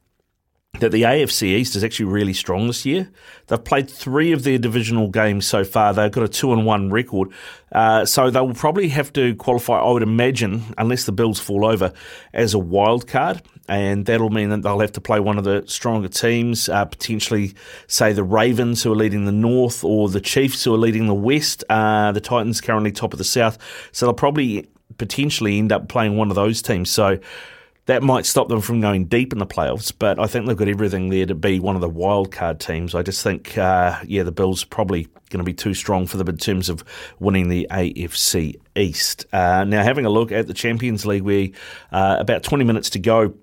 that 0.78 0.92
the 0.92 1.02
AFC 1.02 1.48
East 1.48 1.76
is 1.76 1.84
actually 1.84 2.06
really 2.06 2.32
strong 2.32 2.68
this 2.68 2.86
year. 2.86 3.10
They've 3.48 3.64
played 3.64 3.90
three 3.90 4.32
of 4.32 4.44
their 4.44 4.60
divisional 4.60 5.10
games 5.10 5.48
so 5.48 5.64
far. 5.64 5.94
They've 5.94 6.12
got 6.12 6.24
a 6.24 6.28
two 6.28 6.54
and 6.54 6.64
one 6.66 6.92
record, 6.92 7.30
uh, 7.72 8.06
so 8.06 8.30
they 8.30 8.40
will 8.40 8.54
probably 8.54 8.90
have 8.90 9.12
to 9.14 9.36
qualify. 9.36 9.80
I 9.80 9.92
would 9.92 10.04
imagine, 10.04 10.64
unless 10.78 11.06
the 11.06 11.12
Bills 11.12 11.40
fall 11.40 11.66
over, 11.66 11.92
as 12.34 12.54
a 12.54 12.60
wild 12.60 13.08
card, 13.08 13.42
and 13.68 14.06
that'll 14.06 14.30
mean 14.30 14.50
that 14.50 14.62
they'll 14.62 14.80
have 14.80 14.92
to 14.94 15.02
play 15.02 15.20
one 15.20 15.40
of 15.40 15.44
the 15.44 15.64
stronger 15.66 16.08
teams, 16.08 16.70
uh, 16.70 16.86
potentially 16.86 17.56
say 17.88 18.14
the 18.14 18.24
Ravens 18.24 18.84
who 18.84 18.92
are 18.92 18.96
leading 18.96 19.26
the 19.26 19.32
North 19.32 19.84
or 19.84 20.08
the 20.08 20.22
Chiefs 20.22 20.64
who 20.64 20.74
are 20.74 20.78
leading 20.78 21.08
the 21.08 21.16
West. 21.16 21.64
Uh, 21.70 22.12
the 22.12 22.22
Titans 22.22 22.62
currently 22.62 22.92
top 22.92 23.12
of 23.12 23.18
the 23.18 23.26
South, 23.26 23.58
so 23.92 24.06
they'll 24.06 24.14
probably 24.14 24.70
potentially 24.98 25.58
end 25.58 25.72
up 25.72 25.90
playing 25.90 26.16
one 26.16 26.30
of 26.30 26.36
those 26.36 26.62
teams. 26.62 26.92
So 26.92 27.20
that 27.90 28.04
might 28.04 28.28
stop 28.28 28.50
them 28.50 28.62
from 28.62 28.82
going 28.82 29.06
deep 29.06 29.34
in 29.34 29.40
the 29.40 29.48
playoffs, 29.48 29.92
but 29.98 30.20
I 30.20 30.28
think 30.28 30.46
they've 30.46 30.56
got 30.56 30.68
everything 30.68 31.10
there 31.10 31.26
to 31.26 31.34
be 31.34 31.60
one 31.60 31.74
of 31.74 31.82
the 31.82 31.90
wild 31.90 32.32
card 32.32 32.60
teams. 32.60 32.94
I 32.94 33.02
just 33.02 33.24
think, 33.24 33.58
uh, 33.58 34.00
yeah, 34.06 34.22
the 34.22 34.32
Bills 34.32 34.64
probably 34.64 35.06
going 35.32 35.40
to 35.40 35.44
be 35.44 35.56
too 35.56 35.74
strong 35.74 36.06
for 36.06 36.18
them 36.18 36.30
in 36.30 36.38
terms 36.38 36.70
of 36.70 36.84
winning 37.18 37.50
the 37.50 37.68
AFC 37.72 38.60
East. 38.76 39.26
Uh, 39.34 39.64
now, 39.64 39.82
having 39.82 40.06
a 40.06 40.10
look 40.12 40.32
at 40.32 40.46
the 40.46 40.54
Champions 40.54 41.04
League, 41.08 41.24
we 41.24 41.56
uh, 41.92 42.18
about 42.20 42.44
20 42.44 42.64
minutes 42.64 42.92
to 42.92 43.00
go 43.00 43.34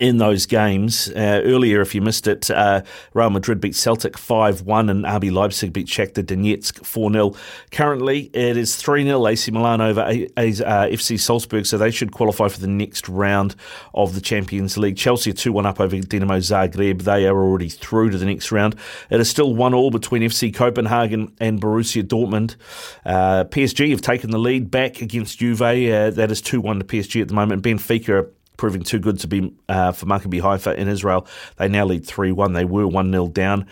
in 0.00 0.18
those 0.18 0.46
games. 0.46 1.08
Uh, 1.10 1.40
earlier, 1.44 1.80
if 1.80 1.94
you 1.94 2.00
missed 2.00 2.26
it, 2.26 2.50
uh, 2.50 2.82
Real 3.14 3.30
Madrid 3.30 3.60
beat 3.60 3.74
Celtic 3.74 4.18
5 4.18 4.62
1 4.62 4.88
and 4.90 5.04
RB 5.04 5.32
Leipzig 5.32 5.72
beat 5.72 5.86
Shakhtar 5.86 6.22
Donetsk 6.24 6.84
4 6.84 7.12
0. 7.12 7.34
Currently, 7.70 8.30
it 8.34 8.56
is 8.56 8.76
3 8.76 9.04
0 9.04 9.26
AC 9.26 9.50
Milan 9.50 9.80
over 9.80 10.00
a- 10.02 10.28
a- 10.36 10.48
uh, 10.64 10.86
FC 10.88 11.16
Salzburg, 11.18 11.66
so 11.66 11.78
they 11.78 11.90
should 11.90 12.12
qualify 12.12 12.48
for 12.48 12.60
the 12.60 12.66
next 12.66 13.08
round 13.08 13.54
of 13.94 14.14
the 14.14 14.20
Champions 14.20 14.76
League. 14.76 14.96
Chelsea 14.96 15.32
2 15.32 15.52
1 15.52 15.66
up 15.66 15.80
over 15.80 15.96
Dinamo 15.96 16.38
Zagreb. 16.38 17.02
They 17.02 17.26
are 17.26 17.36
already 17.42 17.68
through 17.68 18.10
to 18.10 18.18
the 18.18 18.26
next 18.26 18.52
round. 18.52 18.76
It 19.10 19.20
is 19.20 19.28
still 19.28 19.54
1 19.54 19.74
all 19.74 19.90
between 19.90 20.22
FC 20.22 20.52
Copenhagen 20.54 21.32
and 21.40 21.60
Borussia 21.60 22.02
Dortmund. 22.02 22.56
Uh, 23.04 23.44
PSG 23.44 23.90
have 23.90 24.00
taken 24.02 24.30
the 24.30 24.38
lead 24.38 24.70
back 24.70 25.00
against 25.00 25.38
Juve. 25.38 25.62
Uh, 25.62 26.10
that 26.10 26.30
is 26.30 26.40
2 26.40 26.60
1 26.60 26.78
to 26.80 26.84
PSG 26.84 27.22
at 27.22 27.28
the 27.28 27.34
moment. 27.34 27.62
Benfica 27.62 28.28
proving 28.58 28.82
too 28.82 28.98
good 28.98 29.18
to 29.20 29.26
be 29.26 29.54
uh, 29.70 29.92
for 29.92 30.04
Maccabi 30.04 30.42
Haifa 30.42 30.78
in 30.78 30.88
Israel. 30.88 31.26
They 31.56 31.68
now 31.68 31.86
lead 31.86 32.04
3 32.04 32.32
1. 32.32 32.52
They 32.52 32.66
were 32.66 32.86
1 32.86 33.10
0 33.10 33.28
down. 33.28 33.66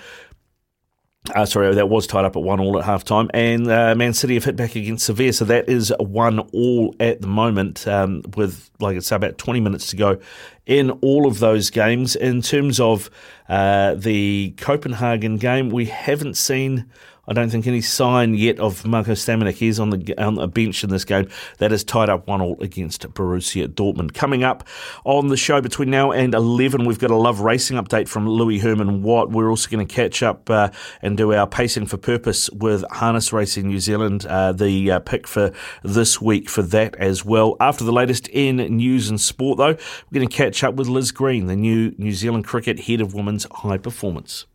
Uh, 1.34 1.44
sorry, 1.44 1.74
that 1.74 1.88
was 1.88 2.06
tied 2.06 2.24
up 2.24 2.36
at 2.36 2.42
one 2.42 2.60
all 2.60 2.78
at 2.78 2.84
half 2.84 3.02
time. 3.02 3.28
And 3.34 3.68
uh, 3.68 3.94
Man 3.94 4.12
City 4.12 4.34
have 4.34 4.44
hit 4.44 4.56
back 4.56 4.76
against 4.76 5.06
Sevilla, 5.06 5.32
so 5.32 5.44
that 5.46 5.68
is 5.68 5.92
one 5.98 6.38
all 6.38 6.94
at 7.00 7.20
the 7.20 7.26
moment, 7.26 7.86
um, 7.88 8.22
with, 8.36 8.70
like 8.78 8.96
I 8.96 9.00
say, 9.00 9.16
about 9.16 9.36
20 9.38 9.60
minutes 9.60 9.88
to 9.88 9.96
go 9.96 10.20
in 10.66 10.90
all 10.90 11.26
of 11.26 11.40
those 11.40 11.70
games. 11.70 12.14
In 12.14 12.42
terms 12.42 12.78
of 12.78 13.10
uh, 13.48 13.94
the 13.94 14.54
Copenhagen 14.56 15.36
game, 15.36 15.70
we 15.70 15.86
haven't 15.86 16.36
seen. 16.36 16.86
I 17.28 17.32
don't 17.32 17.50
think 17.50 17.66
any 17.66 17.80
sign 17.80 18.34
yet 18.34 18.60
of 18.60 18.86
Marko 18.86 19.12
Stamenić. 19.12 19.66
is 19.66 19.80
on 19.80 19.90
the 19.90 20.14
on 20.22 20.34
the 20.34 20.46
bench 20.46 20.84
in 20.84 20.90
this 20.90 21.04
game. 21.04 21.28
That 21.58 21.72
is 21.72 21.82
tied 21.84 22.08
up 22.08 22.26
one 22.26 22.40
all 22.40 22.56
against 22.60 23.02
Borussia 23.14 23.66
Dortmund. 23.66 24.14
Coming 24.14 24.44
up 24.44 24.66
on 25.04 25.28
the 25.28 25.36
show 25.36 25.60
between 25.60 25.90
now 25.90 26.12
and 26.12 26.34
eleven, 26.34 26.84
we've 26.84 26.98
got 26.98 27.10
a 27.10 27.16
love 27.16 27.40
racing 27.40 27.76
update 27.76 28.08
from 28.08 28.28
Louis 28.28 28.58
Herman 28.58 29.02
Watt. 29.02 29.30
We're 29.30 29.50
also 29.50 29.68
going 29.68 29.86
to 29.86 29.92
catch 29.92 30.22
up 30.22 30.48
uh, 30.48 30.70
and 31.02 31.16
do 31.16 31.32
our 31.32 31.46
pacing 31.46 31.86
for 31.86 31.96
purpose 31.96 32.48
with 32.50 32.84
Harness 32.90 33.32
Racing 33.32 33.66
New 33.66 33.80
Zealand. 33.80 34.26
Uh, 34.26 34.52
the 34.52 34.92
uh, 34.92 34.98
pick 35.00 35.26
for 35.26 35.52
this 35.82 36.20
week 36.20 36.48
for 36.48 36.62
that 36.62 36.94
as 36.96 37.24
well. 37.24 37.56
After 37.60 37.84
the 37.84 37.92
latest 37.92 38.28
in 38.28 38.56
news 38.56 39.08
and 39.08 39.20
sport, 39.20 39.58
though, 39.58 39.72
we're 39.74 40.14
going 40.14 40.28
to 40.28 40.34
catch 40.34 40.62
up 40.62 40.74
with 40.74 40.88
Liz 40.88 41.10
Green, 41.12 41.46
the 41.46 41.56
new 41.56 41.94
New 41.98 42.12
Zealand 42.12 42.44
cricket 42.44 42.80
head 42.80 43.00
of 43.00 43.14
women's 43.14 43.46
high 43.50 43.78
performance. 43.78 44.46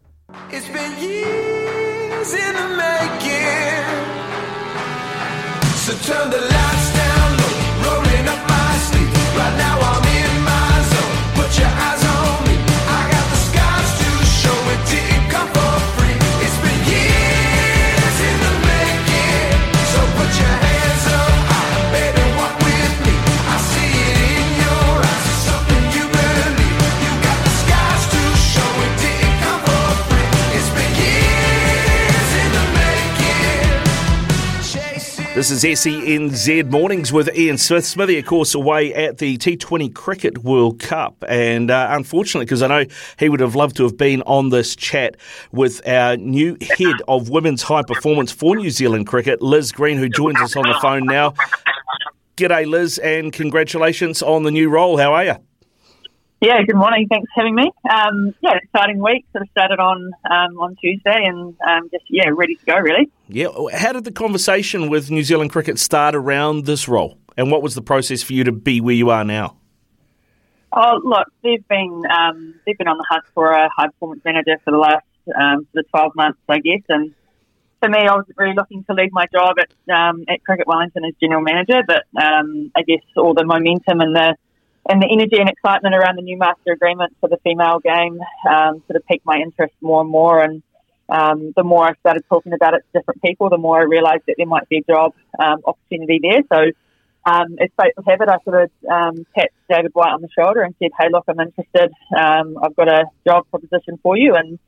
It's 0.49 0.67
been 0.69 0.97
years 0.97 1.20
So 5.81 5.93
turn 5.93 6.29
the 6.29 6.37
lights 6.37 6.93
down 6.93 7.37
low, 7.39 7.89
rolling 7.89 8.27
up 8.27 8.47
my 8.47 8.77
sleeve. 8.85 9.35
Right 9.35 9.57
now 9.57 9.79
I'm 9.79 10.10
This 35.41 35.63
is 35.63 35.79
SENZ 35.79 36.69
Mornings 36.69 37.11
with 37.11 37.35
Ian 37.35 37.57
Smith. 37.57 37.83
Smithy, 37.83 38.19
of 38.19 38.27
course, 38.27 38.53
away 38.53 38.93
at 38.93 39.17
the 39.17 39.39
T20 39.39 39.91
Cricket 39.95 40.43
World 40.43 40.79
Cup. 40.79 41.23
And 41.27 41.71
uh, 41.71 41.87
unfortunately, 41.89 42.45
because 42.45 42.61
I 42.61 42.67
know 42.67 42.85
he 43.17 43.27
would 43.27 43.39
have 43.39 43.55
loved 43.55 43.75
to 43.77 43.83
have 43.83 43.97
been 43.97 44.21
on 44.27 44.49
this 44.49 44.75
chat 44.75 45.17
with 45.51 45.81
our 45.87 46.15
new 46.15 46.57
head 46.77 46.93
of 47.07 47.29
women's 47.29 47.63
high 47.63 47.81
performance 47.81 48.31
for 48.31 48.55
New 48.55 48.69
Zealand 48.69 49.07
cricket, 49.07 49.41
Liz 49.41 49.71
Green, 49.71 49.97
who 49.97 50.09
joins 50.09 50.39
us 50.41 50.55
on 50.55 50.61
the 50.67 50.77
phone 50.79 51.07
now. 51.07 51.33
G'day, 52.37 52.67
Liz, 52.67 52.99
and 52.99 53.33
congratulations 53.33 54.21
on 54.21 54.43
the 54.43 54.51
new 54.51 54.69
role. 54.69 54.97
How 54.97 55.11
are 55.15 55.25
you? 55.25 55.37
Yeah, 56.41 56.59
good 56.63 56.75
morning. 56.75 57.07
Thanks 57.07 57.29
for 57.35 57.41
having 57.41 57.53
me. 57.53 57.71
Um, 57.87 58.33
yeah, 58.41 58.55
exciting 58.55 58.97
week. 58.97 59.27
Sort 59.31 59.43
of 59.43 59.49
started 59.51 59.79
on 59.79 60.11
um, 60.25 60.57
on 60.57 60.75
Tuesday 60.77 61.23
and 61.23 61.55
um, 61.69 61.87
just 61.91 62.05
yeah, 62.09 62.29
ready 62.33 62.55
to 62.55 62.65
go. 62.65 62.77
Really. 62.79 63.11
Yeah. 63.27 63.49
How 63.75 63.91
did 63.91 64.05
the 64.05 64.11
conversation 64.11 64.89
with 64.89 65.11
New 65.11 65.21
Zealand 65.21 65.51
cricket 65.51 65.77
start 65.77 66.15
around 66.15 66.65
this 66.65 66.87
role? 66.87 67.19
And 67.37 67.51
what 67.51 67.61
was 67.61 67.75
the 67.75 67.81
process 67.83 68.23
for 68.23 68.33
you 68.33 68.43
to 68.43 68.51
be 68.51 68.81
where 68.81 68.95
you 68.95 69.11
are 69.11 69.23
now? 69.23 69.57
Oh, 70.73 70.99
look, 71.03 71.27
they've 71.43 71.67
been 71.67 72.01
um, 72.11 72.55
they've 72.65 72.77
been 72.77 72.87
on 72.87 72.97
the 72.97 73.05
hunt 73.07 73.23
for 73.35 73.51
a 73.51 73.69
high 73.69 73.89
performance 73.89 74.23
manager 74.25 74.57
for 74.65 74.71
the 74.71 74.79
last 74.79 75.05
um, 75.39 75.67
sort 75.71 75.85
of 75.85 75.91
twelve 75.91 76.15
months, 76.15 76.39
I 76.49 76.57
guess. 76.57 76.81
And 76.89 77.13
for 77.81 77.89
me, 77.89 77.99
I 77.99 78.15
was 78.15 78.25
really 78.35 78.55
looking 78.55 78.83
to 78.85 78.93
leave 78.95 79.11
my 79.11 79.27
job 79.31 79.57
at 79.59 79.71
um, 79.95 80.25
at 80.27 80.43
Cricket 80.43 80.65
Wellington 80.65 81.05
as 81.05 81.13
general 81.21 81.43
manager, 81.43 81.83
but 81.85 82.05
um, 82.19 82.71
I 82.75 82.81
guess 82.81 83.03
all 83.15 83.35
the 83.35 83.45
momentum 83.45 84.01
and 84.01 84.15
the 84.15 84.35
and 84.91 85.01
the 85.01 85.07
energy 85.09 85.37
and 85.39 85.49
excitement 85.49 85.95
around 85.95 86.17
the 86.17 86.21
new 86.21 86.37
master 86.37 86.73
agreement 86.73 87.15
for 87.21 87.29
the 87.29 87.37
female 87.45 87.79
game 87.79 88.19
um, 88.49 88.83
sort 88.87 88.97
of 88.97 89.05
piqued 89.07 89.25
my 89.25 89.37
interest 89.37 89.73
more 89.79 90.01
and 90.01 90.09
more. 90.09 90.41
And 90.41 90.61
um, 91.07 91.53
the 91.55 91.63
more 91.63 91.85
I 91.85 91.93
started 92.01 92.23
talking 92.27 92.51
about 92.51 92.73
it 92.73 92.83
to 92.91 92.99
different 92.99 93.21
people, 93.21 93.49
the 93.49 93.57
more 93.57 93.79
I 93.79 93.83
realised 93.83 94.23
that 94.27 94.35
there 94.37 94.45
might 94.45 94.67
be 94.67 94.79
a 94.79 94.93
job 94.93 95.13
um, 95.39 95.61
opportunity 95.65 96.19
there. 96.21 96.41
So, 96.51 96.71
um, 97.23 97.55
as 97.61 97.69
fate 97.79 97.93
would 97.95 98.05
have 98.07 98.21
it, 98.21 98.29
I 98.29 98.37
sort 98.43 98.63
of 98.63 98.71
um, 98.91 99.25
tapped 99.33 99.53
David 99.69 99.91
White 99.93 100.11
on 100.11 100.21
the 100.21 100.29
shoulder 100.37 100.61
and 100.61 100.75
said, 100.79 100.89
"Hey, 100.99 101.07
look, 101.11 101.23
I'm 101.27 101.39
interested. 101.39 101.91
Um, 102.17 102.57
I've 102.61 102.75
got 102.75 102.89
a 102.89 103.05
job 103.25 103.45
proposition 103.49 103.99
for 104.01 104.17
you." 104.17 104.35
And 104.35 104.59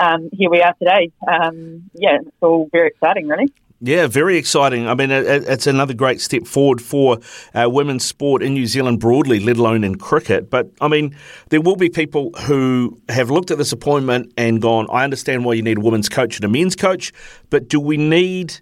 um, 0.00 0.30
here 0.32 0.50
we 0.50 0.62
are 0.62 0.74
today. 0.78 1.12
Um, 1.30 1.90
yeah, 1.94 2.18
it's 2.22 2.30
all 2.40 2.68
very 2.72 2.88
exciting, 2.88 3.28
really. 3.28 3.52
Yeah, 3.80 4.08
very 4.08 4.36
exciting. 4.36 4.88
I 4.88 4.94
mean, 4.94 5.12
it's 5.12 5.68
another 5.68 5.94
great 5.94 6.20
step 6.20 6.48
forward 6.48 6.82
for 6.82 7.18
uh, 7.54 7.68
women's 7.70 8.04
sport 8.04 8.42
in 8.42 8.54
New 8.54 8.66
Zealand 8.66 8.98
broadly, 8.98 9.38
let 9.38 9.56
alone 9.56 9.84
in 9.84 9.94
cricket. 9.94 10.50
But 10.50 10.68
I 10.80 10.88
mean, 10.88 11.14
there 11.50 11.60
will 11.60 11.76
be 11.76 11.88
people 11.88 12.32
who 12.40 13.00
have 13.08 13.30
looked 13.30 13.52
at 13.52 13.58
this 13.58 13.70
appointment 13.70 14.32
and 14.36 14.60
gone, 14.60 14.88
I 14.90 15.04
understand 15.04 15.44
why 15.44 15.52
you 15.52 15.62
need 15.62 15.78
a 15.78 15.80
women's 15.80 16.08
coach 16.08 16.36
and 16.36 16.44
a 16.44 16.48
men's 16.48 16.74
coach, 16.74 17.12
but 17.50 17.68
do 17.68 17.78
we 17.78 17.96
need 17.96 18.58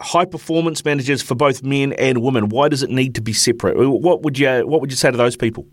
high 0.00 0.24
performance 0.24 0.84
managers 0.84 1.22
for 1.22 1.36
both 1.36 1.62
men 1.62 1.92
and 1.92 2.20
women? 2.20 2.48
Why 2.48 2.68
does 2.68 2.82
it 2.82 2.90
need 2.90 3.14
to 3.14 3.22
be 3.22 3.32
separate? 3.32 3.76
What 3.76 4.22
would 4.22 4.40
you 4.40 4.66
What 4.66 4.80
would 4.80 4.90
you 4.90 4.96
say 4.96 5.12
to 5.12 5.16
those 5.16 5.36
people? 5.36 5.66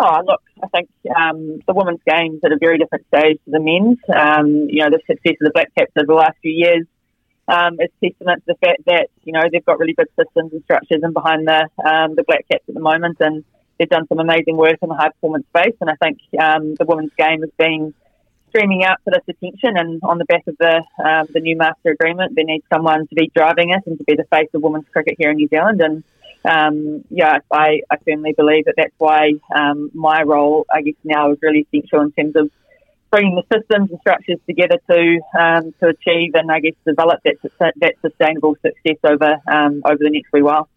Oh, 0.00 0.20
look, 0.24 0.42
I 0.62 0.66
think 0.68 0.88
um, 1.16 1.60
the 1.66 1.74
women's 1.74 2.00
game's 2.04 2.40
at 2.44 2.50
a 2.50 2.58
very 2.58 2.78
different 2.78 3.06
stage 3.08 3.38
to 3.44 3.50
the 3.50 3.60
men's. 3.60 3.98
Um, 4.12 4.68
you 4.68 4.80
know, 4.80 4.90
the 4.90 5.00
success 5.06 5.36
of 5.40 5.46
the 5.46 5.50
Black 5.52 5.72
Caps 5.76 5.92
over 5.96 6.06
the 6.06 6.14
last 6.14 6.36
few 6.42 6.52
years 6.52 6.86
um, 7.48 7.80
is 7.80 7.90
testament 8.02 8.44
to 8.46 8.54
the 8.54 8.66
fact 8.66 8.84
that 8.86 9.08
you 9.24 9.32
know 9.32 9.42
they've 9.50 9.64
got 9.64 9.78
really 9.78 9.94
good 9.94 10.08
systems 10.18 10.52
and 10.52 10.62
structures 10.64 11.00
in 11.02 11.12
behind 11.12 11.48
the 11.48 11.68
um, 11.84 12.14
the 12.14 12.24
Black 12.24 12.46
Caps 12.50 12.64
at 12.68 12.74
the 12.74 12.80
moment, 12.80 13.16
and 13.20 13.44
they've 13.78 13.88
done 13.88 14.06
some 14.08 14.18
amazing 14.20 14.56
work 14.56 14.76
in 14.82 14.88
the 14.88 14.94
high 14.94 15.08
performance 15.08 15.46
space. 15.48 15.74
And 15.80 15.90
I 15.90 15.94
think 16.02 16.18
um, 16.40 16.74
the 16.74 16.84
women's 16.84 17.12
game 17.16 17.40
has 17.40 17.50
been 17.58 17.94
streaming 18.50 18.84
out 18.84 18.98
for 19.02 19.10
this 19.10 19.24
attention, 19.28 19.76
and 19.76 20.00
on 20.02 20.18
the 20.18 20.26
back 20.26 20.46
of 20.46 20.56
the 20.58 20.82
um, 21.02 21.26
the 21.32 21.40
new 21.40 21.56
master 21.56 21.90
agreement, 21.90 22.36
they 22.36 22.44
need 22.44 22.62
someone 22.72 23.06
to 23.08 23.14
be 23.14 23.30
driving 23.34 23.70
it 23.70 23.82
and 23.86 23.98
to 23.98 24.04
be 24.04 24.14
the 24.14 24.24
face 24.24 24.48
of 24.54 24.62
women's 24.62 24.88
cricket 24.92 25.16
here 25.18 25.30
in 25.30 25.36
New 25.36 25.48
Zealand. 25.48 25.80
And 25.80 26.04
um, 26.44 27.04
yeah, 27.10 27.38
I, 27.50 27.80
I 27.90 27.96
firmly 28.04 28.34
believe 28.36 28.66
that 28.66 28.74
that's 28.76 28.94
why 28.98 29.32
um, 29.54 29.90
my 29.94 30.22
role, 30.22 30.66
I 30.72 30.82
guess, 30.82 30.94
now 31.02 31.32
is 31.32 31.38
really 31.42 31.66
essential 31.72 32.00
in 32.02 32.12
terms 32.12 32.36
of 32.36 32.50
bringing 33.10 33.36
the 33.36 33.56
systems 33.56 33.90
and 33.90 34.00
structures 34.00 34.38
together 34.46 34.78
to 34.90 35.20
um, 35.38 35.74
to 35.80 35.88
achieve 35.88 36.34
and 36.34 36.50
I 36.50 36.60
guess 36.60 36.74
develop 36.86 37.20
that 37.24 37.36
that 37.80 37.94
sustainable 38.02 38.56
success 38.62 38.98
over 39.04 39.36
um, 39.46 39.82
over 39.84 39.98
the 39.98 40.10
next 40.10 40.32
wee 40.32 40.42
while. 40.42 40.68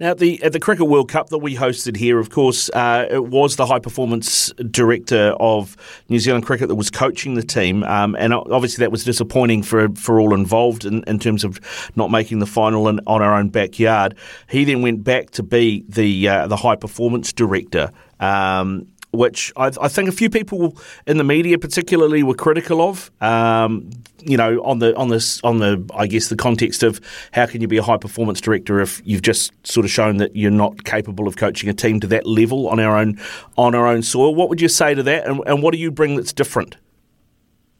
Now, 0.00 0.12
at 0.12 0.18
the 0.18 0.42
at 0.42 0.54
the 0.54 0.60
Cricket 0.60 0.86
World 0.86 1.10
Cup 1.10 1.28
that 1.28 1.38
we 1.38 1.54
hosted 1.54 1.94
here, 1.94 2.18
of 2.18 2.30
course, 2.30 2.70
uh, 2.70 3.06
it 3.10 3.26
was 3.26 3.56
the 3.56 3.66
high 3.66 3.80
performance 3.80 4.50
director 4.70 5.34
of 5.38 5.76
New 6.08 6.18
Zealand 6.18 6.46
Cricket 6.46 6.68
that 6.68 6.74
was 6.74 6.88
coaching 6.88 7.34
the 7.34 7.42
team, 7.42 7.84
um, 7.84 8.16
and 8.18 8.32
obviously 8.32 8.80
that 8.82 8.90
was 8.90 9.04
disappointing 9.04 9.62
for 9.62 9.90
for 9.90 10.18
all 10.18 10.32
involved 10.32 10.86
in, 10.86 11.04
in 11.04 11.18
terms 11.18 11.44
of 11.44 11.60
not 11.96 12.10
making 12.10 12.38
the 12.38 12.46
final 12.46 12.88
in, 12.88 13.00
on 13.06 13.20
our 13.20 13.34
own 13.34 13.50
backyard. 13.50 14.14
He 14.48 14.64
then 14.64 14.80
went 14.80 15.04
back 15.04 15.32
to 15.32 15.42
be 15.42 15.84
the 15.86 16.28
uh, 16.28 16.46
the 16.46 16.56
high 16.56 16.76
performance 16.76 17.30
director. 17.34 17.90
Um, 18.20 18.86
which 19.12 19.52
I, 19.56 19.72
I, 19.80 19.88
think 19.88 20.08
a 20.08 20.12
few 20.12 20.30
people 20.30 20.76
in 21.06 21.16
the 21.16 21.24
media, 21.24 21.58
particularly, 21.58 22.22
were 22.22 22.34
critical 22.34 22.80
of. 22.80 23.10
Um, 23.20 23.90
you 24.22 24.36
know, 24.36 24.62
on 24.62 24.78
the 24.78 24.94
on 24.96 25.08
this 25.08 25.40
on 25.42 25.58
the 25.58 25.84
I 25.94 26.06
guess 26.06 26.28
the 26.28 26.36
context 26.36 26.82
of 26.82 27.00
how 27.32 27.46
can 27.46 27.60
you 27.60 27.68
be 27.68 27.78
a 27.78 27.82
high 27.82 27.96
performance 27.96 28.40
director 28.40 28.80
if 28.80 29.00
you've 29.04 29.22
just 29.22 29.52
sort 29.66 29.84
of 29.84 29.90
shown 29.90 30.18
that 30.18 30.36
you're 30.36 30.50
not 30.50 30.84
capable 30.84 31.26
of 31.26 31.36
coaching 31.36 31.68
a 31.70 31.74
team 31.74 32.00
to 32.00 32.06
that 32.08 32.26
level 32.26 32.68
on 32.68 32.78
our 32.78 32.96
own 32.96 33.18
on 33.56 33.74
our 33.74 33.86
own 33.86 34.02
soil. 34.02 34.34
What 34.34 34.48
would 34.48 34.60
you 34.60 34.68
say 34.68 34.94
to 34.94 35.02
that, 35.02 35.26
and, 35.26 35.42
and 35.46 35.62
what 35.62 35.72
do 35.72 35.78
you 35.78 35.90
bring 35.90 36.16
that's 36.16 36.32
different? 36.32 36.76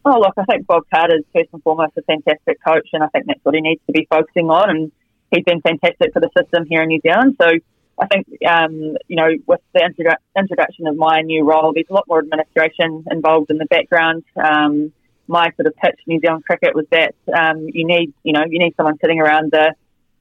Oh, 0.05 0.19
look, 0.19 0.33
I 0.39 0.45
think 0.45 0.67
Bob 0.67 0.85
Carter's 0.93 1.25
first 1.35 1.51
and 1.53 1.63
foremost 1.63 1.93
a 1.99 2.03
fantastic 2.03 2.59
coach, 2.67 2.89
and 2.95 3.03
I 3.03 3.09
think 3.09 3.27
that's 3.27 3.41
what 3.43 3.55
he 3.55 3.61
needs 3.61 3.83
to 3.87 3.93
be 3.93 4.07
focusing 4.11 4.49
on. 4.49 4.71
And 4.71 4.93
he's 5.31 5.45
been 5.45 5.61
fantastic 5.61 6.13
for 6.13 6.21
the 6.21 6.31
system 6.37 6.65
here 6.69 6.83
in 6.83 6.89
New 6.89 7.01
Zealand. 7.03 7.37
So 7.41 7.51
I 7.99 8.07
think, 8.07 8.27
um, 8.47 8.97
you 9.09 9.17
know, 9.17 9.29
with 9.47 9.61
the 9.75 9.81
introdu- 9.81 10.17
introduction 10.37 10.87
of 10.87 10.97
my 10.97 11.21
new 11.21 11.45
role, 11.45 11.73
there's 11.75 11.87
a 11.91 11.93
lot 11.93 12.07
more 12.09 12.19
administration 12.19 13.05
involved 13.11 13.51
in 13.51 13.59
the 13.59 13.67
background. 13.67 14.25
Um, 14.37 14.93
my 15.27 15.51
sort 15.57 15.67
of 15.67 15.77
pitch 15.77 15.97
to 15.97 16.03
New 16.07 16.21
Zealand 16.21 16.45
cricket 16.45 16.75
was 16.75 16.87
that 16.91 17.15
um, 17.33 17.69
you 17.73 17.87
need, 17.87 18.13
you 18.23 18.33
know, 18.33 18.45
you 18.49 18.59
need 18.59 18.75
someone 18.77 18.99
sitting 19.01 19.21
around 19.21 19.53
the, 19.53 19.75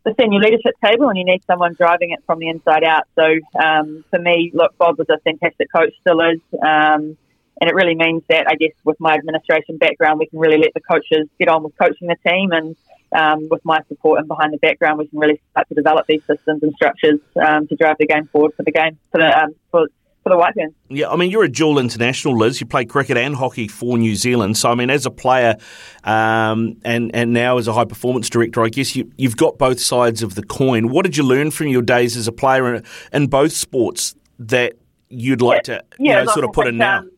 the 0.04 0.14
senior 0.20 0.40
leadership 0.40 0.76
table 0.84 1.10
and 1.10 1.18
you 1.18 1.26
need 1.26 1.42
someone 1.48 1.74
driving 1.74 2.12
it 2.12 2.24
from 2.26 2.40
the 2.40 2.50
inside 2.50 2.84
out. 2.84 3.04
So 3.16 3.26
um, 3.62 4.04
for 4.10 4.20
me, 4.20 4.52
look, 4.54 4.78
Bob 4.78 4.98
was 4.98 5.08
a 5.10 5.18
fantastic 5.20 5.72
coach, 5.72 5.94
still 6.02 6.22
is. 6.22 6.40
Um, 6.62 7.18
and 7.62 7.70
it 7.70 7.76
really 7.76 7.96
means 7.96 8.24
that, 8.30 8.46
I 8.48 8.56
guess, 8.56 8.72
with 8.86 9.00
my 9.00 9.16
administration 9.16 9.78
background, 9.78 10.20
we 10.20 10.28
can 10.28 10.40
really 10.40 10.60
let 10.60 10.74
the 10.74 10.80
coaches 10.80 11.28
get 11.40 11.50
on 11.50 11.64
with 11.64 11.78
coaching 11.78 12.08
the 12.08 12.16
team 12.30 12.52
and 12.52 12.76
um, 13.12 13.48
with 13.50 13.64
my 13.64 13.80
support 13.88 14.20
and 14.20 14.28
behind 14.28 14.54
the 14.54 14.58
background, 14.58 15.00
we 15.00 15.08
can 15.08 15.20
really 15.20 15.42
start 15.52 15.68
to 15.70 15.76
develop 15.76 16.06
these 16.08 16.22
systems 16.26 16.64
and 16.64 16.74
structures 16.74 17.20
um, 17.44 17.68
to 17.68 17.76
drive 17.76 17.98
the 18.00 18.06
game 18.06 18.28
forward 18.28 18.54
for 18.56 18.64
the 18.64 18.72
game 18.72 18.98
for 19.12 19.20
the 19.20 19.44
um, 19.44 19.56
for, 19.72 19.88
for 20.24 20.30
the 20.30 20.38
White 20.38 20.54
Ferns. 20.56 20.74
Yeah, 20.90 21.10
I 21.10 21.16
mean 21.16 21.32
you're 21.32 21.44
a 21.44 21.50
dual 21.50 21.80
international, 21.80 22.38
Liz. 22.38 22.60
You 22.62 22.68
play 22.68 22.86
cricket 22.86 23.18
and 23.18 23.36
hockey 23.36 23.68
for 23.68 23.98
New 23.98 24.16
Zealand. 24.16 24.58
So 24.58 24.70
I 24.70 24.76
mean, 24.76 24.90
as 24.90 25.06
a 25.06 25.12
player 25.12 25.56
um, 26.04 26.78
and 26.84 27.12
and 27.14 27.34
now 27.34 27.58
as 27.58 27.68
a 27.68 27.74
high 27.74 27.86
performance 27.86 28.30
director, 28.30 28.64
I 28.64 28.70
guess 28.70 28.96
you, 28.96 29.12
you've 29.18 29.38
got 29.38 29.58
both 29.58 29.80
sides 29.80 30.22
of 30.22 30.36
the 30.36 30.44
coin. 30.44 30.90
What 30.90 31.06
did 31.06 31.18
you 31.18 31.24
learn 31.24 31.52
from 31.52 31.68
your 31.68 31.82
days 31.82 32.16
as 32.16 32.28
a 32.28 32.32
player 32.32 32.76
in, 32.76 32.84
in 33.14 33.28
both 33.28 33.54
sports 33.54 34.16
that 34.40 34.74
you'd 35.10 35.42
like 35.42 35.68
yeah, 35.68 35.78
to 35.78 35.84
you 35.98 36.12
yeah, 36.12 36.24
know, 36.24 36.32
sort 36.32 36.46
of 36.46 36.54
put 36.54 36.68
in 36.68 36.78
now? 36.78 37.00
Um, 37.00 37.12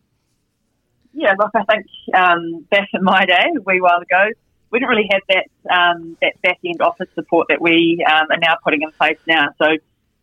yeah, 1.14 1.34
look, 1.38 1.50
I 1.54 1.64
think 1.64 1.86
um, 2.14 2.66
back 2.70 2.88
in 2.94 3.04
my 3.04 3.24
day, 3.26 3.52
a 3.56 3.60
wee 3.60 3.80
while 3.80 4.00
ago, 4.00 4.30
we 4.72 4.80
didn't 4.80 4.88
really 4.88 5.08
have 5.12 5.22
that 5.28 5.46
um, 5.70 6.16
that 6.22 6.40
back 6.42 6.58
end 6.64 6.80
office 6.80 7.08
support 7.14 7.46
that 7.50 7.60
we 7.60 8.04
um, 8.08 8.26
are 8.30 8.38
now 8.38 8.54
putting 8.64 8.82
in 8.82 8.90
place 8.92 9.18
now. 9.28 9.50
So, 9.58 9.68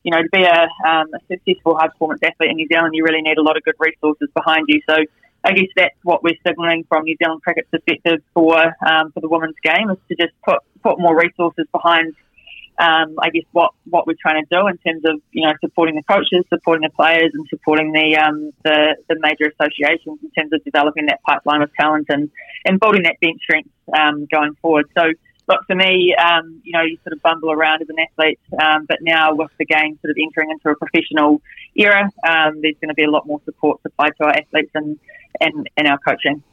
you 0.03 0.11
know, 0.11 0.21
to 0.23 0.29
be 0.31 0.43
a, 0.43 0.67
um, 0.87 1.07
a 1.13 1.19
successful 1.27 1.77
high 1.77 1.87
performance 1.87 2.21
athlete 2.23 2.49
in 2.49 2.55
New 2.57 2.67
Zealand, 2.67 2.95
you 2.95 3.03
really 3.03 3.21
need 3.21 3.37
a 3.37 3.43
lot 3.43 3.57
of 3.57 3.63
good 3.63 3.75
resources 3.79 4.27
behind 4.33 4.65
you. 4.67 4.81
So, 4.89 4.95
I 5.43 5.53
guess 5.53 5.67
that's 5.75 5.95
what 6.03 6.23
we're 6.23 6.35
signalling 6.45 6.83
from 6.89 7.03
New 7.03 7.15
Zealand 7.23 7.43
cricket's 7.43 7.69
perspective 7.69 8.21
for 8.33 8.57
um, 8.85 9.11
for 9.13 9.21
the 9.21 9.29
women's 9.29 9.55
game 9.63 9.89
is 9.89 9.97
to 10.09 10.15
just 10.15 10.33
put 10.43 10.57
put 10.83 10.99
more 10.99 11.17
resources 11.17 11.65
behind. 11.71 12.15
Um, 12.79 13.15
I 13.21 13.29
guess 13.29 13.43
what, 13.51 13.73
what 13.89 14.07
we're 14.07 14.15
trying 14.21 14.41
to 14.41 14.47
do 14.49 14.67
in 14.67 14.77
terms 14.77 15.03
of 15.05 15.21
you 15.31 15.45
know 15.45 15.53
supporting 15.59 15.95
the 15.95 16.03
coaches, 16.03 16.45
supporting 16.49 16.83
the 16.83 16.95
players, 16.95 17.31
and 17.33 17.45
supporting 17.49 17.91
the 17.91 18.15
um, 18.15 18.51
the, 18.63 18.95
the 19.09 19.17
major 19.19 19.51
associations 19.51 20.19
in 20.23 20.31
terms 20.31 20.53
of 20.53 20.63
developing 20.63 21.07
that 21.07 21.21
pipeline 21.23 21.61
of 21.61 21.71
talent 21.73 22.05
and, 22.09 22.31
and 22.65 22.79
building 22.79 23.03
that 23.03 23.19
bench 23.19 23.41
strength 23.41 23.69
um, 23.97 24.27
going 24.31 24.55
forward. 24.61 24.85
So, 24.97 25.11
look, 25.47 25.59
for 25.67 25.75
me, 25.75 26.15
um, 26.15 26.61
you 26.63 26.71
know, 26.71 26.83
you 26.83 26.97
sort 27.03 27.13
of 27.13 27.21
bumble 27.21 27.51
around 27.51 27.81
as 27.81 27.89
an 27.89 27.97
athlete, 27.99 28.39
um, 28.61 28.85
but 28.87 28.99
now 29.01 29.33
with 29.35 29.51
the 29.57 29.65
game 29.65 29.99
sort 30.01 30.11
of 30.11 30.17
entering 30.21 30.51
into 30.51 30.69
a 30.69 30.75
professional 30.75 31.41
era, 31.75 32.09
um, 32.27 32.61
there's 32.61 32.75
going 32.81 32.89
to 32.89 32.93
be 32.93 33.03
a 33.03 33.11
lot 33.11 33.27
more 33.27 33.41
support 33.43 33.81
supplied 33.81 34.13
to 34.21 34.23
our 34.23 34.31
athletes 34.31 34.71
and, 34.73 34.97
and, 35.41 35.69
and 35.75 35.87
our 35.87 35.97
coaching. 35.97 36.43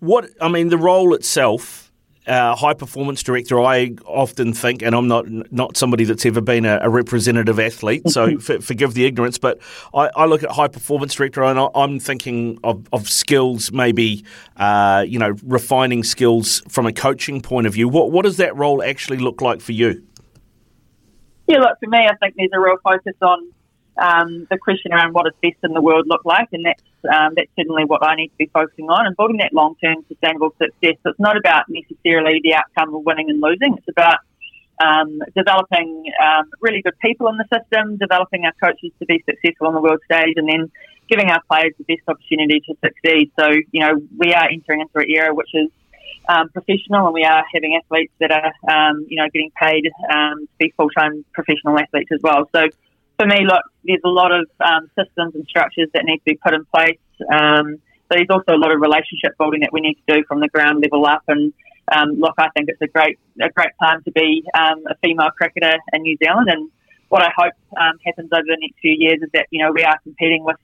What 0.00 0.30
I 0.40 0.48
mean, 0.48 0.68
the 0.68 0.78
role 0.78 1.14
itself. 1.14 1.89
Uh, 2.30 2.54
high 2.54 2.74
performance 2.74 3.24
director, 3.24 3.60
I 3.60 3.90
often 4.04 4.52
think, 4.52 4.82
and 4.82 4.94
I'm 4.94 5.08
not 5.08 5.28
not 5.50 5.76
somebody 5.76 6.04
that's 6.04 6.24
ever 6.24 6.40
been 6.40 6.64
a, 6.64 6.78
a 6.80 6.88
representative 6.88 7.58
athlete, 7.58 8.08
so 8.08 8.26
f- 8.26 8.62
forgive 8.62 8.94
the 8.94 9.04
ignorance, 9.04 9.36
but 9.36 9.58
I, 9.92 10.10
I, 10.14 10.26
look 10.26 10.44
at 10.44 10.50
high 10.52 10.68
performance 10.68 11.12
director 11.12 11.42
and 11.42 11.58
I, 11.58 11.68
am 11.74 11.98
thinking 11.98 12.60
of, 12.62 12.86
of 12.92 13.08
skills, 13.08 13.72
maybe 13.72 14.24
uh, 14.58 15.04
you 15.08 15.18
know, 15.18 15.34
refining 15.42 16.04
skills 16.04 16.62
from 16.68 16.86
a 16.86 16.92
coaching 16.92 17.40
point 17.40 17.66
of 17.66 17.72
view. 17.72 17.88
What 17.88 18.12
what 18.12 18.24
does 18.24 18.36
that 18.36 18.54
role 18.54 18.80
actually 18.80 19.18
look 19.18 19.40
like 19.40 19.60
for 19.60 19.72
you? 19.72 20.00
Yeah, 21.48 21.58
look 21.58 21.78
for 21.82 21.90
me, 21.90 21.98
I 21.98 22.14
think 22.14 22.36
there's 22.36 22.50
a 22.54 22.60
real 22.60 22.76
focus 22.84 23.16
on 23.22 23.50
um, 24.00 24.46
the 24.50 24.58
question 24.58 24.92
around 24.92 25.12
what 25.12 25.24
does 25.24 25.34
best 25.42 25.62
in 25.62 25.72
the 25.72 25.80
world 25.80 26.06
look 26.08 26.24
like, 26.24 26.48
and 26.52 26.64
that's 26.64 26.82
um, 27.04 27.34
that's 27.36 27.50
certainly 27.56 27.84
what 27.84 28.02
I 28.02 28.16
need 28.16 28.28
to 28.28 28.36
be 28.36 28.50
focusing 28.52 28.88
on 28.88 29.06
and 29.06 29.16
building 29.16 29.38
that 29.38 29.52
long 29.52 29.76
term 29.82 30.04
sustainable 30.08 30.54
success. 30.58 30.96
So 31.02 31.10
it's 31.10 31.20
not 31.20 31.36
about 31.36 31.64
necessarily 31.68 32.40
the 32.42 32.54
outcome 32.54 32.94
of 32.94 33.04
winning 33.04 33.30
and 33.30 33.40
losing. 33.40 33.76
It's 33.76 33.88
about 33.88 34.18
um, 34.82 35.20
developing 35.36 36.10
um, 36.22 36.50
really 36.60 36.82
good 36.82 36.98
people 37.00 37.28
in 37.28 37.36
the 37.36 37.46
system, 37.52 37.98
developing 37.98 38.44
our 38.46 38.54
coaches 38.62 38.92
to 38.98 39.06
be 39.06 39.22
successful 39.28 39.66
on 39.68 39.74
the 39.74 39.80
world 39.80 40.00
stage, 40.04 40.34
and 40.36 40.48
then 40.48 40.70
giving 41.08 41.28
our 41.28 41.42
players 41.50 41.74
the 41.78 41.84
best 41.84 42.08
opportunity 42.08 42.60
to 42.60 42.74
succeed. 42.82 43.30
So 43.38 43.50
you 43.50 43.80
know 43.80 44.00
we 44.16 44.32
are 44.32 44.48
entering 44.50 44.80
into 44.80 44.98
an 44.98 45.06
era 45.08 45.34
which 45.34 45.50
is 45.54 45.68
um, 46.28 46.48
professional, 46.50 47.06
and 47.06 47.14
we 47.14 47.24
are 47.24 47.44
having 47.52 47.80
athletes 47.82 48.12
that 48.20 48.30
are, 48.30 48.52
um, 48.70 49.06
you 49.08 49.16
know, 49.16 49.28
getting 49.32 49.50
paid 49.60 49.90
um, 50.12 50.46
to 50.46 50.56
be 50.58 50.72
full-time 50.76 51.24
professional 51.32 51.78
athletes 51.78 52.10
as 52.12 52.20
well. 52.22 52.48
So 52.54 52.68
for 53.20 53.26
me, 53.26 53.44
look, 53.44 53.62
there's 53.84 54.00
a 54.02 54.08
lot 54.08 54.32
of 54.32 54.48
um, 54.64 54.90
systems 54.96 55.34
and 55.34 55.44
structures 55.46 55.88
that 55.92 56.04
need 56.04 56.18
to 56.18 56.24
be 56.24 56.38
put 56.42 56.54
in 56.54 56.64
place. 56.64 56.98
Um, 57.30 57.76
so 58.08 58.16
there's 58.16 58.30
also 58.30 58.56
a 58.56 58.60
lot 58.60 58.72
of 58.72 58.80
relationship 58.80 59.36
building 59.36 59.60
that 59.60 59.72
we 59.72 59.82
need 59.82 59.98
to 60.06 60.14
do 60.14 60.24
from 60.26 60.40
the 60.40 60.48
ground 60.48 60.82
level 60.82 61.04
up. 61.04 61.22
And 61.28 61.52
um, 61.92 62.18
look, 62.18 62.34
I 62.38 62.48
think 62.56 62.70
it's 62.70 62.80
a 62.80 62.86
great 62.86 63.18
a 63.40 63.50
great 63.50 63.72
time 63.78 64.02
to 64.04 64.10
be 64.10 64.42
um, 64.54 64.84
a 64.88 64.96
female 65.02 65.30
cricketer 65.36 65.76
in 65.92 66.02
New 66.02 66.16
Zealand. 66.16 66.48
And 66.48 66.70
what 67.10 67.22
I 67.22 67.30
hope 67.36 67.52
um, 67.78 67.98
happens 68.06 68.30
over 68.32 68.42
the 68.46 68.56
next 68.58 68.80
few 68.80 68.94
years 68.96 69.18
is 69.22 69.28
that 69.34 69.46
you 69.50 69.62
know 69.62 69.70
we 69.70 69.84
are 69.84 69.98
competing 70.02 70.42
with 70.42 70.56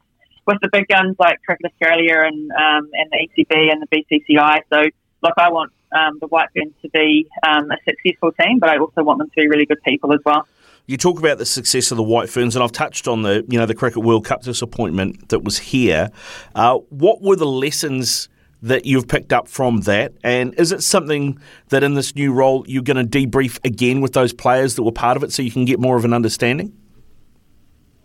with 0.47 0.57
the 0.63 0.71
big 0.73 0.89
guns 0.89 1.17
like 1.19 1.43
Cricket 1.43 1.71
Australia 1.73 2.23
and 2.25 2.51
um, 2.53 2.89
and 2.95 3.11
the 3.13 3.29
ECB 3.29 3.71
and 3.71 3.83
the 3.83 3.89
BCCI. 3.93 4.61
So 4.73 4.89
look, 5.23 5.35
I 5.37 5.51
want 5.51 5.73
the 5.93 6.27
White 6.27 6.49
Ferns 6.57 6.75
to 6.83 6.89
be 6.89 7.29
a 7.45 7.61
successful 7.85 8.33
team, 8.33 8.61
but 8.61 8.71
I 8.71 8.79
also 8.79 9.03
want 9.03 9.19
them 9.19 9.29
to 9.29 9.37
be 9.37 9.47
really 9.47 9.67
good 9.67 9.83
people 9.83 10.15
as 10.15 10.21
well. 10.25 10.47
You 10.89 10.97
talk 10.97 11.19
about 11.19 11.39
the 11.39 11.47
success 11.47 11.91
of 11.91 11.97
the 11.97 12.03
White 12.05 12.31
Ferns, 12.31 12.55
and 12.55 12.63
I've 12.63 12.71
touched 12.71 13.09
on 13.09 13.23
the 13.23 13.45
you 13.49 13.59
know 13.59 13.67
the 13.67 13.75
Cricket 13.75 14.05
World 14.05 14.25
Cup 14.25 14.43
disappointment 14.43 15.31
that 15.31 15.41
was 15.41 15.59
here. 15.59 16.11
Uh, 16.55 16.79
what 16.91 17.23
were 17.23 17.35
the 17.35 17.47
lessons 17.47 18.29
that 18.63 18.87
you've 18.87 19.09
picked 19.09 19.33
up 19.33 19.49
from 19.49 19.81
that, 19.81 20.13
and 20.23 20.55
is 20.55 20.71
it 20.71 20.85
something 20.85 21.41
that 21.71 21.83
in 21.83 21.95
this 21.95 22.15
new 22.15 22.33
role 22.33 22.65
you're 22.69 22.85
going 22.85 23.05
to 23.05 23.19
debrief 23.19 23.59
again 23.65 24.01
with 24.01 24.13
those 24.13 24.33
players 24.33 24.77
that 24.77 24.85
were 24.85 24.93
part 24.93 25.17
of 25.17 25.25
it, 25.25 25.33
so 25.33 25.43
you 25.43 25.51
can 25.51 25.65
get 25.65 25.81
more 25.81 25.97
of 25.97 26.05
an 26.05 26.13
understanding? 26.13 26.73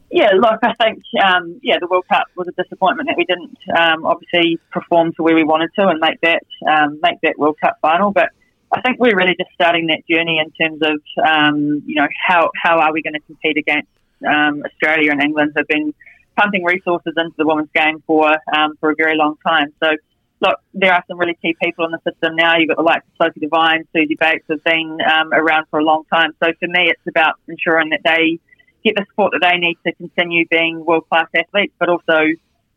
Yeah, 0.09 0.31
look, 0.33 0.59
I 0.63 0.73
think 0.83 1.03
um, 1.23 1.59
yeah, 1.61 1.77
the 1.79 1.87
World 1.87 2.05
Cup 2.11 2.25
was 2.35 2.47
a 2.47 2.63
disappointment 2.63 3.09
that 3.09 3.15
we 3.15 3.25
didn't 3.25 3.57
um, 3.77 4.07
obviously 4.07 4.59
perform 4.71 5.13
to 5.13 5.23
where 5.23 5.35
we 5.35 5.43
wanted 5.43 5.69
to 5.75 5.87
and 5.87 5.99
make 5.99 6.19
that 6.21 6.43
um, 6.67 6.99
make 7.03 7.21
that 7.21 7.37
World 7.37 7.57
Cup 7.61 7.77
final, 7.79 8.11
but 8.11 8.29
I 8.73 8.81
think 8.81 8.99
we're 8.99 9.15
really 9.15 9.35
just 9.37 9.51
starting 9.53 9.87
that 9.87 10.07
journey 10.09 10.39
in 10.39 10.51
terms 10.51 10.81
of, 10.81 11.01
um, 11.25 11.83
you 11.85 11.95
know, 11.95 12.07
how, 12.27 12.51
how 12.55 12.79
are 12.79 12.93
we 12.93 13.01
going 13.01 13.13
to 13.13 13.19
compete 13.21 13.57
against 13.57 13.89
um, 14.25 14.63
Australia 14.65 15.11
and 15.11 15.21
England 15.21 15.53
have 15.57 15.67
been 15.67 15.93
pumping 16.35 16.63
resources 16.63 17.13
into 17.17 17.35
the 17.37 17.45
women's 17.45 17.69
game 17.73 18.01
for 18.07 18.31
um, 18.55 18.75
for 18.79 18.91
a 18.91 18.95
very 18.95 19.15
long 19.15 19.35
time. 19.45 19.73
So, 19.83 19.91
look, 20.39 20.59
there 20.73 20.93
are 20.93 21.03
some 21.07 21.17
really 21.17 21.37
key 21.41 21.55
people 21.61 21.85
in 21.85 21.91
the 21.91 21.99
system 22.09 22.35
now. 22.35 22.57
You've 22.57 22.69
got 22.69 22.77
the 22.77 22.83
likes 22.83 23.05
of 23.19 23.27
Sophie 23.27 23.41
Devine, 23.41 23.87
Suzie 23.93 24.17
Bates 24.19 24.45
have 24.49 24.63
been 24.63 24.97
um, 25.01 25.33
around 25.33 25.65
for 25.69 25.79
a 25.79 25.83
long 25.83 26.03
time. 26.11 26.31
So, 26.43 26.51
for 26.59 26.67
me, 26.67 26.89
it's 26.89 27.07
about 27.07 27.35
ensuring 27.47 27.89
that 27.89 28.01
they 28.03 28.39
get 28.83 28.95
the 28.95 29.05
support 29.09 29.33
that 29.33 29.47
they 29.47 29.57
need 29.57 29.77
to 29.85 29.93
continue 29.93 30.45
being 30.49 30.83
world 30.85 31.07
class 31.09 31.27
athletes, 31.35 31.73
but 31.77 31.89
also 31.89 32.19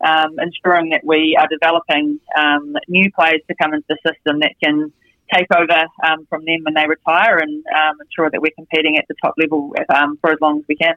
um, 0.04 0.38
ensuring 0.38 0.90
that 0.90 1.02
we 1.04 1.36
are 1.38 1.48
developing 1.48 2.20
um, 2.36 2.76
new 2.88 3.10
players 3.12 3.40
to 3.48 3.54
come 3.54 3.72
into 3.72 3.86
the 3.88 3.98
system 4.06 4.40
that 4.40 4.54
can 4.62 4.92
take 5.34 5.46
over 5.54 5.84
um, 6.06 6.26
from 6.28 6.44
them 6.44 6.60
when 6.62 6.74
they 6.74 6.86
retire 6.86 7.38
and 7.38 7.64
um, 7.74 7.96
ensure 8.00 8.30
that 8.30 8.40
we're 8.40 8.52
competing 8.56 8.96
at 8.96 9.04
the 9.08 9.14
top 9.22 9.34
level 9.38 9.72
um, 9.94 10.16
for 10.20 10.30
as 10.30 10.38
long 10.40 10.58
as 10.58 10.64
we 10.68 10.76
can. 10.76 10.94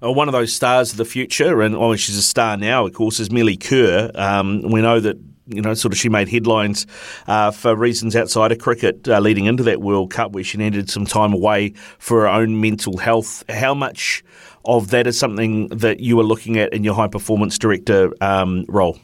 Well, 0.00 0.14
one 0.14 0.28
of 0.28 0.32
those 0.32 0.52
stars 0.52 0.92
of 0.92 0.98
the 0.98 1.04
future, 1.04 1.60
and 1.60 1.78
well, 1.78 1.94
she's 1.96 2.16
a 2.16 2.22
star 2.22 2.56
now, 2.56 2.86
of 2.86 2.94
course, 2.94 3.20
is 3.20 3.30
Melie 3.30 3.58
Kerr. 3.58 4.10
Um, 4.14 4.62
we 4.62 4.80
know 4.80 4.98
that 5.00 5.18
you 5.50 5.60
know, 5.60 5.74
sort 5.74 5.92
of 5.92 5.98
she 5.98 6.08
made 6.08 6.28
headlines 6.28 6.86
uh, 7.26 7.50
for 7.50 7.74
reasons 7.74 8.14
outside 8.14 8.52
of 8.52 8.58
cricket 8.58 9.08
uh, 9.08 9.18
leading 9.18 9.46
into 9.46 9.62
that 9.64 9.80
World 9.80 10.12
Cup, 10.12 10.32
where 10.32 10.44
she 10.44 10.58
needed 10.58 10.88
some 10.88 11.04
time 11.04 11.32
away 11.32 11.70
for 11.98 12.20
her 12.20 12.28
own 12.28 12.60
mental 12.60 12.98
health. 12.98 13.42
How 13.50 13.74
much 13.74 14.22
of 14.64 14.90
that 14.90 15.06
is 15.06 15.18
something 15.18 15.68
that 15.68 16.00
you 16.00 16.18
are 16.20 16.24
looking 16.24 16.56
at 16.58 16.72
in 16.72 16.84
your 16.84 16.94
high 16.94 17.08
performance 17.08 17.58
director 17.58 18.12
um, 18.20 18.64
role? 18.68 18.98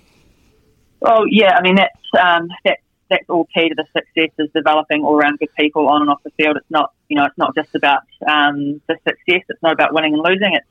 Well, 1.00 1.24
yeah, 1.28 1.56
I 1.56 1.62
mean 1.62 1.76
that's 1.76 2.24
um, 2.24 2.48
that's 2.64 2.80
that's 3.08 3.28
all 3.28 3.46
key 3.54 3.68
to 3.68 3.74
the 3.74 3.86
success 3.96 4.30
is 4.38 4.50
developing 4.54 5.04
all 5.04 5.14
around 5.14 5.38
good 5.38 5.54
people 5.58 5.88
on 5.88 6.02
and 6.02 6.10
off 6.10 6.22
the 6.22 6.30
field. 6.30 6.56
It's 6.56 6.70
not 6.70 6.92
you 7.08 7.16
know 7.16 7.24
it's 7.24 7.38
not 7.38 7.54
just 7.54 7.74
about 7.74 8.02
um, 8.28 8.80
the 8.86 8.96
success. 9.06 9.42
It's 9.48 9.62
not 9.62 9.72
about 9.72 9.92
winning 9.94 10.14
and 10.14 10.22
losing. 10.22 10.54
It's 10.54 10.66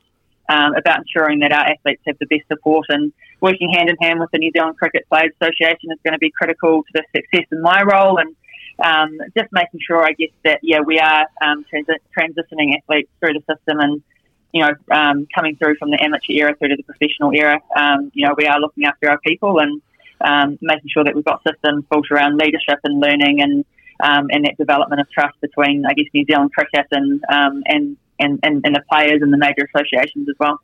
um, 0.49 0.75
about 0.75 0.99
ensuring 0.99 1.39
that 1.39 1.51
our 1.51 1.65
athletes 1.65 2.01
have 2.05 2.17
the 2.19 2.27
best 2.27 2.47
support 2.47 2.85
and 2.89 3.11
working 3.41 3.69
hand 3.71 3.89
in 3.89 3.97
hand 3.97 4.19
with 4.19 4.29
the 4.31 4.37
New 4.37 4.51
Zealand 4.51 4.77
Cricket 4.77 5.07
Players 5.09 5.31
Association 5.41 5.91
is 5.91 5.99
going 6.03 6.13
to 6.13 6.19
be 6.19 6.31
critical 6.31 6.83
to 6.83 6.89
the 6.93 7.03
success 7.15 7.47
in 7.51 7.61
my 7.61 7.81
role 7.81 8.17
and 8.17 8.35
um, 8.83 9.17
just 9.37 9.51
making 9.51 9.79
sure, 9.85 10.03
I 10.03 10.11
guess, 10.11 10.29
that 10.43 10.59
yeah 10.61 10.81
we 10.81 10.99
are 10.99 11.25
um, 11.41 11.65
transi- 11.73 12.03
transitioning 12.17 12.77
athletes 12.77 13.09
through 13.19 13.33
the 13.33 13.55
system 13.55 13.79
and 13.79 14.03
you 14.51 14.61
know 14.61 14.73
um, 14.91 15.27
coming 15.33 15.55
through 15.55 15.75
from 15.77 15.91
the 15.91 16.01
amateur 16.01 16.33
era 16.33 16.55
through 16.55 16.69
to 16.69 16.75
the 16.75 16.83
professional 16.83 17.31
era. 17.33 17.59
Um, 17.75 18.11
you 18.13 18.27
know 18.27 18.35
we 18.37 18.47
are 18.47 18.59
looking 18.59 18.85
after 18.85 19.09
our 19.09 19.19
people 19.19 19.59
and 19.59 19.81
um, 20.21 20.57
making 20.61 20.89
sure 20.93 21.03
that 21.03 21.15
we've 21.15 21.25
got 21.25 21.41
systems 21.47 21.85
built 21.89 22.05
around 22.11 22.37
leadership 22.37 22.79
and 22.83 22.99
learning 22.99 23.41
and 23.41 23.65
um, 24.03 24.27
and 24.29 24.43
that 24.45 24.57
development 24.57 24.99
of 24.99 25.09
trust 25.09 25.39
between, 25.41 25.85
I 25.85 25.93
guess, 25.93 26.05
New 26.13 26.25
Zealand 26.25 26.51
cricket 26.53 26.87
and 26.91 27.23
um, 27.31 27.63
and, 27.65 27.97
and, 28.19 28.39
and 28.43 28.61
and 28.65 28.75
the 28.75 28.83
players 28.89 29.21
and 29.21 29.31
the 29.31 29.37
major 29.37 29.69
associations 29.73 30.27
as 30.29 30.35
well. 30.39 30.59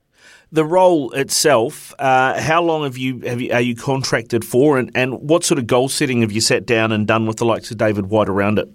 The 0.51 0.65
role 0.65 1.11
itself, 1.11 1.95
uh, 1.97 2.39
how 2.39 2.61
long 2.61 2.83
have 2.83 2.97
you, 2.97 3.21
have 3.21 3.39
you 3.39 3.53
are 3.53 3.61
you 3.61 3.75
contracted 3.75 4.43
for, 4.43 4.77
and, 4.77 4.91
and 4.93 5.13
what 5.29 5.43
sort 5.45 5.59
of 5.59 5.67
goal 5.67 5.87
setting 5.87 6.21
have 6.21 6.31
you 6.31 6.41
sat 6.41 6.65
down 6.65 6.91
and 6.91 7.07
done 7.07 7.25
with 7.25 7.37
the 7.37 7.45
likes 7.45 7.71
of 7.71 7.77
David 7.77 8.07
White 8.07 8.27
around 8.27 8.59
it? 8.59 8.67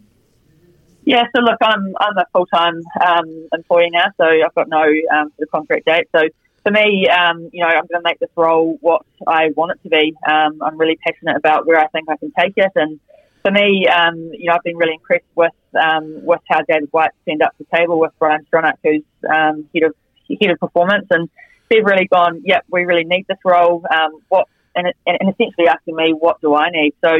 Yeah, 1.04 1.24
so 1.36 1.42
look, 1.42 1.58
I'm 1.60 1.94
I'm 2.00 2.16
a 2.16 2.24
full 2.32 2.46
time 2.46 2.80
um, 3.06 3.48
employee 3.52 3.90
now, 3.92 4.06
so 4.16 4.24
I've 4.24 4.54
got 4.54 4.68
no 4.68 4.82
um, 4.82 5.30
sort 5.36 5.42
of 5.42 5.50
contract 5.52 5.84
date. 5.86 6.08
So 6.16 6.22
for 6.66 6.72
me, 6.72 7.06
um, 7.06 7.48
you 7.52 7.62
know, 7.62 7.68
I'm 7.68 7.86
going 7.86 8.02
to 8.02 8.02
make 8.02 8.18
this 8.18 8.30
role 8.34 8.76
what 8.80 9.06
I 9.24 9.50
want 9.54 9.70
it 9.70 9.82
to 9.84 9.88
be. 9.88 10.16
Um, 10.28 10.60
I'm 10.60 10.76
really 10.76 10.96
passionate 10.96 11.36
about 11.36 11.64
where 11.64 11.78
I 11.78 11.86
think 11.86 12.08
I 12.10 12.16
can 12.16 12.32
take 12.36 12.54
it, 12.56 12.72
and 12.74 12.98
for 13.42 13.52
me, 13.52 13.86
um, 13.86 14.16
you 14.32 14.46
know, 14.48 14.54
I've 14.54 14.64
been 14.64 14.76
really 14.76 14.94
impressed 14.94 15.30
with 15.36 15.52
um, 15.80 16.24
with 16.24 16.40
how 16.50 16.62
David 16.68 16.88
White 16.90 17.12
stand 17.22 17.42
up 17.42 17.54
the 17.56 17.66
table 17.72 18.00
with 18.00 18.10
Bryan 18.18 18.44
Stronach, 18.52 18.78
who's 18.82 19.04
um, 19.32 19.68
head 19.72 19.84
of 19.84 19.94
head 20.40 20.50
of 20.50 20.58
performance, 20.58 21.06
and 21.10 21.28
they've 21.70 21.84
really 21.84 22.08
gone, 22.08 22.42
yep, 22.44 22.64
we 22.68 22.84
really 22.84 23.04
need 23.04 23.26
this 23.28 23.38
role. 23.44 23.84
Um, 23.88 24.18
what 24.28 24.48
and, 24.74 24.92
and 25.06 25.30
essentially 25.30 25.68
asking 25.68 25.94
me, 25.94 26.14
what 26.18 26.40
do 26.40 26.52
I 26.56 26.70
need? 26.70 26.94
So 27.00 27.12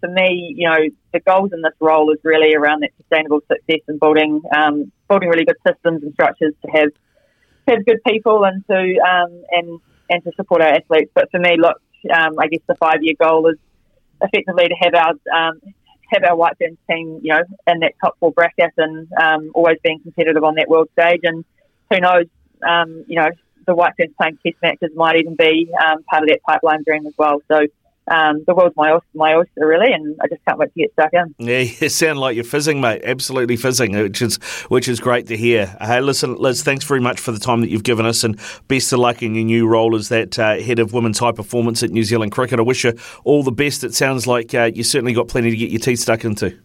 for 0.00 0.08
me, 0.08 0.54
you 0.56 0.66
know, 0.66 0.78
the 1.12 1.20
goals 1.20 1.50
in 1.52 1.60
this 1.60 1.74
role 1.78 2.10
is 2.10 2.18
really 2.24 2.54
around 2.54 2.82
that 2.84 2.90
sustainable 2.96 3.40
success 3.52 3.80
and 3.86 4.00
building 4.00 4.40
building 5.10 5.28
really 5.28 5.44
good 5.44 5.56
systems 5.66 6.02
and 6.02 6.14
structures 6.14 6.54
to 6.64 6.70
have 6.70 6.88
have 7.68 7.84
good 7.84 8.00
people 8.06 8.44
and 8.44 8.64
to 8.66 8.98
um, 8.98 9.42
and 9.50 9.80
and 10.08 10.24
to 10.24 10.32
support 10.36 10.62
our 10.62 10.68
athletes. 10.68 11.10
But 11.14 11.30
for 11.30 11.40
me, 11.40 11.56
look, 11.58 11.80
um, 12.12 12.38
I 12.38 12.48
guess 12.48 12.60
the 12.66 12.74
five 12.76 13.02
year 13.02 13.14
goal 13.18 13.48
is 13.48 13.56
effectively 14.22 14.68
to 14.68 14.74
have 14.82 14.94
our 14.94 15.48
um, 15.48 15.60
have 16.08 16.24
our 16.24 16.36
white 16.36 16.56
ferns 16.58 16.78
team, 16.88 17.20
you 17.22 17.32
know, 17.32 17.42
in 17.66 17.80
that 17.80 17.94
top 18.00 18.16
four 18.20 18.32
bracket 18.32 18.72
and 18.76 19.08
um, 19.20 19.50
always 19.54 19.78
being 19.82 20.00
competitive 20.00 20.44
on 20.44 20.54
that 20.54 20.68
world 20.68 20.88
stage. 20.92 21.20
And 21.24 21.44
who 21.90 22.00
knows, 22.00 22.26
um, 22.66 23.04
you 23.08 23.16
know, 23.16 23.28
the 23.66 23.74
white 23.74 23.94
ferns 23.98 24.14
playing 24.16 24.38
test 24.44 24.56
matches 24.62 24.90
might 24.94 25.16
even 25.16 25.34
be 25.34 25.68
um, 25.84 26.02
part 26.04 26.22
of 26.22 26.28
that 26.28 26.40
pipeline 26.46 26.84
dream 26.86 27.06
as 27.06 27.14
well. 27.18 27.42
So 27.48 27.66
um, 28.08 28.44
the 28.46 28.54
world's 28.54 28.76
my 28.76 28.92
oyster, 28.92 29.08
my 29.14 29.34
oyster, 29.34 29.66
really, 29.66 29.92
and 29.92 30.16
I 30.22 30.28
just 30.28 30.44
can't 30.44 30.58
wait 30.58 30.72
to 30.74 30.80
get 30.80 30.92
stuck 30.92 31.10
in. 31.12 31.34
Yeah, 31.38 31.58
you 31.80 31.88
sound 31.88 32.20
like 32.20 32.36
you're 32.36 32.44
fizzing, 32.44 32.80
mate. 32.80 33.02
Absolutely 33.04 33.56
fizzing, 33.56 33.96
which 33.96 34.22
is 34.22 34.36
which 34.68 34.88
is 34.88 35.00
great 35.00 35.26
to 35.28 35.36
hear. 35.36 35.76
Hey, 35.80 36.00
listen, 36.00 36.36
Liz, 36.36 36.62
thanks 36.62 36.84
very 36.84 37.00
much 37.00 37.18
for 37.18 37.32
the 37.32 37.40
time 37.40 37.60
that 37.62 37.70
you've 37.70 37.82
given 37.82 38.06
us, 38.06 38.22
and 38.22 38.38
best 38.68 38.92
of 38.92 39.00
luck 39.00 39.22
in 39.22 39.34
your 39.34 39.44
new 39.44 39.66
role 39.66 39.96
as 39.96 40.08
that 40.10 40.38
uh, 40.38 40.60
head 40.60 40.78
of 40.78 40.92
women's 40.92 41.18
high 41.18 41.32
performance 41.32 41.82
at 41.82 41.90
New 41.90 42.04
Zealand 42.04 42.32
Cricket. 42.32 42.60
I 42.60 42.62
wish 42.62 42.84
you 42.84 42.94
all 43.24 43.42
the 43.42 43.52
best. 43.52 43.82
It 43.82 43.94
sounds 43.94 44.26
like 44.26 44.54
uh, 44.54 44.70
you 44.72 44.84
certainly 44.84 45.12
got 45.12 45.28
plenty 45.28 45.50
to 45.50 45.56
get 45.56 45.70
your 45.70 45.80
teeth 45.80 46.00
stuck 46.00 46.24
into. 46.24 46.56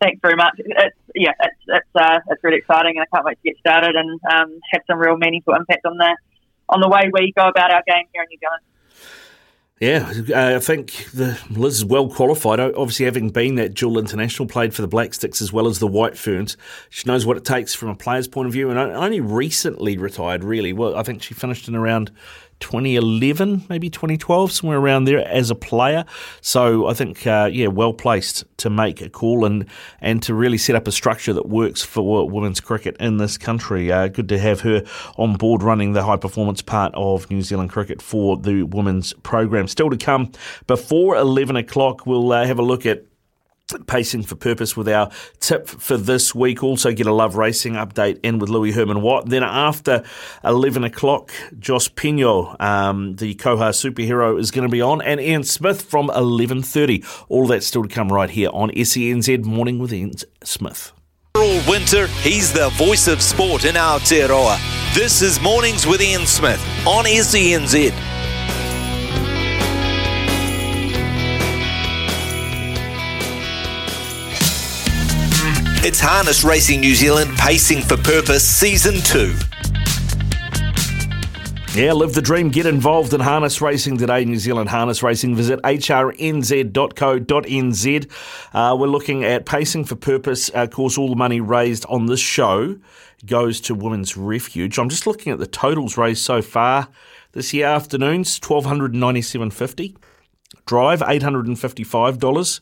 Thanks 0.00 0.20
very 0.22 0.36
much. 0.36 0.54
It's, 0.58 0.96
yeah, 1.14 1.32
it's 1.40 1.56
it's, 1.66 1.88
uh, 1.94 2.20
it's 2.28 2.44
really 2.44 2.58
exciting, 2.58 2.96
and 2.96 3.00
I 3.00 3.16
can't 3.16 3.24
wait 3.24 3.38
to 3.42 3.50
get 3.50 3.58
started 3.58 3.96
and 3.96 4.20
um, 4.30 4.60
have 4.72 4.82
some 4.86 4.98
real 4.98 5.16
meaningful 5.16 5.54
impact 5.54 5.86
on 5.86 5.96
the 5.96 6.16
on 6.68 6.80
the 6.80 6.88
way 6.88 7.10
we 7.12 7.32
go 7.36 7.48
about 7.48 7.72
our 7.72 7.82
game 7.86 8.06
here 8.12 8.22
in 8.22 8.28
New 8.30 8.38
Zealand. 8.38 8.62
Yeah, 9.78 10.10
uh, 10.34 10.56
I 10.56 10.58
think 10.58 11.10
the 11.12 11.38
Liz 11.50 11.76
is 11.76 11.84
well 11.84 12.08
qualified. 12.08 12.58
Obviously, 12.60 13.04
having 13.04 13.28
been 13.28 13.56
that 13.56 13.74
dual 13.74 13.98
international, 13.98 14.48
played 14.48 14.72
for 14.72 14.80
the 14.80 14.88
Black 14.88 15.12
Sticks 15.12 15.42
as 15.42 15.52
well 15.52 15.66
as 15.66 15.80
the 15.80 15.86
White 15.86 16.16
Ferns, 16.16 16.56
she 16.88 17.06
knows 17.06 17.26
what 17.26 17.36
it 17.36 17.44
takes 17.44 17.74
from 17.74 17.90
a 17.90 17.94
player's 17.94 18.26
point 18.26 18.46
of 18.46 18.54
view. 18.54 18.70
And 18.70 18.78
only 18.78 19.20
recently 19.20 19.98
retired, 19.98 20.44
really. 20.44 20.72
Well, 20.72 20.96
I 20.96 21.02
think 21.02 21.22
she 21.22 21.34
finished 21.34 21.68
in 21.68 21.74
around 21.74 22.10
2011, 22.60 23.64
maybe 23.68 23.90
2012, 23.90 24.52
somewhere 24.52 24.78
around 24.78 25.04
there 25.04 25.26
as 25.26 25.50
a 25.50 25.54
player. 25.54 26.04
So 26.40 26.86
I 26.86 26.94
think, 26.94 27.26
uh, 27.26 27.48
yeah, 27.52 27.68
well 27.68 27.92
placed 27.92 28.44
to 28.58 28.70
make 28.70 29.00
a 29.00 29.08
call 29.08 29.44
and, 29.44 29.66
and 30.00 30.22
to 30.22 30.34
really 30.34 30.58
set 30.58 30.76
up 30.76 30.86
a 30.88 30.92
structure 30.92 31.32
that 31.32 31.48
works 31.48 31.82
for 31.82 32.28
women's 32.28 32.60
cricket 32.60 32.96
in 32.98 33.18
this 33.18 33.36
country. 33.36 33.92
Uh, 33.92 34.08
good 34.08 34.28
to 34.28 34.38
have 34.38 34.60
her 34.60 34.84
on 35.16 35.34
board 35.34 35.62
running 35.62 35.92
the 35.92 36.02
high 36.02 36.16
performance 36.16 36.62
part 36.62 36.92
of 36.94 37.30
New 37.30 37.42
Zealand 37.42 37.70
cricket 37.70 38.00
for 38.00 38.36
the 38.36 38.62
women's 38.62 39.12
program. 39.22 39.68
Still 39.68 39.90
to 39.90 39.96
come 39.96 40.32
before 40.66 41.16
11 41.16 41.56
o'clock, 41.56 42.06
we'll 42.06 42.32
uh, 42.32 42.46
have 42.46 42.58
a 42.58 42.62
look 42.62 42.86
at 42.86 43.04
Pacing 43.88 44.22
for 44.22 44.36
Purpose 44.36 44.76
with 44.76 44.88
our 44.88 45.10
tip 45.40 45.66
for 45.66 45.96
this 45.96 46.32
week. 46.32 46.62
Also, 46.62 46.92
get 46.92 47.08
a 47.08 47.12
Love 47.12 47.34
Racing 47.34 47.72
update 47.72 48.20
in 48.22 48.38
with 48.38 48.48
Louis 48.48 48.70
Herman 48.70 49.02
Watt. 49.02 49.28
Then, 49.28 49.42
after 49.42 50.04
11 50.44 50.84
o'clock, 50.84 51.32
Josh 51.58 51.92
Pino, 51.96 52.54
um, 52.60 53.16
the 53.16 53.34
Koha 53.34 53.70
superhero, 53.70 54.38
is 54.38 54.52
going 54.52 54.68
to 54.68 54.70
be 54.70 54.80
on, 54.80 55.02
and 55.02 55.20
Ian 55.20 55.42
Smith 55.42 55.82
from 55.82 56.08
11.30. 56.10 57.24
All 57.28 57.48
that 57.48 57.64
still 57.64 57.82
to 57.82 57.88
come 57.88 58.08
right 58.08 58.30
here 58.30 58.50
on 58.52 58.70
SENZ 58.70 59.44
Morning 59.44 59.80
with 59.80 59.92
Ian 59.92 60.12
Smith. 60.44 60.92
All 61.34 61.60
winter, 61.68 62.06
he's 62.06 62.52
the 62.52 62.68
voice 62.70 63.08
of 63.08 63.20
sport 63.20 63.64
in 63.64 63.76
our 63.76 63.98
Aotearoa. 63.98 64.94
This 64.94 65.22
is 65.22 65.40
Mornings 65.40 65.88
with 65.88 66.00
Ian 66.00 66.24
Smith 66.24 66.64
on 66.86 67.04
SENZ. 67.04 68.15
It's 75.86 76.00
Harness 76.00 76.42
Racing 76.42 76.80
New 76.80 76.96
Zealand 76.96 77.30
Pacing 77.38 77.80
for 77.80 77.96
Purpose 77.96 78.44
Season 78.44 78.96
2. 78.96 79.32
Yeah, 81.80 81.92
live 81.92 82.12
the 82.12 82.20
dream. 82.20 82.48
Get 82.48 82.66
involved 82.66 83.14
in 83.14 83.20
harness 83.20 83.60
racing 83.60 83.96
today. 83.96 84.24
New 84.24 84.38
Zealand 84.38 84.68
Harness 84.68 85.04
Racing. 85.04 85.36
Visit 85.36 85.62
hrnz.co.nz. 85.62 86.72
Uh, 88.52 88.76
we're 88.76 88.88
looking 88.88 89.22
at 89.22 89.46
Pacing 89.46 89.84
for 89.84 89.94
Purpose. 89.94 90.50
Uh, 90.52 90.62
of 90.64 90.72
course, 90.72 90.98
all 90.98 91.08
the 91.08 91.14
money 91.14 91.40
raised 91.40 91.86
on 91.86 92.06
this 92.06 92.18
show 92.18 92.76
goes 93.24 93.60
to 93.60 93.72
Women's 93.72 94.16
Refuge. 94.16 94.80
I'm 94.80 94.88
just 94.88 95.06
looking 95.06 95.32
at 95.32 95.38
the 95.38 95.46
totals 95.46 95.96
raised 95.96 96.24
so 96.24 96.42
far 96.42 96.88
this 97.30 97.54
year. 97.54 97.66
Afternoons, 97.66 98.40
twelve 98.40 98.64
hundred 98.64 98.92
ninety-seven 98.92 99.52
fifty. 99.52 99.96
Drive 100.66 101.00
eight 101.06 101.22
hundred 101.22 101.46
and 101.46 101.56
fifty-five 101.56 102.18
dollars. 102.18 102.60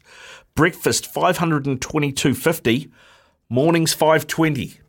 Breakfast 0.55 1.07
five 1.07 1.39
hundred 1.39 1.65
and 1.65 1.81
twenty-two 1.81 2.35
fifty. 2.35 2.91
Mornings 3.51 3.93
five 3.93 4.27
twenty. 4.27 4.81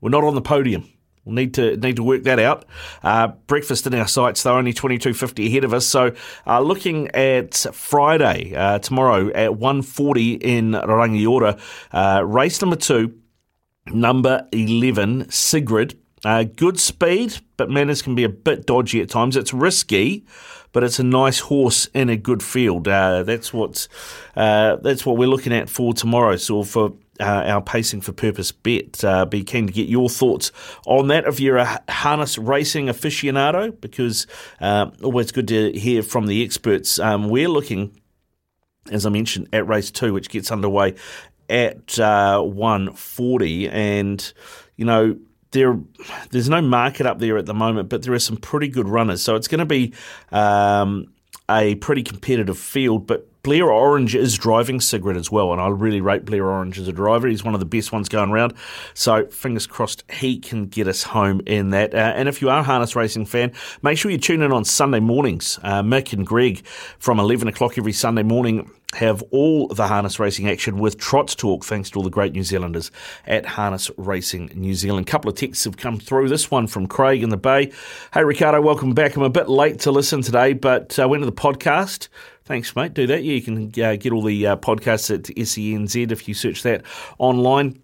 We're 0.00 0.10
not 0.10 0.22
on 0.22 0.34
the 0.34 0.42
podium. 0.42 0.88
We'll 1.24 1.34
need 1.34 1.54
to 1.54 1.76
need 1.76 1.96
to 1.96 2.02
work 2.02 2.22
that 2.24 2.38
out. 2.38 2.64
Uh, 3.02 3.28
breakfast 3.46 3.86
in 3.86 3.94
our 3.94 4.06
sights, 4.06 4.42
they're 4.42 4.52
only 4.52 4.72
twenty 4.72 4.98
two 4.98 5.14
fifty 5.14 5.46
ahead 5.46 5.64
of 5.64 5.72
us. 5.72 5.86
So, 5.86 6.12
uh, 6.46 6.60
looking 6.60 7.08
at 7.08 7.54
Friday 7.72 8.54
uh, 8.54 8.78
tomorrow 8.78 9.30
at 9.32 9.56
one 9.56 9.82
forty 9.82 10.34
in 10.34 10.72
Rangiora, 10.72 11.58
uh, 11.92 12.24
race 12.24 12.60
number 12.60 12.76
two, 12.76 13.18
number 13.86 14.46
eleven, 14.52 15.28
Sigrid. 15.30 15.98
Uh, 16.24 16.44
good 16.44 16.80
speed, 16.80 17.38
but 17.56 17.70
manners 17.70 18.02
can 18.02 18.14
be 18.14 18.24
a 18.24 18.28
bit 18.28 18.66
dodgy 18.66 19.00
at 19.00 19.08
times. 19.08 19.36
It's 19.36 19.54
risky, 19.54 20.26
but 20.72 20.82
it's 20.82 20.98
a 20.98 21.04
nice 21.04 21.38
horse 21.38 21.86
in 21.94 22.08
a 22.08 22.16
good 22.16 22.42
field. 22.42 22.88
Uh, 22.88 23.22
that's 23.22 23.52
what's 23.52 23.88
that's 24.34 25.06
what 25.06 25.16
we're 25.16 25.28
looking 25.28 25.52
at 25.52 25.70
for 25.70 25.94
tomorrow. 25.94 26.36
So 26.36 26.64
for 26.64 26.94
uh, 27.20 27.44
our 27.46 27.62
Pacing 27.62 28.00
for 28.00 28.12
Purpose 28.12 28.52
bet. 28.52 29.02
Uh, 29.04 29.24
be 29.26 29.44
keen 29.44 29.66
to 29.66 29.72
get 29.72 29.88
your 29.88 30.08
thoughts 30.08 30.52
on 30.86 31.08
that 31.08 31.26
if 31.26 31.40
you're 31.40 31.56
a 31.56 31.82
harness 31.88 32.38
racing 32.38 32.86
aficionado, 32.86 33.78
because 33.80 34.26
uh, 34.60 34.90
always 35.02 35.32
good 35.32 35.48
to 35.48 35.72
hear 35.72 36.02
from 36.02 36.26
the 36.26 36.44
experts. 36.44 36.98
Um, 36.98 37.28
we're 37.28 37.48
looking, 37.48 38.00
as 38.90 39.06
I 39.06 39.10
mentioned, 39.10 39.48
at 39.52 39.66
race 39.66 39.90
two, 39.90 40.12
which 40.12 40.28
gets 40.28 40.50
underway 40.50 40.94
at 41.48 41.98
uh, 41.98 42.40
140, 42.42 43.68
and 43.70 44.32
you 44.76 44.84
know 44.84 45.16
there 45.50 45.78
there's 46.30 46.48
no 46.48 46.60
market 46.60 47.06
up 47.06 47.18
there 47.18 47.38
at 47.38 47.46
the 47.46 47.54
moment, 47.54 47.88
but 47.88 48.02
there 48.02 48.12
are 48.12 48.18
some 48.18 48.36
pretty 48.36 48.68
good 48.68 48.88
runners. 48.88 49.22
So 49.22 49.36
it's 49.36 49.48
going 49.48 49.60
to 49.60 49.66
be. 49.66 49.94
Um, 50.30 51.12
a 51.50 51.76
pretty 51.76 52.02
competitive 52.02 52.58
field, 52.58 53.06
but 53.06 53.37
Blair 53.48 53.72
Orange 53.72 54.14
is 54.14 54.36
driving 54.36 54.78
Sigrid 54.78 55.16
as 55.16 55.30
well, 55.30 55.52
and 55.52 55.58
I 55.58 55.68
really 55.68 56.02
rate 56.02 56.26
Blair 56.26 56.44
Orange 56.44 56.78
as 56.78 56.86
a 56.86 56.92
driver. 56.92 57.26
He's 57.26 57.42
one 57.42 57.54
of 57.54 57.60
the 57.60 57.64
best 57.64 57.92
ones 57.92 58.06
going 58.06 58.28
around. 58.28 58.52
So 58.92 59.24
fingers 59.28 59.66
crossed 59.66 60.04
he 60.12 60.38
can 60.38 60.66
get 60.66 60.86
us 60.86 61.02
home 61.02 61.40
in 61.46 61.70
that. 61.70 61.94
Uh, 61.94 62.12
and 62.14 62.28
if 62.28 62.42
you 62.42 62.50
are 62.50 62.58
a 62.58 62.62
harness 62.62 62.94
racing 62.94 63.24
fan, 63.24 63.52
make 63.80 63.96
sure 63.96 64.10
you 64.10 64.18
tune 64.18 64.42
in 64.42 64.52
on 64.52 64.66
Sunday 64.66 65.00
mornings. 65.00 65.58
Uh, 65.62 65.80
Mick 65.80 66.12
and 66.12 66.26
Greg 66.26 66.62
from 66.98 67.18
11 67.18 67.48
o'clock 67.48 67.78
every 67.78 67.94
Sunday 67.94 68.22
morning 68.22 68.70
have 68.94 69.22
all 69.30 69.68
the 69.68 69.86
harness 69.86 70.18
racing 70.18 70.48
action 70.48 70.78
with 70.78 70.98
Trots 70.98 71.34
Talk, 71.34 71.64
thanks 71.64 71.90
to 71.90 71.98
all 71.98 72.02
the 72.02 72.10
great 72.10 72.32
New 72.32 72.42
Zealanders 72.42 72.90
at 73.26 73.44
Harness 73.44 73.90
Racing 73.98 74.50
New 74.54 74.74
Zealand. 74.74 75.06
A 75.06 75.10
couple 75.10 75.30
of 75.30 75.36
texts 75.36 75.64
have 75.64 75.76
come 75.76 75.98
through. 75.98 76.28
This 76.28 76.50
one 76.50 76.66
from 76.66 76.86
Craig 76.86 77.22
in 77.22 77.28
the 77.28 77.36
Bay. 77.36 77.70
Hey, 78.14 78.24
Ricardo, 78.24 78.62
welcome 78.62 78.94
back. 78.94 79.16
I'm 79.16 79.22
a 79.22 79.30
bit 79.30 79.48
late 79.48 79.80
to 79.80 79.90
listen 79.90 80.22
today, 80.22 80.54
but 80.54 80.98
uh, 80.98 81.06
went 81.06 81.22
to 81.22 81.26
the 81.26 81.32
podcast. 81.32 82.08
Thanks, 82.48 82.74
mate. 82.74 82.94
Do 82.94 83.06
that. 83.08 83.24
Yeah, 83.24 83.34
you 83.34 83.42
can 83.42 83.66
uh, 83.84 83.96
get 83.96 84.10
all 84.10 84.22
the 84.22 84.46
uh, 84.46 84.56
podcasts 84.56 85.14
at 85.14 85.24
SENZ 85.24 86.10
if 86.10 86.26
you 86.26 86.32
search 86.32 86.62
that 86.62 86.82
online. 87.18 87.78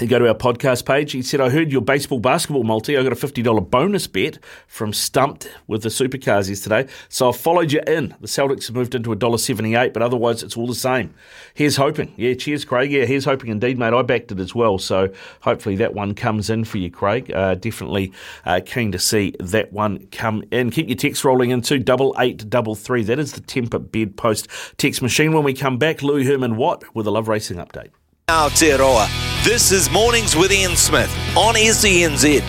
You 0.00 0.06
go 0.06 0.20
to 0.20 0.28
our 0.28 0.34
podcast 0.34 0.86
page. 0.86 1.10
He 1.10 1.22
said, 1.22 1.40
I 1.40 1.50
heard 1.50 1.72
your 1.72 1.80
baseball 1.80 2.20
basketball 2.20 2.62
multi. 2.62 2.96
I 2.96 3.02
got 3.02 3.12
a 3.12 3.16
$50 3.16 3.68
bonus 3.68 4.06
bet 4.06 4.38
from 4.68 4.92
Stumped 4.92 5.50
with 5.66 5.82
the 5.82 5.88
supercars 5.88 6.48
yesterday. 6.48 6.86
So 7.08 7.30
I 7.30 7.32
followed 7.32 7.72
you 7.72 7.80
in. 7.84 8.14
The 8.20 8.28
Celtics 8.28 8.68
have 8.68 8.76
moved 8.76 8.94
into 8.94 9.10
$1.78, 9.10 9.92
but 9.92 10.00
otherwise 10.00 10.44
it's 10.44 10.56
all 10.56 10.68
the 10.68 10.74
same. 10.76 11.12
Here's 11.52 11.74
hoping. 11.74 12.14
Yeah, 12.16 12.34
cheers, 12.34 12.64
Craig. 12.64 12.92
Yeah, 12.92 13.06
here's 13.06 13.24
hoping 13.24 13.50
indeed, 13.50 13.76
mate. 13.76 13.92
I 13.92 14.02
backed 14.02 14.30
it 14.30 14.38
as 14.38 14.54
well. 14.54 14.78
So 14.78 15.12
hopefully 15.40 15.74
that 15.76 15.94
one 15.94 16.14
comes 16.14 16.48
in 16.48 16.62
for 16.64 16.78
you, 16.78 16.92
Craig. 16.92 17.32
Uh, 17.32 17.56
definitely 17.56 18.12
uh, 18.44 18.60
keen 18.64 18.92
to 18.92 19.00
see 19.00 19.34
that 19.40 19.72
one 19.72 20.06
come 20.12 20.44
in. 20.52 20.70
Keep 20.70 20.88
your 20.88 20.96
text 20.96 21.24
rolling 21.24 21.50
into 21.50 21.76
double 21.76 22.14
eight 22.20 22.48
double 22.48 22.76
three. 22.76 23.02
That 23.02 23.18
is 23.18 23.32
the 23.32 23.40
Tempur 23.40 23.90
Bedpost 23.90 24.46
text 24.76 25.02
machine. 25.02 25.32
When 25.32 25.42
we 25.42 25.54
come 25.54 25.76
back, 25.76 26.02
Lou 26.02 26.22
Herman 26.22 26.56
Watt 26.56 26.84
with 26.94 27.08
a 27.08 27.10
Love 27.10 27.26
Racing 27.26 27.56
update. 27.56 27.90
Aotearoa. 28.28 29.08
This 29.42 29.72
is 29.72 29.90
Mornings 29.90 30.36
with 30.36 30.52
Ian 30.52 30.76
Smith 30.76 31.10
on 31.34 31.54
SENZ. 31.54 32.42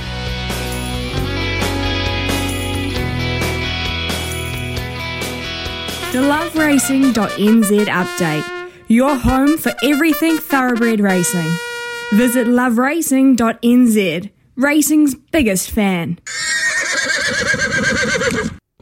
The 6.11 6.19
loveracing.nz 6.19 7.85
update. 7.85 8.69
Your 8.89 9.15
home 9.15 9.57
for 9.57 9.71
everything 9.81 10.37
thoroughbred 10.37 10.99
racing. 10.99 11.49
Visit 12.11 12.47
loveracing.nz, 12.47 14.31
racing's 14.57 15.15
biggest 15.15 15.71
fan. 15.71 16.19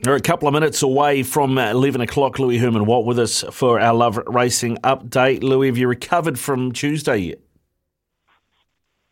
We're 0.07 0.15
a 0.15 0.21
couple 0.21 0.47
of 0.47 0.53
minutes 0.53 0.84
away 0.84 1.21
from 1.21 1.57
uh, 1.57 1.69
11 1.69 1.99
o'clock. 1.99 2.39
Louis 2.39 2.57
Herman 2.57 2.85
Watt 2.85 3.03
with 3.03 3.19
us 3.19 3.43
for 3.51 3.77
our 3.77 3.93
Love 3.93 4.17
Racing 4.25 4.77
update. 4.77 5.43
Louis, 5.43 5.67
have 5.67 5.77
you 5.77 5.89
recovered 5.89 6.39
from 6.39 6.71
Tuesday 6.71 7.17
yet? 7.17 7.39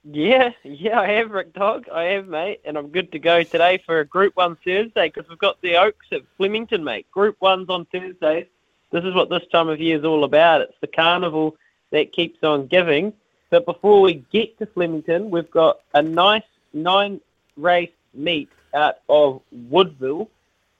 Yeah, 0.06 0.52
yeah, 0.64 1.02
I 1.02 1.08
have, 1.08 1.32
Rick 1.32 1.52
Dog. 1.52 1.90
I 1.94 2.04
have, 2.04 2.30
mate, 2.30 2.62
and 2.64 2.78
I'm 2.78 2.88
good 2.88 3.12
to 3.12 3.20
go 3.20 3.44
today 3.44 3.84
for 3.86 4.00
a 4.00 4.06
Group 4.06 4.38
1 4.38 4.56
Thursday 4.64 5.10
because 5.10 5.28
we've 5.28 5.38
got 5.38 5.62
the 5.62 5.76
Oaks 5.76 6.06
at 6.14 6.22
Flemington, 6.38 6.82
mate. 6.82 7.12
Group 7.12 7.38
1's 7.42 7.70
on 7.70 7.84
Thursdays. 7.88 8.46
This 8.94 9.04
is 9.04 9.14
what 9.14 9.30
this 9.30 9.44
time 9.52 9.68
of 9.68 9.82
year 9.82 10.00
is 10.00 10.06
all 10.06 10.24
about. 10.24 10.62
It's 10.62 10.80
the 10.80 10.88
carnival 10.88 11.58
that 11.92 12.14
keeps 12.14 12.42
on 12.42 12.68
giving. 12.68 13.12
But 13.50 13.66
before 13.66 14.00
we 14.00 14.24
get 14.32 14.58
to 14.60 14.66
Flemington, 14.66 15.30
we've 15.30 15.52
got 15.52 15.82
a 15.94 16.02
nice 16.02 16.44
nine 16.72 17.20
race 17.58 17.92
meet 18.14 18.50
out 18.74 19.00
of 19.10 19.42
Woodville, 19.52 20.30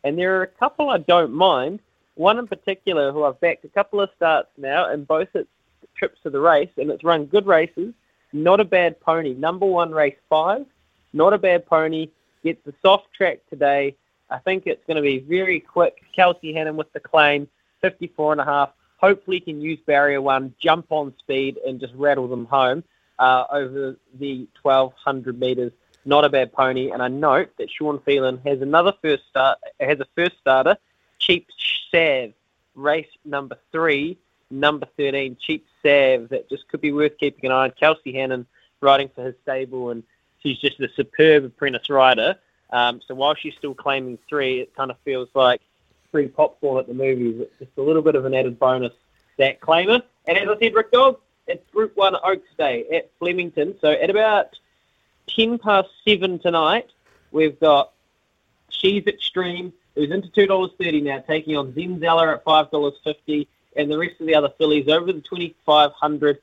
and 0.06 0.18
there 0.18 0.40
are 0.40 0.44
a 0.44 0.48
couple 0.48 0.90
I 0.90 1.00
don't 1.00 1.34
mind. 1.34 1.80
One 2.14 2.40
in 2.40 2.48
particular 2.48 3.12
who 3.12 3.26
I've 3.26 3.42
backed 3.42 3.66
a 3.66 3.70
couple 3.70 4.00
of 4.00 4.10
starts 4.16 4.48
now, 4.56 4.90
and 4.90 5.06
both 5.06 5.28
its 5.34 5.50
trips 5.96 6.20
to 6.24 6.30
the 6.30 6.40
race, 6.40 6.70
and 6.78 6.90
it's 6.90 7.04
run 7.04 7.26
good 7.26 7.48
races. 7.48 7.94
Not 8.32 8.60
a 8.60 8.66
bad 8.66 9.02
pony. 9.02 9.34
Number 9.34 9.66
one, 9.66 9.92
race 9.92 10.16
five. 10.30 10.66
Not 11.12 11.34
a 11.34 11.38
bad 11.38 11.66
pony. 11.66 12.10
Gets 12.44 12.64
the 12.66 12.74
soft 12.82 13.12
track 13.14 13.40
today. 13.50 13.96
I 14.30 14.38
think 14.38 14.64
it's 14.68 14.86
going 14.86 14.98
to 14.98 15.02
be 15.02 15.20
very 15.20 15.60
quick. 15.60 16.04
Kelsey 16.16 16.54
Hannon 16.54 16.78
with 16.78 16.92
the 16.94 17.00
claim, 17.00 17.48
54 17.82 18.34
and 18.34 18.42
a 18.42 18.46
half. 18.46 18.70
Hopefully 18.98 19.40
can 19.40 19.60
use 19.60 19.80
barrier 19.86 20.22
one, 20.22 20.54
jump 20.60 20.88
on 20.90 21.14
speed, 21.20 21.58
and 21.66 21.80
just 21.80 21.94
rattle 21.96 22.28
them 22.28 22.46
home 22.46 22.84
uh, 23.20 23.46
over 23.52 23.96
the 24.20 24.48
1,200 24.62 25.40
metres. 25.40 25.72
Not 26.06 26.24
a 26.24 26.30
bad 26.30 26.54
pony. 26.54 26.92
And 26.92 27.02
I 27.02 27.08
note 27.08 27.50
that 27.58 27.70
Sean 27.70 28.00
Phelan 28.00 28.40
has 28.46 28.62
another 28.62 28.94
first 29.02 29.24
start, 29.28 29.58
has 29.80 30.00
a 30.00 30.06
first 30.16 30.38
starter, 30.40 30.78
Cheap 31.20 31.48
Sav, 31.92 32.32
race 32.76 33.08
number 33.24 33.58
three, 33.72 34.18
number 34.52 34.88
13, 34.98 35.38
Cheap 35.40 35.66
Sav, 35.82 36.30
that 36.30 36.48
just 36.50 36.68
could 36.68 36.82
be 36.82 36.92
worth 36.92 37.18
keeping 37.18 37.46
an 37.46 37.52
eye 37.52 37.64
on. 37.66 37.72
Kelsey 37.72 38.14
Hannon 38.14 38.46
riding 38.82 39.10
for 39.16 39.24
his 39.24 39.36
stable, 39.44 39.90
and 39.90 40.04
she's 40.42 40.60
just 40.60 40.80
a 40.80 40.90
superb 40.96 41.46
apprentice 41.46 41.90
rider. 41.90 42.38
Um, 42.72 43.02
so 43.08 43.16
while 43.16 43.36
she's 43.36 43.56
still 43.56 43.74
claiming 43.74 44.18
three, 44.28 44.62
it 44.62 44.76
kind 44.76 44.92
of 44.92 44.98
feels 45.06 45.30
like 45.34 45.62
free 46.12 46.28
popcorn 46.28 46.80
at 46.80 46.88
the 46.88 46.94
movies. 46.94 47.42
It's 47.42 47.60
just 47.60 47.78
a 47.78 47.82
little 47.82 48.02
bit 48.02 48.16
of 48.16 48.26
an 48.26 48.34
added 48.34 48.60
bonus, 48.60 48.94
that 49.38 49.60
claimer. 49.60 50.02
And 50.28 50.38
as 50.38 50.48
I 50.48 50.60
said, 50.60 50.74
Rick 50.74 50.92
Dog, 50.92 51.20
it's 51.48 51.70
Group 51.72 51.96
1 51.96 52.16
Oaks 52.24 52.48
Day 52.58 52.86
at 52.94 53.12
Flemington. 53.20 53.76
So 53.82 53.92
at 53.92 54.10
about 54.10 54.58
10 55.28 55.60
past 55.60 55.90
7 56.08 56.40
tonight, 56.40 56.90
we've 57.32 57.60
got 57.60 57.92
She's 58.70 59.06
Extreme, 59.08 59.74
who's 59.96 60.12
into 60.12 60.28
$2.30 60.30 61.04
now, 61.04 61.20
taking 61.20 61.58
on 61.58 61.72
Zenzeller 61.74 62.34
at 62.34 62.46
$5.50, 62.46 63.48
and 63.76 63.92
the 63.92 63.98
rest 63.98 64.20
of 64.20 64.28
the 64.28 64.36
other 64.36 64.50
fillies 64.58 64.88
over 64.88 65.12
the 65.12 65.22
2500 65.22 66.40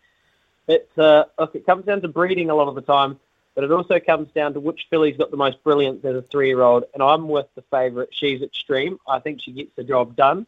It's 0.69 0.99
uh, 0.99 1.25
look, 1.39 1.55
it 1.55 1.67
comes 1.67 1.85
down 1.87 2.01
to 2.03 2.09
breeding 2.09 2.51
a 2.51 2.55
lot 2.55 2.69
of 2.69 2.75
the 2.75 2.83
time, 2.83 3.19
but 3.55 3.65
it 3.65 3.73
also 3.73 3.99
comes 4.01 4.29
down 4.35 4.55
to 4.55 4.61
which 4.61 4.87
filly's 4.91 5.17
got 5.17 5.31
the 5.31 5.37
most 5.37 5.63
brilliance 5.63 6.05
as 6.05 6.17
a 6.17 6.23
three-year-old, 6.23 6.85
and 6.95 7.03
I'm 7.03 7.29
with 7.29 7.47
the 7.55 7.63
favourite. 7.63 8.09
She's 8.13 8.43
Extreme. 8.43 8.99
I 9.09 9.19
think 9.19 9.41
she 9.43 9.53
gets 9.53 9.71
the 9.77 9.85
job 9.85 10.17
done. 10.17 10.47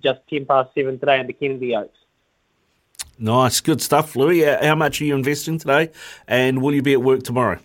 Just 0.00 0.20
10 0.28 0.46
past 0.46 0.74
7 0.74 0.98
today 0.98 1.20
in 1.20 1.26
the 1.26 1.32
Kennedy 1.32 1.76
Oaks. 1.76 1.96
Nice, 3.18 3.60
good 3.60 3.80
stuff, 3.80 4.16
Louis. 4.16 4.42
How 4.42 4.74
much 4.74 5.00
are 5.00 5.04
you 5.04 5.14
investing 5.14 5.58
today, 5.58 5.90
and 6.26 6.60
will 6.60 6.74
you 6.74 6.82
be 6.82 6.92
at 6.92 7.02
work 7.02 7.22
tomorrow? 7.22 7.60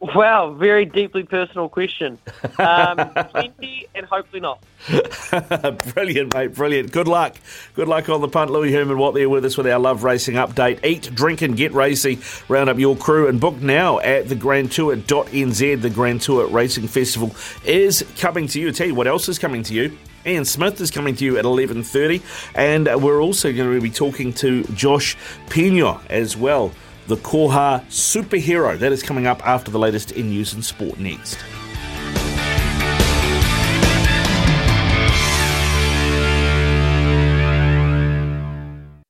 Wow, 0.00 0.52
very 0.52 0.84
deeply 0.84 1.22
personal 1.22 1.68
question. 1.68 2.18
Um, 2.58 2.96
20 3.30 3.86
and 3.94 4.06
hopefully 4.06 4.40
not. 4.40 4.62
brilliant, 5.94 6.34
mate. 6.34 6.54
Brilliant. 6.54 6.92
Good 6.92 7.08
luck. 7.08 7.36
Good 7.74 7.88
luck 7.88 8.08
on 8.08 8.20
the 8.20 8.28
punt. 8.28 8.50
Louis 8.50 8.72
Herman 8.72 8.98
Watt 8.98 9.14
there 9.14 9.28
with 9.28 9.44
us 9.44 9.56
with 9.56 9.66
our 9.66 9.78
Love 9.78 10.04
Racing 10.04 10.34
update. 10.34 10.84
Eat, 10.84 11.10
drink, 11.14 11.40
and 11.40 11.56
get 11.56 11.72
racy. 11.72 12.18
Round 12.48 12.68
up 12.68 12.78
your 12.78 12.94
crew 12.96 13.28
and 13.28 13.40
book 13.40 13.56
now 13.56 13.98
at 14.00 14.28
the 14.28 14.34
Grand 14.34 14.70
Tour.nz. 14.70 15.80
The 15.82 15.90
Grand 15.90 16.20
Tour 16.20 16.46
Racing 16.48 16.88
Festival 16.88 17.34
is 17.64 18.04
coming 18.18 18.46
to 18.48 18.60
you. 18.60 18.68
I'll 18.68 18.74
tell 18.74 18.86
you 18.86 18.94
what 18.94 19.06
else 19.06 19.28
is 19.28 19.38
coming 19.38 19.62
to 19.64 19.74
you. 19.74 19.96
Ian 20.26 20.44
Smith 20.44 20.80
is 20.80 20.90
coming 20.90 21.14
to 21.16 21.24
you 21.24 21.38
at 21.38 21.44
11.30 21.44 22.20
and 22.56 23.00
we're 23.00 23.22
also 23.22 23.52
going 23.52 23.72
to 23.72 23.80
be 23.80 23.90
talking 23.90 24.32
to 24.34 24.64
Josh 24.74 25.16
Pino 25.48 26.00
as 26.10 26.36
well, 26.36 26.72
the 27.06 27.16
Koha 27.16 27.84
superhero. 27.86 28.78
That 28.78 28.92
is 28.92 29.02
coming 29.02 29.26
up 29.26 29.46
after 29.46 29.70
the 29.70 29.78
latest 29.78 30.12
in 30.12 30.30
news 30.30 30.54
and 30.54 30.64
sport 30.64 30.98
next. 30.98 31.38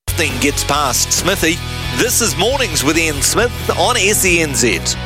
Nothing 0.09 0.41
gets 0.41 0.65
past 0.65 1.13
Smithy. 1.13 1.57
This 2.03 2.23
is 2.23 2.37
Mornings 2.37 2.83
with 2.83 2.97
Ian 2.99 3.21
Smith 3.21 3.53
on 3.79 3.97
SENZ. 3.97 5.06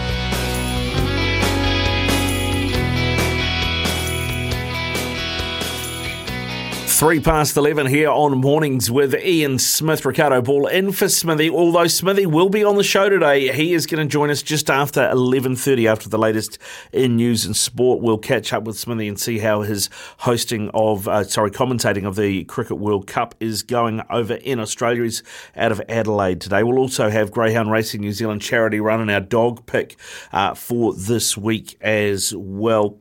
Three 7.00 7.18
past 7.18 7.56
11 7.56 7.86
here 7.86 8.10
on 8.10 8.36
Mornings 8.36 8.90
with 8.90 9.14
Ian 9.14 9.58
Smith, 9.58 10.04
Ricardo 10.04 10.42
Ball 10.42 10.66
in 10.66 10.92
for 10.92 11.08
Smithy. 11.08 11.48
Although 11.48 11.86
Smithy 11.86 12.26
will 12.26 12.50
be 12.50 12.62
on 12.62 12.76
the 12.76 12.84
show 12.84 13.08
today, 13.08 13.50
he 13.54 13.72
is 13.72 13.86
going 13.86 14.06
to 14.06 14.12
join 14.12 14.28
us 14.28 14.42
just 14.42 14.68
after 14.68 15.00
11.30 15.00 15.90
after 15.90 16.10
the 16.10 16.18
latest 16.18 16.58
in 16.92 17.16
news 17.16 17.46
and 17.46 17.56
sport. 17.56 18.02
We'll 18.02 18.18
catch 18.18 18.52
up 18.52 18.64
with 18.64 18.78
Smithy 18.78 19.08
and 19.08 19.18
see 19.18 19.38
how 19.38 19.62
his 19.62 19.88
hosting 20.18 20.68
of, 20.74 21.08
uh, 21.08 21.24
sorry, 21.24 21.50
commentating 21.50 22.04
of 22.04 22.16
the 22.16 22.44
Cricket 22.44 22.76
World 22.76 23.06
Cup 23.06 23.34
is 23.40 23.62
going 23.62 24.02
over 24.10 24.34
in 24.34 24.60
Australia. 24.60 25.04
He's 25.04 25.22
out 25.56 25.72
of 25.72 25.80
Adelaide 25.88 26.42
today. 26.42 26.62
We'll 26.62 26.78
also 26.78 27.08
have 27.08 27.30
Greyhound 27.30 27.70
Racing 27.70 28.02
New 28.02 28.12
Zealand 28.12 28.42
charity 28.42 28.78
run 28.78 29.00
and 29.00 29.10
our 29.10 29.20
dog 29.20 29.64
pick 29.64 29.96
uh, 30.34 30.52
for 30.52 30.92
this 30.92 31.34
week 31.34 31.78
as 31.80 32.34
well. 32.36 32.98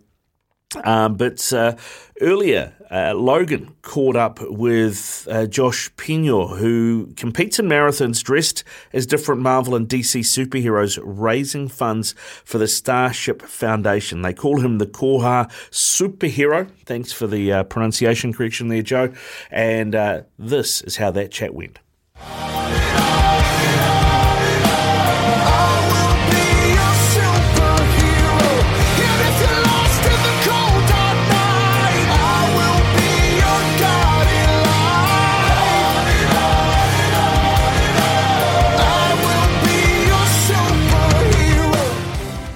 Um, 0.84 1.16
but 1.16 1.52
uh, 1.52 1.76
earlier, 2.22 2.74
uh, 2.92 3.14
Logan 3.16 3.76
caught 3.82 4.16
up 4.16 4.40
with 4.42 5.28
uh, 5.30 5.48
Josh 5.48 5.90
Pino, 5.98 6.48
who 6.48 7.12
competes 7.16 7.58
in 7.58 7.68
marathons 7.68 8.24
dressed 8.24 8.64
as 8.94 9.08
different 9.08 9.42
Marvel 9.42 9.76
and 9.76 9.88
DC 9.88 10.22
superheroes, 10.22 11.00
raising 11.04 11.68
funds 11.68 12.14
for 12.46 12.60
the 12.60 12.68
Starship 12.68 13.42
Foundation. 13.42 14.22
They 14.22 14.34
call 14.34 14.60
him 14.60 14.78
the 14.78 14.88
Koha 14.88 15.50
superhero. 15.72 16.70
Thanks 16.86 17.12
for 17.12 17.26
the 17.26 17.52
uh, 17.52 17.64
pronunciation 17.64 18.32
correction 18.32 18.68
there, 18.68 18.84
Joe. 18.84 19.12
And 19.50 19.96
uh, 19.96 20.22
this 20.38 20.82
is 20.82 20.98
how 20.98 21.10
that 21.12 21.32
chat 21.32 21.56
went. 21.56 21.80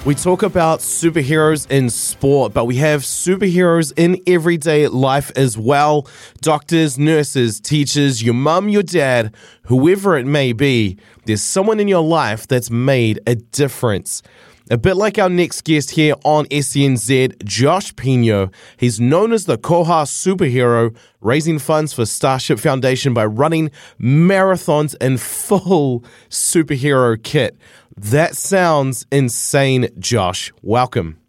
We 0.05 0.15
talk 0.15 0.43
about 0.43 0.81
superheroes 0.81 1.71
in 1.71 1.89
sport, 1.89 2.53
but 2.53 2.65
we 2.65 2.75
have 2.75 3.03
superheroes 3.03 3.93
in 3.95 4.21
everyday 4.27 4.89
life 4.89 5.31
as 5.37 5.57
well. 5.57 6.09
Doctors, 6.41 6.99
nurses, 6.99 7.61
teachers, 7.61 8.21
your 8.21 8.33
mum, 8.33 8.67
your 8.67 8.83
dad, 8.83 9.33
whoever 9.67 10.17
it 10.17 10.25
may 10.25 10.51
be, 10.51 10.97
there's 11.23 11.41
someone 11.41 11.79
in 11.79 11.87
your 11.87 12.03
life 12.03 12.47
that's 12.47 12.69
made 12.69 13.21
a 13.25 13.35
difference. 13.35 14.21
A 14.69 14.77
bit 14.77 14.95
like 14.95 15.17
our 15.17 15.29
next 15.29 15.63
guest 15.63 15.91
here 15.91 16.15
on 16.25 16.47
SENZ, 16.47 17.41
Josh 17.45 17.95
Pino. 17.95 18.49
He's 18.75 18.99
known 18.99 19.31
as 19.31 19.45
the 19.45 19.57
Koha 19.57 20.05
superhero, 20.05 20.95
raising 21.21 21.59
funds 21.59 21.93
for 21.93 22.05
Starship 22.05 22.59
Foundation 22.59 23.13
by 23.13 23.25
running 23.25 23.71
marathons 24.01 24.95
in 25.01 25.17
full 25.17 26.03
superhero 26.29 27.21
kit. 27.21 27.57
That 27.95 28.35
sounds 28.35 29.05
insane, 29.11 29.89
Josh. 29.99 30.51
Welcome. 30.61 31.19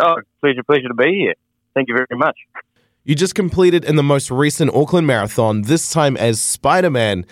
Oh, 0.00 0.16
pleasure, 0.40 0.62
pleasure 0.62 0.88
to 0.88 0.94
be 0.94 1.14
here. 1.14 1.34
Thank 1.74 1.88
you 1.88 1.94
very 1.94 2.18
much. 2.18 2.36
You 3.04 3.14
just 3.14 3.34
completed 3.34 3.84
in 3.84 3.96
the 3.96 4.02
most 4.02 4.30
recent 4.30 4.74
Auckland 4.74 5.06
Marathon, 5.06 5.62
this 5.62 5.90
time 5.90 6.16
as 6.16 6.40
Spider 6.40 6.90
Man. 6.90 7.26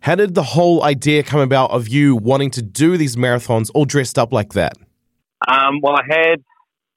How 0.00 0.14
did 0.14 0.34
the 0.34 0.42
whole 0.42 0.84
idea 0.84 1.24
come 1.24 1.40
about 1.40 1.72
of 1.72 1.88
you 1.88 2.14
wanting 2.14 2.52
to 2.52 2.62
do 2.62 2.96
these 2.96 3.16
marathons 3.16 3.70
all 3.74 3.84
dressed 3.84 4.18
up 4.18 4.32
like 4.32 4.52
that? 4.52 4.74
Um, 5.48 5.80
well, 5.82 5.96
I 5.96 6.02
had, 6.08 6.44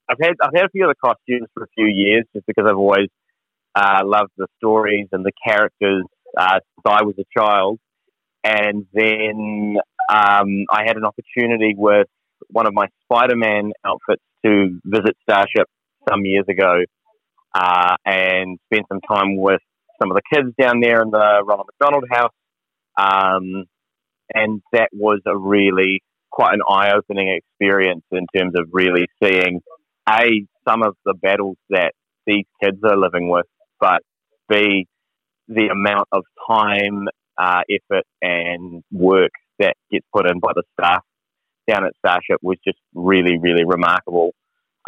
I've 0.08 0.18
had, 0.22 0.34
I've 0.40 0.54
had 0.54 0.66
a 0.66 0.68
few 0.70 0.88
of 0.88 0.94
the 0.94 1.08
costumes 1.08 1.48
for 1.54 1.64
a 1.64 1.68
few 1.74 1.86
years, 1.86 2.24
just 2.32 2.46
because 2.46 2.66
I've 2.68 2.76
always 2.76 3.08
uh, 3.74 4.02
loved 4.04 4.30
the 4.36 4.46
stories 4.58 5.08
and 5.10 5.24
the 5.24 5.32
characters 5.44 6.04
uh, 6.38 6.60
since 6.60 6.84
I 6.86 7.02
was 7.02 7.16
a 7.18 7.24
child. 7.36 7.80
And 8.44 8.86
then 8.94 9.76
um, 10.10 10.64
I 10.70 10.82
had 10.86 10.96
an 10.96 11.04
opportunity 11.04 11.74
with 11.76 12.08
one 12.48 12.66
of 12.66 12.74
my 12.74 12.88
Spider-Man 13.04 13.72
outfits 13.84 14.22
to 14.44 14.80
visit 14.84 15.16
Starship 15.22 15.68
some 16.08 16.24
years 16.24 16.46
ago 16.48 16.80
uh, 17.54 17.94
and 18.04 18.58
spend 18.66 18.86
some 18.88 19.00
time 19.00 19.36
with 19.36 19.60
some 20.00 20.10
of 20.10 20.16
the 20.16 20.22
kids 20.34 20.48
down 20.60 20.80
there 20.80 21.02
in 21.02 21.10
the 21.10 21.42
Ronald 21.46 21.68
McDonald 21.68 22.04
House. 22.10 22.32
Um, 22.98 23.66
and 24.34 24.62
that 24.72 24.88
was 24.92 25.20
a 25.26 25.36
really 25.36 26.02
quite 26.30 26.54
an 26.54 26.60
eye-opening 26.68 27.28
experience 27.28 28.04
in 28.10 28.26
terms 28.36 28.54
of 28.56 28.68
really 28.72 29.06
seeing 29.22 29.60
a 30.08 30.46
some 30.66 30.82
of 30.82 30.96
the 31.04 31.14
battles 31.14 31.56
that 31.68 31.92
these 32.26 32.44
kids 32.62 32.78
are 32.84 32.96
living 32.96 33.28
with, 33.28 33.46
but 33.80 34.02
b 34.48 34.86
the 35.48 35.66
amount 35.66 36.06
of 36.12 36.22
time, 36.48 37.08
uh, 37.36 37.62
effort, 37.68 38.04
and 38.22 38.84
work 38.92 39.32
that 39.60 39.74
gets 39.90 40.06
put 40.12 40.28
in 40.28 40.40
by 40.40 40.52
the 40.54 40.64
staff 40.78 41.02
down 41.68 41.86
at 41.86 41.92
Starship 41.98 42.38
was 42.42 42.58
just 42.64 42.78
really, 42.94 43.38
really 43.38 43.64
remarkable. 43.64 44.32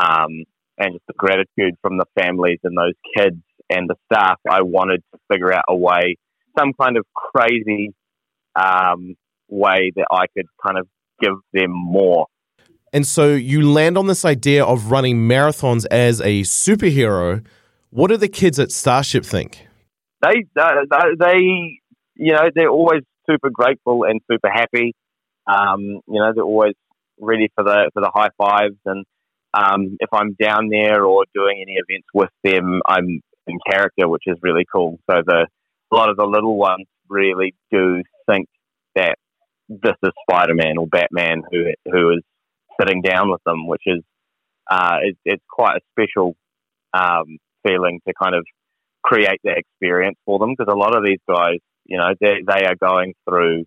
Um, 0.02 0.44
and 0.78 0.94
just 0.94 1.06
the 1.06 1.14
gratitude 1.16 1.76
from 1.82 1.98
the 1.98 2.06
families 2.18 2.58
and 2.64 2.76
those 2.76 2.94
kids 3.16 3.36
and 3.70 3.88
the 3.88 3.96
staff. 4.10 4.38
I 4.50 4.62
wanted 4.62 5.02
to 5.12 5.20
figure 5.30 5.52
out 5.52 5.64
a 5.68 5.76
way, 5.76 6.16
some 6.58 6.72
kind 6.80 6.96
of 6.96 7.06
crazy 7.14 7.94
um, 8.56 9.14
way 9.48 9.92
that 9.96 10.06
I 10.10 10.26
could 10.36 10.46
kind 10.64 10.78
of 10.78 10.88
give 11.20 11.34
them 11.52 11.70
more. 11.70 12.26
And 12.92 13.06
so 13.06 13.34
you 13.34 13.70
land 13.70 13.96
on 13.96 14.06
this 14.06 14.24
idea 14.24 14.64
of 14.64 14.90
running 14.90 15.28
marathons 15.28 15.86
as 15.90 16.20
a 16.20 16.42
superhero. 16.42 17.44
What 17.90 18.08
do 18.08 18.16
the 18.16 18.28
kids 18.28 18.58
at 18.58 18.70
Starship 18.70 19.24
think? 19.24 19.66
They, 20.20 20.44
uh, 20.60 20.70
they, 20.90 20.98
they, 21.18 21.38
you 22.16 22.32
know, 22.32 22.50
they're 22.54 22.68
always 22.68 23.02
super 23.28 23.50
grateful 23.50 24.04
and 24.04 24.20
super 24.30 24.50
happy. 24.50 24.94
Um, 25.46 25.80
you 25.80 26.20
know, 26.20 26.32
they're 26.34 26.44
always 26.44 26.74
ready 27.20 27.50
for 27.54 27.64
the 27.64 27.90
for 27.94 28.00
the 28.00 28.10
high 28.14 28.30
fives. 28.38 28.78
And 28.84 29.04
um, 29.54 29.96
if 30.00 30.08
I'm 30.12 30.34
down 30.40 30.68
there 30.70 31.04
or 31.04 31.24
doing 31.34 31.62
any 31.62 31.74
events 31.74 32.08
with 32.14 32.30
them, 32.44 32.80
I'm 32.86 33.20
in 33.46 33.58
character, 33.70 34.08
which 34.08 34.24
is 34.26 34.38
really 34.42 34.66
cool. 34.72 34.98
So 35.10 35.22
the 35.24 35.46
a 35.90 35.94
lot 35.94 36.08
of 36.08 36.16
the 36.16 36.24
little 36.24 36.56
ones 36.56 36.86
really 37.08 37.54
do 37.70 38.02
think 38.26 38.48
that 38.94 39.16
this 39.68 39.94
is 40.02 40.10
Spider 40.28 40.54
Man 40.54 40.78
or 40.78 40.86
Batman 40.86 41.42
who 41.50 41.64
who 41.90 42.10
is 42.10 42.22
sitting 42.80 43.02
down 43.02 43.30
with 43.30 43.42
them, 43.44 43.66
which 43.66 43.82
is 43.86 44.02
uh, 44.70 44.98
it's, 45.02 45.18
it's 45.24 45.44
quite 45.50 45.76
a 45.76 45.80
special 45.92 46.34
um, 46.94 47.38
feeling 47.66 48.00
to 48.06 48.14
kind 48.20 48.34
of 48.34 48.44
create 49.02 49.40
that 49.44 49.58
experience 49.58 50.16
for 50.24 50.38
them 50.38 50.54
because 50.56 50.72
a 50.72 50.76
lot 50.76 50.96
of 50.96 51.04
these 51.04 51.18
guys, 51.28 51.58
you 51.84 51.98
know, 51.98 52.14
they 52.20 52.42
they 52.46 52.64
are 52.64 52.76
going 52.76 53.14
through 53.28 53.64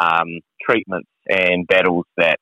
um, 0.00 0.40
treatments 0.60 1.08
and 1.28 1.66
battles 1.66 2.04
that, 2.16 2.38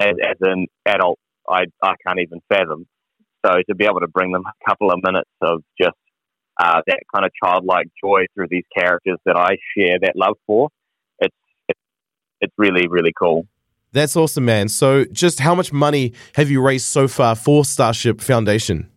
as, 0.00 0.14
as 0.22 0.36
an 0.40 0.66
adult, 0.86 1.18
I 1.48 1.64
I 1.82 1.94
can't 2.06 2.20
even 2.20 2.40
fathom. 2.48 2.86
So 3.46 3.52
to 3.68 3.74
be 3.74 3.84
able 3.84 4.00
to 4.00 4.08
bring 4.08 4.32
them 4.32 4.42
a 4.46 4.68
couple 4.68 4.90
of 4.90 5.00
minutes 5.02 5.30
of 5.40 5.62
just 5.80 5.96
uh, 6.60 6.80
that 6.86 7.00
kind 7.14 7.24
of 7.24 7.30
childlike 7.42 7.86
joy 8.02 8.26
through 8.34 8.48
these 8.50 8.64
characters 8.76 9.18
that 9.26 9.36
I 9.36 9.56
share 9.76 9.98
that 10.02 10.14
love 10.16 10.36
for, 10.46 10.70
it's 11.20 11.34
it's, 11.68 11.80
it's 12.40 12.54
really 12.58 12.88
really 12.88 13.12
cool. 13.18 13.46
That's 13.92 14.16
awesome, 14.16 14.44
man. 14.44 14.68
So, 14.68 15.04
just 15.06 15.40
how 15.40 15.54
much 15.54 15.72
money 15.72 16.12
have 16.34 16.50
you 16.50 16.60
raised 16.60 16.86
so 16.86 17.08
far 17.08 17.34
for 17.34 17.64
Starship 17.64 18.20
Foundation? 18.20 18.90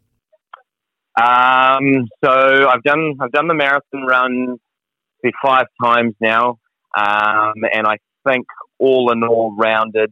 Um, 1.19 2.07
so 2.23 2.67
I've 2.67 2.83
done 2.83 3.15
I've 3.21 3.31
done 3.31 3.47
the 3.47 3.53
marathon 3.53 4.05
run 4.07 4.57
five 5.43 5.67
times 5.83 6.15
now, 6.19 6.57
um, 6.97 7.53
and 7.73 7.85
I 7.85 7.97
think 8.27 8.45
all 8.79 9.11
in 9.11 9.23
all 9.23 9.55
rounded, 9.55 10.11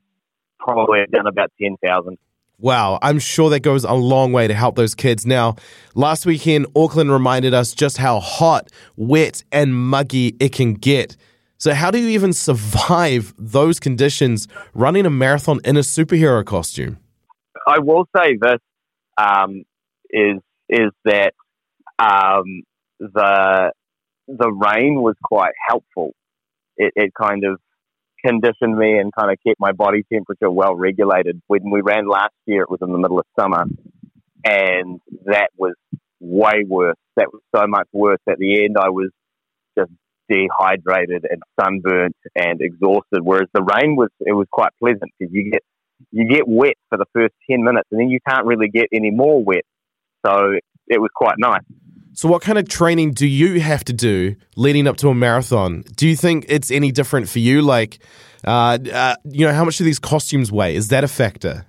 probably 0.60 1.00
done 1.12 1.28
about 1.28 1.52
ten 1.60 1.76
thousand. 1.84 2.18
Wow, 2.62 3.00
I'm 3.02 3.20
sure 3.20 3.50
that 3.52 3.62
goes 3.62 3.86
a 3.86 3.94
long 3.94 4.34
way 4.34 4.48
to 4.48 4.54
help 4.54 4.76
those 4.76 4.94
kids. 4.94 5.26
Now, 5.26 5.56
last 5.96 6.26
weekend, 6.26 6.68
Auckland 6.76 7.10
reminded 7.10 7.54
us 7.54 7.74
just 7.74 7.98
how 7.98 8.20
hot, 8.20 8.70
wet, 8.98 9.46
and 9.52 9.74
muggy 9.74 10.36
it 10.42 10.52
can 10.52 10.74
get. 10.74 11.16
So, 11.58 11.74
how 11.74 11.90
do 11.90 12.00
you 12.00 12.10
even 12.10 12.34
survive 12.34 13.34
those 13.38 13.80
conditions 13.80 14.48
running 14.74 15.06
a 15.06 15.10
marathon 15.10 15.62
in 15.64 15.78
a 15.78 15.82
superhero 15.82 16.44
costume? 16.46 16.98
I 17.66 17.80
will 17.80 18.06
say 18.16 18.38
this 18.40 18.60
um, 19.18 19.64
is 20.10 20.38
is 20.68 20.92
that 21.06 21.34
um, 21.98 22.64
the 23.00 23.72
the 24.38 24.52
rain 24.52 25.02
was 25.02 25.16
quite 25.24 25.54
helpful. 25.68 26.12
It, 26.78 26.94
it 26.96 27.12
kind 27.20 27.44
of 27.46 27.60
conditioned 28.24 28.78
me 28.78 28.98
and 28.98 29.12
kind 29.18 29.32
of 29.32 29.38
kept 29.46 29.60
my 29.60 29.72
body 29.72 30.04
temperature 30.12 30.52
well 30.52 30.76
regulated. 30.76 31.42
When 31.48 31.70
we 31.72 31.82
ran 31.82 32.08
last 32.08 32.34
year, 32.46 32.62
it 32.64 32.70
was 32.70 32.80
in 32.82 32.92
the 32.92 32.98
middle 32.98 33.20
of 33.20 33.26
summer, 33.40 33.66
and 34.46 35.00
that 35.26 35.50
was 35.58 35.74
way 36.20 36.64
worse. 36.68 36.98
That 37.16 37.30
was 37.34 37.42
so 37.56 37.66
much 37.68 37.88
worse. 37.92 38.20
At 38.30 38.38
the 38.38 38.64
end, 38.64 38.78
I 38.80 38.90
was 38.90 39.10
just 39.78 39.92
dehydrated 40.30 41.26
and 41.30 41.42
sunburnt 41.60 42.16
and 42.36 42.62
exhausted. 42.62 43.22
Whereas 43.24 43.50
the 43.54 43.64
rain 43.64 43.96
was 43.96 44.10
it 44.20 44.34
was 44.34 44.48
quite 44.52 44.72
pleasant 44.80 45.12
because 45.18 45.34
you 45.34 45.52
get 45.52 45.64
you 46.12 46.28
get 46.30 46.48
wet 46.48 46.76
for 46.90 46.98
the 46.98 47.06
first 47.14 47.34
ten 47.50 47.64
minutes, 47.64 47.88
and 47.92 48.00
then 48.00 48.10
you 48.10 48.20
can't 48.28 48.46
really 48.46 48.70
get 48.70 48.88
any 48.94 49.12
more 49.12 49.44
wet. 49.44 49.64
So 50.26 50.54
it 50.88 51.00
was 51.00 51.10
quite 51.16 51.36
nice. 51.38 51.62
So, 52.14 52.28
what 52.28 52.42
kind 52.42 52.58
of 52.58 52.68
training 52.68 53.12
do 53.12 53.28
you 53.28 53.60
have 53.62 53.84
to 53.86 53.94
do 53.94 54.36
leading 54.56 54.88
up 54.88 54.98
to 54.98 55.10
a 55.10 55.16
marathon? 55.16 55.84
Do 55.96 56.08
you 56.08 56.16
think 56.16 56.46
it's 56.50 56.72
any 56.72 56.92
different 56.92 57.30
for 57.30 57.40
you? 57.40 57.62
Like, 57.62 58.00
uh, 58.46 58.80
uh, 58.92 59.16
you 59.26 59.46
know, 59.46 59.54
how 59.54 59.64
much 59.64 59.78
do 59.78 59.84
these 59.84 60.00
costumes 60.00 60.52
weigh? 60.52 60.76
Is 60.76 60.88
that 60.90 61.04
a 61.04 61.08
factor? 61.08 61.66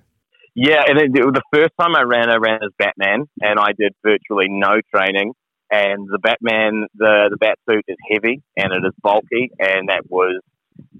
Yeah, 0.55 0.83
and 0.85 0.99
it, 0.99 1.13
the 1.13 1.41
first 1.53 1.71
time 1.79 1.95
I 1.95 2.01
ran, 2.01 2.29
I 2.29 2.35
ran 2.35 2.59
as 2.63 2.71
Batman, 2.77 3.25
and 3.41 3.59
I 3.59 3.71
did 3.77 3.93
virtually 4.03 4.47
no 4.49 4.81
training. 4.93 5.33
And 5.71 6.05
the 6.09 6.19
Batman, 6.19 6.87
the 6.95 7.29
the 7.31 7.37
bat 7.37 7.57
suit 7.69 7.85
is 7.87 7.95
heavy 8.11 8.41
and 8.57 8.73
it 8.73 8.85
is 8.85 8.93
bulky, 9.01 9.51
and 9.57 9.87
that 9.87 10.01
was, 10.09 10.41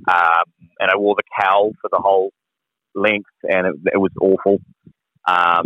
um, 0.07 0.43
and 0.79 0.89
I 0.89 0.95
wore 0.95 1.15
the 1.15 1.23
cowl 1.37 1.73
for 1.81 1.89
the 1.91 1.99
whole 1.99 2.31
length, 2.95 3.29
and 3.43 3.67
it, 3.67 3.75
it 3.93 3.97
was 3.97 4.11
awful. 4.21 4.59
Um, 5.27 5.65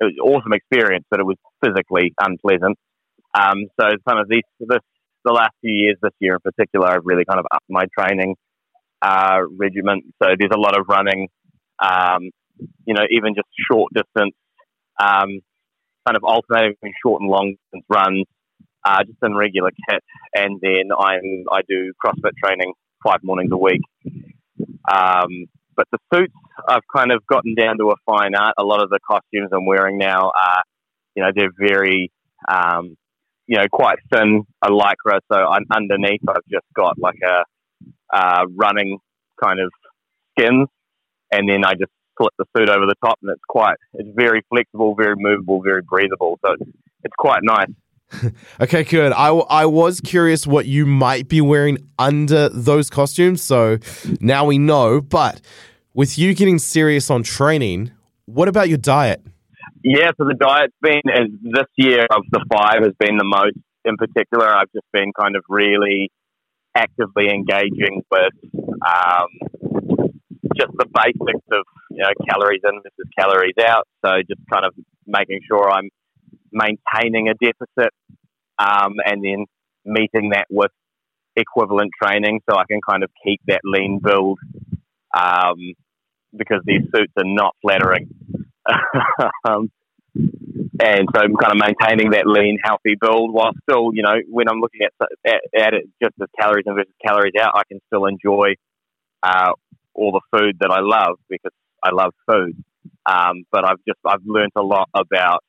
it 0.00 0.04
was 0.04 0.14
an 0.18 0.24
awesome 0.24 0.52
experience, 0.52 1.04
but 1.08 1.20
it 1.20 1.26
was 1.26 1.36
physically 1.64 2.12
unpleasant. 2.18 2.76
Um, 3.34 3.66
so 3.80 3.86
kind 4.06 4.20
of 4.20 4.28
these 4.28 4.42
this 4.60 4.80
the 5.24 5.32
last 5.32 5.52
few 5.60 5.72
years, 5.72 5.96
this 6.02 6.12
year 6.18 6.34
in 6.34 6.40
particular, 6.40 6.88
I've 6.88 7.04
really 7.04 7.24
kind 7.24 7.38
of 7.38 7.46
upped 7.52 7.66
my 7.68 7.84
training 7.96 8.34
uh, 9.00 9.38
regiment. 9.56 10.04
So 10.22 10.30
there's 10.38 10.50
a 10.54 10.58
lot 10.58 10.78
of 10.78 10.86
running, 10.88 11.28
um, 11.82 12.30
you 12.84 12.94
know, 12.94 13.04
even 13.10 13.34
just 13.34 13.48
short 13.70 13.92
distance, 13.94 14.34
um, 15.00 15.40
kind 16.06 16.16
of 16.16 16.24
alternating 16.24 16.72
between 16.72 16.94
short 17.04 17.22
and 17.22 17.30
long 17.30 17.54
distance 17.54 17.86
runs, 17.88 18.26
uh, 18.84 19.04
just 19.04 19.18
in 19.22 19.34
regular 19.36 19.70
kit, 19.88 20.02
and 20.34 20.60
then 20.60 20.90
I'm 20.96 21.44
I 21.50 21.60
do 21.68 21.92
CrossFit 22.04 22.32
training 22.44 22.72
five 23.04 23.20
mornings 23.22 23.50
a 23.52 23.56
week. 23.56 23.82
Um, 24.90 25.46
but 25.76 25.86
the 25.90 25.98
suits 26.14 26.34
I've 26.68 26.86
kind 26.94 27.12
of 27.12 27.26
gotten 27.26 27.54
down 27.54 27.78
to 27.78 27.90
a 27.90 27.94
fine 28.04 28.34
art. 28.34 28.54
A 28.58 28.64
lot 28.64 28.82
of 28.82 28.90
the 28.90 28.98
costumes 29.08 29.50
I'm 29.52 29.66
wearing 29.66 29.98
now 29.98 30.30
are, 30.30 30.62
you 31.14 31.22
know, 31.22 31.30
they're 31.34 31.50
very, 31.56 32.10
um, 32.48 32.96
you 33.46 33.58
know, 33.58 33.66
quite 33.72 33.98
thin, 34.12 34.44
a 34.64 34.68
lycra. 34.68 35.20
So 35.32 35.46
un- 35.46 35.66
underneath, 35.74 36.20
I've 36.28 36.46
just 36.50 36.66
got 36.74 36.98
like 36.98 37.18
a 37.24 37.44
uh, 38.16 38.46
running 38.54 38.98
kind 39.42 39.60
of 39.60 39.70
skins, 40.38 40.68
and 41.32 41.48
then 41.48 41.64
I 41.64 41.72
just 41.72 41.92
flip 42.16 42.32
the 42.38 42.44
suit 42.56 42.68
over 42.68 42.86
the 42.86 42.94
top, 43.04 43.18
and 43.22 43.30
it's 43.32 43.42
quite, 43.48 43.76
it's 43.94 44.08
very 44.14 44.42
flexible, 44.48 44.94
very 44.94 45.14
movable, 45.16 45.62
very 45.62 45.82
breathable. 45.82 46.38
So 46.44 46.52
it's, 46.52 46.70
it's 47.04 47.14
quite 47.18 47.40
nice. 47.42 47.68
Okay, 48.60 48.84
good. 48.84 49.12
I 49.12 49.64
was 49.64 50.00
curious 50.00 50.46
what 50.46 50.66
you 50.66 50.84
might 50.84 51.28
be 51.28 51.40
wearing 51.40 51.78
under 51.98 52.50
those 52.50 52.90
costumes, 52.90 53.42
so 53.42 53.78
now 54.20 54.44
we 54.44 54.58
know. 54.58 55.00
But 55.00 55.40
with 55.94 56.18
you 56.18 56.34
getting 56.34 56.58
serious 56.58 57.10
on 57.10 57.22
training, 57.22 57.90
what 58.26 58.48
about 58.48 58.68
your 58.68 58.78
diet? 58.78 59.22
Yeah, 59.84 60.10
so 60.16 60.24
the 60.26 60.34
diet's 60.34 60.74
been 60.80 61.02
this 61.42 61.66
year 61.76 62.06
of 62.10 62.22
the 62.30 62.44
five 62.52 62.82
has 62.84 62.92
been 62.98 63.16
the 63.16 63.24
most 63.24 63.56
in 63.84 63.96
particular. 63.96 64.46
I've 64.48 64.70
just 64.72 64.86
been 64.92 65.12
kind 65.18 65.36
of 65.36 65.42
really 65.48 66.10
actively 66.76 67.28
engaging 67.28 68.02
with 68.10 68.34
um, 68.54 69.28
just 70.56 70.72
the 70.78 70.86
basics 70.94 71.46
of 71.52 71.64
you 71.90 71.98
know 72.02 72.10
calories 72.28 72.60
in 72.64 72.76
versus 72.76 73.10
calories 73.18 73.54
out. 73.60 73.88
So 74.04 74.12
just 74.28 74.40
kind 74.52 74.64
of 74.64 74.74
making 75.06 75.40
sure 75.48 75.70
I'm 75.70 75.90
maintaining 76.52 77.28
a 77.28 77.34
deficit 77.34 77.92
um, 78.58 78.94
and 79.04 79.24
then 79.24 79.46
meeting 79.84 80.30
that 80.30 80.46
with 80.50 80.70
equivalent 81.36 81.90
training, 82.00 82.40
so 82.48 82.56
I 82.56 82.64
can 82.70 82.80
kind 82.88 83.02
of 83.02 83.10
keep 83.24 83.40
that 83.48 83.60
lean 83.64 84.00
build 84.02 84.38
um, 85.18 85.56
because 86.36 86.60
these 86.66 86.82
suits 86.94 87.12
are 87.16 87.24
not 87.24 87.56
flattering. 87.62 88.08
um, 89.48 89.70
and 90.14 91.08
so 91.14 91.20
I'm 91.20 91.36
kind 91.36 91.52
of 91.52 91.58
maintaining 91.58 92.10
that 92.10 92.26
lean, 92.26 92.58
healthy 92.62 92.96
build 93.00 93.32
while 93.32 93.52
still, 93.62 93.94
you 93.94 94.02
know, 94.02 94.14
when 94.28 94.48
I'm 94.48 94.60
looking 94.60 94.80
at, 94.82 94.92
at, 95.26 95.40
at 95.58 95.74
it 95.74 95.88
just 96.02 96.14
as 96.20 96.28
calories 96.38 96.64
in 96.66 96.74
versus 96.74 96.92
calories 97.04 97.34
out, 97.40 97.52
I 97.54 97.62
can 97.68 97.80
still 97.86 98.06
enjoy 98.06 98.54
uh, 99.22 99.52
all 99.94 100.12
the 100.12 100.20
food 100.36 100.56
that 100.60 100.70
I 100.70 100.80
love 100.80 101.18
because 101.28 101.52
I 101.82 101.90
love 101.90 102.12
food. 102.30 102.62
Um, 103.06 103.44
but 103.50 103.64
I've 103.64 103.78
just 103.86 103.98
I've 104.06 104.24
learned 104.24 104.52
a 104.56 104.62
lot 104.62 104.88
about 104.94 105.44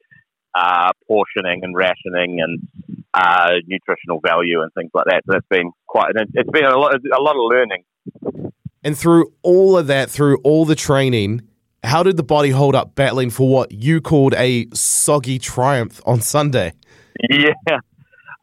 uh, 0.55 0.91
portioning 1.07 1.63
and 1.63 1.75
rationing 1.75 2.39
and 2.41 2.67
uh, 3.13 3.51
nutritional 3.67 4.19
value 4.25 4.61
and 4.61 4.71
things 4.73 4.91
like 4.93 5.05
that. 5.05 5.23
So 5.29 5.37
it's 5.37 5.47
been 5.49 5.71
quite 5.87 6.11
it's 6.15 6.49
been 6.49 6.65
a 6.65 6.77
lot 6.77 6.95
a 6.95 7.21
lot 7.21 7.35
of 7.35 7.51
learning. 7.51 7.83
And 8.83 8.97
through 8.97 9.33
all 9.43 9.77
of 9.77 9.87
that, 9.87 10.09
through 10.09 10.37
all 10.43 10.65
the 10.65 10.75
training, 10.75 11.41
how 11.83 12.03
did 12.03 12.17
the 12.17 12.23
body 12.23 12.49
hold 12.49 12.75
up 12.75 12.95
battling 12.95 13.29
for 13.29 13.49
what 13.49 13.71
you 13.71 14.01
called 14.01 14.33
a 14.35 14.67
soggy 14.73 15.39
triumph 15.39 16.01
on 16.05 16.21
Sunday? 16.21 16.73
Yeah. 17.29 17.53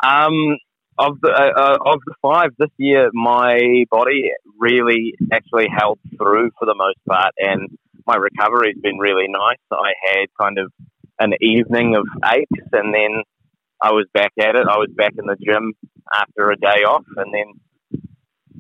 Um, 0.05 0.57
of 0.99 1.19
the 1.23 1.31
uh, 1.31 1.61
uh, 1.61 1.93
of 1.93 2.01
the 2.07 2.15
five 2.21 2.51
this 2.59 2.71
year, 2.77 3.11
my 3.13 3.85
body 3.91 4.31
really 4.59 5.15
actually 5.33 5.67
held 5.75 5.99
through 6.17 6.51
for 6.59 6.67
the 6.67 6.75
most 6.75 6.99
part, 7.09 7.33
and 7.39 7.69
my 8.07 8.17
recovery's 8.17 8.77
been 8.81 8.99
really 8.99 9.27
nice. 9.29 9.59
I 9.73 9.93
had 10.05 10.27
kind 10.41 10.59
of 10.59 10.73
an 11.19 11.33
evening 11.41 11.97
of 11.97 12.07
aches, 12.25 12.69
and 12.73 12.93
then 12.95 13.23
I 13.81 13.93
was 13.93 14.07
back 14.13 14.33
at 14.39 14.57
it. 14.57 14.67
I 14.69 14.77
was 14.77 14.91
back 14.95 15.13
in 15.19 15.27
the 15.27 15.37
gym 15.43 15.73
after 16.13 16.51
a 16.51 16.57
day 16.57 16.85
off, 16.87 17.05
and 17.17 17.33
then 17.33 18.03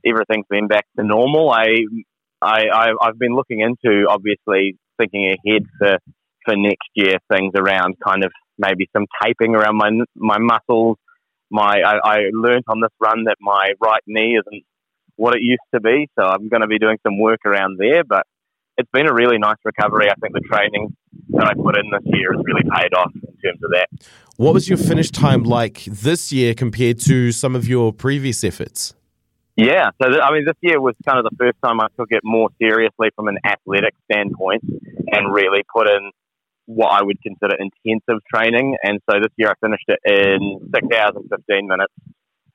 everything's 0.07 0.47
been 0.48 0.66
back 0.66 0.86
to 0.97 1.05
normal. 1.05 1.51
I 1.51 1.66
I, 2.43 2.67
I 2.73 2.93
I've 3.03 3.19
been 3.19 3.35
looking 3.35 3.61
into 3.61 4.07
obviously 4.09 4.77
thinking 4.99 5.35
ahead 5.35 5.65
for 5.79 5.99
for 6.45 6.57
next 6.57 6.89
year 6.95 7.19
things 7.31 7.53
around 7.55 7.97
kind 8.05 8.25
of 8.25 8.33
maybe 8.59 8.89
some 8.95 9.07
taping 9.23 9.55
around 9.55 9.77
my 9.77 9.91
my 10.17 10.39
muscles. 10.39 10.97
My 11.51 11.81
I, 11.81 11.99
I 12.05 12.19
learned 12.33 12.65
on 12.69 12.81
this 12.81 12.93
run 13.01 13.25
that 13.25 13.37
my 13.41 13.73
right 13.81 14.03
knee 14.07 14.39
isn't 14.39 14.65
what 15.17 15.35
it 15.35 15.43
used 15.43 15.61
to 15.75 15.81
be, 15.81 16.09
so 16.19 16.25
I'm 16.25 16.49
going 16.49 16.62
to 16.62 16.69
be 16.69 16.79
doing 16.79 16.97
some 17.03 17.19
work 17.19 17.41
around 17.45 17.79
there. 17.79 18.05
But 18.05 18.25
it's 18.79 18.91
been 18.93 19.07
a 19.07 19.12
really 19.12 19.39
nice 19.39 19.59
recovery. 19.65 20.09
I 20.11 20.15
think 20.15 20.33
the 20.33 20.41
training 20.41 20.97
that 21.31 21.47
I 21.47 21.55
put 21.55 21.77
in 21.77 21.91
this 21.91 22.03
year 22.07 22.33
has 22.33 22.43
really 22.45 22.62
paid 22.62 22.95
off 22.95 23.11
in 23.15 23.37
terms 23.45 23.61
of 23.62 23.71
that. 23.73 23.89
What 24.37 24.55
was 24.55 24.69
your 24.69 24.79
finish 24.79 25.11
time 25.11 25.43
like 25.43 25.85
this 25.85 26.33
year 26.33 26.55
compared 26.55 26.99
to 27.01 27.33
some 27.33 27.55
of 27.55 27.69
your 27.69 27.93
previous 27.93 28.43
efforts? 28.43 28.95
Yeah, 29.61 29.91
so 30.01 30.09
th- 30.09 30.23
I 30.24 30.32
mean, 30.32 30.47
this 30.47 30.57
year 30.62 30.81
was 30.81 30.95
kind 31.07 31.19
of 31.19 31.24
the 31.24 31.37
first 31.37 31.59
time 31.62 31.82
I 31.82 31.89
took 31.99 32.09
it 32.12 32.23
more 32.24 32.49
seriously 32.59 33.11
from 33.15 33.28
an 33.28 33.37
athletic 33.45 33.93
standpoint 34.11 34.65
and 35.12 35.35
really 35.35 35.65
put 35.70 35.87
in 35.87 36.12
what 36.65 36.89
I 36.89 37.03
would 37.03 37.20
consider 37.20 37.57
intensive 37.61 38.24
training. 38.35 38.77
And 38.82 39.01
so 39.11 39.19
this 39.20 39.32
year 39.37 39.51
I 39.51 39.55
finished 39.61 39.85
it 39.89 39.99
in 40.07 40.61
six 40.74 40.87
hours 40.97 41.12
and 41.16 41.28
15 41.28 41.69
minutes, 41.69 41.93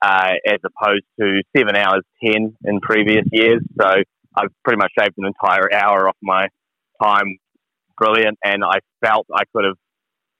uh, 0.02 0.32
as 0.48 0.58
opposed 0.66 1.04
to 1.20 1.42
seven 1.56 1.76
hours 1.76 2.02
10 2.24 2.56
in 2.64 2.80
previous 2.80 3.24
years. 3.30 3.62
So 3.80 3.86
I've 4.34 4.50
pretty 4.64 4.78
much 4.78 4.90
shaved 4.98 5.14
an 5.16 5.26
entire 5.26 5.72
hour 5.72 6.08
off 6.08 6.16
my 6.20 6.48
time. 7.00 7.38
Brilliant. 7.98 8.36
And 8.44 8.64
I 8.64 8.80
felt 9.00 9.28
I 9.32 9.44
could 9.54 9.64
have, 9.64 9.76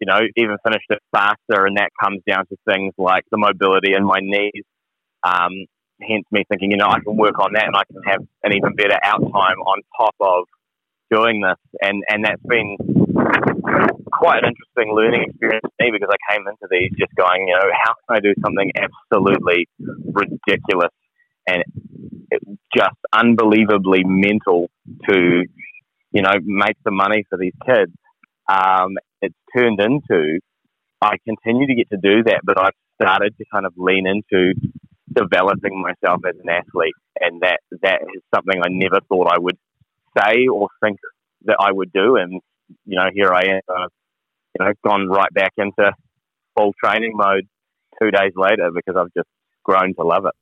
you 0.01 0.06
know, 0.09 0.18
even 0.36 0.56
finished 0.66 0.86
it 0.90 0.98
faster. 1.14 1.64
And 1.64 1.76
that 1.76 1.90
comes 2.02 2.22
down 2.28 2.44
to 2.48 2.56
things 2.68 2.93
like 2.98 3.22
the 3.30 3.38
mobility 3.38 3.94
in 3.97 4.05
my 4.05 4.18
knees. 4.20 4.64
Um, 5.22 5.52
hence 6.01 6.24
me 6.31 6.44
thinking, 6.48 6.70
you 6.70 6.77
know, 6.77 6.89
I 6.89 7.01
can 7.01 7.16
work 7.16 7.39
on 7.39 7.52
that 7.55 7.66
and 7.66 7.77
I 7.77 7.85
can 7.85 8.02
have 8.05 8.20
an 8.44 8.52
even 8.52 8.74
better 8.74 8.98
out 9.02 9.20
time 9.20 9.59
on 9.60 9.82
top 9.97 10.14
of 10.20 10.44
doing 11.10 11.40
this. 11.40 11.59
And, 11.82 12.02
and 12.09 12.24
that's 12.24 12.43
been 12.43 12.77
quite 14.12 14.43
an 14.43 14.51
interesting 14.51 14.94
learning 14.94 15.24
experience 15.28 15.62
for 15.62 15.85
me 15.85 15.90
because 15.93 16.09
I 16.10 16.32
came 16.32 16.47
into 16.47 16.66
these 16.70 16.90
just 16.98 17.14
going, 17.14 17.48
you 17.48 17.55
know, 17.55 17.70
how 17.73 17.94
can 17.94 18.16
I 18.16 18.20
do 18.20 18.35
something 18.43 18.70
absolutely 18.77 19.68
ridiculous 19.78 20.93
and 21.47 21.62
just 22.77 22.97
unbelievably 23.12 24.02
mental 24.05 24.68
to, 25.09 25.44
you 26.12 26.23
know, 26.23 26.32
make 26.44 26.77
the 26.85 26.90
money 26.90 27.24
for 27.28 27.39
these 27.39 27.55
kids. 27.64 27.93
Um, 28.48 28.97
it's 29.23 29.35
turned 29.56 29.81
into, 29.81 30.40
I 31.01 31.16
continue 31.24 31.66
to 31.66 31.74
get 31.74 31.90
to 31.90 31.97
do 31.97 32.24
that, 32.24 32.40
but 32.44 32.60
I've 32.60 32.74
started 33.01 33.36
to 33.39 33.44
kind 33.52 33.66
of 33.66 33.74
lean 33.77 34.06
into 34.06 34.55
developing 35.16 35.80
myself 35.80 36.20
as 36.28 36.36
an 36.43 36.48
athlete, 36.48 36.94
and 37.20 37.40
that 37.40 37.60
that 37.82 38.02
is 38.02 38.22
something 38.34 38.60
I 38.62 38.68
never 38.68 39.01
thought 39.09 39.32
I 39.32 39.38
would 39.38 39.59
say 40.18 40.47
or 40.47 40.68
think 40.82 40.98
that 41.44 41.56
I 41.59 41.72
would 41.72 41.93
do. 41.93 42.16
And 42.16 42.40
you 42.84 42.97
know, 42.97 43.09
here 43.14 43.32
I 43.32 43.43
am, 43.43 43.60
uh, 43.68 43.88
you 44.59 44.66
know, 44.66 44.72
gone 44.86 45.09
right 45.09 45.32
back 45.32 45.52
into 45.56 45.93
full 46.56 46.72
training 46.82 47.12
mode 47.14 47.47
two 48.01 48.10
days 48.10 48.32
later 48.36 48.70
because 48.74 48.97
I've 48.97 49.12
just 49.14 49.28
grown 49.64 49.94
to 49.94 50.02
love 50.02 50.26
it. 50.26 50.34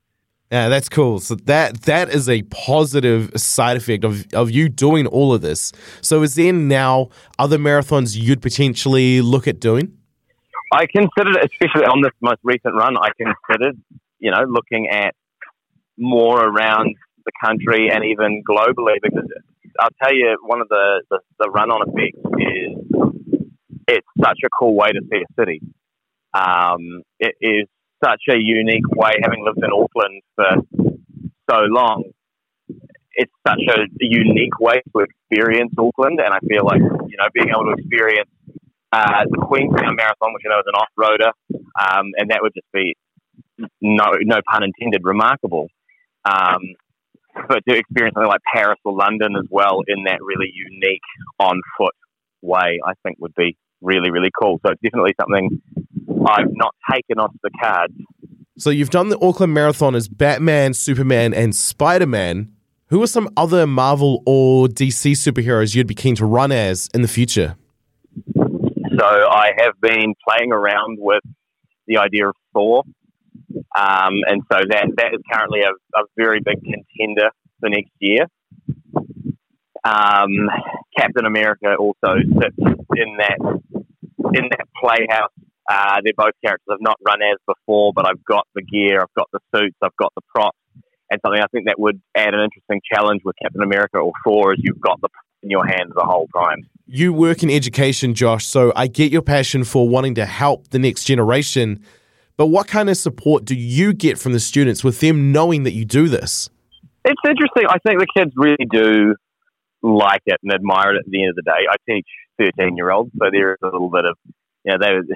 Yeah, 0.50 0.68
that's 0.68 0.88
cool. 0.88 1.18
So 1.20 1.34
that 1.34 1.82
that 1.82 2.10
is 2.10 2.28
a 2.28 2.42
positive 2.42 3.32
side 3.36 3.76
effect 3.76 4.04
of, 4.04 4.26
of 4.34 4.50
you 4.50 4.68
doing 4.68 5.06
all 5.06 5.32
of 5.32 5.40
this. 5.40 5.72
So 6.00 6.22
is 6.22 6.34
there 6.34 6.52
now 6.52 7.08
other 7.38 7.58
marathons 7.58 8.16
you'd 8.16 8.42
potentially 8.42 9.20
look 9.20 9.48
at 9.48 9.58
doing? 9.58 9.96
I 10.72 10.86
considered, 10.86 11.36
especially 11.36 11.86
on 11.86 12.02
this 12.02 12.12
most 12.20 12.40
recent 12.42 12.74
run, 12.74 12.96
I 12.96 13.08
considered, 13.16 13.80
you 14.24 14.30
know, 14.30 14.42
looking 14.48 14.88
at 14.88 15.14
more 15.98 16.42
around 16.42 16.96
the 17.26 17.32
country 17.44 17.90
and 17.92 18.02
even 18.04 18.42
globally 18.48 18.96
because 19.02 19.28
I'll 19.78 19.96
tell 20.02 20.14
you, 20.14 20.38
one 20.42 20.62
of 20.62 20.68
the, 20.68 21.02
the, 21.10 21.18
the 21.40 21.50
run 21.50 21.70
on 21.70 21.80
effects 21.88 22.24
is 22.40 22.72
it's 23.86 24.06
such 24.18 24.40
a 24.44 24.48
cool 24.58 24.74
way 24.74 24.88
to 24.92 25.00
see 25.10 25.20
a 25.20 25.30
city. 25.38 25.60
Um, 26.32 27.02
it 27.20 27.34
is 27.40 27.66
such 28.02 28.22
a 28.30 28.36
unique 28.38 28.88
way, 28.96 29.12
having 29.22 29.44
lived 29.44 29.58
in 29.58 29.70
Auckland 29.70 30.22
for 30.36 30.50
so 31.50 31.58
long, 31.68 32.04
it's 33.12 33.32
such 33.46 33.60
a 33.76 33.80
unique 34.00 34.58
way 34.58 34.80
to 34.96 35.04
experience 35.04 35.72
Auckland. 35.78 36.18
And 36.24 36.32
I 36.32 36.38
feel 36.48 36.64
like, 36.64 36.80
you 36.80 37.16
know, 37.18 37.28
being 37.34 37.50
able 37.50 37.66
to 37.66 37.74
experience 37.76 38.30
uh, 38.90 39.24
the 39.28 39.44
Queenstown 39.46 39.96
Marathon, 39.96 40.32
which 40.32 40.44
I 40.46 40.48
know 40.48 40.60
is 40.64 40.70
an 40.72 40.80
off-roader, 40.80 41.32
um, 41.76 42.06
and 42.16 42.30
that 42.30 42.38
would 42.40 42.54
just 42.54 42.70
be, 42.72 42.96
no, 43.80 44.04
no 44.20 44.40
pun 44.50 44.62
intended, 44.64 45.02
remarkable. 45.04 45.68
Um, 46.24 46.60
but 47.48 47.62
to 47.68 47.76
experience 47.76 48.14
something 48.14 48.28
like 48.28 48.40
Paris 48.52 48.78
or 48.84 48.92
London 48.92 49.36
as 49.36 49.46
well 49.50 49.80
in 49.86 50.04
that 50.04 50.18
really 50.22 50.52
unique 50.52 51.02
on-foot 51.38 51.94
way, 52.42 52.78
I 52.86 52.92
think 53.02 53.18
would 53.20 53.34
be 53.34 53.56
really, 53.80 54.10
really 54.10 54.30
cool. 54.40 54.60
So 54.64 54.72
it's 54.72 54.80
definitely 54.80 55.14
something 55.20 55.60
I've 56.26 56.52
not 56.52 56.74
taken 56.90 57.18
off 57.18 57.32
the 57.42 57.50
cards. 57.60 57.94
So 58.56 58.70
you've 58.70 58.90
done 58.90 59.08
the 59.08 59.18
Auckland 59.20 59.52
Marathon 59.52 59.94
as 59.94 60.08
Batman, 60.08 60.74
Superman, 60.74 61.34
and 61.34 61.54
Spider 61.54 62.06
Man. 62.06 62.52
Who 62.88 63.02
are 63.02 63.08
some 63.08 63.28
other 63.36 63.66
Marvel 63.66 64.22
or 64.26 64.68
DC 64.68 65.12
superheroes 65.12 65.74
you'd 65.74 65.86
be 65.86 65.94
keen 65.94 66.14
to 66.16 66.24
run 66.24 66.52
as 66.52 66.88
in 66.94 67.02
the 67.02 67.08
future? 67.08 67.56
So 68.36 69.04
I 69.04 69.50
have 69.58 69.80
been 69.80 70.14
playing 70.28 70.52
around 70.52 70.98
with 71.00 71.22
the 71.88 71.98
idea 71.98 72.28
of 72.28 72.36
Thor, 72.52 72.84
um, 73.76 74.14
and 74.26 74.42
so 74.50 74.58
that 74.68 74.86
that 74.96 75.14
is 75.14 75.20
currently 75.30 75.60
a, 75.60 75.70
a 75.98 76.04
very 76.16 76.40
big 76.40 76.58
contender 76.62 77.30
for 77.60 77.68
next 77.68 77.92
year. 77.98 78.26
Um, 79.84 80.48
Captain 80.96 81.26
America 81.26 81.74
also 81.78 82.16
sits 82.40 82.56
in 82.96 83.16
that 83.18 83.38
in 84.34 84.48
that 84.50 84.66
playhouse. 84.80 85.30
Uh, 85.68 86.00
they're 86.04 86.12
both 86.16 86.34
characters 86.44 86.66
I've 86.70 86.78
not 86.80 86.98
run 87.06 87.20
as 87.22 87.38
before, 87.46 87.92
but 87.94 88.06
I've 88.06 88.22
got 88.24 88.46
the 88.54 88.62
gear, 88.62 89.00
I've 89.00 89.14
got 89.14 89.28
the 89.32 89.40
suits, 89.54 89.76
I've 89.82 89.96
got 89.96 90.12
the 90.14 90.22
props, 90.34 90.58
and 91.10 91.20
something 91.24 91.40
I 91.40 91.46
think 91.52 91.66
that 91.66 91.78
would 91.78 92.00
add 92.14 92.34
an 92.34 92.40
interesting 92.40 92.80
challenge 92.92 93.22
with 93.24 93.36
Captain 93.42 93.62
America 93.62 93.98
or 93.98 94.12
Thor 94.24 94.52
is 94.52 94.60
you've 94.62 94.80
got 94.80 95.00
the 95.00 95.08
in 95.44 95.50
your 95.50 95.66
hand 95.66 95.92
the 95.94 96.04
whole 96.04 96.26
time. 96.34 96.62
You 96.86 97.12
work 97.12 97.42
in 97.42 97.50
education, 97.50 98.14
Josh, 98.14 98.46
so 98.46 98.72
I 98.74 98.88
get 98.88 99.12
your 99.12 99.22
passion 99.22 99.62
for 99.62 99.88
wanting 99.88 100.16
to 100.16 100.26
help 100.26 100.68
the 100.68 100.78
next 100.78 101.04
generation. 101.04 101.84
But 102.36 102.48
what 102.48 102.66
kind 102.66 102.90
of 102.90 102.96
support 102.96 103.44
do 103.44 103.54
you 103.54 103.92
get 103.92 104.18
from 104.18 104.32
the 104.32 104.40
students 104.40 104.82
with 104.82 105.00
them 105.00 105.30
knowing 105.30 105.62
that 105.62 105.72
you 105.72 105.84
do 105.84 106.08
this? 106.08 106.50
It's 107.04 107.20
interesting. 107.24 107.64
I 107.68 107.78
think 107.78 108.00
the 108.00 108.06
kids 108.16 108.32
really 108.34 108.66
do 108.70 109.14
like 109.82 110.22
it 110.26 110.38
and 110.42 110.52
admire 110.52 110.94
it 110.94 110.98
at 110.98 111.04
the 111.06 111.22
end 111.22 111.30
of 111.30 111.36
the 111.36 111.42
day. 111.42 111.66
I 111.70 111.76
teach 111.88 112.06
13 112.38 112.76
year 112.76 112.90
olds, 112.90 113.10
so 113.18 113.28
there 113.30 113.52
is 113.52 113.58
a 113.62 113.66
little 113.66 113.90
bit 113.90 114.04
of, 114.06 114.16
you 114.64 114.72
know, 114.72 114.78
they, 114.80 115.14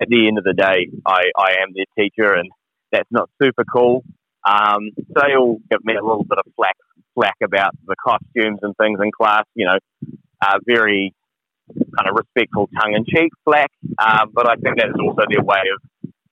at 0.00 0.08
the 0.08 0.28
end 0.28 0.38
of 0.38 0.44
the 0.44 0.52
day, 0.52 0.88
I, 1.06 1.22
I 1.36 1.56
am 1.62 1.72
their 1.74 1.86
teacher 1.98 2.34
and 2.34 2.48
that's 2.92 3.10
not 3.10 3.30
super 3.42 3.64
cool. 3.64 4.04
Um, 4.46 4.90
they 4.96 5.34
all 5.36 5.58
give 5.70 5.84
me 5.84 5.94
a 5.94 6.04
little 6.04 6.24
bit 6.24 6.38
of 6.38 6.44
flack, 6.54 6.76
flack 7.14 7.36
about 7.42 7.72
the 7.86 7.96
costumes 7.96 8.58
and 8.62 8.76
things 8.76 9.00
in 9.02 9.10
class, 9.10 9.44
you 9.54 9.66
know, 9.66 9.78
uh, 10.42 10.58
very 10.66 11.14
kind 11.70 12.08
of 12.08 12.16
respectful 12.16 12.68
tongue 12.78 12.94
in 12.94 13.04
cheek 13.04 13.32
flack. 13.44 13.70
Um, 13.98 14.30
but 14.32 14.48
I 14.48 14.56
think 14.56 14.76
that's 14.78 14.98
also 15.00 15.22
their 15.28 15.42
way 15.42 15.62
of 15.74 15.80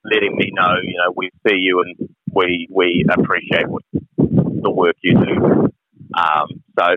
letting 0.03 0.35
me 0.35 0.51
know, 0.53 0.75
you 0.83 0.97
know, 0.97 1.13
we 1.15 1.29
see 1.47 1.57
you 1.57 1.81
and 1.81 2.09
we, 2.33 2.67
we 2.71 3.05
appreciate 3.09 3.67
what, 3.67 3.83
the 4.17 4.71
work 4.71 4.95
you 5.01 5.13
do. 5.13 5.69
Um, 6.13 6.47
so 6.77 6.95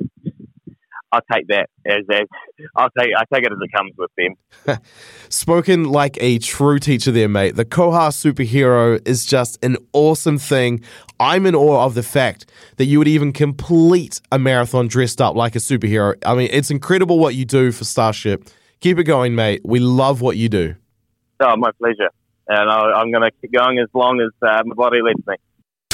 I'll 1.14 1.20
take 1.32 1.46
that 1.48 1.68
as, 1.86 2.02
as 2.10 2.26
I'll 2.74 2.90
take 2.98 3.10
I 3.16 3.22
take 3.32 3.44
it 3.44 3.52
as 3.52 3.58
it 3.60 3.70
comes 3.72 3.92
with 3.96 4.10
them. 4.18 4.80
Spoken 5.28 5.84
like 5.84 6.18
a 6.20 6.38
true 6.38 6.80
teacher 6.80 7.12
there, 7.12 7.28
mate. 7.28 7.54
The 7.54 7.64
Koha 7.64 8.10
superhero 8.10 9.00
is 9.06 9.24
just 9.24 9.64
an 9.64 9.76
awesome 9.92 10.38
thing. 10.38 10.82
I'm 11.20 11.46
in 11.46 11.54
awe 11.54 11.84
of 11.84 11.94
the 11.94 12.02
fact 12.02 12.50
that 12.78 12.86
you 12.86 12.98
would 12.98 13.06
even 13.06 13.32
complete 13.32 14.20
a 14.32 14.40
marathon 14.40 14.88
dressed 14.88 15.20
up 15.20 15.36
like 15.36 15.54
a 15.54 15.60
superhero. 15.60 16.14
I 16.26 16.34
mean, 16.34 16.48
it's 16.50 16.70
incredible 16.70 17.20
what 17.20 17.36
you 17.36 17.44
do 17.44 17.70
for 17.70 17.84
Starship. 17.84 18.48
Keep 18.80 18.98
it 18.98 19.04
going, 19.04 19.36
mate. 19.36 19.60
We 19.64 19.78
love 19.78 20.20
what 20.20 20.36
you 20.36 20.48
do. 20.48 20.74
Oh, 21.40 21.56
my 21.56 21.70
pleasure. 21.80 22.10
And 22.48 22.70
I, 22.70 22.92
I'm 22.92 23.10
going 23.10 23.24
to 23.24 23.30
keep 23.40 23.52
going 23.52 23.78
as 23.78 23.88
long 23.94 24.20
as 24.20 24.30
uh, 24.46 24.62
my 24.64 24.74
body 24.74 25.00
lets 25.02 25.26
me. 25.26 25.36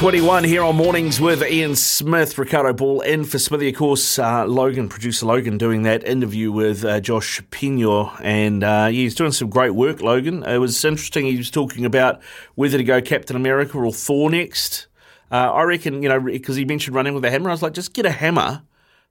21 0.00 0.44
here 0.44 0.62
on 0.62 0.76
Mornings 0.76 1.20
with 1.20 1.42
Ian 1.42 1.76
Smith, 1.76 2.38
Ricardo 2.38 2.72
Ball 2.72 3.02
in 3.02 3.22
for 3.22 3.38
Smithy. 3.38 3.68
Of 3.68 3.76
course, 3.76 4.18
uh, 4.18 4.46
Logan, 4.46 4.88
producer 4.88 5.26
Logan, 5.26 5.58
doing 5.58 5.82
that 5.82 6.02
interview 6.04 6.50
with 6.50 6.86
uh, 6.86 7.00
Josh 7.00 7.42
Pino. 7.50 8.10
And 8.22 8.64
uh, 8.64 8.86
he's 8.86 9.14
doing 9.14 9.32
some 9.32 9.50
great 9.50 9.74
work, 9.74 10.00
Logan. 10.00 10.42
It 10.42 10.56
was 10.56 10.82
interesting. 10.82 11.26
He 11.26 11.36
was 11.36 11.50
talking 11.50 11.84
about 11.84 12.22
whether 12.54 12.78
to 12.78 12.84
go 12.84 13.02
Captain 13.02 13.36
America 13.36 13.76
or 13.76 13.92
Thor 13.92 14.30
next. 14.30 14.86
Uh, 15.30 15.52
I 15.52 15.64
reckon, 15.64 16.02
you 16.02 16.08
know, 16.08 16.18
because 16.18 16.56
he 16.56 16.64
mentioned 16.64 16.96
running 16.96 17.12
with 17.12 17.24
a 17.26 17.30
hammer. 17.30 17.50
I 17.50 17.52
was 17.52 17.62
like, 17.62 17.74
just 17.74 17.92
get 17.92 18.06
a 18.06 18.10
hammer 18.10 18.62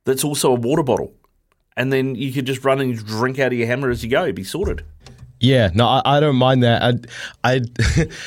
that's 0.06 0.24
also 0.24 0.52
a 0.52 0.56
water 0.56 0.82
bottle. 0.82 1.14
And 1.78 1.94
then 1.94 2.16
you 2.16 2.34
could 2.34 2.48
just 2.48 2.66
run 2.66 2.82
and 2.82 2.98
drink 2.98 3.38
out 3.38 3.54
of 3.54 3.60
your 3.60 3.68
hammer 3.68 3.92
as 3.92 4.04
you 4.04 4.10
go. 4.10 4.24
It'd 4.24 4.34
be 4.34 4.44
sorted. 4.44 4.84
Yeah, 5.42 5.70
no, 5.74 5.88
I, 5.88 6.02
I 6.06 6.20
don't 6.20 6.36
mind 6.36 6.64
that. 6.64 6.82
I, 7.44 7.54
I, 7.56 7.62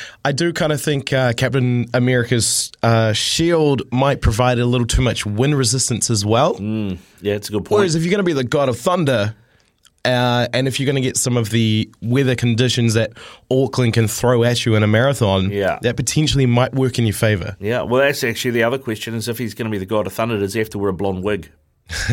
I 0.25 0.31
do 0.31 0.51
kind 0.51 0.71
of 0.71 0.81
think 0.81 1.13
uh, 1.13 1.33
Captain 1.33 1.87
America's 1.93 2.71
uh, 2.81 3.13
shield 3.13 3.83
might 3.91 4.21
provide 4.21 4.57
a 4.59 4.65
little 4.65 4.87
too 4.87 5.01
much 5.03 5.25
wind 5.25 5.55
resistance 5.55 6.09
as 6.09 6.25
well. 6.25 6.55
Mm, 6.55 6.97
yeah, 7.21 7.35
it's 7.35 7.49
a 7.49 7.51
good 7.51 7.65
point. 7.65 7.77
Whereas 7.79 7.95
if 7.95 8.03
you're 8.03 8.09
going 8.11 8.17
to 8.17 8.23
be 8.23 8.33
the 8.33 8.43
god 8.43 8.67
of 8.67 8.79
thunder, 8.79 9.35
uh, 10.05 10.47
and 10.53 10.67
if 10.67 10.79
you're 10.79 10.85
going 10.85 10.95
to 10.95 11.01
get 11.01 11.15
some 11.15 11.37
of 11.37 11.49
the 11.51 11.89
weather 12.01 12.35
conditions 12.35 12.95
that 12.95 13.13
Auckland 13.51 13.93
can 13.93 14.07
throw 14.07 14.43
at 14.43 14.65
you 14.65 14.75
in 14.75 14.81
a 14.83 14.87
marathon, 14.87 15.49
Yeah. 15.51 15.77
that 15.83 15.95
potentially 15.95 16.45
might 16.45 16.73
work 16.73 16.97
in 16.99 17.05
your 17.05 17.13
favour. 17.13 17.55
Yeah, 17.59 17.83
well, 17.83 18.01
that's 18.01 18.23
actually 18.23 18.51
the 18.51 18.63
other 18.63 18.77
question: 18.79 19.13
is 19.13 19.27
if 19.27 19.37
he's 19.37 19.53
going 19.53 19.65
to 19.67 19.71
be 19.71 19.77
the 19.77 19.85
god 19.85 20.07
of 20.07 20.13
thunder, 20.13 20.39
does 20.39 20.53
he 20.53 20.59
have 20.59 20.69
to 20.71 20.79
wear 20.79 20.89
a 20.89 20.93
blonde 20.93 21.23
wig? 21.23 21.51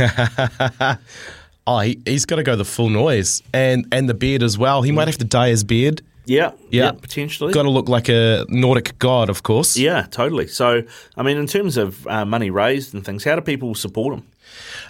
oh, 1.66 1.80
he, 1.80 2.00
he's 2.04 2.26
got 2.26 2.36
to 2.36 2.42
go 2.42 2.56
the 2.56 2.64
full 2.64 2.88
noise 2.88 3.42
and 3.52 3.86
and 3.92 4.08
the 4.08 4.14
beard 4.14 4.42
as 4.42 4.56
well. 4.58 4.82
He 4.82 4.92
might 4.92 5.08
have 5.08 5.18
to 5.18 5.24
dye 5.24 5.48
his 5.48 5.64
beard. 5.64 6.02
Yeah, 6.26 6.52
Yeah, 6.70 6.84
yeah, 6.84 6.92
potentially. 6.92 7.52
Got 7.52 7.62
to 7.64 7.70
look 7.70 7.88
like 7.88 8.08
a 8.08 8.44
Nordic 8.48 8.98
god, 8.98 9.30
of 9.30 9.42
course. 9.42 9.76
Yeah, 9.76 10.02
totally. 10.10 10.46
So, 10.46 10.82
I 11.16 11.22
mean, 11.24 11.38
in 11.38 11.46
terms 11.46 11.76
of 11.76 12.06
uh, 12.06 12.24
money 12.24 12.50
raised 12.50 12.94
and 12.94 13.04
things, 13.04 13.24
how 13.24 13.34
do 13.34 13.40
people 13.40 13.74
support 13.74 14.14
him? 14.14 14.26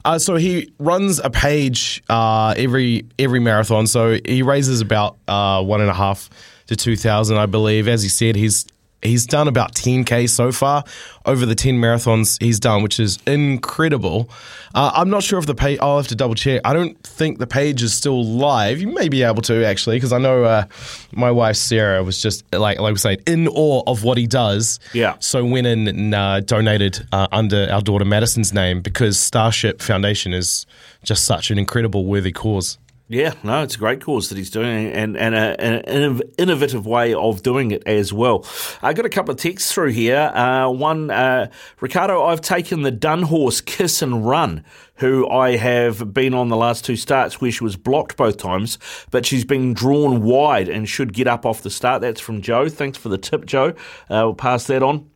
Uh, 0.05 0.19
so 0.19 0.37
he 0.37 0.71
runs 0.79 1.19
a 1.19 1.31
page 1.31 2.03
uh, 2.11 2.53
every 2.57 3.07
every 3.19 3.41
marathon. 3.41 3.87
So 3.87 4.19
he 4.25 4.43
raises 4.43 4.81
about 4.81 5.17
uh, 5.29 5.63
one 5.63 5.81
and 5.81 5.89
a 5.89 5.95
half 5.95 6.29
to 6.67 6.77
two 6.77 6.97
thousand, 6.97 7.39
I 7.39 7.47
believe. 7.47 7.89
As 7.89 8.03
he 8.03 8.09
said, 8.09 8.37
he's 8.37 8.67
he's 9.03 9.27
done 9.27 9.49
about 9.49 9.75
ten 9.75 10.05
k 10.05 10.27
so 10.27 10.53
far 10.53 10.85
over 11.27 11.47
the 11.47 11.55
ten 11.55 11.77
marathons 11.77 12.41
he's 12.43 12.61
done, 12.61 12.83
which 12.83 13.01
is 13.01 13.19
incredible. 13.27 14.31
Uh, 14.75 14.93
I'm 14.95 15.11
not 15.11 15.23
sure 15.23 15.39
if 15.39 15.47
the 15.47 15.55
page. 15.55 15.79
I'll 15.81 15.99
have 15.99 16.09
to 16.09 16.15
double 16.15 16.35
check. 16.35 16.61
I 16.65 16.73
don't 16.73 17.01
think 17.03 17.39
the 17.39 17.47
page 17.47 17.83
is 17.83 17.93
still 17.93 18.25
live. 18.25 18.81
You 18.81 18.89
may 18.89 19.09
be 19.09 19.23
able 19.23 19.43
to 19.43 19.65
actually, 19.65 19.97
because 19.97 20.13
I 20.13 20.19
know 20.19 20.45
uh, 20.45 20.65
my 21.13 21.31
wife 21.31 21.57
Sarah 21.57 22.03
was 22.03 22.21
just 22.21 22.45
like 22.55 22.79
like 22.79 22.93
we 22.93 22.99
saying 22.99 23.23
in 23.27 23.49
awe 23.49 23.83
of 23.87 24.05
what 24.05 24.19
he 24.19 24.27
does. 24.27 24.81
Yeah. 24.93 25.17
So 25.21 25.45
went 25.45 25.67
in 25.67 25.89
and 25.89 26.15
uh, 26.15 26.41
donated 26.41 27.07
uh, 27.13 27.27
under 27.33 27.69
our 27.71 27.83
daughter 27.83 28.05
Madison's 28.05 28.53
name 28.53 28.81
because 28.81 29.19
Starship 29.19 29.83
Foundation 29.83 30.33
is 30.33 30.67
just 31.03 31.25
such 31.25 31.51
an 31.51 31.59
incredible, 31.59 32.05
worthy 32.05 32.33
cause. 32.33 32.79
Yeah, 33.13 33.35
no, 33.43 33.65
it's 33.65 33.75
a 33.75 33.79
great 33.79 34.01
cause 34.01 34.29
that 34.29 34.39
he's 34.39 34.51
doing, 34.51 34.87
and 34.93 35.17
and 35.17 35.35
a, 35.35 35.61
an 35.61 36.23
innovative 36.39 36.87
way 36.87 37.13
of 37.13 37.43
doing 37.43 37.73
it 37.73 37.83
as 37.85 38.13
well. 38.13 38.47
I 38.83 38.93
got 38.93 39.05
a 39.05 39.09
couple 39.09 39.33
of 39.33 39.37
texts 39.37 39.73
through 39.73 39.91
here. 39.91 40.31
Uh, 40.33 40.71
one, 40.71 41.11
uh, 41.11 41.51
Ricardo, 41.81 42.23
I've 42.23 42.41
taken 42.41 42.83
the 42.83 42.93
Dunhorse 42.93 43.65
Kiss 43.65 44.01
and 44.01 44.25
Run, 44.25 44.65
who 44.95 45.29
I 45.29 45.57
have 45.57 46.15
been 46.15 46.35
on 46.35 46.51
the 46.51 46.57
last 46.57 46.85
two 46.85 46.95
starts 46.95 47.41
where 47.41 47.51
she 47.51 47.65
was 47.65 47.75
blocked 47.75 48.17
both 48.17 48.37
times, 48.37 48.79
but 49.11 49.27
she's 49.27 49.45
been 49.45 49.75
drawn 49.75 50.23
wide 50.23 50.69
and 50.69 50.89
should 50.89 51.13
get 51.13 51.27
up 51.27 51.45
off 51.45 51.63
the 51.63 51.71
start. 51.71 52.03
That's 52.03 52.21
from 52.21 52.43
Joe. 52.43 52.69
Thanks 52.69 52.97
for 52.97 53.09
the 53.09 53.19
tip, 53.19 53.45
Joe. 53.45 53.71
Uh, 54.09 54.23
we'll 54.23 54.35
pass 54.35 54.69
that 54.69 54.85
on. 54.85 55.11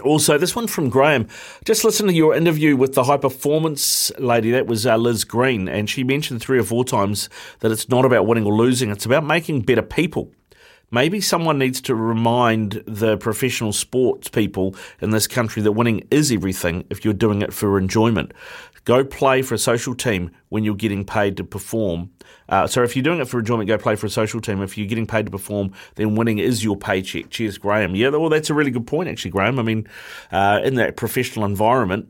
Also, 0.00 0.38
this 0.38 0.54
one 0.56 0.66
from 0.66 0.88
Graham. 0.88 1.28
Just 1.64 1.84
listen 1.84 2.06
to 2.06 2.12
your 2.12 2.34
interview 2.34 2.76
with 2.76 2.94
the 2.94 3.04
high 3.04 3.16
performance 3.16 4.12
lady. 4.18 4.50
That 4.50 4.66
was 4.66 4.86
uh, 4.86 4.96
Liz 4.96 5.24
Green, 5.24 5.68
and 5.68 5.88
she 5.88 6.04
mentioned 6.04 6.40
three 6.40 6.58
or 6.58 6.64
four 6.64 6.84
times 6.84 7.28
that 7.60 7.72
it's 7.72 7.88
not 7.88 8.04
about 8.04 8.26
winning 8.26 8.44
or 8.44 8.54
losing. 8.54 8.90
It's 8.90 9.06
about 9.06 9.24
making 9.24 9.62
better 9.62 9.82
people. 9.82 10.32
Maybe 10.90 11.20
someone 11.20 11.58
needs 11.58 11.80
to 11.82 11.96
remind 11.96 12.84
the 12.86 13.16
professional 13.16 13.72
sports 13.72 14.28
people 14.28 14.76
in 15.00 15.10
this 15.10 15.26
country 15.26 15.60
that 15.62 15.72
winning 15.72 16.06
is 16.12 16.30
everything 16.30 16.84
if 16.90 17.04
you're 17.04 17.12
doing 17.12 17.42
it 17.42 17.52
for 17.52 17.76
enjoyment. 17.76 18.32
Go 18.86 19.04
play 19.04 19.42
for 19.42 19.54
a 19.54 19.58
social 19.58 19.94
team 19.96 20.30
when 20.48 20.62
you're 20.62 20.76
getting 20.76 21.04
paid 21.04 21.36
to 21.38 21.44
perform. 21.44 22.10
Uh, 22.48 22.68
so 22.68 22.84
if 22.84 22.94
you're 22.94 23.02
doing 23.02 23.18
it 23.18 23.26
for 23.26 23.40
enjoyment, 23.40 23.66
go 23.66 23.76
play 23.76 23.96
for 23.96 24.06
a 24.06 24.10
social 24.10 24.40
team. 24.40 24.62
If 24.62 24.78
you're 24.78 24.86
getting 24.86 25.08
paid 25.08 25.26
to 25.26 25.32
perform, 25.32 25.72
then 25.96 26.14
winning 26.14 26.38
is 26.38 26.62
your 26.62 26.76
paycheck. 26.76 27.28
Cheers, 27.30 27.58
Graham. 27.58 27.96
Yeah, 27.96 28.10
well, 28.10 28.28
that's 28.28 28.48
a 28.48 28.54
really 28.54 28.70
good 28.70 28.86
point, 28.86 29.08
actually, 29.08 29.32
Graham. 29.32 29.58
I 29.58 29.62
mean, 29.62 29.88
uh, 30.30 30.60
in 30.62 30.76
that 30.76 30.96
professional 30.96 31.44
environment, 31.44 32.08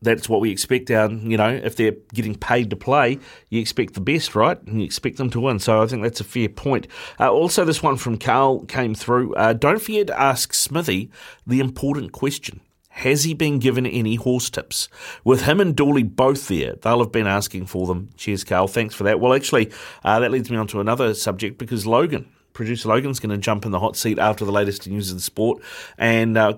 that's 0.00 0.30
what 0.30 0.40
we 0.40 0.50
expect 0.50 0.90
our 0.90 1.10
you 1.10 1.36
know 1.36 1.48
if 1.48 1.76
they're 1.76 1.96
getting 2.14 2.34
paid 2.34 2.70
to 2.70 2.76
play 2.76 3.18
you 3.48 3.60
expect 3.60 3.94
the 3.94 4.00
best 4.00 4.34
right 4.34 4.62
and 4.66 4.80
you 4.80 4.84
expect 4.84 5.16
them 5.16 5.30
to 5.30 5.40
win 5.40 5.58
so 5.58 5.82
i 5.82 5.86
think 5.86 6.02
that's 6.02 6.20
a 6.20 6.24
fair 6.24 6.48
point 6.48 6.86
uh, 7.18 7.30
also 7.30 7.64
this 7.64 7.82
one 7.82 7.96
from 7.96 8.16
carl 8.16 8.64
came 8.66 8.94
through 8.94 9.34
uh, 9.34 9.52
don't 9.52 9.80
forget 9.80 10.06
to 10.06 10.20
ask 10.20 10.52
smithy 10.52 11.10
the 11.46 11.60
important 11.60 12.12
question 12.12 12.60
has 13.00 13.24
he 13.24 13.34
been 13.34 13.58
given 13.58 13.86
any 13.86 14.14
horse 14.14 14.50
tips? 14.50 14.88
With 15.24 15.42
him 15.42 15.60
and 15.60 15.74
Dooley 15.74 16.02
both 16.02 16.48
there, 16.48 16.74
they'll 16.82 17.00
have 17.00 17.12
been 17.12 17.26
asking 17.26 17.66
for 17.66 17.86
them. 17.86 18.10
Cheers, 18.16 18.44
Carl. 18.44 18.68
Thanks 18.68 18.94
for 18.94 19.04
that. 19.04 19.20
Well, 19.20 19.34
actually, 19.34 19.72
uh, 20.04 20.20
that 20.20 20.30
leads 20.30 20.50
me 20.50 20.56
on 20.56 20.66
to 20.68 20.80
another 20.80 21.14
subject 21.14 21.58
because 21.58 21.86
Logan, 21.86 22.30
producer 22.52 22.88
Logan's 22.88 23.18
going 23.18 23.30
to 23.30 23.38
jump 23.38 23.64
in 23.64 23.70
the 23.72 23.80
hot 23.80 23.96
seat 23.96 24.18
after 24.18 24.44
the 24.44 24.52
latest 24.52 24.86
news 24.86 25.10
in 25.10 25.18
sport 25.18 25.62
and 25.96 26.36
uh, 26.36 26.54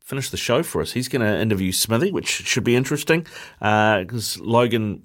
finish 0.00 0.30
the 0.30 0.36
show 0.36 0.62
for 0.62 0.80
us. 0.80 0.92
He's 0.92 1.08
going 1.08 1.22
to 1.22 1.40
interview 1.40 1.70
Smithy, 1.70 2.12
which 2.12 2.28
should 2.28 2.64
be 2.64 2.76
interesting 2.76 3.26
because 3.60 4.40
Logan 4.40 5.02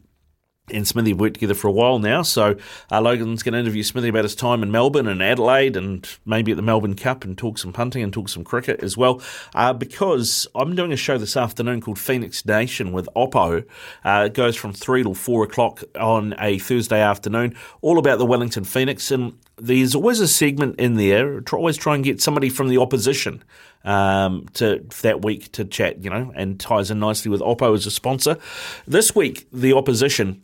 and 0.70 0.86
Smithy 0.86 1.12
have 1.12 1.20
worked 1.20 1.36
together 1.36 1.54
for 1.54 1.68
a 1.68 1.72
while 1.72 1.98
now. 1.98 2.22
So 2.22 2.58
uh, 2.92 3.02
Logan's 3.02 3.42
going 3.42 3.54
to 3.54 3.60
interview 3.60 3.84
Smithy 3.84 4.10
about 4.10 4.26
his 4.26 4.36
time 4.36 4.64
in 4.64 4.72
Melbourne 4.72 5.08
and 5.08 5.24
Adelaide 5.24 5.78
and 5.78 6.08
maybe 6.26 6.52
at 6.52 6.58
the 6.58 6.62
Melbourne 6.62 6.96
Cup 6.96 7.24
and 7.24 7.38
talk 7.38 7.58
some 7.58 7.72
punting 7.72 8.04
and 8.04 8.12
talk 8.12 8.28
some 8.28 8.44
cricket 8.44 8.84
as 8.84 8.98
well. 8.98 9.22
Uh, 9.56 9.72
because 9.72 10.46
I'm 10.56 10.76
doing 10.76 10.92
a 10.92 10.98
show 10.98 11.18
this 11.18 11.38
afternoon 11.38 11.80
called 11.80 11.98
Phoenix 11.98 12.46
Nation 12.46 12.92
with 12.92 13.08
Oppo. 13.16 13.66
Uh, 14.04 14.24
it 14.26 14.34
goes 14.34 14.58
from 14.58 14.74
3 14.74 15.04
till 15.04 15.14
4 15.14 15.44
o'clock 15.46 15.84
on 15.98 16.36
a 16.40 16.60
Thursday 16.60 17.00
afternoon, 17.00 17.56
all 17.82 17.98
about 17.98 18.18
the 18.18 18.26
Wellington 18.26 18.66
Phoenix. 18.66 19.10
And 19.10 19.38
there's 19.58 19.96
always 19.96 20.20
a 20.20 20.28
segment 20.28 20.80
in 20.80 20.96
there. 20.96 21.42
Always 21.54 21.78
try 21.78 21.96
and 21.96 22.04
get 22.04 22.22
somebody 22.22 22.50
from 22.50 22.68
the 22.68 22.78
opposition 22.78 23.42
um, 23.86 24.48
to 24.56 24.86
that 25.02 25.24
week 25.24 25.50
to 25.54 25.64
chat, 25.64 26.04
you 26.04 26.10
know, 26.10 26.34
and 26.36 26.60
ties 26.60 26.92
in 26.92 27.00
nicely 27.00 27.32
with 27.32 27.40
Oppo 27.40 27.74
as 27.74 27.86
a 27.86 27.92
sponsor. 27.92 28.38
This 28.86 29.16
week, 29.16 29.48
the 29.54 29.72
opposition 29.72 30.44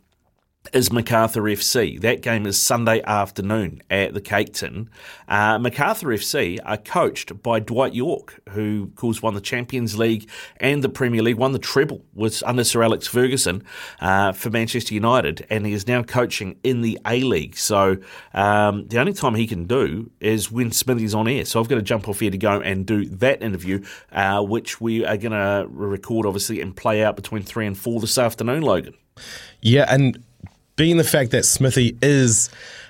is 0.71 0.91
Macarthur 0.91 1.41
FC. 1.41 1.99
That 1.99 2.21
game 2.21 2.45
is 2.45 2.59
Sunday 2.59 3.01
afternoon 3.03 3.81
at 3.89 4.13
the 4.13 4.21
Cake 4.21 4.53
Tin. 4.53 4.89
Uh, 5.27 5.59
Macarthur 5.59 6.07
FC 6.07 6.57
are 6.65 6.77
coached 6.77 7.43
by 7.43 7.59
Dwight 7.59 7.93
Yorke, 7.93 8.39
who, 8.49 8.83
of 8.83 8.95
course, 8.95 9.21
won 9.21 9.33
the 9.33 9.41
Champions 9.41 9.97
League 9.97 10.29
and 10.57 10.83
the 10.83 10.89
Premier 10.89 11.21
League, 11.21 11.37
won 11.37 11.51
the 11.51 11.59
treble 11.59 12.03
with 12.13 12.41
under 12.45 12.63
Sir 12.63 12.81
Alex 12.81 13.07
Ferguson 13.07 13.63
uh, 13.99 14.31
for 14.31 14.49
Manchester 14.49 14.93
United, 14.93 15.45
and 15.49 15.65
he 15.65 15.73
is 15.73 15.87
now 15.87 16.01
coaching 16.01 16.57
in 16.63 16.81
the 16.81 16.97
A 17.05 17.21
League. 17.21 17.57
So 17.57 17.97
um, 18.33 18.87
the 18.87 18.99
only 18.99 19.13
time 19.13 19.35
he 19.35 19.47
can 19.47 19.65
do 19.65 20.09
is 20.21 20.51
when 20.51 20.71
Smithy's 20.71 21.13
on 21.13 21.27
air. 21.27 21.45
So 21.45 21.59
I've 21.59 21.67
got 21.67 21.75
to 21.75 21.81
jump 21.81 22.07
off 22.07 22.21
here 22.21 22.31
to 22.31 22.37
go 22.37 22.61
and 22.61 22.85
do 22.85 23.05
that 23.05 23.43
interview, 23.43 23.83
uh, 24.11 24.41
which 24.41 24.79
we 24.79 25.05
are 25.05 25.17
going 25.17 25.33
to 25.33 25.67
record, 25.69 26.25
obviously, 26.25 26.61
and 26.61 26.75
play 26.75 27.03
out 27.03 27.15
between 27.15 27.43
three 27.43 27.67
and 27.67 27.77
four 27.77 27.99
this 27.99 28.17
afternoon, 28.17 28.61
Logan. 28.61 28.93
Yeah, 29.61 29.85
and 29.89 30.23
being 30.75 30.97
the 30.97 31.03
fact 31.03 31.31
that 31.31 31.45
Smithy 31.45 31.97
is 32.01 32.49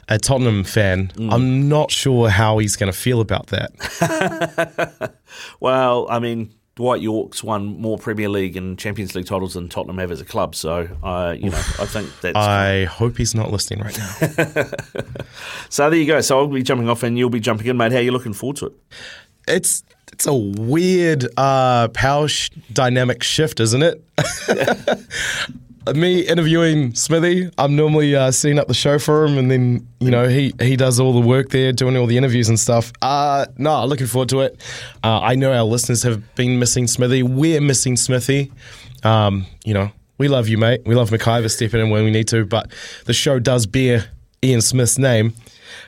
a 0.09 0.17
Tottenham 0.17 0.63
fan, 0.63 1.11
I'm 1.29 1.69
not 1.69 1.91
sure 1.91 2.29
how 2.29 2.57
he's 2.57 2.75
going 2.75 2.91
to 2.91 2.97
feel 2.97 3.21
about 3.21 3.47
that. 3.47 5.13
Well, 5.59 6.07
I 6.09 6.19
mean, 6.19 6.53
Dwight 6.75 7.01
Yorke's 7.01 7.43
won 7.43 7.65
more 7.79 7.97
Premier 7.97 8.29
League 8.29 8.57
and 8.57 8.77
Champions 8.77 9.15
League 9.15 9.25
titles 9.25 9.53
than 9.53 9.69
Tottenham 9.69 9.97
have 9.99 10.11
as 10.11 10.21
a 10.21 10.25
club. 10.25 10.55
So, 10.55 10.87
uh, 11.03 11.35
you 11.37 11.49
know, 11.49 11.57
I 11.57 11.85
think 11.85 12.09
that's. 12.21 12.35
I 12.35 12.85
hope 12.85 13.17
he's 13.17 13.35
not 13.35 13.51
listening 13.51 13.81
right 13.81 13.97
now. 13.97 14.07
so 15.69 15.89
there 15.89 15.99
you 15.99 16.07
go. 16.07 16.21
So 16.21 16.39
I'll 16.39 16.47
be 16.47 16.63
jumping 16.63 16.89
off 16.89 17.03
and 17.03 17.17
you'll 17.17 17.29
be 17.29 17.39
jumping 17.39 17.67
in, 17.67 17.77
mate. 17.77 17.91
How 17.91 17.99
are 17.99 18.01
you 18.01 18.11
looking 18.11 18.33
forward 18.33 18.57
to 18.57 18.67
it? 18.67 18.73
It's 19.47 19.83
it's 20.11 20.25
a 20.25 20.33
weird 20.33 21.27
uh, 21.37 21.89
power 21.89 22.27
sh- 22.27 22.49
dynamic 22.71 23.23
shift, 23.23 23.59
isn't 23.59 23.83
it? 23.83 24.03
Me 25.93 26.21
interviewing 26.21 26.95
Smithy, 26.95 27.49
I'm 27.57 27.75
normally 27.75 28.15
uh, 28.15 28.31
setting 28.31 28.57
up 28.57 28.67
the 28.67 28.73
show 28.73 28.99
for 28.99 29.25
him, 29.25 29.37
and 29.37 29.51
then 29.51 29.85
you 29.99 30.11
know 30.11 30.27
he 30.29 30.53
he 30.59 30.77
does 30.77 30.99
all 30.99 31.13
the 31.13 31.27
work 31.27 31.49
there, 31.49 31.73
doing 31.73 31.97
all 31.97 32.05
the 32.05 32.17
interviews 32.17 32.47
and 32.47 32.57
stuff. 32.57 32.93
Uh, 33.01 33.45
no, 33.57 33.85
looking 33.85 34.07
forward 34.07 34.29
to 34.29 34.41
it. 34.41 34.61
Uh, 35.03 35.19
I 35.19 35.35
know 35.35 35.51
our 35.51 35.63
listeners 35.63 36.03
have 36.03 36.35
been 36.35 36.57
missing 36.57 36.87
Smithy. 36.87 37.23
We're 37.23 37.59
missing 37.59 37.97
Smithy. 37.97 38.51
Um, 39.03 39.45
you 39.65 39.73
know, 39.73 39.91
we 40.17 40.29
love 40.29 40.47
you, 40.47 40.57
mate. 40.57 40.81
We 40.85 40.95
love 40.95 41.09
McIver 41.09 41.51
stepping 41.51 41.81
in 41.81 41.89
when 41.89 42.05
we 42.05 42.11
need 42.11 42.27
to, 42.29 42.45
but 42.45 42.71
the 43.05 43.13
show 43.13 43.39
does 43.39 43.65
bear 43.65 44.05
Ian 44.41 44.61
Smith's 44.61 44.97
name. 44.97 45.33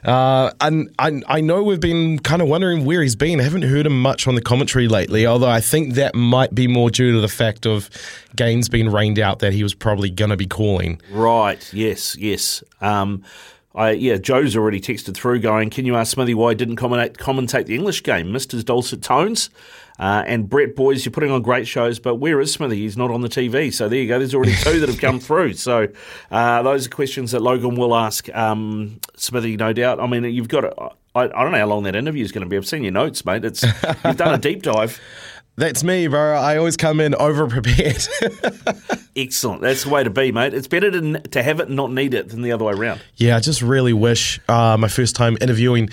Uh, 0.03 0.51
and 0.61 0.93
I, 0.99 1.21
I 1.27 1.41
know 1.41 1.63
we've 1.63 1.79
been 1.79 2.19
kind 2.19 2.41
of 2.41 2.47
wondering 2.47 2.85
where 2.85 3.01
he's 3.01 3.15
been. 3.15 3.39
I 3.39 3.43
haven't 3.43 3.63
heard 3.63 3.85
him 3.85 4.01
much 4.01 4.27
on 4.27 4.35
the 4.35 4.41
commentary 4.41 4.87
lately, 4.87 5.25
although 5.25 5.49
I 5.49 5.61
think 5.61 5.95
that 5.95 6.15
might 6.15 6.53
be 6.53 6.67
more 6.67 6.89
due 6.89 7.13
to 7.13 7.19
the 7.19 7.27
fact 7.27 7.65
of 7.65 7.89
games 8.35 8.69
being 8.69 8.91
rained 8.91 9.19
out 9.19 9.39
that 9.39 9.53
he 9.53 9.63
was 9.63 9.73
probably 9.73 10.09
going 10.09 10.31
to 10.31 10.37
be 10.37 10.47
calling. 10.47 11.01
Right. 11.11 11.73
Yes. 11.73 12.15
Yes. 12.17 12.63
Um, 12.81 13.23
I, 13.75 13.91
yeah, 13.91 14.15
Joe's 14.15 14.55
already 14.55 14.79
texted 14.79 15.15
through 15.15 15.39
going, 15.39 15.69
Can 15.69 15.85
you 15.85 15.95
ask 15.95 16.13
Smithy 16.13 16.33
why 16.33 16.51
he 16.51 16.55
didn't 16.55 16.77
commentate, 16.77 17.17
commentate 17.17 17.65
the 17.65 17.75
English 17.75 18.03
game? 18.03 18.31
Missed 18.31 18.53
his 18.53 18.63
dulcet 18.63 19.01
tones. 19.01 19.49
Uh, 19.97 20.23
and 20.27 20.49
Brett, 20.49 20.75
boys, 20.75 21.05
you're 21.05 21.11
putting 21.13 21.31
on 21.31 21.41
great 21.41 21.67
shows, 21.67 21.99
but 21.99 22.15
where 22.15 22.41
is 22.41 22.51
Smithy? 22.51 22.77
He's 22.77 22.97
not 22.97 23.11
on 23.11 23.21
the 23.21 23.29
TV. 23.29 23.73
So 23.73 23.87
there 23.87 23.99
you 23.99 24.07
go. 24.07 24.19
There's 24.19 24.35
already 24.35 24.55
two 24.55 24.79
that 24.81 24.89
have 24.89 24.99
come 24.99 25.19
through. 25.21 25.53
So 25.53 25.87
uh, 26.31 26.61
those 26.63 26.87
are 26.87 26.89
questions 26.89 27.31
that 27.31 27.41
Logan 27.41 27.75
will 27.75 27.95
ask 27.95 28.27
um, 28.35 28.99
Smithy, 29.15 29.55
no 29.55 29.71
doubt. 29.73 29.99
I 29.99 30.07
mean, 30.07 30.23
you've 30.25 30.49
got 30.49 30.61
to, 30.61 30.73
I, 31.15 31.23
I 31.23 31.27
don't 31.27 31.51
know 31.51 31.59
how 31.59 31.67
long 31.67 31.83
that 31.83 31.95
interview 31.95 32.25
is 32.25 32.31
going 32.31 32.43
to 32.43 32.49
be. 32.49 32.57
I've 32.57 32.67
seen 32.67 32.83
your 32.83 32.91
notes, 32.91 33.25
mate. 33.25 33.45
It's 33.45 33.63
You've 33.63 34.17
done 34.17 34.33
a 34.33 34.37
deep 34.37 34.63
dive. 34.63 34.99
That's 35.57 35.85
me, 35.85 36.07
bro. 36.07 36.35
I 36.35 36.57
always 36.57 36.75
come 36.75 36.99
in 36.99 37.15
over 37.15 37.47
prepared. 37.47 38.05
Excellent. 39.15 39.61
That's 39.61 39.85
the 39.85 39.89
way 39.89 40.03
to 40.03 40.09
be, 40.09 40.33
mate. 40.33 40.53
It's 40.53 40.67
better 40.67 40.91
to, 40.91 41.19
to 41.21 41.41
have 41.43 41.61
it 41.61 41.67
and 41.67 41.77
not 41.77 41.93
need 41.93 42.13
it 42.13 42.27
than 42.27 42.41
the 42.41 42.51
other 42.51 42.65
way 42.65 42.73
around. 42.73 43.01
yeah, 43.15 43.37
I 43.37 43.39
just 43.39 43.61
really 43.61 43.93
wish 43.93 44.37
uh, 44.49 44.75
my 44.77 44.89
first 44.89 45.15
time 45.15 45.37
interviewing 45.39 45.89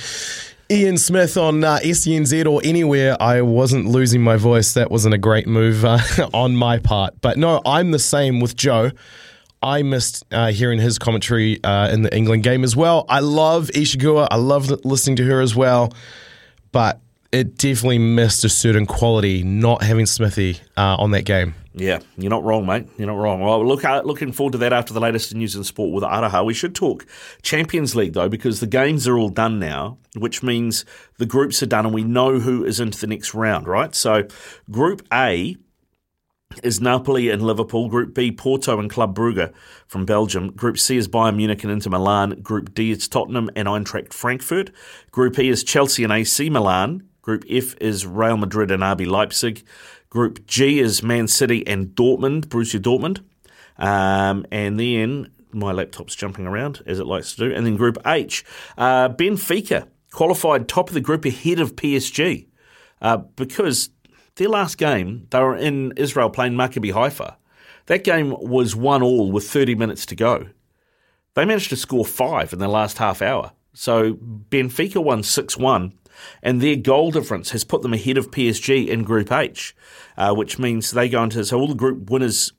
Ian 0.73 0.97
Smith 0.97 1.37
on 1.37 1.63
uh, 1.63 1.81
SENZ 1.81 2.51
or 2.51 2.63
anywhere, 2.65 3.15
I 3.21 3.43
wasn't 3.43 3.89
losing 3.89 4.23
my 4.23 4.37
voice. 4.37 4.73
That 4.73 4.91
wasn't 4.91 5.13
a 5.13 5.19
great 5.19 5.47
move 5.47 5.85
uh, 5.85 5.99
on 6.33 6.57
my 6.57 6.79
part. 6.79 7.21
But 7.21 7.37
no, 7.37 7.61
I'm 7.67 7.91
the 7.91 7.99
same 7.99 8.41
with 8.41 8.57
Joe. 8.57 8.91
I 9.63 9.83
missed 9.83 10.25
uh, 10.33 10.51
hearing 10.51 10.81
his 10.81 10.99
commentary 10.99 11.63
uh, 11.63 11.91
in 11.91 12.01
the 12.01 12.17
England 12.17 12.43
game 12.43 12.65
as 12.65 12.75
well. 12.75 13.05
I 13.11 13.21
love 13.21 13.69
Ishigua. 13.75 14.29
I 14.31 14.37
love 14.37 14.71
listening 14.87 15.17
to 15.17 15.25
her 15.25 15.43
as 15.43 15.55
well. 15.55 15.93
But 16.73 17.03
it 17.33 17.59
definitely 17.59 17.99
missed 17.99 18.43
a 18.43 18.49
certain 18.49 18.87
quality 18.87 19.43
not 19.43 19.83
having 19.83 20.07
Smithy 20.07 20.59
uh, 20.79 20.97
on 20.99 21.11
that 21.11 21.27
game. 21.27 21.55
Yeah, 21.75 22.01
you're 22.19 22.31
not 22.31 22.45
wrong, 22.45 22.67
mate. 22.67 22.87
You're 22.99 23.07
not 23.07 23.17
wrong. 23.17 23.41
Well, 23.41 23.67
look, 23.67 23.85
uh, 23.85 24.03
looking 24.05 24.33
forward 24.33 24.53
to 24.53 24.59
that 24.59 24.75
after 24.75 24.93
the 24.93 25.01
latest 25.01 25.35
news 25.35 25.57
in 25.57 25.65
sport 25.65 25.93
with 25.93 26.05
Araha. 26.05 26.45
We 26.45 26.53
should 26.53 26.75
talk 26.75 27.07
Champions 27.41 27.97
League 27.97 28.13
though, 28.13 28.29
because 28.29 28.61
the 28.61 28.67
games 28.67 29.09
are 29.09 29.17
all 29.17 29.31
done 29.31 29.59
now, 29.59 29.99
which 30.17 30.43
means 30.43 30.85
the 31.19 31.27
groups 31.27 31.63
are 31.63 31.67
done 31.67 31.87
and 31.87 31.95
we 31.95 32.05
know 32.05 32.41
who 32.41 32.65
is 32.65 32.79
into 32.79 32.99
the 33.01 33.07
next 33.07 33.33
round, 33.33 33.67
right? 33.67 33.95
So, 33.95 34.25
Group 34.71 35.07
A 35.13 35.57
is 36.63 36.81
Napoli 36.81 37.31
and 37.31 37.43
Liverpool. 37.43 37.89
Group 37.89 38.15
B, 38.15 38.31
Porto 38.31 38.79
and 38.79 38.91
Club 38.91 39.17
Brugge 39.17 39.53
from 39.87 40.05
Belgium. 40.05 40.53
Group 40.53 40.79
C 40.79 40.99
is 40.99 41.09
Bayern 41.09 41.37
Munich 41.37 41.63
and 41.63 41.73
Inter 41.73 41.91
Milan. 41.91 42.41
Group 42.43 42.75
D 42.75 42.91
is 42.91 43.09
Tottenham 43.09 43.49
and 43.57 43.67
Eintracht 43.67 44.13
Frankfurt. 44.13 44.71
Group 45.11 45.39
E 45.39 45.49
is 45.49 45.65
Chelsea 45.65 46.05
and 46.05 46.13
AC 46.13 46.51
Milan. 46.51 47.09
Group 47.23 47.45
F 47.49 47.77
is 47.81 48.05
Real 48.05 48.37
Madrid 48.37 48.71
and 48.71 48.83
RB 48.83 49.07
Leipzig. 49.07 49.65
Group 50.13 50.47
G 50.47 50.79
is 50.79 51.03
Man 51.03 51.27
City 51.27 51.67
and 51.67 51.97
Dortmund, 51.97 52.49
Borussia 52.49 52.79
Dortmund. 52.79 53.23
Um, 53.79 54.45
and 54.53 54.79
then 54.79 55.33
my 55.53 55.73
laptop's 55.73 56.15
jumping 56.15 56.47
around 56.47 56.83
as 56.85 56.99
it 56.99 57.07
likes 57.07 57.35
to 57.35 57.49
do. 57.49 57.55
And 57.55 57.65
then 57.65 57.79
Group 57.79 57.97
H, 58.05 58.45
uh, 58.77 59.09
Benfica 59.09 59.89
qualified 60.11 60.69
top 60.69 60.89
of 60.89 60.95
the 60.95 61.01
group 61.01 61.25
ahead 61.25 61.61
of 61.61 61.77
PSG 61.77 62.47
uh, 63.01 63.17
because 63.17 63.89
their 64.35 64.51
last 64.51 64.77
game 64.77 65.29
they 65.31 65.41
were 65.41 65.57
in 65.57 65.95
Israel 65.97 66.29
playing 66.29 66.53
Maccabi 66.53 66.93
Haifa. 66.93 67.39
That 67.87 68.05
game 68.05 68.37
was 68.39 68.77
one 68.77 69.03
all 69.03 69.33
with 69.33 69.49
30 69.49 69.77
minutes 69.77 70.05
to 70.05 70.15
go. 70.15 70.49
They 71.33 71.47
managed 71.47 71.71
to 71.71 71.77
score 71.77 72.05
five 72.05 72.53
in 72.53 72.59
the 72.59 72.69
last 72.69 72.99
half 72.99 73.23
hour. 73.23 73.53
So 73.73 74.13
Benfica 74.13 75.03
won 75.03 75.23
6 75.23 75.57
1, 75.57 75.95
and 76.43 76.61
their 76.61 76.77
goal 76.77 77.11
difference 77.11 77.51
has 77.51 77.65
put 77.65 77.83
them 77.83 77.93
ahead 77.93 78.19
of 78.19 78.31
PSG 78.31 78.89
in 78.89 79.05
Group 79.05 79.33
H, 79.33 79.75
uh, 80.17 80.35
which 80.35 80.59
means 80.59 80.91
they 80.91 81.09
go 81.09 81.23
into. 81.23 81.45
So 81.45 81.59
all 81.59 81.69
the 81.69 81.75
group 81.75 82.11
winners 82.11 82.53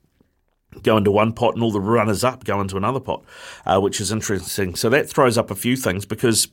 go 0.82 0.96
into 0.96 1.10
one 1.10 1.32
pot, 1.32 1.54
and 1.54 1.62
all 1.62 1.72
the 1.72 1.80
runners 1.80 2.24
up 2.24 2.44
go 2.44 2.60
into 2.60 2.76
another 2.76 3.00
pot, 3.00 3.24
uh, 3.66 3.80
which 3.80 4.00
is 4.00 4.10
interesting. 4.10 4.74
So 4.74 4.88
that 4.90 5.08
throws 5.08 5.38
up 5.38 5.50
a 5.50 5.56
few 5.56 5.76
things 5.76 6.04
because. 6.04 6.48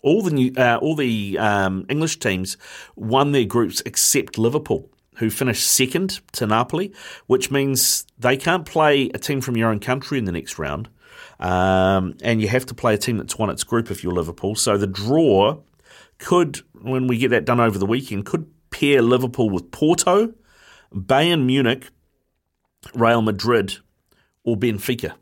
All 0.00 0.22
the 0.22 0.30
new, 0.30 0.52
uh, 0.56 0.78
all 0.80 0.94
the 0.94 1.36
um, 1.38 1.84
English 1.88 2.20
teams 2.20 2.56
won 2.94 3.32
their 3.32 3.44
groups 3.44 3.82
except 3.84 4.38
Liverpool, 4.38 4.88
who 5.16 5.28
finished 5.28 5.66
second 5.66 6.20
to 6.32 6.46
Napoli, 6.46 6.92
which 7.26 7.50
means 7.50 8.06
they 8.16 8.36
can't 8.36 8.64
play 8.64 9.10
a 9.12 9.18
team 9.18 9.40
from 9.40 9.56
your 9.56 9.70
own 9.70 9.80
country 9.80 10.16
in 10.16 10.24
the 10.24 10.30
next 10.30 10.56
round. 10.56 10.88
Um, 11.40 12.16
and 12.22 12.40
you 12.40 12.48
have 12.48 12.66
to 12.66 12.74
play 12.74 12.94
a 12.94 12.98
team 12.98 13.18
that's 13.18 13.38
won 13.38 13.50
its 13.50 13.64
group 13.64 13.90
if 13.90 14.02
you're 14.02 14.12
Liverpool. 14.12 14.54
So 14.54 14.76
the 14.76 14.86
draw 14.86 15.58
could, 16.18 16.60
when 16.72 17.06
we 17.06 17.18
get 17.18 17.30
that 17.30 17.44
done 17.44 17.60
over 17.60 17.78
the 17.78 17.86
weekend, 17.86 18.26
could 18.26 18.50
pair 18.70 19.02
Liverpool 19.02 19.50
with 19.50 19.70
Porto, 19.70 20.34
Bayern 20.92 21.46
Munich, 21.46 21.88
Real 22.94 23.22
Madrid, 23.22 23.78
or 24.44 24.56
Benfica. 24.56 25.14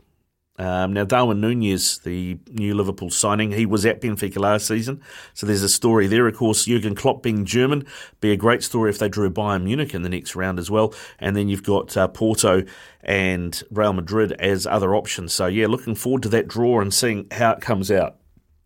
Um, 0.58 0.94
now, 0.94 1.04
Darwin 1.04 1.40
Nunez, 1.40 1.98
the 1.98 2.38
new 2.50 2.74
Liverpool 2.74 3.10
signing, 3.10 3.52
he 3.52 3.66
was 3.66 3.84
at 3.84 4.00
Benfica 4.00 4.38
last 4.38 4.66
season, 4.66 5.02
so 5.34 5.46
there's 5.46 5.62
a 5.62 5.68
story 5.68 6.06
there. 6.06 6.26
Of 6.26 6.36
course, 6.36 6.64
Jurgen 6.64 6.94
Klopp 6.94 7.22
being 7.22 7.44
German, 7.44 7.84
be 8.20 8.32
a 8.32 8.36
great 8.36 8.62
story 8.62 8.88
if 8.88 8.98
they 8.98 9.08
drew 9.08 9.30
Bayern 9.30 9.64
Munich 9.64 9.94
in 9.94 10.00
the 10.00 10.08
next 10.08 10.34
round 10.34 10.58
as 10.58 10.70
well. 10.70 10.94
And 11.18 11.36
then 11.36 11.48
you've 11.48 11.62
got 11.62 11.94
uh, 11.96 12.08
Porto 12.08 12.64
and 13.02 13.62
Real 13.70 13.92
Madrid 13.92 14.32
as 14.32 14.66
other 14.66 14.94
options. 14.94 15.34
So, 15.34 15.46
yeah, 15.46 15.66
looking 15.66 15.94
forward 15.94 16.22
to 16.22 16.30
that 16.30 16.48
draw 16.48 16.80
and 16.80 16.92
seeing 16.92 17.26
how 17.32 17.52
it 17.52 17.60
comes 17.60 17.90
out. 17.90 18.16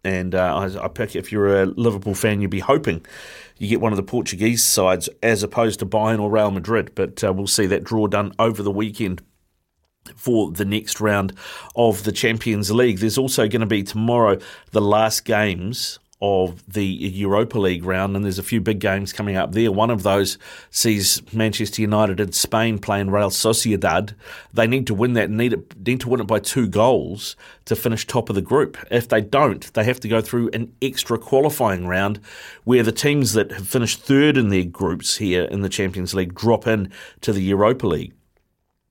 And 0.02 0.34
uh, 0.34 0.56
I, 0.56 0.84
I 0.84 0.88
pick 0.88 1.14
if 1.14 1.30
you're 1.30 1.62
a 1.62 1.66
Liverpool 1.66 2.14
fan, 2.14 2.40
you'd 2.40 2.50
be 2.50 2.60
hoping 2.60 3.04
you 3.58 3.68
get 3.68 3.80
one 3.80 3.92
of 3.92 3.96
the 3.96 4.02
Portuguese 4.02 4.64
sides 4.64 5.08
as 5.22 5.42
opposed 5.42 5.78
to 5.80 5.86
Bayern 5.86 6.20
or 6.20 6.30
Real 6.30 6.50
Madrid. 6.50 6.92
But 6.94 7.22
uh, 7.22 7.32
we'll 7.32 7.46
see 7.46 7.66
that 7.66 7.84
draw 7.84 8.06
done 8.06 8.32
over 8.38 8.62
the 8.62 8.70
weekend 8.70 9.22
for 10.16 10.50
the 10.50 10.64
next 10.64 11.00
round 11.00 11.34
of 11.76 12.04
the 12.04 12.12
Champions 12.12 12.70
League. 12.70 12.98
There's 12.98 13.18
also 13.18 13.46
going 13.46 13.60
to 13.60 13.66
be 13.66 13.82
tomorrow 13.82 14.38
the 14.72 14.80
last 14.80 15.24
games 15.24 15.98
of 16.22 16.62
the 16.70 16.84
Europa 16.84 17.58
League 17.58 17.84
round, 17.84 18.14
and 18.14 18.24
there's 18.24 18.38
a 18.38 18.42
few 18.42 18.60
big 18.60 18.78
games 18.78 19.12
coming 19.12 19.36
up 19.36 19.52
there. 19.52 19.72
One 19.72 19.90
of 19.90 20.02
those 20.02 20.36
sees 20.70 21.22
Manchester 21.32 21.80
United 21.80 22.20
in 22.20 22.32
Spain 22.32 22.78
playing 22.78 23.10
Real 23.10 23.30
Sociedad. 23.30 24.14
They 24.52 24.66
need 24.66 24.86
to 24.88 24.94
win 24.94 25.14
that, 25.14 25.30
need, 25.30 25.54
it, 25.54 25.86
need 25.86 26.00
to 26.00 26.08
win 26.08 26.20
it 26.20 26.26
by 26.26 26.38
two 26.38 26.68
goals 26.68 27.36
to 27.64 27.74
finish 27.74 28.06
top 28.06 28.28
of 28.28 28.34
the 28.34 28.42
group. 28.42 28.76
If 28.90 29.08
they 29.08 29.22
don't, 29.22 29.72
they 29.72 29.84
have 29.84 30.00
to 30.00 30.08
go 30.08 30.20
through 30.20 30.50
an 30.52 30.72
extra 30.82 31.18
qualifying 31.18 31.86
round 31.86 32.20
where 32.64 32.82
the 32.82 32.92
teams 32.92 33.32
that 33.32 33.52
have 33.52 33.66
finished 33.66 34.00
third 34.00 34.36
in 34.36 34.48
their 34.48 34.64
groups 34.64 35.16
here 35.16 35.44
in 35.44 35.62
the 35.62 35.68
Champions 35.68 36.12
League 36.12 36.34
drop 36.34 36.66
in 36.66 36.92
to 37.22 37.32
the 37.32 37.42
Europa 37.42 37.86
League 37.86 38.12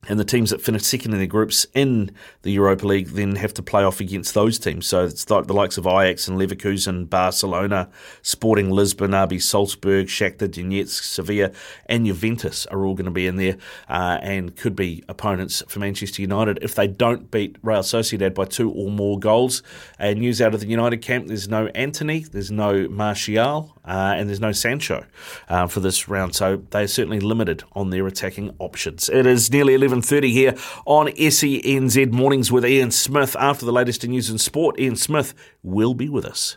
and 0.08 0.18
the 0.18 0.24
teams 0.24 0.48
that 0.48 0.62
finish 0.62 0.82
second 0.82 1.12
in 1.12 1.18
their 1.18 1.26
groups 1.26 1.66
in 1.74 2.10
the 2.40 2.50
Europa 2.50 2.86
League 2.86 3.08
then 3.08 3.36
have 3.36 3.52
to 3.52 3.62
play 3.62 3.84
off 3.84 4.00
against 4.00 4.32
those 4.32 4.58
teams. 4.58 4.86
So 4.86 5.04
it's 5.04 5.28
like 5.28 5.46
the 5.46 5.52
likes 5.52 5.76
of 5.76 5.86
Ajax 5.86 6.26
and 6.26 6.38
Leverkusen, 6.38 7.08
Barcelona, 7.10 7.90
Sporting 8.22 8.70
Lisbon, 8.70 9.10
RB 9.10 9.42
Salzburg, 9.42 10.06
Shakhtar 10.06 10.48
Donetsk, 10.48 11.02
Sevilla, 11.02 11.50
and 11.84 12.06
Juventus 12.06 12.64
are 12.66 12.86
all 12.86 12.94
going 12.94 13.04
to 13.04 13.10
be 13.10 13.26
in 13.26 13.36
there 13.36 13.58
uh, 13.90 14.18
and 14.22 14.56
could 14.56 14.74
be 14.74 15.04
opponents 15.06 15.62
for 15.68 15.80
Manchester 15.80 16.22
United 16.22 16.58
if 16.62 16.74
they 16.74 16.86
don't 16.86 17.30
beat 17.30 17.56
Real 17.62 17.80
Sociedad 17.80 18.32
by 18.32 18.46
two 18.46 18.70
or 18.70 18.90
more 18.90 19.18
goals. 19.18 19.62
And 19.98 20.20
news 20.20 20.40
out 20.40 20.54
of 20.54 20.60
the 20.60 20.66
United 20.66 21.02
camp: 21.02 21.26
there's 21.26 21.48
no 21.48 21.66
Antony, 21.74 22.20
there's 22.20 22.50
no 22.50 22.88
Martial, 22.88 23.76
uh, 23.84 24.14
and 24.16 24.28
there's 24.28 24.40
no 24.40 24.52
Sancho 24.52 25.04
uh, 25.48 25.66
for 25.66 25.80
this 25.80 26.08
round. 26.08 26.34
So 26.34 26.62
they're 26.70 26.86
certainly 26.86 27.20
limited 27.20 27.64
on 27.72 27.90
their 27.90 28.06
attacking 28.06 28.54
options. 28.58 29.08
It 29.08 29.26
is 29.26 29.50
nearly 29.50 29.76
11.30 29.76 30.32
here 30.32 30.54
on 30.86 31.08
SENZ 31.08 32.12
Mornings 32.12 32.52
with 32.52 32.64
Ian 32.64 32.90
Smith. 32.90 33.36
After 33.38 33.64
the 33.64 33.72
latest 33.72 34.04
in 34.04 34.10
news 34.10 34.30
and 34.30 34.40
sport, 34.40 34.78
Ian 34.78 34.96
Smith 34.96 35.34
will 35.62 35.94
be 35.94 36.08
with 36.08 36.24
us. 36.24 36.56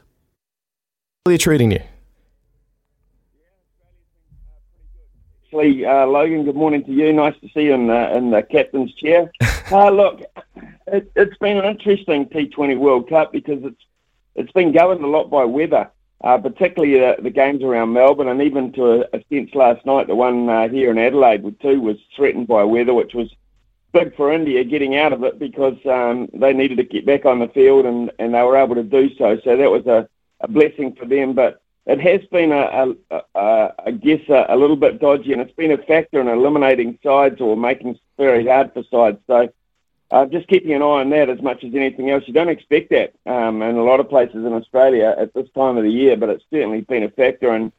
How 1.25 1.29
are 1.29 1.33
they 1.33 1.37
treating 1.37 1.71
you? 1.71 1.79
Actually, 5.45 5.85
uh, 5.85 6.07
Logan, 6.07 6.45
good 6.45 6.55
morning 6.55 6.83
to 6.83 6.91
you. 6.91 7.13
Nice 7.13 7.35
to 7.41 7.47
see 7.53 7.65
you 7.65 7.73
in 7.73 7.87
the, 7.87 8.17
in 8.17 8.31
the 8.31 8.41
captain's 8.41 8.91
chair. 8.95 9.31
uh, 9.71 9.89
look, 9.89 10.21
it, 10.87 11.11
it's 11.15 11.37
been 11.37 11.57
an 11.57 11.65
interesting 11.65 12.25
T20 12.25 12.77
World 12.79 13.07
Cup 13.07 13.31
because 13.31 13.63
it's 13.63 13.81
it's 14.35 14.51
been 14.51 14.71
governed 14.71 15.03
a 15.03 15.07
lot 15.07 15.29
by 15.29 15.43
weather, 15.43 15.91
uh, 16.23 16.37
particularly 16.37 16.99
the, 16.99 17.17
the 17.21 17.29
games 17.29 17.63
around 17.63 17.93
Melbourne, 17.93 18.29
and 18.29 18.41
even 18.41 18.71
to 18.73 19.01
a, 19.01 19.17
a 19.17 19.23
sense 19.29 19.53
last 19.53 19.85
night, 19.85 20.07
the 20.07 20.15
one 20.15 20.49
uh, 20.49 20.69
here 20.69 20.91
in 20.91 20.97
Adelaide 20.97 21.43
too 21.61 21.81
was 21.81 21.97
threatened 22.15 22.47
by 22.47 22.63
weather, 22.63 22.93
which 22.93 23.13
was 23.13 23.29
big 23.91 24.15
for 24.15 24.31
India 24.31 24.63
getting 24.63 24.95
out 24.95 25.13
of 25.13 25.23
it 25.23 25.37
because 25.37 25.77
um, 25.85 26.27
they 26.33 26.53
needed 26.53 26.77
to 26.77 26.83
get 26.83 27.05
back 27.05 27.25
on 27.25 27.39
the 27.39 27.47
field 27.49 27.85
and, 27.85 28.11
and 28.19 28.33
they 28.33 28.41
were 28.41 28.57
able 28.57 28.75
to 28.75 28.83
do 28.83 29.13
so. 29.17 29.37
So 29.43 29.55
that 29.55 29.69
was 29.69 29.85
a, 29.85 30.07
a 30.39 30.47
blessing 30.47 30.95
for 30.95 31.05
them. 31.05 31.33
But 31.33 31.61
it 31.85 31.99
has 31.99 32.21
been, 32.31 32.51
a, 32.51 32.95
a, 33.11 33.21
a, 33.35 33.73
I 33.85 33.91
guess, 33.91 34.21
a, 34.29 34.55
little 34.55 34.77
bit 34.77 34.99
dodgy, 34.99 35.33
and 35.33 35.41
it's 35.41 35.53
been 35.53 35.71
a 35.71 35.77
factor 35.77 36.21
in 36.21 36.27
eliminating 36.27 36.97
sides 37.03 37.41
or 37.41 37.57
making 37.57 37.99
very 38.17 38.47
hard 38.47 38.73
for 38.73 38.83
sides. 38.89 39.19
So 39.27 39.49
uh, 40.13 40.27
just 40.27 40.47
keeping 40.47 40.73
an 40.73 40.83
eye 40.83 41.01
on 41.01 41.09
that 41.09 41.27
as 41.27 41.41
much 41.41 41.63
as 41.63 41.73
anything 41.73 42.11
else. 42.11 42.23
You 42.27 42.33
don't 42.33 42.47
expect 42.47 42.91
that 42.91 43.13
um, 43.25 43.63
in 43.63 43.75
a 43.75 43.83
lot 43.83 43.99
of 43.99 44.07
places 44.07 44.45
in 44.45 44.53
Australia 44.53 45.15
at 45.17 45.33
this 45.33 45.47
time 45.55 45.75
of 45.75 45.83
the 45.83 45.91
year, 45.91 46.15
but 46.15 46.29
it's 46.29 46.43
certainly 46.51 46.81
been 46.81 47.01
a 47.01 47.09
factor. 47.09 47.49
And 47.49 47.71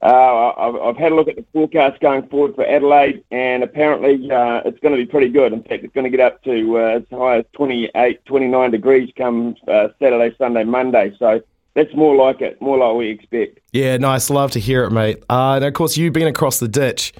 uh, 0.00 0.52
I've, 0.56 0.76
I've 0.76 0.96
had 0.96 1.10
a 1.10 1.16
look 1.16 1.26
at 1.26 1.34
the 1.34 1.44
forecast 1.52 2.00
going 2.00 2.28
forward 2.28 2.54
for 2.54 2.64
Adelaide, 2.64 3.24
and 3.32 3.64
apparently 3.64 4.30
uh, 4.30 4.62
it's 4.64 4.78
going 4.78 4.96
to 4.96 5.04
be 5.04 5.10
pretty 5.10 5.28
good. 5.28 5.52
In 5.52 5.64
fact, 5.64 5.82
it's 5.82 5.92
going 5.92 6.04
to 6.04 6.16
get 6.16 6.20
up 6.20 6.40
to 6.44 6.78
uh, 6.78 6.98
as 6.98 7.02
high 7.10 7.38
as 7.38 7.44
28, 7.54 8.24
29 8.26 8.70
degrees 8.70 9.12
come 9.16 9.56
uh, 9.66 9.88
Saturday, 10.00 10.36
Sunday, 10.38 10.62
Monday. 10.62 11.16
So 11.18 11.42
that's 11.74 11.92
more 11.96 12.14
like 12.14 12.40
it, 12.42 12.62
more 12.62 12.78
like 12.78 12.96
we 12.96 13.08
expect. 13.08 13.58
Yeah, 13.72 13.96
nice. 13.96 14.30
Love 14.30 14.52
to 14.52 14.60
hear 14.60 14.84
it, 14.84 14.92
mate. 14.92 15.24
Uh, 15.28 15.54
and 15.56 15.64
of 15.64 15.74
course, 15.74 15.96
you've 15.96 16.12
been 16.12 16.28
across 16.28 16.60
the 16.60 16.68
ditch. 16.68 17.12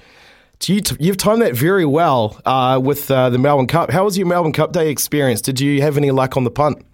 You 0.69 0.81
you've 0.99 1.17
timed 1.17 1.41
that 1.41 1.55
very 1.55 1.85
well 1.85 2.39
uh, 2.45 2.79
with 2.81 3.09
uh, 3.11 3.29
the 3.29 3.37
Melbourne 3.37 3.67
Cup. 3.67 3.91
How 3.91 4.05
was 4.05 4.17
your 4.17 4.27
Melbourne 4.27 4.53
Cup 4.53 4.71
Day 4.71 4.89
experience? 4.89 5.41
Did 5.41 5.59
you 5.59 5.81
have 5.81 5.97
any 5.97 6.11
luck 6.11 6.37
on 6.37 6.43
the 6.43 6.51
punt? 6.51 6.85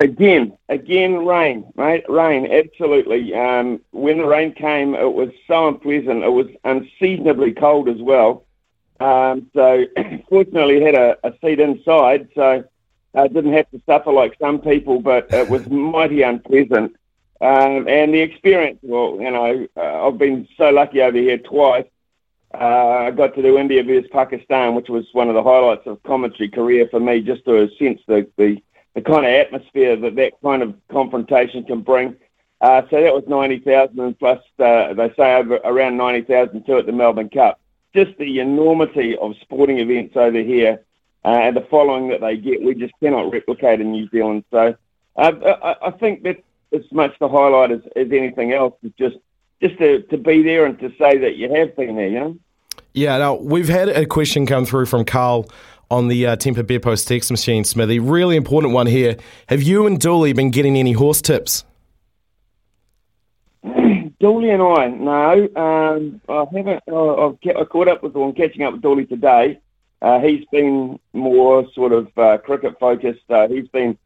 Again, 0.00 0.56
again, 0.68 1.24
rain, 1.24 1.64
mate, 1.76 2.04
rain, 2.08 2.50
absolutely. 2.50 3.32
Um, 3.34 3.80
when 3.92 4.18
the 4.18 4.26
rain 4.26 4.52
came, 4.52 4.94
it 4.94 5.14
was 5.14 5.30
so 5.46 5.68
unpleasant. 5.68 6.24
It 6.24 6.32
was 6.32 6.48
unseasonably 6.64 7.52
cold 7.52 7.88
as 7.88 8.02
well. 8.02 8.44
Um, 8.98 9.48
so, 9.54 9.84
fortunately, 10.28 10.82
had 10.82 10.96
a, 10.96 11.16
a 11.22 11.32
seat 11.40 11.60
inside, 11.60 12.28
so 12.34 12.64
I 13.14 13.28
didn't 13.28 13.52
have 13.52 13.70
to 13.70 13.80
suffer 13.86 14.12
like 14.12 14.36
some 14.40 14.58
people, 14.58 15.00
but 15.00 15.32
it 15.32 15.48
was 15.48 15.66
mighty 15.68 16.22
unpleasant. 16.22 16.96
Um, 17.40 17.88
and 17.88 18.12
the 18.12 18.20
experience, 18.20 18.80
well, 18.82 19.18
you 19.20 19.30
know, 19.30 19.66
uh, 19.76 20.06
I've 20.06 20.18
been 20.18 20.48
so 20.56 20.70
lucky 20.70 21.02
over 21.02 21.16
here 21.16 21.38
twice. 21.38 21.86
Uh, 22.60 23.06
I 23.06 23.10
got 23.10 23.34
to 23.34 23.42
do 23.42 23.58
India 23.58 23.82
versus 23.82 24.08
Pakistan, 24.12 24.74
which 24.74 24.88
was 24.88 25.06
one 25.12 25.28
of 25.28 25.34
the 25.34 25.42
highlights 25.42 25.86
of 25.86 26.02
commentary 26.04 26.48
career 26.48 26.86
for 26.88 27.00
me, 27.00 27.20
just 27.20 27.44
to 27.46 27.68
sense 27.78 28.00
the, 28.06 28.28
the, 28.36 28.62
the 28.94 29.02
kind 29.02 29.26
of 29.26 29.32
atmosphere 29.32 29.96
that 29.96 30.14
that 30.14 30.32
kind 30.42 30.62
of 30.62 30.74
confrontation 30.90 31.64
can 31.64 31.80
bring. 31.80 32.16
Uh, 32.60 32.82
so 32.90 33.02
that 33.02 33.12
was 33.12 33.24
90,000 33.26 33.98
and 33.98 34.18
plus, 34.18 34.38
uh, 34.58 34.94
they 34.94 35.12
say 35.16 35.34
over 35.34 35.56
around 35.64 35.96
90,000 35.96 36.64
too 36.64 36.78
at 36.78 36.86
the 36.86 36.92
Melbourne 36.92 37.28
Cup. 37.28 37.60
Just 37.94 38.16
the 38.18 38.38
enormity 38.40 39.16
of 39.18 39.34
sporting 39.42 39.78
events 39.78 40.16
over 40.16 40.40
here 40.40 40.84
uh, 41.24 41.28
and 41.28 41.56
the 41.56 41.66
following 41.70 42.08
that 42.08 42.20
they 42.20 42.36
get, 42.36 42.62
we 42.62 42.74
just 42.74 42.94
cannot 43.00 43.32
replicate 43.32 43.80
in 43.80 43.90
New 43.90 44.08
Zealand. 44.10 44.44
So 44.50 44.76
uh, 45.16 45.32
I, 45.62 45.88
I 45.88 45.90
think 45.90 46.22
that's 46.22 46.40
as 46.72 46.90
much 46.92 47.12
the 47.18 47.28
highlight 47.28 47.72
as, 47.72 47.80
as 47.96 48.08
anything 48.12 48.52
else 48.52 48.74
is 48.82 48.92
just 48.98 49.16
just 49.60 49.78
to, 49.78 50.02
to 50.02 50.18
be 50.18 50.42
there 50.42 50.66
and 50.66 50.78
to 50.80 50.90
say 50.98 51.18
that 51.18 51.36
you 51.36 51.52
have 51.54 51.76
been 51.76 51.96
there, 51.96 52.08
you 52.08 52.20
know? 52.20 52.38
Yeah, 52.92 53.18
now 53.18 53.34
we've 53.34 53.68
had 53.68 53.88
a 53.88 54.06
question 54.06 54.46
come 54.46 54.64
through 54.64 54.86
from 54.86 55.04
Carl 55.04 55.48
on 55.90 56.08
the 56.08 56.26
uh, 56.26 56.36
Tempur 56.36 56.66
Bedpost 56.66 57.08
text 57.08 57.30
machine, 57.30 57.64
Smithy. 57.64 57.98
Really 57.98 58.36
important 58.36 58.72
one 58.72 58.86
here. 58.86 59.16
Have 59.48 59.62
you 59.62 59.86
and 59.86 59.98
Dooley 59.98 60.32
been 60.32 60.50
getting 60.50 60.76
any 60.76 60.92
horse 60.92 61.20
tips? 61.20 61.64
Dooley 63.64 64.50
and 64.50 64.62
I, 64.62 64.86
no, 64.88 65.48
um, 65.56 66.20
I 66.28 66.44
haven't. 66.56 66.82
Uh, 66.88 67.26
I've 67.26 67.40
ca- 67.42 67.60
I 67.60 67.64
caught 67.64 67.88
up 67.88 68.02
with, 68.02 68.14
or 68.16 68.28
I'm 68.28 68.34
catching 68.34 68.62
up 68.62 68.74
with 68.74 68.82
Dooley 68.82 69.06
today. 69.06 69.58
Uh, 70.00 70.20
he's 70.20 70.44
been 70.52 70.98
more 71.12 71.66
sort 71.74 71.92
of 71.92 72.08
uh, 72.18 72.38
cricket 72.38 72.78
focused. 72.78 73.24
Uh, 73.28 73.48
he's 73.48 73.68
been 73.68 73.96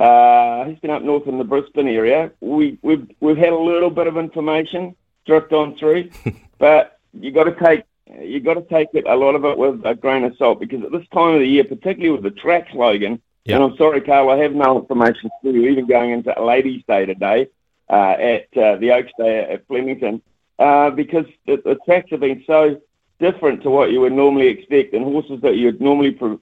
uh, 0.00 0.64
he's 0.64 0.78
been 0.78 0.90
up 0.90 1.02
north 1.02 1.26
in 1.26 1.38
the 1.38 1.44
Brisbane 1.44 1.88
area. 1.88 2.32
We, 2.40 2.78
we've 2.82 3.08
we've 3.20 3.36
had 3.36 3.52
a 3.52 3.58
little 3.58 3.90
bit 3.90 4.06
of 4.06 4.16
information 4.16 4.96
drift 5.26 5.52
on 5.52 5.76
through, 5.76 6.10
but 6.58 6.98
you 7.12 7.30
got 7.30 7.44
to 7.44 7.54
take 7.54 7.84
you 8.18 8.40
got 8.40 8.54
to 8.54 8.62
take 8.62 8.88
it 8.94 9.06
a 9.06 9.14
lot 9.14 9.34
of 9.34 9.44
it 9.44 9.56
with 9.56 9.82
a 9.84 9.94
grain 9.94 10.24
of 10.24 10.36
salt 10.36 10.58
because 10.58 10.82
at 10.82 10.90
this 10.90 11.06
time 11.12 11.34
of 11.34 11.40
the 11.40 11.46
year, 11.46 11.64
particularly 11.64 12.10
with 12.10 12.22
the 12.22 12.40
track 12.40 12.68
slogan, 12.72 13.20
and 13.46 13.62
I'm 13.62 13.76
sorry, 13.76 14.00
Carl, 14.00 14.30
I 14.30 14.36
have 14.38 14.52
no 14.52 14.78
information 14.78 15.30
for 15.42 15.50
you, 15.50 15.68
even 15.68 15.86
going 15.86 16.10
into 16.10 16.32
Ladies' 16.42 16.82
Day 16.86 17.06
today 17.06 17.48
uh, 17.88 18.16
at 18.18 18.56
uh, 18.56 18.76
the 18.76 18.92
Oaks 18.92 19.12
Day 19.18 19.40
at 19.40 19.66
Flemington, 19.66 20.22
uh, 20.58 20.90
because 20.90 21.26
the, 21.46 21.60
the 21.64 21.78
tracks 21.84 22.10
have 22.10 22.20
been 22.20 22.44
so 22.46 22.80
different 23.18 23.62
to 23.62 23.70
what 23.70 23.90
you 23.90 24.00
would 24.00 24.12
normally 24.12 24.48
expect, 24.48 24.94
and 24.94 25.04
horses 25.04 25.40
that 25.42 25.56
you'd 25.56 25.80
normally 25.80 26.12
pro- 26.12 26.40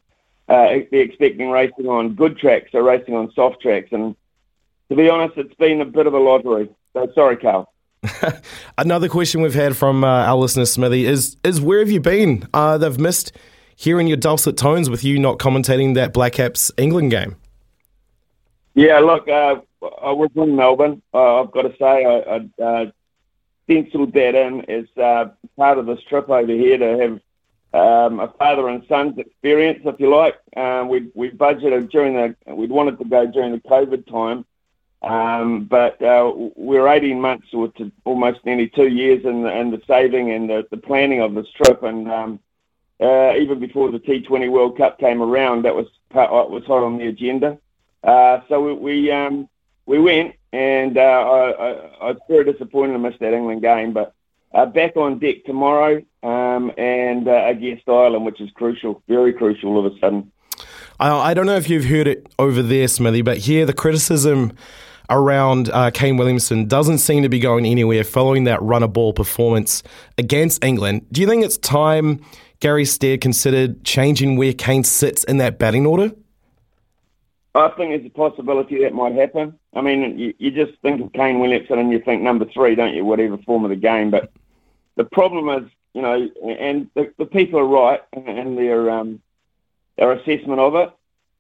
uh, 0.49 0.69
be 0.91 0.99
expecting 0.99 1.51
racing 1.51 1.87
on 1.87 2.15
good 2.15 2.39
tracks 2.39 2.75
are 2.75 2.83
racing 2.83 3.15
on 3.15 3.33
soft 3.33 3.61
tracks, 3.61 3.89
and 3.93 4.17
to 4.89 4.97
be 4.97 5.09
honest, 5.09 5.37
it's 5.37 5.55
been 5.55 5.81
a 5.81 5.85
bit 5.85 6.07
of 6.07 6.15
a 6.15 6.19
lottery. 6.19 6.69
So 6.93 7.11
sorry, 7.15 7.37
Carl. 7.37 7.73
Another 8.79 9.09
question 9.09 9.43
we've 9.43 9.55
had 9.55 9.77
from 9.77 10.05
uh, 10.05 10.07
our 10.07 10.37
listener 10.37 10.65
Smithy 10.65 11.05
is 11.07 11.37
is 11.45 11.61
where 11.61 11.81
have 11.81 11.91
you 11.91 12.01
been? 12.01 12.49
Uh, 12.55 12.79
they've 12.79 12.99
missed 12.99 13.33
hearing 13.77 14.07
your 14.07 14.17
dulcet 14.17 14.57
tones 14.57 14.91
with 14.91 15.05
you 15.05 15.19
not 15.19 15.39
commentating 15.39 15.95
that 15.95 16.13
Black 16.13 16.33
Caps 16.33 16.73
England 16.77 17.11
game. 17.11 17.37
Yeah, 18.75 19.01
look, 19.01 19.29
uh, 19.29 19.57
I 20.03 20.13
was 20.13 20.31
in 20.35 20.57
Melbourne. 20.57 21.03
Uh, 21.13 21.41
I've 21.41 21.51
got 21.51 21.63
to 21.63 21.75
say, 21.79 22.05
I, 22.05 22.41
I 22.61 22.63
uh, 22.63 22.91
penciled 23.69 24.13
that 24.15 24.35
in 24.35 24.69
as 24.71 24.87
uh, 24.97 25.31
part 25.57 25.79
of 25.79 25.87
this 25.87 26.01
trip 26.09 26.29
over 26.29 26.53
here 26.53 26.79
to 26.79 26.99
have 26.99 27.21
um, 27.75 28.21
a 28.21 28.29
father 28.39 28.69
and 28.69 28.85
son's 28.89 29.19
experience, 29.19 29.81
if 29.85 30.01
you 30.01 30.09
like. 30.15 30.39
Um, 30.57 30.89
we 30.89 31.11
we 31.15 31.31
budgeted 31.31 31.91
during 31.91 32.15
the 32.15 32.55
we'd 32.55 32.71
wanted 32.71 32.99
to 32.99 33.05
go 33.05 33.27
during 33.27 33.53
the 33.53 33.59
COVID 33.59 34.07
time, 34.11 34.45
um, 35.03 35.65
but 35.65 36.01
uh, 36.03 36.33
we're 36.57 36.89
18 36.89 37.21
months 37.21 37.49
or 37.53 37.69
to 37.73 37.93
almost 38.05 38.45
nearly 38.45 38.69
two 38.69 38.89
years 38.89 39.25
in 39.25 39.43
the, 39.43 39.51
in 39.51 39.71
the 39.71 39.83
saving 39.87 40.31
and 40.33 40.49
the, 40.49 40.67
the 40.71 40.77
planning 40.79 41.21
of 41.21 41.35
this 41.35 41.47
trip, 41.51 41.83
and 41.83 42.11
um, 42.11 42.41
uh, 43.01 43.35
even 43.37 43.61
before 43.61 43.91
the 43.91 44.01
T20 44.01 44.51
World 44.51 44.79
Cup 44.79 44.99
came 44.99 45.23
around, 45.23 45.65
that 45.65 45.75
was 45.75 45.87
part, 46.09 46.31
uh, 46.31 46.49
was 46.49 46.65
hot 46.65 46.83
on 46.83 46.97
the 46.97 47.07
agenda. 47.07 47.59
Uh, 48.03 48.41
so 48.49 48.63
we 48.63 48.73
we, 48.73 49.11
um, 49.11 49.49
we 49.85 49.99
went, 49.99 50.35
and 50.55 50.97
uh, 50.97 51.01
I, 51.01 51.51
I, 51.51 51.71
I 52.01 52.05
was 52.13 52.19
very 52.29 52.51
disappointed 52.51 52.95
to 52.95 52.99
miss 52.99 53.19
that 53.21 53.35
England 53.35 53.61
game, 53.61 53.93
but 53.93 54.15
uh, 54.55 54.67
back 54.67 54.97
on 54.97 55.19
deck 55.19 55.45
tomorrow 55.45 56.03
um, 56.23 56.73
and 56.77 57.29
uh, 57.29 57.47
against 57.47 57.89
Ireland, 57.89 58.25
which 58.25 58.41
is 58.41 58.51
crucial, 58.55 59.03
very 59.09 59.33
crucial 59.33 59.71
all 59.71 59.87
of 59.87 59.93
a 59.93 59.99
sudden. 59.99 60.31
I, 61.01 61.11
I 61.11 61.35
don't 61.35 61.47
know 61.47 61.57
if 61.57 61.69
you've 61.71 61.85
heard 61.85 62.07
it 62.07 62.27
over 62.39 62.63
there, 62.63 62.89
Smithy, 62.89 63.23
but 63.23 63.39
here 63.39 63.67
the 63.67 63.73
criticism 63.73 64.53
around 65.11 65.71
uh, 65.71 65.91
Kane 65.91 66.17
Williamson 66.17 66.67
doesn't 66.67 66.99
seem 66.99 67.23
to 67.23 67.29
be 67.29 67.39
going 67.39 67.65
anywhere 67.65 68.05
following 68.05 68.45
that 68.45 68.61
runner 68.63 68.89
ball 68.89 69.13
performance 69.13 69.83
against 70.19 70.63
England. 70.63 71.07
Do 71.13 71.21
you 71.21 71.27
think 71.27 71.45
it's 71.45 71.57
time 71.59 72.21
Gary 72.61 72.85
Stead 72.85 73.21
considered 73.21 73.85
changing 73.85 74.37
where 74.37 74.53
Kane 74.53 74.85
sits 74.85 75.25
in 75.25 75.39
that 75.39 75.59
batting 75.59 75.87
order? 75.87 76.13
I 77.59 77.69
think 77.77 77.91
there's 77.91 78.07
a 78.07 78.11
possibility 78.11 78.83
that 78.83 78.95
might 78.95 79.15
happen. 79.15 79.59
I 79.75 79.81
mean, 79.81 80.19
you, 80.19 80.35
you 80.39 80.51
just 80.51 80.79
think 80.81 81.01
of 81.01 81.13
Kane 81.13 81.41
Williamson 81.41 81.79
and 81.79 81.91
you 81.91 82.01
think 82.01 82.23
number 82.23 82.47
three, 82.47 82.75
don't 82.75 82.95
you? 82.95 83.05
Whatever 83.05 83.39
form 83.39 83.65
of 83.65 83.71
the 83.71 83.77
game. 83.77 84.11
But 84.11 84.33
the 84.97 85.05
problem 85.05 85.49
is, 85.63 85.71
you 85.95 86.03
know, 86.03 86.29
and 86.43 86.89
the, 86.95 87.13
the 87.19 87.27
people 87.27 87.59
are 87.59 87.67
right 87.67 88.03
in 88.13 88.57
their 88.57 88.91
um, 88.91 89.21
their 89.97 90.13
assessment 90.13 90.61
of 90.61 90.75
it. 90.75 90.91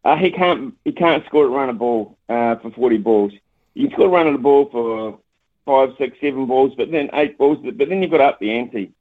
Uh, 0.04 0.16
he 0.16 0.30
can't 0.30 0.74
he 0.84 0.92
can't 0.92 1.24
score 1.26 1.44
a 1.44 1.48
run 1.48 1.68
a 1.68 1.74
ball 1.74 2.16
uh, 2.28 2.56
for 2.56 2.70
40 2.70 2.98
balls. 2.98 3.32
You 3.74 3.90
score 3.90 4.06
a 4.06 4.10
run 4.10 4.26
of 4.26 4.32
the 4.32 4.38
ball 4.38 4.68
for 4.70 5.18
five, 5.66 5.94
six, 5.98 6.16
seven 6.20 6.46
balls, 6.46 6.72
but 6.76 6.90
then 6.90 7.10
eight 7.12 7.36
balls. 7.36 7.58
But 7.62 7.88
then 7.88 8.02
you've 8.02 8.10
got 8.10 8.20
up 8.20 8.40
the 8.40 8.50
ante. 8.50 8.92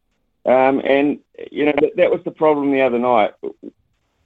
Um, 0.45 0.81
and 0.85 1.19
you 1.51 1.65
know 1.65 1.73
that, 1.81 1.95
that 1.97 2.11
was 2.11 2.21
the 2.23 2.31
problem 2.31 2.71
the 2.71 2.81
other 2.81 2.99
night 2.99 3.33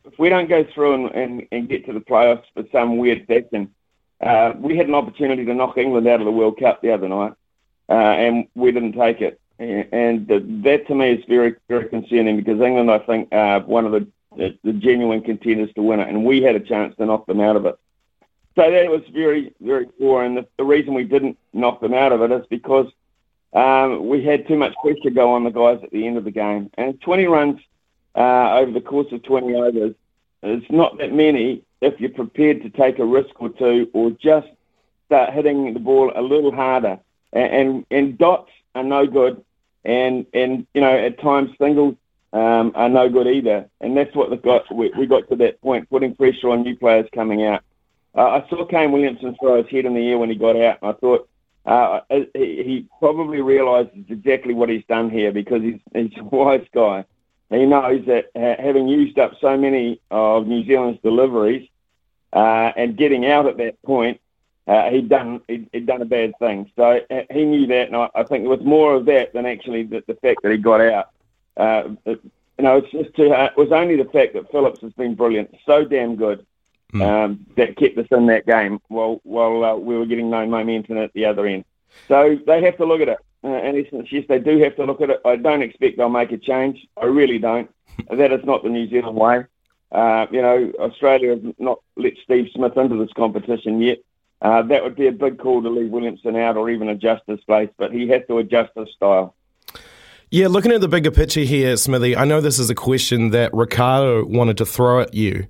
if 0.06 0.18
we 0.18 0.30
don't 0.30 0.50
go 0.50 0.64
through 0.74 0.94
and, 0.94 1.16
and, 1.16 1.48
and 1.52 1.70
get 1.70 1.86
to 1.86 1.94
the 1.94 2.00
playoffs 2.00 2.46
for 2.54 2.64
some 2.72 2.98
weird 2.98 3.28
fashion, 3.28 3.74
uh, 4.22 4.54
we 4.58 4.78
had 4.78 4.88
an 4.88 4.96
opportunity 4.96 5.46
to 5.46 5.54
knock 5.54 5.78
England 5.78 6.08
out 6.08 6.20
of 6.20 6.26
the 6.26 6.32
World 6.32 6.60
Cup 6.60 6.82
the 6.82 6.92
other 6.92 7.08
night, 7.08 7.34
uh, 7.90 7.94
and 7.94 8.48
we 8.56 8.72
didn't 8.72 8.94
take 8.94 9.22
it. 9.22 9.40
And 9.60 10.28
the, 10.28 10.40
that 10.64 10.88
to 10.88 10.96
me 10.96 11.12
is 11.12 11.26
very, 11.28 11.56
very 11.68 11.88
concerning 11.88 12.38
because 12.38 12.60
England, 12.60 12.90
I 12.90 13.00
think, 13.00 13.30
are 13.32 13.60
one 13.62 13.86
of 13.86 13.92
the, 13.92 14.08
the, 14.36 14.58
the 14.64 14.74
genuine 14.74 15.22
contenders 15.22 15.72
to 15.76 15.84
win 15.84 16.00
it, 16.00 16.10
and 16.10 16.26
we 16.26 16.42
had 16.42 16.56
a 16.56 16.60
chance 16.60 16.96
to 16.98 17.06
knock 17.06 17.28
them 17.28 17.40
out 17.40 17.56
of 17.56 17.66
it. 17.66 17.78
So 18.56 18.70
that 18.70 18.90
was 18.90 19.02
very, 19.14 19.54
very 19.62 19.86
poor. 19.86 20.24
And 20.24 20.36
the, 20.36 20.48
the 20.58 20.66
reason 20.66 20.94
we 20.94 21.04
didn't 21.04 21.38
knock 21.54 21.80
them 21.80 21.94
out 21.94 22.12
of 22.12 22.22
it 22.22 22.32
is 22.32 22.46
because 22.50 22.88
um, 23.54 24.08
we 24.08 24.24
had 24.24 24.48
too 24.48 24.58
much 24.58 24.74
pressure 24.82 25.10
go 25.10 25.34
on 25.34 25.44
the 25.44 25.52
guys 25.52 25.80
at 25.84 25.92
the 25.92 26.06
end 26.06 26.18
of 26.18 26.26
the 26.26 26.32
game. 26.32 26.70
And 26.76 27.00
20 27.02 27.26
runs 27.28 27.62
uh, 28.16 28.56
over 28.56 28.72
the 28.72 28.82
course 28.82 29.12
of 29.12 29.24
20 29.24 29.56
overs. 29.56 29.96
It's 30.44 30.72
not 30.72 30.98
that 30.98 31.14
many 31.14 31.64
if 31.82 32.00
you're 32.00 32.10
prepared 32.10 32.62
to 32.64 32.70
take 32.70 33.00
a 33.00 33.06
risk 33.06 33.30
or 33.40 33.50
two 33.50 33.90
or 33.94 34.12
just 34.12 34.48
start 35.06 35.34
hitting 35.34 35.74
the 35.74 35.80
ball 35.80 36.12
a 36.16 36.22
little 36.22 36.54
harder. 36.54 37.00
And, 37.34 37.54
and, 37.54 37.86
and 37.92 38.18
dots 38.18 38.52
are 38.76 38.84
no 38.84 39.06
good. 39.06 39.44
And, 39.84 40.26
and, 40.34 40.68
you 40.74 40.82
know, 40.82 40.96
at 40.96 41.20
times 41.20 41.52
singles 41.60 41.96
um, 42.34 42.72
are 42.76 42.90
no 42.90 43.10
good 43.10 43.28
either. 43.28 43.70
And 43.82 43.96
that's 43.96 44.16
what 44.16 44.30
the 44.30 44.38
got, 44.38 44.74
we, 44.74 44.92
we 44.98 45.06
got 45.06 45.30
to 45.30 45.36
that 45.38 45.62
point, 45.62 45.90
putting 45.90 46.16
pressure 46.16 46.50
on 46.50 46.64
new 46.64 46.76
players 46.76 47.08
coming 47.14 47.44
out. 47.46 47.64
Uh, 48.16 48.42
I 48.42 48.50
saw 48.50 48.66
Kane 48.66 48.92
Williamson 48.92 49.36
throw 49.40 49.62
his 49.62 49.72
head 49.72 49.86
in 49.86 49.94
the 49.94 50.08
air 50.10 50.18
when 50.18 50.30
he 50.30 50.36
got 50.36 50.56
out, 50.58 50.80
and 50.82 50.92
I 50.92 50.94
thought 50.94 51.30
uh, 51.66 52.02
he, 52.10 52.64
he 52.64 52.88
probably 53.00 53.42
realises 53.42 54.06
exactly 54.10 54.54
what 54.54 54.70
he's 54.70 54.84
done 54.90 55.10
here 55.10 55.32
because 55.32 55.62
he's, 55.62 55.80
he's 55.94 56.12
a 56.18 56.24
wise 56.36 56.66
guy. 56.74 57.06
He 57.52 57.66
knows 57.66 58.06
that 58.06 58.32
uh, 58.34 58.62
having 58.62 58.88
used 58.88 59.20
up 59.20 59.34
so 59.42 59.58
many 59.58 60.00
of 60.10 60.48
New 60.48 60.64
Zealand's 60.66 61.02
deliveries 61.02 61.68
uh, 62.32 62.72
and 62.78 62.96
getting 62.96 63.26
out 63.26 63.46
at 63.46 63.58
that 63.58 63.82
point, 63.84 64.22
uh, 64.68 64.90
he'd 64.90 65.10
done 65.10 65.42
he'd, 65.50 65.70
he'd, 65.74 65.86
done 65.86 66.02
a 66.02 66.06
bad 66.06 66.34
thing. 66.40 66.72
So 66.78 67.02
uh, 67.10 67.22
he 67.30 67.44
knew 67.44 67.68
that, 67.68 67.88
and 67.88 67.96
I, 67.98 68.10
I, 68.16 68.24
think 68.24 68.46
it 68.46 68.48
was 68.48 68.62
more 68.62 68.96
of 68.96 69.06
that 69.06 69.34
than 69.34 69.46
actually 69.46 69.84
the, 69.84 70.02
the 70.08 70.16
fact 70.16 70.44
that 70.44 70.52
he 70.52 70.58
got 70.58 70.80
out. 70.80 71.10
Uh, 71.58 71.90
it, 72.06 72.22
you 72.58 72.64
know, 72.64 72.78
it's 72.78 72.92
just 72.92 73.14
too, 73.16 73.34
it 73.34 73.58
was 73.58 73.72
only 73.72 73.98
the 73.98 74.10
fact 74.10 74.34
that 74.34 74.50
Phillips 74.52 74.82
has 74.82 74.94
been 74.94 75.16
brilliant, 75.16 75.54
so 75.66 75.84
damn 75.84 76.16
good, 76.16 76.46
mm. 76.94 77.02
um, 77.02 77.46
that 77.58 77.76
kept 77.76 77.98
us 77.98 78.08
in 78.12 78.28
that 78.28 78.46
game 78.46 78.80
while 78.88 79.20
while 79.24 79.64
uh, 79.66 79.76
we 79.76 79.98
were 79.98 80.06
getting 80.06 80.30
no 80.30 80.46
momentum 80.46 80.98
at 81.00 81.12
the 81.14 81.26
other 81.26 81.46
end. 81.48 81.66
So 82.08 82.38
they 82.46 82.64
have 82.64 82.78
to 82.78 82.86
look 82.86 83.02
at 83.02 83.10
it. 83.10 83.20
Uh, 83.44 83.48
and 83.48 83.76
essence, 83.76 84.08
yes, 84.12 84.26
they 84.30 84.40
do 84.40 84.60
have 84.60 84.76
to 84.76 84.86
look 84.86 85.02
at 85.02 85.10
it. 85.10 85.20
I 85.26 85.36
don't 85.36 85.64
expect 85.64 85.98
they'll 85.98 86.10
make 86.10 86.32
a 86.32 86.38
change. 86.38 86.86
I 86.96 87.06
really 87.06 87.40
don't. 87.40 87.74
that 88.12 88.32
is 88.32 88.46
not 88.46 88.64
the 88.64 88.70
New 88.70 88.88
Zealand 88.90 89.18
way. 89.18 89.46
Uh, 89.92 90.26
you 90.32 90.42
know, 90.42 90.72
Australia 90.80 91.36
has 91.36 91.54
not 91.60 91.80
let 91.98 92.14
Steve 92.24 92.50
Smith 92.54 92.78
into 92.78 92.98
this 92.98 93.12
competition 93.14 93.82
yet. 93.82 93.98
Uh, 94.42 94.62
that 94.64 94.84
would 94.84 94.96
be 94.96 95.08
a 95.08 95.12
big 95.12 95.38
call 95.38 95.62
to 95.62 95.70
leave 95.70 95.92
Williamson 95.92 96.36
out 96.36 96.58
or 96.58 96.70
even 96.70 96.90
adjust 96.90 97.24
his 97.28 97.40
place, 97.42 97.70
but 97.78 97.92
he 97.92 98.08
has 98.08 98.22
to 98.28 98.38
adjust 98.40 98.72
his 98.76 98.90
style. 98.96 99.36
Yeah, 100.32 100.48
looking 100.48 100.72
at 100.72 100.82
the 100.82 100.88
bigger 100.88 101.12
picture 101.12 101.42
here, 101.42 101.76
Smithy, 101.76 102.16
I 102.16 102.24
know 102.26 102.42
this 102.42 102.58
is 102.58 102.70
a 102.70 102.76
question 102.76 103.32
that 103.32 103.54
Ricardo 103.54 104.26
wanted 104.26 104.58
to 104.58 104.66
throw 104.66 105.02
at 105.02 105.14
you. 105.14 105.46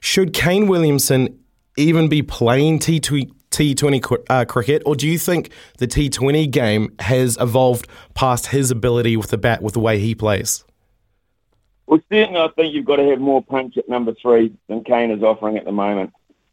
Should 0.00 0.32
Kane 0.32 0.66
Williamson 0.66 1.38
even 1.76 2.08
be 2.08 2.22
playing 2.22 2.78
T20, 2.78 3.30
T20 3.54 4.24
uh, 4.28 4.44
cricket, 4.44 4.82
or 4.84 4.96
do 4.96 5.08
you 5.08 5.18
think 5.18 5.50
the 5.78 5.86
T20 5.86 6.50
game 6.50 6.94
has 6.98 7.38
evolved 7.40 7.86
past 8.14 8.46
his 8.46 8.70
ability 8.70 9.16
with 9.16 9.30
the 9.30 9.38
bat, 9.38 9.62
with 9.62 9.74
the 9.74 9.80
way 9.80 9.98
he 9.98 10.14
plays? 10.14 10.64
Well, 11.86 12.00
certainly, 12.10 12.40
I 12.40 12.48
think 12.48 12.74
you've 12.74 12.86
got 12.86 12.96
to 12.96 13.08
have 13.10 13.20
more 13.20 13.42
punch 13.42 13.76
at 13.76 13.88
number 13.88 14.14
three 14.20 14.52
than 14.68 14.82
Kane 14.82 15.10
is 15.10 15.22
offering 15.22 15.56
at 15.56 15.64
the 15.64 15.72
moment, 15.72 16.12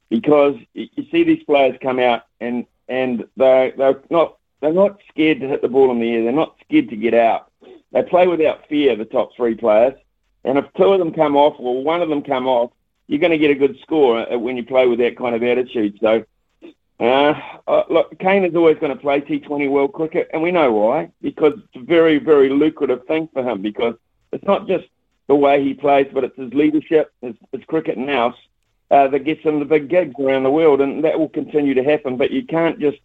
because 0.10 0.56
you 0.73 1.06
see 1.11 1.23
these 1.23 1.44
players 1.44 1.78
come 1.82 1.99
out 1.99 2.23
and 2.40 2.65
and 2.88 3.26
they 3.38 3.73
they're 3.78 4.02
not 4.10 4.38
they're 4.60 4.73
not 4.73 4.99
scared 5.10 5.40
to 5.40 5.48
hit 5.48 5.61
the 5.61 5.69
ball 5.69 5.91
in 5.91 5.99
the 5.99 6.11
air. 6.11 6.23
They're 6.23 6.32
not 6.34 6.57
scared 6.65 6.90
to 6.90 6.95
get 6.95 7.14
out. 7.14 7.52
They 7.94 8.03
play 8.03 8.28
without 8.28 8.68
fear. 8.68 8.95
The 8.95 9.06
top 9.06 9.36
three 9.36 9.56
players, 9.56 9.94
and 10.44 10.57
if 10.57 10.65
two 10.78 10.94
of 10.94 10.99
them 10.99 11.14
come 11.14 11.36
off 11.36 11.56
or 11.57 11.84
one 11.84 12.02
of 12.02 12.10
them 12.10 12.22
come 12.22 12.45
off, 12.45 12.72
you're 13.07 13.19
going 13.19 13.32
to 13.32 13.38
get 13.38 13.52
a 13.52 13.56
good 13.56 13.78
score 13.82 14.26
when 14.38 14.57
you 14.57 14.64
play 14.64 14.86
with 14.88 14.99
that 14.99 15.18
kind 15.18 15.34
of 15.34 15.44
attitude. 15.44 15.98
So 16.02 16.23
uh, 17.02 17.41
uh, 17.68 17.84
look, 17.90 18.18
Kane 18.19 18.45
is 18.45 18.56
always 18.56 18.78
going 18.78 18.95
to 18.95 19.02
play 19.02 19.22
T20 19.22 19.69
World 19.69 19.94
Cricket, 19.94 20.30
and 20.34 20.41
we 20.41 20.52
know 20.52 20.72
why. 20.72 21.11
Because 21.22 21.53
it's 21.53 21.76
a 21.76 21.86
very, 21.86 22.19
very 22.19 22.49
lucrative 22.49 23.06
thing 23.07 23.28
for 23.34 23.44
him. 23.44 23.61
Because 23.61 23.95
it's 24.32 24.45
not 24.45 24.68
just 24.68 24.86
the 25.28 25.36
way 25.36 25.64
he 25.64 25.73
plays, 25.73 26.07
but 26.14 26.23
it's 26.23 26.38
his 26.38 26.53
leadership, 26.53 27.11
his, 27.22 27.36
his 27.52 27.64
cricket 27.65 27.98
nous 27.98 28.36
uh, 28.91 29.07
that 29.07 29.19
gets 29.19 29.41
him 29.41 29.60
the 29.60 29.65
big 29.65 29.90
gigs 29.90 30.14
around 30.19 30.44
the 30.44 30.52
world, 30.52 30.82
and 30.82 31.03
that 31.03 31.18
will 31.18 31.30
continue 31.30 31.73
to 31.73 31.84
happen. 31.84 32.18
But 32.18 32.32
you 32.32 32.45
can't 32.45 32.80
just 32.80 32.99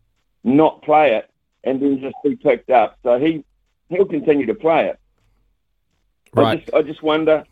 not 0.44 0.82
play 0.82 1.14
it 1.14 1.31
and 1.64 1.81
then 1.81 2.01
just 2.01 2.16
be 2.23 2.36
picked 2.36 2.70
up. 2.70 2.98
So 3.02 3.18
he 3.18 3.44
he'll 3.89 4.05
continue 4.05 4.47
to 4.47 4.55
play 4.55 4.89
it. 4.89 4.98
Right. 6.35 6.47
I 6.47 6.56
just 6.56 6.74
I 6.74 6.82
just 6.82 7.02
wonder, 7.02 7.44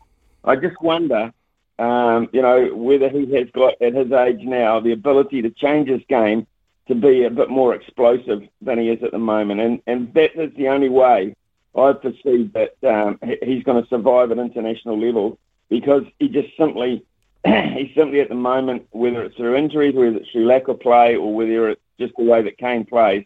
I 0.43 0.55
just 0.57 0.79
wonder 0.81 1.33
um, 1.77 2.29
you 2.31 2.41
know, 2.41 2.73
whether 2.73 3.09
he 3.09 3.33
has 3.35 3.49
got 3.51 3.81
at 3.81 3.93
his 3.93 4.11
age 4.11 4.41
now 4.41 4.79
the 4.79 4.93
ability 4.93 5.41
to 5.41 5.49
change 5.49 5.89
his 5.89 6.01
game 6.07 6.47
to 6.87 6.95
be 6.95 7.23
a 7.23 7.29
bit 7.29 7.49
more 7.49 7.73
explosive 7.73 8.43
than 8.61 8.79
he 8.79 8.89
is 8.89 9.03
at 9.03 9.11
the 9.11 9.17
moment, 9.17 9.59
and 9.59 9.81
and 9.87 10.13
that 10.13 10.35
is 10.35 10.53
the 10.55 10.69
only 10.69 10.89
way 10.89 11.35
I 11.75 11.93
perceive 11.93 12.53
that 12.53 12.75
um, 12.83 13.19
he's 13.43 13.63
going 13.63 13.81
to 13.81 13.89
survive 13.89 14.31
at 14.31 14.37
international 14.37 14.99
level 14.99 15.37
because 15.69 16.03
he 16.19 16.29
just 16.29 16.55
simply 16.57 17.03
he's 17.45 17.93
simply 17.95 18.21
at 18.21 18.29
the 18.29 18.35
moment, 18.35 18.87
whether 18.91 19.23
it's 19.23 19.35
through 19.35 19.55
injuries, 19.55 19.95
whether 19.95 20.17
it's 20.17 20.29
through 20.29 20.45
lack 20.45 20.67
of 20.67 20.79
play, 20.79 21.15
or 21.15 21.33
whether 21.33 21.69
it's 21.69 21.81
just 21.99 22.13
the 22.17 22.23
way 22.23 22.41
that 22.41 22.57
Kane 22.57 22.85
plays, 22.85 23.25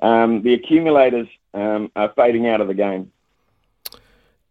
um, 0.00 0.42
the 0.42 0.54
accumulators 0.54 1.28
um, 1.52 1.90
are 1.94 2.12
fading 2.16 2.46
out 2.48 2.60
of 2.60 2.68
the 2.68 2.74
game. 2.74 3.12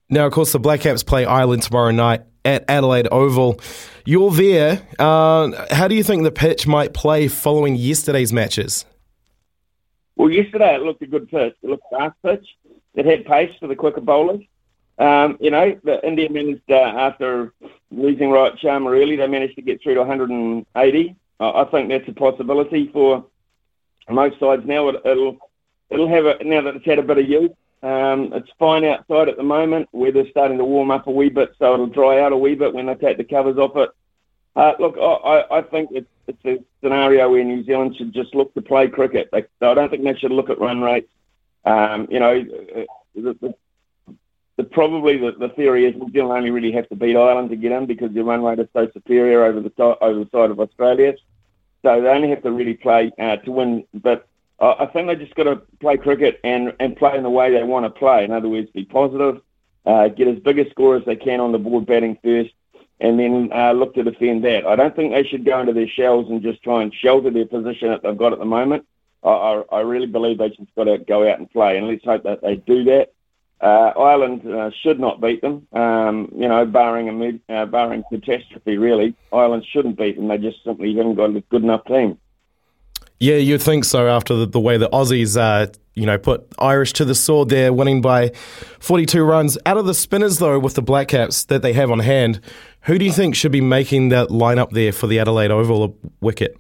Now, 0.10 0.26
of 0.26 0.34
course, 0.34 0.52
the 0.52 0.60
Black 0.60 0.82
Caps 0.82 1.04
play 1.04 1.26
Ireland 1.26 1.64
tomorrow 1.64 1.92
night 1.92 2.22
at 2.46 2.66
Adelaide 2.68 3.08
Oval. 3.12 3.60
You're 4.06 4.32
there. 4.32 4.86
Uh, 5.00 5.66
how 5.74 5.88
do 5.88 5.96
you 5.96 6.04
think 6.04 6.24
the 6.24 6.32
pitch 6.32 6.68
might 6.68 6.94
play 6.94 7.28
following 7.28 7.76
yesterday's 7.76 8.34
matches? 8.34 8.86
Well, 10.16 10.30
yesterday 10.30 10.76
it 10.76 10.82
looked 10.82 11.02
a 11.02 11.08
good 11.08 11.30
pitch. 11.30 11.56
It 11.64 11.70
looked 11.70 11.86
fast 11.92 12.16
pitch. 12.24 12.46
It 12.96 13.06
had 13.06 13.26
pace 13.26 13.52
for 13.60 13.68
the 13.68 13.76
quicker 13.76 14.02
bowlers. 14.02 14.42
Um, 15.00 15.38
you 15.40 15.50
know, 15.50 15.80
the 15.84 16.06
India 16.06 16.30
managed, 16.30 16.70
uh, 16.70 16.76
after 16.76 17.52
losing 17.92 18.30
Rohit 18.30 18.60
Sharma 18.60 18.92
early, 18.92 19.16
they 19.16 19.28
managed 19.28 19.56
to 19.56 19.62
get 19.62 19.82
through 19.82 19.96
to 19.96 20.02
180. 20.02 21.16
Uh, 21.40 21.52
I 21.52 21.64
think 21.66 21.90
that's 21.90 22.08
a 22.08 22.14
possibility 22.14 22.90
for 22.94 23.26
most 24.10 24.40
sides 24.40 24.64
now. 24.66 24.90
It, 24.90 25.04
will 25.04 25.38
it'll 25.90 26.08
have 26.08 26.26
a, 26.26 26.44
now 26.44 26.62
that 26.62 26.76
it's 26.76 26.86
had 26.86 27.00
a 27.00 27.04
bit 27.04 27.18
of 27.18 27.28
youth, 27.28 27.52
um, 27.84 28.32
it's 28.34 28.50
fine 28.58 28.86
outside 28.86 29.28
at 29.28 29.36
the 29.36 29.44
moment. 29.44 29.90
Weather's 29.92 30.30
starting 30.30 30.58
to 30.58 30.64
warm 30.64 30.90
up 30.90 31.08
a 31.08 31.12
wee 31.12 31.30
bit, 31.30 31.54
so 31.60 31.74
it'll 31.74 31.88
dry 31.88 32.22
out 32.22 32.32
a 32.32 32.38
wee 32.38 32.56
bit 32.56 32.74
when 32.74 32.86
they 32.86 32.96
take 32.96 33.18
the 33.18 33.26
covers 33.26 33.58
off 33.58 33.76
it. 33.76 33.90
Uh, 34.56 34.74
look, 34.80 34.96
I, 34.98 35.46
I 35.52 35.62
think 35.64 35.90
it's, 35.92 36.10
it's 36.28 36.46
a 36.46 36.64
scenario 36.82 37.30
where 37.30 37.44
New 37.44 37.64
Zealand 37.66 37.98
should 37.98 38.14
just 38.14 38.34
look 38.36 38.54
to 38.54 38.62
play 38.62 38.88
cricket. 38.88 39.30
They, 39.34 39.46
I 39.62 39.74
don't 39.74 39.90
think 39.90 40.04
they 40.04 40.16
should 40.16 40.32
look 40.32 40.50
at 40.50 40.60
run 40.60 40.82
rates. 40.82 41.10
Um, 41.66 42.08
you 42.10 42.20
know, 42.20 42.42
the, 42.44 42.88
the, 43.16 43.54
the, 44.56 44.64
probably 44.64 45.18
the, 45.18 45.32
the 45.32 45.50
theory 45.50 45.86
is 45.86 45.96
New 45.96 46.12
Zealand 46.12 46.38
only 46.38 46.52
really 46.52 46.72
have 46.72 46.88
to 46.90 46.96
beat 46.96 47.18
Ireland 47.18 47.50
to 47.50 47.58
get 47.58 47.74
in 47.74 47.86
because 47.86 48.14
the 48.14 48.24
run 48.24 48.44
rate 48.44 48.60
is 48.60 48.68
so 48.72 48.90
superior 48.94 49.44
over 49.44 49.60
the 49.60 49.72
over 50.02 50.24
the 50.24 50.30
side 50.32 50.52
of 50.52 50.60
Australia. 50.60 51.16
So 51.82 52.02
they 52.02 52.08
only 52.08 52.30
have 52.30 52.44
to 52.44 52.52
really 52.52 52.76
play 52.76 53.12
uh, 53.20 53.38
to 53.38 53.52
win. 53.52 53.86
But 53.94 54.28
I 54.64 54.84
I 54.84 54.86
think 54.88 55.08
they 55.08 55.16
just 55.16 55.36
got 55.36 55.44
to 55.44 55.62
play 55.80 55.98
cricket 55.98 56.40
and, 56.44 56.74
and 56.80 56.96
play 56.96 57.16
in 57.18 57.24
the 57.24 57.30
way 57.30 57.52
they 57.52 57.64
want 57.64 57.86
to 57.86 57.90
play. 57.90 58.24
In 58.24 58.32
other 58.32 58.50
words, 58.50 58.70
be 58.72 58.86
positive, 58.86 59.42
uh, 59.86 60.08
get 60.08 60.28
as 60.28 60.40
big 60.40 60.60
a 60.60 60.70
score 60.70 60.96
as 60.96 61.06
they 61.06 61.16
can 61.16 61.40
on 61.40 61.52
the 61.52 61.60
board 61.60 61.86
batting 61.86 62.18
first, 62.24 62.54
and 63.00 63.20
then 63.20 63.50
uh, 63.54 63.74
look 63.74 63.94
to 63.96 64.04
defend 64.04 64.44
that. 64.46 64.66
I 64.66 64.76
don't 64.76 64.96
think 64.96 65.12
they 65.12 65.24
should 65.24 65.46
go 65.46 65.60
into 65.60 65.74
their 65.74 65.88
shells 65.88 66.30
and 66.30 66.42
just 66.42 66.64
try 66.64 66.82
and 66.82 66.94
shelter 66.94 67.30
their 67.30 67.46
position 67.46 67.90
that 67.90 68.02
they've 68.04 68.18
got 68.18 68.34
at 68.34 68.40
the 68.40 68.46
moment. 68.46 68.86
I, 69.24 69.30
I, 69.30 69.64
I 69.72 69.80
really 69.82 70.08
believe 70.08 70.38
they 70.38 70.50
just 70.50 70.76
got 70.76 70.86
to 70.86 70.98
go 70.98 71.30
out 71.30 71.40
and 71.40 71.52
play, 71.52 71.78
and 71.78 71.88
let's 71.88 72.06
hope 72.06 72.24
that 72.24 72.42
they 72.42 72.56
do 72.56 72.84
that. 72.86 73.14
Uh, 73.62 73.94
Ireland 73.98 74.46
uh, 74.46 74.72
should 74.82 75.00
not 75.00 75.22
beat 75.22 75.42
them, 75.42 75.66
um, 75.72 76.30
you 76.36 76.50
know, 76.50 76.66
barring 76.66 77.08
a 77.08 77.54
uh, 77.54 77.66
barring 77.66 78.04
catastrophe. 78.12 78.78
Really, 78.78 79.16
Ireland 79.32 79.66
shouldn't 79.72 79.98
beat 79.98 80.18
them. 80.18 80.28
They 80.28 80.38
just 80.38 80.62
simply 80.66 80.94
haven't 80.94 81.16
got 81.16 81.34
a 81.34 81.40
good 81.40 81.64
enough 81.64 81.86
team. 81.86 82.18
Yeah, 83.24 83.36
you'd 83.36 83.62
think 83.62 83.86
so 83.86 84.10
after 84.10 84.36
the, 84.36 84.46
the 84.48 84.60
way 84.60 84.76
the 84.76 84.90
Aussies, 84.90 85.40
uh, 85.40 85.72
you 85.94 86.06
know, 86.06 86.18
put 86.18 86.46
Irish 86.60 86.92
to 86.94 87.06
the 87.06 87.16
sword 87.16 87.48
there, 87.48 87.72
winning 87.72 88.02
by 88.02 88.34
42 88.82 89.24
runs. 89.24 89.58
Out 89.66 89.78
of 89.78 89.86
the 89.86 89.94
spinners, 89.94 90.40
though, 90.40 90.60
with 90.60 90.74
the 90.74 90.82
Black 90.82 91.08
Caps 91.08 91.46
that 91.46 91.62
they 91.62 91.72
have 91.72 91.90
on 91.90 92.00
hand, 92.00 92.42
who 92.82 92.98
do 92.98 93.06
you 93.06 93.14
think 93.14 93.36
should 93.36 93.54
be 93.54 93.62
making 93.62 94.10
that 94.10 94.28
lineup 94.28 94.72
there 94.72 94.92
for 94.92 95.08
the 95.08 95.20
Adelaide 95.20 95.52
Oval 95.52 95.98
wicket? 96.20 96.60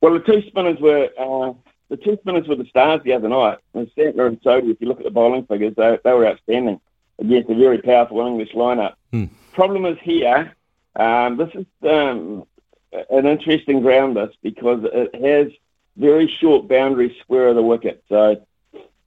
Well, 0.00 0.12
the 0.12 0.20
two 0.20 0.40
spinners 0.46 0.78
were 0.78 1.08
uh, 1.18 1.52
the 1.88 1.96
two 1.96 2.16
spinners 2.20 2.46
were 2.46 2.54
the 2.54 2.66
stars 2.66 3.00
the 3.02 3.12
other 3.14 3.28
night. 3.28 3.58
And 3.74 3.90
Santner 3.98 4.28
and 4.28 4.40
Sodhi, 4.40 4.70
if 4.70 4.80
you 4.80 4.86
look 4.86 4.98
at 4.98 5.04
the 5.04 5.10
bowling 5.10 5.46
figures, 5.46 5.74
they, 5.76 5.98
they 6.04 6.12
were 6.12 6.28
outstanding 6.28 6.80
against 7.18 7.50
a 7.50 7.56
very 7.56 7.78
powerful 7.78 8.24
English 8.24 8.52
lineup. 8.52 8.94
Hmm. 9.10 9.24
Problem 9.52 9.84
is 9.84 9.98
here, 10.00 10.54
um, 10.94 11.38
this 11.38 11.50
is 11.56 11.66
um, 11.82 12.44
an 13.10 13.26
interesting 13.26 13.80
ground, 13.80 14.16
this, 14.16 14.34
because 14.42 14.80
it 14.84 15.14
has 15.14 15.52
very 15.96 16.28
short 16.40 16.68
boundary 16.68 17.16
square 17.20 17.48
of 17.48 17.56
the 17.56 17.62
wicket. 17.62 18.02
So 18.08 18.44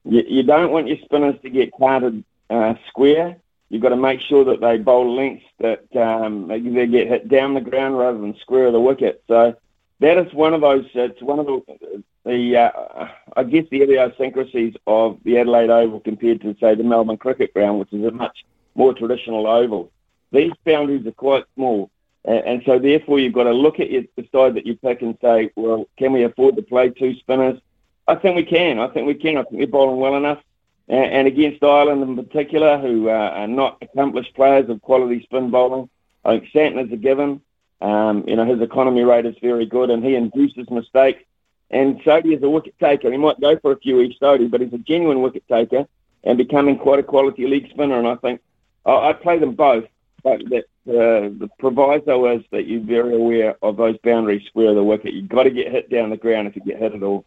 you, 0.04 0.24
you 0.28 0.44
don't 0.44 0.72
want 0.72 0.88
your 0.88 0.98
spinners 1.06 1.36
to 1.42 1.50
get 1.50 1.74
planted 1.74 2.24
uh, 2.50 2.76
square. 2.88 3.38
You've 3.70 3.82
got 3.82 3.90
to 3.90 3.98
make 3.98 4.22
sure 4.22 4.46
that 4.46 4.62
they 4.62 4.78
bowl 4.78 5.16
lengths 5.16 5.46
that 5.60 5.94
um, 5.96 6.48
they 6.48 6.60
get 6.60 7.08
hit 7.08 7.28
down 7.28 7.54
the 7.54 7.62
ground 7.62 7.98
rather 7.98 8.18
than 8.18 8.38
square 8.40 8.68
of 8.68 8.74
the 8.74 8.80
wicket. 8.80 9.24
So 9.28 9.56
that 10.00 10.18
is 10.18 10.34
one 10.34 10.54
of 10.54 10.62
those. 10.62 10.86
It's 10.94 11.22
one 11.22 11.40
of 11.40 11.46
the, 11.46 12.04
the 12.24 12.58
uh, 12.58 13.08
I 13.36 13.44
guess 13.44 13.66
the 13.70 13.82
idiosyncrasies 13.82 14.76
of 14.86 15.20
the 15.24 15.40
Adelaide 15.40 15.70
Oval 15.70 16.00
compared 16.00 16.42
to 16.42 16.56
say 16.62 16.76
the 16.76 16.84
Melbourne 16.84 17.18
Cricket 17.18 17.54
Ground, 17.54 17.80
which 17.80 17.92
is 17.92 18.06
a 18.06 18.12
much 18.12 18.46
more 18.76 18.94
traditional 18.94 19.48
oval. 19.48 19.92
These 20.32 20.54
boundaries 20.66 21.06
are 21.06 21.12
quite 21.12 21.46
small, 21.56 21.90
and, 22.28 22.46
and 22.46 22.64
so 22.66 22.78
therefore 22.78 23.20
you've 23.20 23.34
got 23.34 23.44
to 23.44 23.54
look 23.54 23.80
at 23.80 23.90
your, 23.90 24.04
the 24.16 24.28
side 24.32 24.56
that 24.56 24.68
you 24.68 24.76
pick 24.76 25.02
and 25.02 25.18
say, 25.22 25.50
well, 25.56 25.88
can 25.98 26.12
we 26.14 26.24
afford 26.24 26.56
to 26.58 26.62
play 26.62 26.90
two 26.90 27.16
spinners? 27.16 27.60
I 28.08 28.16
think 28.16 28.36
we 28.36 28.44
can. 28.44 28.80
I 28.80 28.88
think 28.90 29.08
we 29.08 29.16
can. 29.16 29.38
I 29.38 29.44
think 29.44 29.60
we're 29.60 29.68
bowling 29.68 30.00
well 30.00 30.16
enough. 30.16 30.40
And, 30.88 31.06
and 31.06 31.28
against 31.28 31.64
Ireland 31.64 32.04
in 32.04 32.16
particular, 32.16 32.78
who 32.78 33.10
uh, 33.10 33.12
are 33.12 33.48
not 33.48 33.78
accomplished 33.82 34.36
players 34.36 34.70
of 34.70 34.82
quality 34.82 35.24
spin 35.24 35.50
bowling, 35.50 35.90
I 36.24 36.40
think 36.40 36.52
Santner's 36.54 36.92
a 36.92 36.98
given. 36.98 37.42
Um, 37.80 38.24
you 38.28 38.36
know, 38.36 38.46
his 38.46 38.62
economy 38.62 39.04
rate 39.04 39.26
is 39.26 39.36
very 39.42 39.66
good, 39.66 39.90
and 39.90 40.04
he 40.04 40.16
induces 40.16 40.70
mistakes. 40.70 41.24
And 41.70 42.02
Sodhi 42.02 42.36
is 42.36 42.44
a 42.44 42.50
wicket 42.50 42.80
taker. 42.80 43.12
He 43.12 43.18
might 43.18 43.42
go 43.42 43.58
for 43.60 43.72
a 43.72 43.78
few 43.78 44.02
each 44.02 44.20
Sodhi, 44.20 44.50
but 44.50 44.62
he's 44.62 44.74
a 44.74 44.78
genuine 44.78 45.22
wicket 45.22 45.44
taker 45.48 45.86
and 46.24 46.38
becoming 46.38 46.78
quite 46.78 47.00
a 47.00 47.04
quality 47.04 47.46
leg 47.46 47.70
spinner. 47.70 48.00
And 48.00 48.08
I 48.08 48.16
think 48.16 48.42
I, 48.86 49.10
I 49.10 49.14
play 49.14 49.38
them 49.38 49.54
both, 49.54 49.86
but 50.28 50.50
that, 50.50 50.64
uh, 50.90 51.30
the 51.40 51.50
proviso 51.60 52.36
is 52.36 52.44
that 52.52 52.68
you're 52.68 52.82
very 52.82 53.16
aware 53.16 53.56
of 53.62 53.78
those 53.78 53.98
boundaries 54.04 54.44
of 54.56 54.76
the 54.76 54.84
wicket. 54.84 55.14
You've 55.14 55.30
got 55.30 55.44
to 55.44 55.52
get 55.52 55.72
hit 55.72 55.90
down 55.90 56.10
the 56.10 56.18
ground 56.18 56.48
if 56.48 56.56
you 56.56 56.62
get 56.62 56.80
hit 56.80 56.94
at 56.94 57.04
all. 57.04 57.26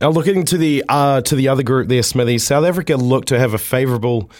Now, 0.00 0.10
looking 0.10 0.44
to 0.44 0.58
the 0.58 0.84
uh, 0.88 1.22
to 1.22 1.34
the 1.34 1.48
other 1.48 1.62
group 1.62 1.88
there, 1.88 2.02
Smithy, 2.02 2.38
South 2.38 2.64
Africa 2.64 2.96
look 2.96 3.24
to 3.26 3.38
have 3.38 3.54
a 3.54 3.58
favourable 3.58 4.30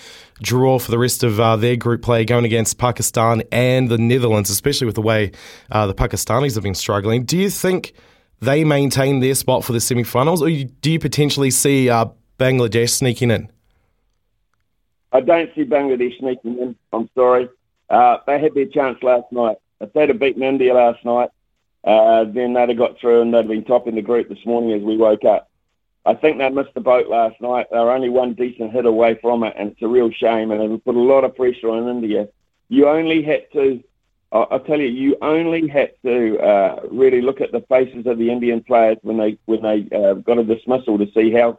draw 0.42 0.78
for 0.78 0.90
the 0.90 0.98
rest 0.98 1.24
of 1.24 1.40
uh, 1.40 1.56
their 1.56 1.76
group 1.76 2.02
play 2.02 2.26
going 2.26 2.44
against 2.44 2.76
Pakistan 2.78 3.42
and 3.50 3.88
the 3.88 3.96
Netherlands, 3.96 4.50
especially 4.50 4.84
with 4.84 4.94
the 4.94 5.02
way 5.02 5.32
uh, 5.70 5.86
the 5.86 5.94
Pakistanis 5.94 6.54
have 6.54 6.62
been 6.62 6.74
struggling. 6.74 7.24
Do 7.24 7.38
you 7.38 7.48
think 7.48 7.94
they 8.40 8.64
maintain 8.64 9.20
their 9.20 9.34
spot 9.34 9.64
for 9.64 9.72
the 9.72 9.80
semi-finals, 9.80 10.42
or 10.42 10.50
do 10.50 10.90
you 10.92 10.98
potentially 10.98 11.50
see 11.50 11.88
uh, 11.88 12.06
Bangladesh 12.38 12.90
sneaking 12.90 13.30
in? 13.30 13.50
I 15.12 15.20
don't 15.20 15.50
see 15.54 15.64
Bangladesh 15.64 16.18
sneaking 16.18 16.58
in. 16.58 16.76
I'm 16.92 17.08
sorry. 17.14 17.48
Uh, 17.88 18.18
they 18.26 18.38
had 18.38 18.54
their 18.54 18.66
chance 18.66 19.02
last 19.02 19.30
night. 19.30 19.58
If 19.80 19.92
they'd 19.92 20.08
have 20.08 20.18
beaten 20.18 20.42
India 20.42 20.74
last 20.74 21.04
night, 21.04 21.30
uh, 21.84 22.24
then 22.24 22.54
they'd 22.54 22.70
have 22.70 22.78
got 22.78 22.98
through 22.98 23.22
and 23.22 23.32
they'd 23.32 23.38
have 23.38 23.48
been 23.48 23.64
top 23.64 23.86
in 23.86 23.94
the 23.94 24.02
group 24.02 24.28
this 24.28 24.44
morning 24.44 24.72
as 24.72 24.82
we 24.82 24.96
woke 24.96 25.24
up. 25.24 25.48
I 26.04 26.14
think 26.14 26.38
they 26.38 26.48
missed 26.48 26.74
the 26.74 26.80
boat 26.80 27.08
last 27.08 27.40
night. 27.40 27.66
They 27.70 27.78
were 27.78 27.90
only 27.90 28.08
one 28.08 28.34
decent 28.34 28.72
hit 28.72 28.86
away 28.86 29.18
from 29.20 29.42
it, 29.42 29.54
and 29.56 29.72
it's 29.72 29.82
a 29.82 29.88
real 29.88 30.10
shame. 30.10 30.52
And 30.52 30.62
it 30.62 30.84
put 30.84 30.94
a 30.94 31.00
lot 31.00 31.24
of 31.24 31.34
pressure 31.34 31.68
on 31.68 31.88
India. 31.88 32.28
You 32.68 32.88
only 32.88 33.22
had 33.22 33.50
to, 33.52 33.82
I'll 34.30 34.60
tell 34.60 34.80
you, 34.80 34.86
you 34.86 35.16
only 35.20 35.66
had 35.66 35.92
to 36.04 36.38
uh, 36.38 36.80
really 36.92 37.20
look 37.20 37.40
at 37.40 37.50
the 37.50 37.60
faces 37.62 38.06
of 38.06 38.18
the 38.18 38.30
Indian 38.30 38.62
players 38.62 38.98
when 39.02 39.16
they 39.16 39.38
when 39.46 39.62
they 39.62 39.88
uh, 39.96 40.14
got 40.14 40.38
a 40.38 40.44
dismissal 40.44 40.96
to 40.98 41.10
see 41.12 41.32
how 41.32 41.58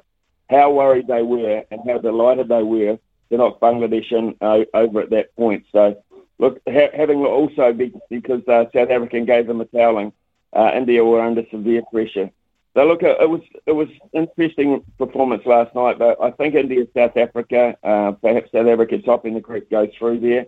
how 0.50 0.72
worried 0.72 1.08
they 1.08 1.24
were 1.24 1.64
and 1.70 1.82
how 1.86 1.98
delighted 1.98 2.48
they 2.48 2.64
were 2.64 2.98
to 3.30 3.38
knock 3.38 3.60
Bangladesh 3.60 4.12
in 4.12 4.36
uh, 4.40 4.60
over 4.74 5.02
at 5.02 5.10
that 5.10 5.36
point. 5.36 5.66
So, 5.74 6.02
look, 6.40 6.62
ha- 6.68 6.96
having 6.96 7.26
also 7.26 7.74
be, 7.74 7.94
because 8.10 8.48
uh, 8.48 8.66
South 8.74 8.90
African 8.90 9.26
gave 9.26 9.48
them 9.48 9.62
a 9.62 9.66
toweling, 9.66 10.14
uh, 10.54 10.72
India 10.76 11.04
were 11.04 11.22
under 11.22 11.44
severe 11.52 11.84
pressure. 11.92 12.30
So, 12.76 12.86
look, 12.86 13.02
uh, 13.02 13.16
it 13.20 13.30
was 13.30 13.42
it 13.66 13.72
was 13.72 13.88
interesting 14.14 14.84
performance 15.00 15.44
last 15.46 15.74
night, 15.74 15.98
but 15.98 16.22
I 16.22 16.30
think 16.32 16.54
India, 16.54 16.86
South 16.96 17.18
Africa, 17.18 17.76
uh, 17.84 18.12
perhaps 18.12 18.52
South 18.52 18.68
Africa 18.68 19.00
top 19.00 19.26
in 19.26 19.34
the 19.34 19.40
group 19.40 19.70
goes 19.72 19.90
through 19.98 20.20
there. 20.20 20.46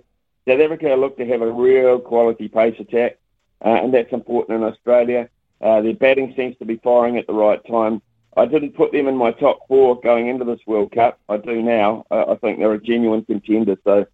South 0.47 0.61
Africa 0.61 0.95
look 0.95 1.17
to 1.17 1.25
have 1.25 1.41
a 1.41 1.51
real 1.51 1.99
quality 1.99 2.47
pace 2.47 2.79
attack, 2.79 3.17
uh, 3.65 3.69
and 3.69 3.93
that's 3.93 4.13
important 4.13 4.61
in 4.61 4.67
Australia. 4.67 5.27
Uh, 5.59 5.81
their 5.81 5.95
batting 5.95 6.33
seems 6.37 6.55
to 6.57 6.65
be 6.65 6.77
firing 6.77 7.17
at 7.17 7.25
the 7.25 7.33
right 7.33 7.65
time. 7.65 8.01
I 8.37 8.45
didn't 8.45 8.75
put 8.75 8.91
them 8.91 9.07
in 9.07 9.17
my 9.17 9.31
top 9.31 9.67
four 9.67 9.99
going 9.99 10.27
into 10.27 10.45
this 10.45 10.59
World 10.67 10.91
Cup. 10.91 11.19
I 11.27 11.37
do 11.37 11.61
now. 11.61 12.05
I 12.11 12.35
think 12.35 12.59
they're 12.59 12.71
a 12.73 12.81
genuine 12.81 13.25
contender. 13.25 13.75
So 13.83 14.05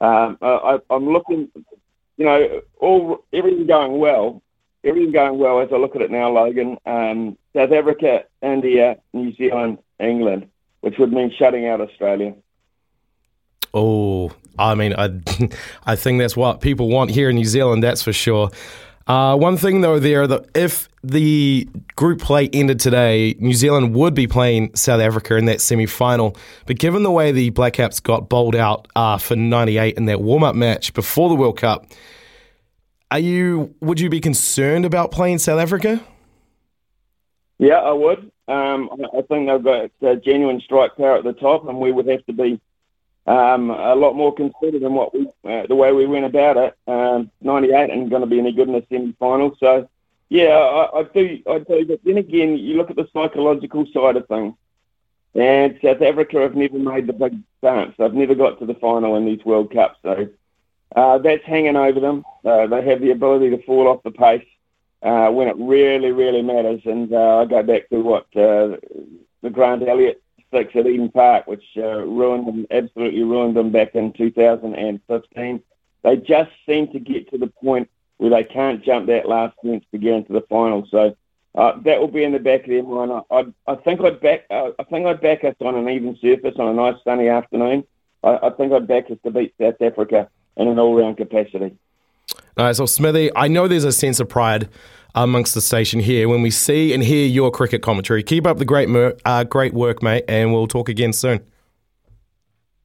um, 0.00 0.38
I, 0.42 0.78
I'm 0.90 1.08
looking, 1.08 1.48
you 2.16 2.24
know, 2.24 2.62
all 2.78 3.24
everything 3.32 3.66
going 3.66 3.98
well. 3.98 4.42
Everything 4.84 5.12
going 5.12 5.38
well 5.38 5.60
as 5.60 5.68
I 5.72 5.76
look 5.76 5.96
at 5.96 6.02
it 6.02 6.10
now, 6.10 6.30
Logan. 6.30 6.78
Um, 6.86 7.36
South 7.54 7.72
Africa, 7.72 8.24
India, 8.42 8.98
New 9.12 9.34
Zealand, 9.34 9.78
England, 9.98 10.48
which 10.80 10.98
would 10.98 11.12
mean 11.12 11.32
shutting 11.36 11.66
out 11.66 11.80
Australia. 11.80 12.34
Oh, 13.74 14.30
I 14.58 14.74
mean, 14.74 14.94
I, 14.96 15.20
I 15.86 15.96
think 15.96 16.20
that's 16.20 16.36
what 16.36 16.60
people 16.60 16.88
want 16.88 17.10
here 17.10 17.30
in 17.30 17.36
New 17.36 17.44
Zealand. 17.44 17.82
That's 17.82 18.02
for 18.02 18.12
sure. 18.12 18.50
Uh, 19.06 19.36
one 19.36 19.56
thing 19.56 19.80
though, 19.80 19.98
there 19.98 20.26
that 20.26 20.46
if 20.54 20.88
the 21.10 21.68
group 21.94 22.20
play 22.20 22.48
ended 22.52 22.80
today, 22.80 23.34
New 23.38 23.54
Zealand 23.54 23.94
would 23.94 24.14
be 24.14 24.26
playing 24.26 24.74
South 24.74 25.00
Africa 25.00 25.36
in 25.36 25.44
that 25.46 25.60
semi-final. 25.60 26.36
But 26.66 26.78
given 26.78 27.02
the 27.02 27.10
way 27.10 27.32
the 27.32 27.50
Black 27.50 27.74
Caps 27.74 28.00
got 28.00 28.28
bowled 28.28 28.56
out 28.56 28.88
uh, 28.96 29.18
for 29.18 29.36
'98 29.36 29.96
in 29.96 30.06
that 30.06 30.20
warm-up 30.20 30.54
match 30.54 30.94
before 30.94 31.28
the 31.28 31.34
World 31.34 31.58
Cup, 31.58 31.86
are 33.10 33.18
you 33.18 33.74
would 33.80 34.00
you 34.00 34.10
be 34.10 34.20
concerned 34.20 34.84
about 34.84 35.12
playing 35.12 35.38
South 35.38 35.60
Africa? 35.60 36.00
Yeah, 37.58 37.76
I 37.76 37.92
would. 37.92 38.30
Um, 38.48 38.90
I 39.16 39.22
think 39.22 39.48
they've 39.48 39.62
got 39.62 39.90
uh, 40.02 40.14
genuine 40.16 40.60
strike 40.60 40.96
power 40.96 41.18
at 41.18 41.24
the 41.24 41.32
top, 41.32 41.68
and 41.68 41.78
we 41.78 41.90
would 41.92 42.06
have 42.06 42.24
to 42.26 42.32
be 42.32 42.60
um, 43.26 43.70
a 43.70 43.94
lot 43.94 44.14
more 44.14 44.34
considered 44.34 44.82
in 44.82 44.94
what 44.94 45.14
we, 45.14 45.26
uh, 45.44 45.66
the 45.66 45.74
way 45.74 45.92
we 45.92 46.06
went 46.06 46.26
about 46.26 46.56
it. 46.56 46.76
Um, 46.86 47.30
98 47.40 47.90
ain't 47.90 48.10
going 48.10 48.22
to 48.22 48.26
be 48.26 48.38
any 48.38 48.52
good 48.52 48.68
in 48.68 48.74
the 48.74 48.84
semi-final. 48.88 49.56
So, 49.58 49.88
yeah, 50.28 50.48
I, 50.48 51.00
I 51.00 51.02
do. 51.04 51.40
I 51.48 51.58
do. 51.58 51.86
But 51.86 52.00
then 52.04 52.18
again, 52.18 52.56
you 52.58 52.76
look 52.76 52.90
at 52.90 52.96
the 52.96 53.08
psychological 53.12 53.86
side 53.92 54.16
of 54.16 54.26
things, 54.28 54.54
and 55.34 55.78
South 55.82 56.02
Africa 56.02 56.40
have 56.40 56.56
never 56.56 56.78
made 56.78 57.06
the 57.06 57.12
big 57.12 57.38
dance. 57.62 57.94
They've 57.98 58.12
never 58.12 58.34
got 58.34 58.58
to 58.58 58.66
the 58.66 58.74
final 58.74 59.16
in 59.16 59.26
these 59.26 59.44
World 59.44 59.72
Cups. 59.72 59.98
So 60.02 60.28
uh, 60.94 61.18
that's 61.18 61.44
hanging 61.44 61.76
over 61.76 62.00
them. 62.00 62.24
Uh, 62.44 62.66
they 62.66 62.82
have 62.84 63.00
the 63.00 63.10
ability 63.10 63.50
to 63.50 63.62
fall 63.62 63.88
off 63.88 64.02
the 64.02 64.10
pace 64.10 64.46
uh, 65.02 65.28
when 65.30 65.48
it 65.48 65.56
really, 65.58 66.10
really 66.10 66.42
matters. 66.42 66.80
And 66.84 67.12
uh, 67.12 67.38
I 67.38 67.44
go 67.44 67.62
back 67.62 67.88
to 67.90 68.00
what 68.00 68.24
uh, 68.36 68.76
the 69.42 69.50
Grant 69.50 69.86
Elliott 69.86 70.22
six 70.52 70.74
at 70.74 70.86
Eden 70.86 71.10
Park, 71.10 71.46
which 71.46 71.64
uh, 71.76 72.04
ruined 72.04 72.46
them, 72.46 72.66
absolutely 72.70 73.22
ruined 73.22 73.56
them 73.56 73.70
back 73.70 73.94
in 73.94 74.12
2015. 74.12 75.62
They 76.02 76.16
just 76.16 76.50
seem 76.66 76.88
to 76.92 77.00
get 77.00 77.30
to 77.30 77.38
the 77.38 77.48
point 77.48 77.90
where 78.18 78.30
they 78.30 78.44
can't 78.44 78.84
jump 78.84 79.06
that 79.06 79.28
last 79.28 79.56
fence 79.62 79.84
to 79.92 79.98
get 79.98 80.14
into 80.14 80.32
the 80.32 80.42
final. 80.42 80.86
So 80.90 81.16
uh, 81.54 81.78
that 81.84 82.00
will 82.00 82.08
be 82.08 82.24
in 82.24 82.32
the 82.32 82.38
back 82.38 82.62
of 82.62 82.68
their 82.68 82.82
mind. 82.82 83.12
I, 83.12 83.22
I, 83.30 83.72
I 83.72 83.74
think 83.76 84.00
I'd 84.00 84.20
back. 84.20 84.44
Uh, 84.50 84.70
I 84.78 84.84
think 84.84 85.06
I'd 85.06 85.20
back 85.20 85.44
us 85.44 85.54
on 85.60 85.74
an 85.74 85.88
even 85.88 86.16
surface 86.20 86.54
on 86.58 86.68
a 86.68 86.74
nice 86.74 86.96
sunny 87.04 87.28
afternoon. 87.28 87.84
I, 88.22 88.38
I 88.42 88.50
think 88.50 88.72
I'd 88.72 88.86
back 88.86 89.10
us 89.10 89.18
to 89.24 89.30
beat 89.30 89.54
South 89.60 89.80
Africa 89.80 90.28
in 90.56 90.68
an 90.68 90.78
all-round 90.78 91.16
capacity. 91.16 91.76
All 92.58 92.64
right, 92.64 92.74
so 92.74 92.86
Smithy, 92.86 93.30
I 93.36 93.48
know 93.48 93.68
there's 93.68 93.84
a 93.84 93.92
sense 93.92 94.18
of 94.20 94.28
pride 94.28 94.68
amongst 95.14 95.54
the 95.54 95.60
station 95.60 96.00
here 96.00 96.28
when 96.28 96.42
we 96.42 96.50
see 96.50 96.92
and 96.92 97.02
hear 97.02 97.26
your 97.26 97.50
cricket 97.50 97.82
commentary. 97.82 98.22
Keep 98.22 98.46
up 98.46 98.58
the 98.58 98.64
great, 98.64 98.88
mer- 98.88 99.16
uh, 99.24 99.44
great 99.44 99.74
work, 99.74 100.02
mate, 100.02 100.24
and 100.28 100.52
we'll 100.52 100.66
talk 100.66 100.88
again 100.88 101.12
soon. 101.12 101.40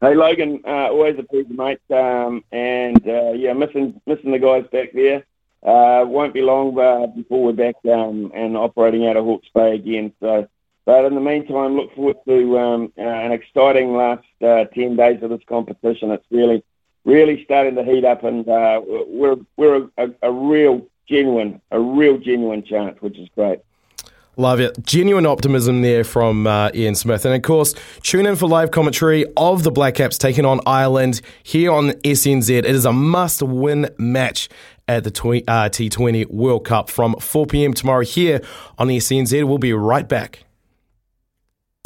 Hey 0.04 0.16
Logan, 0.16 0.64
uh, 0.66 0.90
always 0.90 1.20
a 1.20 1.24
pleasure, 1.24 1.54
mate. 1.54 1.80
Um, 1.92 2.44
and 2.52 3.08
uh, 3.08 3.34
yeah, 3.34 3.54
missing 3.54 4.02
missing 4.08 4.32
the 4.32 4.40
guys 4.40 4.66
back 4.72 4.94
there. 4.94 5.24
Uh, 5.62 6.04
won't 6.08 6.34
be 6.34 6.42
long 6.42 6.76
uh, 6.80 7.06
before 7.06 7.44
we're 7.44 7.54
back 7.54 7.76
um, 7.86 8.32
and 8.34 8.58
operating 8.58 9.06
out 9.06 9.16
of 9.16 9.26
Hawke's 9.26 9.50
Bay 9.54 9.76
again. 9.76 10.12
So, 10.20 10.48
but 10.86 11.06
in 11.06 11.14
the 11.14 11.22
meantime, 11.22 11.76
look 11.76 11.94
forward 11.94 12.18
to 12.28 12.58
um, 12.58 12.92
uh, 12.98 13.02
an 13.04 13.32
exciting 13.32 13.96
last 13.96 14.26
uh, 14.42 14.66
ten 14.74 14.96
days 14.96 15.22
of 15.22 15.30
this 15.30 15.44
competition. 15.48 16.10
It's 16.10 16.26
really, 16.32 16.64
really 17.06 17.44
starting 17.46 17.76
to 17.76 17.84
heat 17.84 18.04
up, 18.04 18.24
and 18.24 18.50
uh, 18.50 18.82
we're 18.84 19.38
we're 19.56 19.84
a, 19.84 19.90
a, 20.00 20.08
a 20.24 20.32
real 20.32 20.88
genuine, 21.08 21.62
a 21.70 21.80
real 21.80 22.18
genuine 22.18 22.64
chance, 22.64 23.00
which 23.02 23.20
is 23.20 23.30
great. 23.36 23.60
Love 24.38 24.62
it. 24.62 24.82
Genuine 24.86 25.26
optimism 25.26 25.82
there 25.82 26.04
from 26.04 26.48
uh, 26.48 26.72
Ian 26.74 26.96
Smith. 26.96 27.26
And 27.26 27.36
of 27.36 27.42
course, 27.42 27.76
tune 28.02 28.26
in 28.26 28.38
for 28.38 28.48
live 28.48 28.72
commentary 28.72 29.26
of 29.36 29.64
the 29.64 29.72
Black 29.72 29.96
Caps 29.96 30.18
taking 30.18 30.46
on 30.46 30.62
Ireland 30.66 31.22
here 31.44 31.72
on 31.72 31.92
SENZ. 31.92 32.50
It 32.50 32.66
is 32.66 32.86
a 32.86 32.94
must 32.94 33.44
win 33.44 33.90
match 33.98 34.48
at 34.88 35.04
the 35.04 35.12
tw- 35.12 35.44
uh, 35.48 35.70
T20 35.70 36.30
World 36.30 36.66
Cup 36.66 36.90
from 36.90 37.16
4 37.20 37.46
p.m. 37.46 37.74
tomorrow 37.74 38.04
here 38.04 38.42
on 38.78 38.88
the 38.88 38.98
SENZ. 38.98 39.46
We'll 39.46 39.58
be 39.58 39.74
right 39.74 40.08
back. 40.08 40.46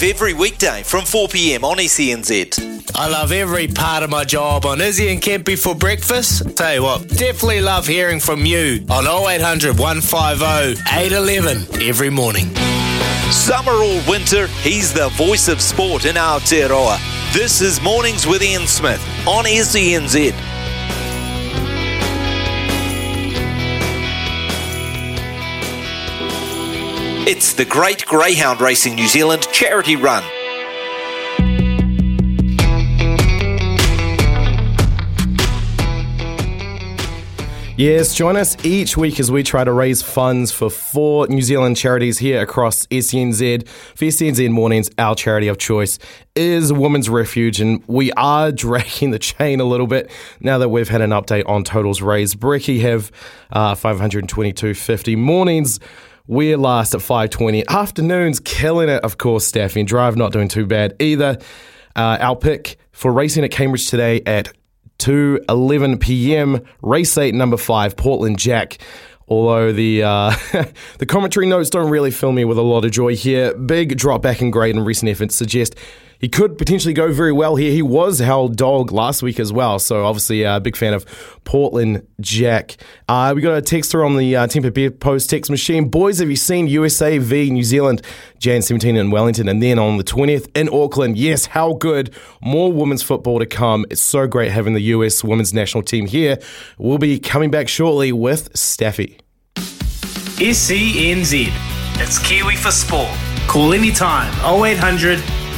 Every 0.04 0.34
weekday 0.34 0.84
from 0.84 1.06
4 1.06 1.30
pm 1.30 1.64
on 1.64 1.80
E 1.80 1.86
SENZ. 1.86 2.92
I 2.96 3.08
love 3.08 3.32
every 3.32 3.70
part 3.70 4.04
of 4.04 4.10
my 4.10 4.26
job 4.26 4.66
on 4.66 4.82
Izzy 4.82 5.08
and 5.08 5.22
Kempy 5.22 5.58
for 5.58 5.74
breakfast. 5.74 6.58
Tell 6.58 6.74
you 6.74 6.84
what, 6.84 7.08
definitely 7.08 7.62
love 7.62 7.88
hearing 7.88 8.20
from 8.20 8.46
you 8.46 8.86
on 8.90 9.08
0800 9.08 9.80
150 9.80 10.82
811 10.94 11.82
every 11.82 12.10
morning. 12.10 12.54
Summer 13.32 13.72
or 13.72 14.02
winter, 14.06 14.48
he's 14.48 14.92
the 14.92 15.08
voice 15.16 15.48
of 15.48 15.62
sport 15.62 16.04
in 16.04 16.16
Aotearoa. 16.18 16.98
This 17.34 17.62
is 17.62 17.82
Mornings 17.82 18.28
with 18.28 18.44
Ian 18.44 18.68
Smith 18.68 19.02
on 19.26 19.48
E 19.48 19.60
SENZ. 19.60 20.34
It's 27.28 27.56
the 27.56 27.66
Great 27.66 28.06
Greyhound 28.06 28.62
Racing 28.62 28.94
New 28.94 29.08
Zealand 29.08 29.48
charity 29.52 29.96
run. 29.96 30.24
Yes, 37.78 38.14
join 38.14 38.38
us 38.38 38.56
each 38.64 38.96
week 38.96 39.20
as 39.20 39.32
we 39.32 39.42
try 39.42 39.64
to 39.64 39.74
raise 39.74 40.04
funds 40.04 40.52
for 40.52 40.70
four 40.70 41.28
New 41.28 41.42
Zealand 41.42 41.78
charities 41.78 42.20
here 42.20 42.44
across 42.44 42.86
SENZ. 42.86 43.68
For 43.68 44.06
SENZ 44.06 44.52
Mornings, 44.52 44.92
our 45.00 45.16
charity 45.16 45.48
of 45.48 45.58
choice 45.58 45.98
is 46.36 46.72
Women's 46.72 47.10
Refuge, 47.10 47.60
and 47.60 47.84
we 47.88 48.12
are 48.12 48.52
dragging 48.54 49.10
the 49.10 49.20
chain 49.20 49.60
a 49.60 49.66
little 49.66 49.88
bit 49.88 50.12
now 50.40 50.60
that 50.60 50.70
we've 50.70 50.90
had 50.90 51.02
an 51.02 51.10
update 51.10 51.50
on 51.50 51.64
totals 51.64 52.04
raised. 52.04 52.40
Brekkie 52.40 52.82
have 52.82 53.12
uh, 53.52 53.74
522.50 53.74 55.18
mornings. 55.18 55.80
We're 56.28 56.58
last 56.58 56.96
at 56.96 57.02
520. 57.02 57.68
Afternoons, 57.68 58.40
killing 58.40 58.90
it, 58.90 59.04
of 59.04 59.20
course, 59.20 59.46
Staffy 59.46 59.82
and 59.82 59.88
Drive 59.88 60.16
not 60.16 60.32
doing 60.32 60.48
too 60.48 60.66
bad 60.66 60.96
either. 61.00 61.38
Uh, 61.96 62.18
our 62.20 62.36
pick 62.36 62.78
for 62.92 63.12
racing 63.12 63.44
at 63.44 63.52
Cambridge 63.52 63.88
today 63.88 64.22
at 64.26 64.52
2.11 64.98 66.00
p.m. 66.00 66.62
Race 66.82 67.16
8, 67.16 67.36
number 67.36 67.58
5, 67.58 67.96
Portland 67.96 68.40
Jack. 68.40 68.80
Although 69.28 69.72
the 69.72 70.04
uh, 70.04 70.36
the 71.00 71.06
commentary 71.08 71.46
notes 71.46 71.70
don't 71.70 71.90
really 71.90 72.12
fill 72.12 72.32
me 72.32 72.46
with 72.46 72.58
a 72.58 72.64
lot 72.64 72.86
of 72.86 72.92
joy 72.92 73.16
here. 73.16 73.56
Big 73.56 73.98
drop 73.98 74.22
back 74.22 74.42
in 74.42 74.52
grade 74.52 74.76
in 74.76 74.84
recent 74.84 75.10
efforts 75.10 75.36
suggest 75.36 75.76
he 76.20 76.30
could 76.30 76.58
potentially 76.58 76.94
go 76.94 77.12
very 77.12 77.32
well 77.32 77.56
here. 77.56 77.72
He 77.72 77.82
was 77.82 78.20
held 78.20 78.56
dog 78.56 78.92
last 78.92 79.22
week 79.22 79.40
as 79.40 79.52
well, 79.52 79.80
so 79.80 80.06
obviously 80.06 80.44
a 80.44 80.60
big 80.60 80.76
fan 80.76 80.94
of 80.94 81.06
Portland 81.44 82.06
Jack. 82.22 82.78
Uh, 83.08 83.34
we 83.36 83.42
got 83.42 83.58
a 83.58 83.62
texter 83.62 84.06
on 84.06 84.18
the 84.18 84.36
uh, 84.36 84.48
Tempur 84.48 84.74
Bedpost 84.74 85.30
text 85.30 85.52
machine. 85.52 85.90
Boys, 85.90 86.20
have 86.20 86.30
you 86.30 86.36
seen 86.36 86.68
USA 86.68 87.18
v 87.18 87.50
New 87.50 87.64
Zealand, 87.64 88.02
Jan 88.40 88.62
17 88.62 88.96
in 88.96 89.12
Wellington, 89.12 89.48
and 89.48 89.62
then 89.62 89.78
on 89.78 89.98
the 89.98 90.04
20th 90.04 90.50
in 90.56 90.70
Auckland? 90.70 91.18
Yes, 91.18 91.48
how 91.48 91.74
good. 91.74 92.14
More 92.42 92.72
women's 92.72 93.04
football 93.04 93.40
to 93.40 93.46
come. 93.46 93.86
It's 93.90 94.02
so 94.02 94.28
great 94.28 94.52
having 94.52 94.74
the 94.74 94.82
US 94.82 95.24
women's 95.24 95.54
national 95.54 95.84
team 95.84 96.06
here. 96.06 96.38
We'll 96.78 96.98
be 96.98 97.20
coming 97.20 97.52
back 97.52 97.68
shortly 97.68 98.12
with 98.12 98.56
Staffy. 98.58 99.20
SENZ. 100.38 101.50
It's 101.98 102.20
Kiwi 102.20 102.58
for 102.58 102.72
Sport. 102.72 103.10
Call 103.48 103.74
anytime 103.74 104.34
0800 104.44 105.20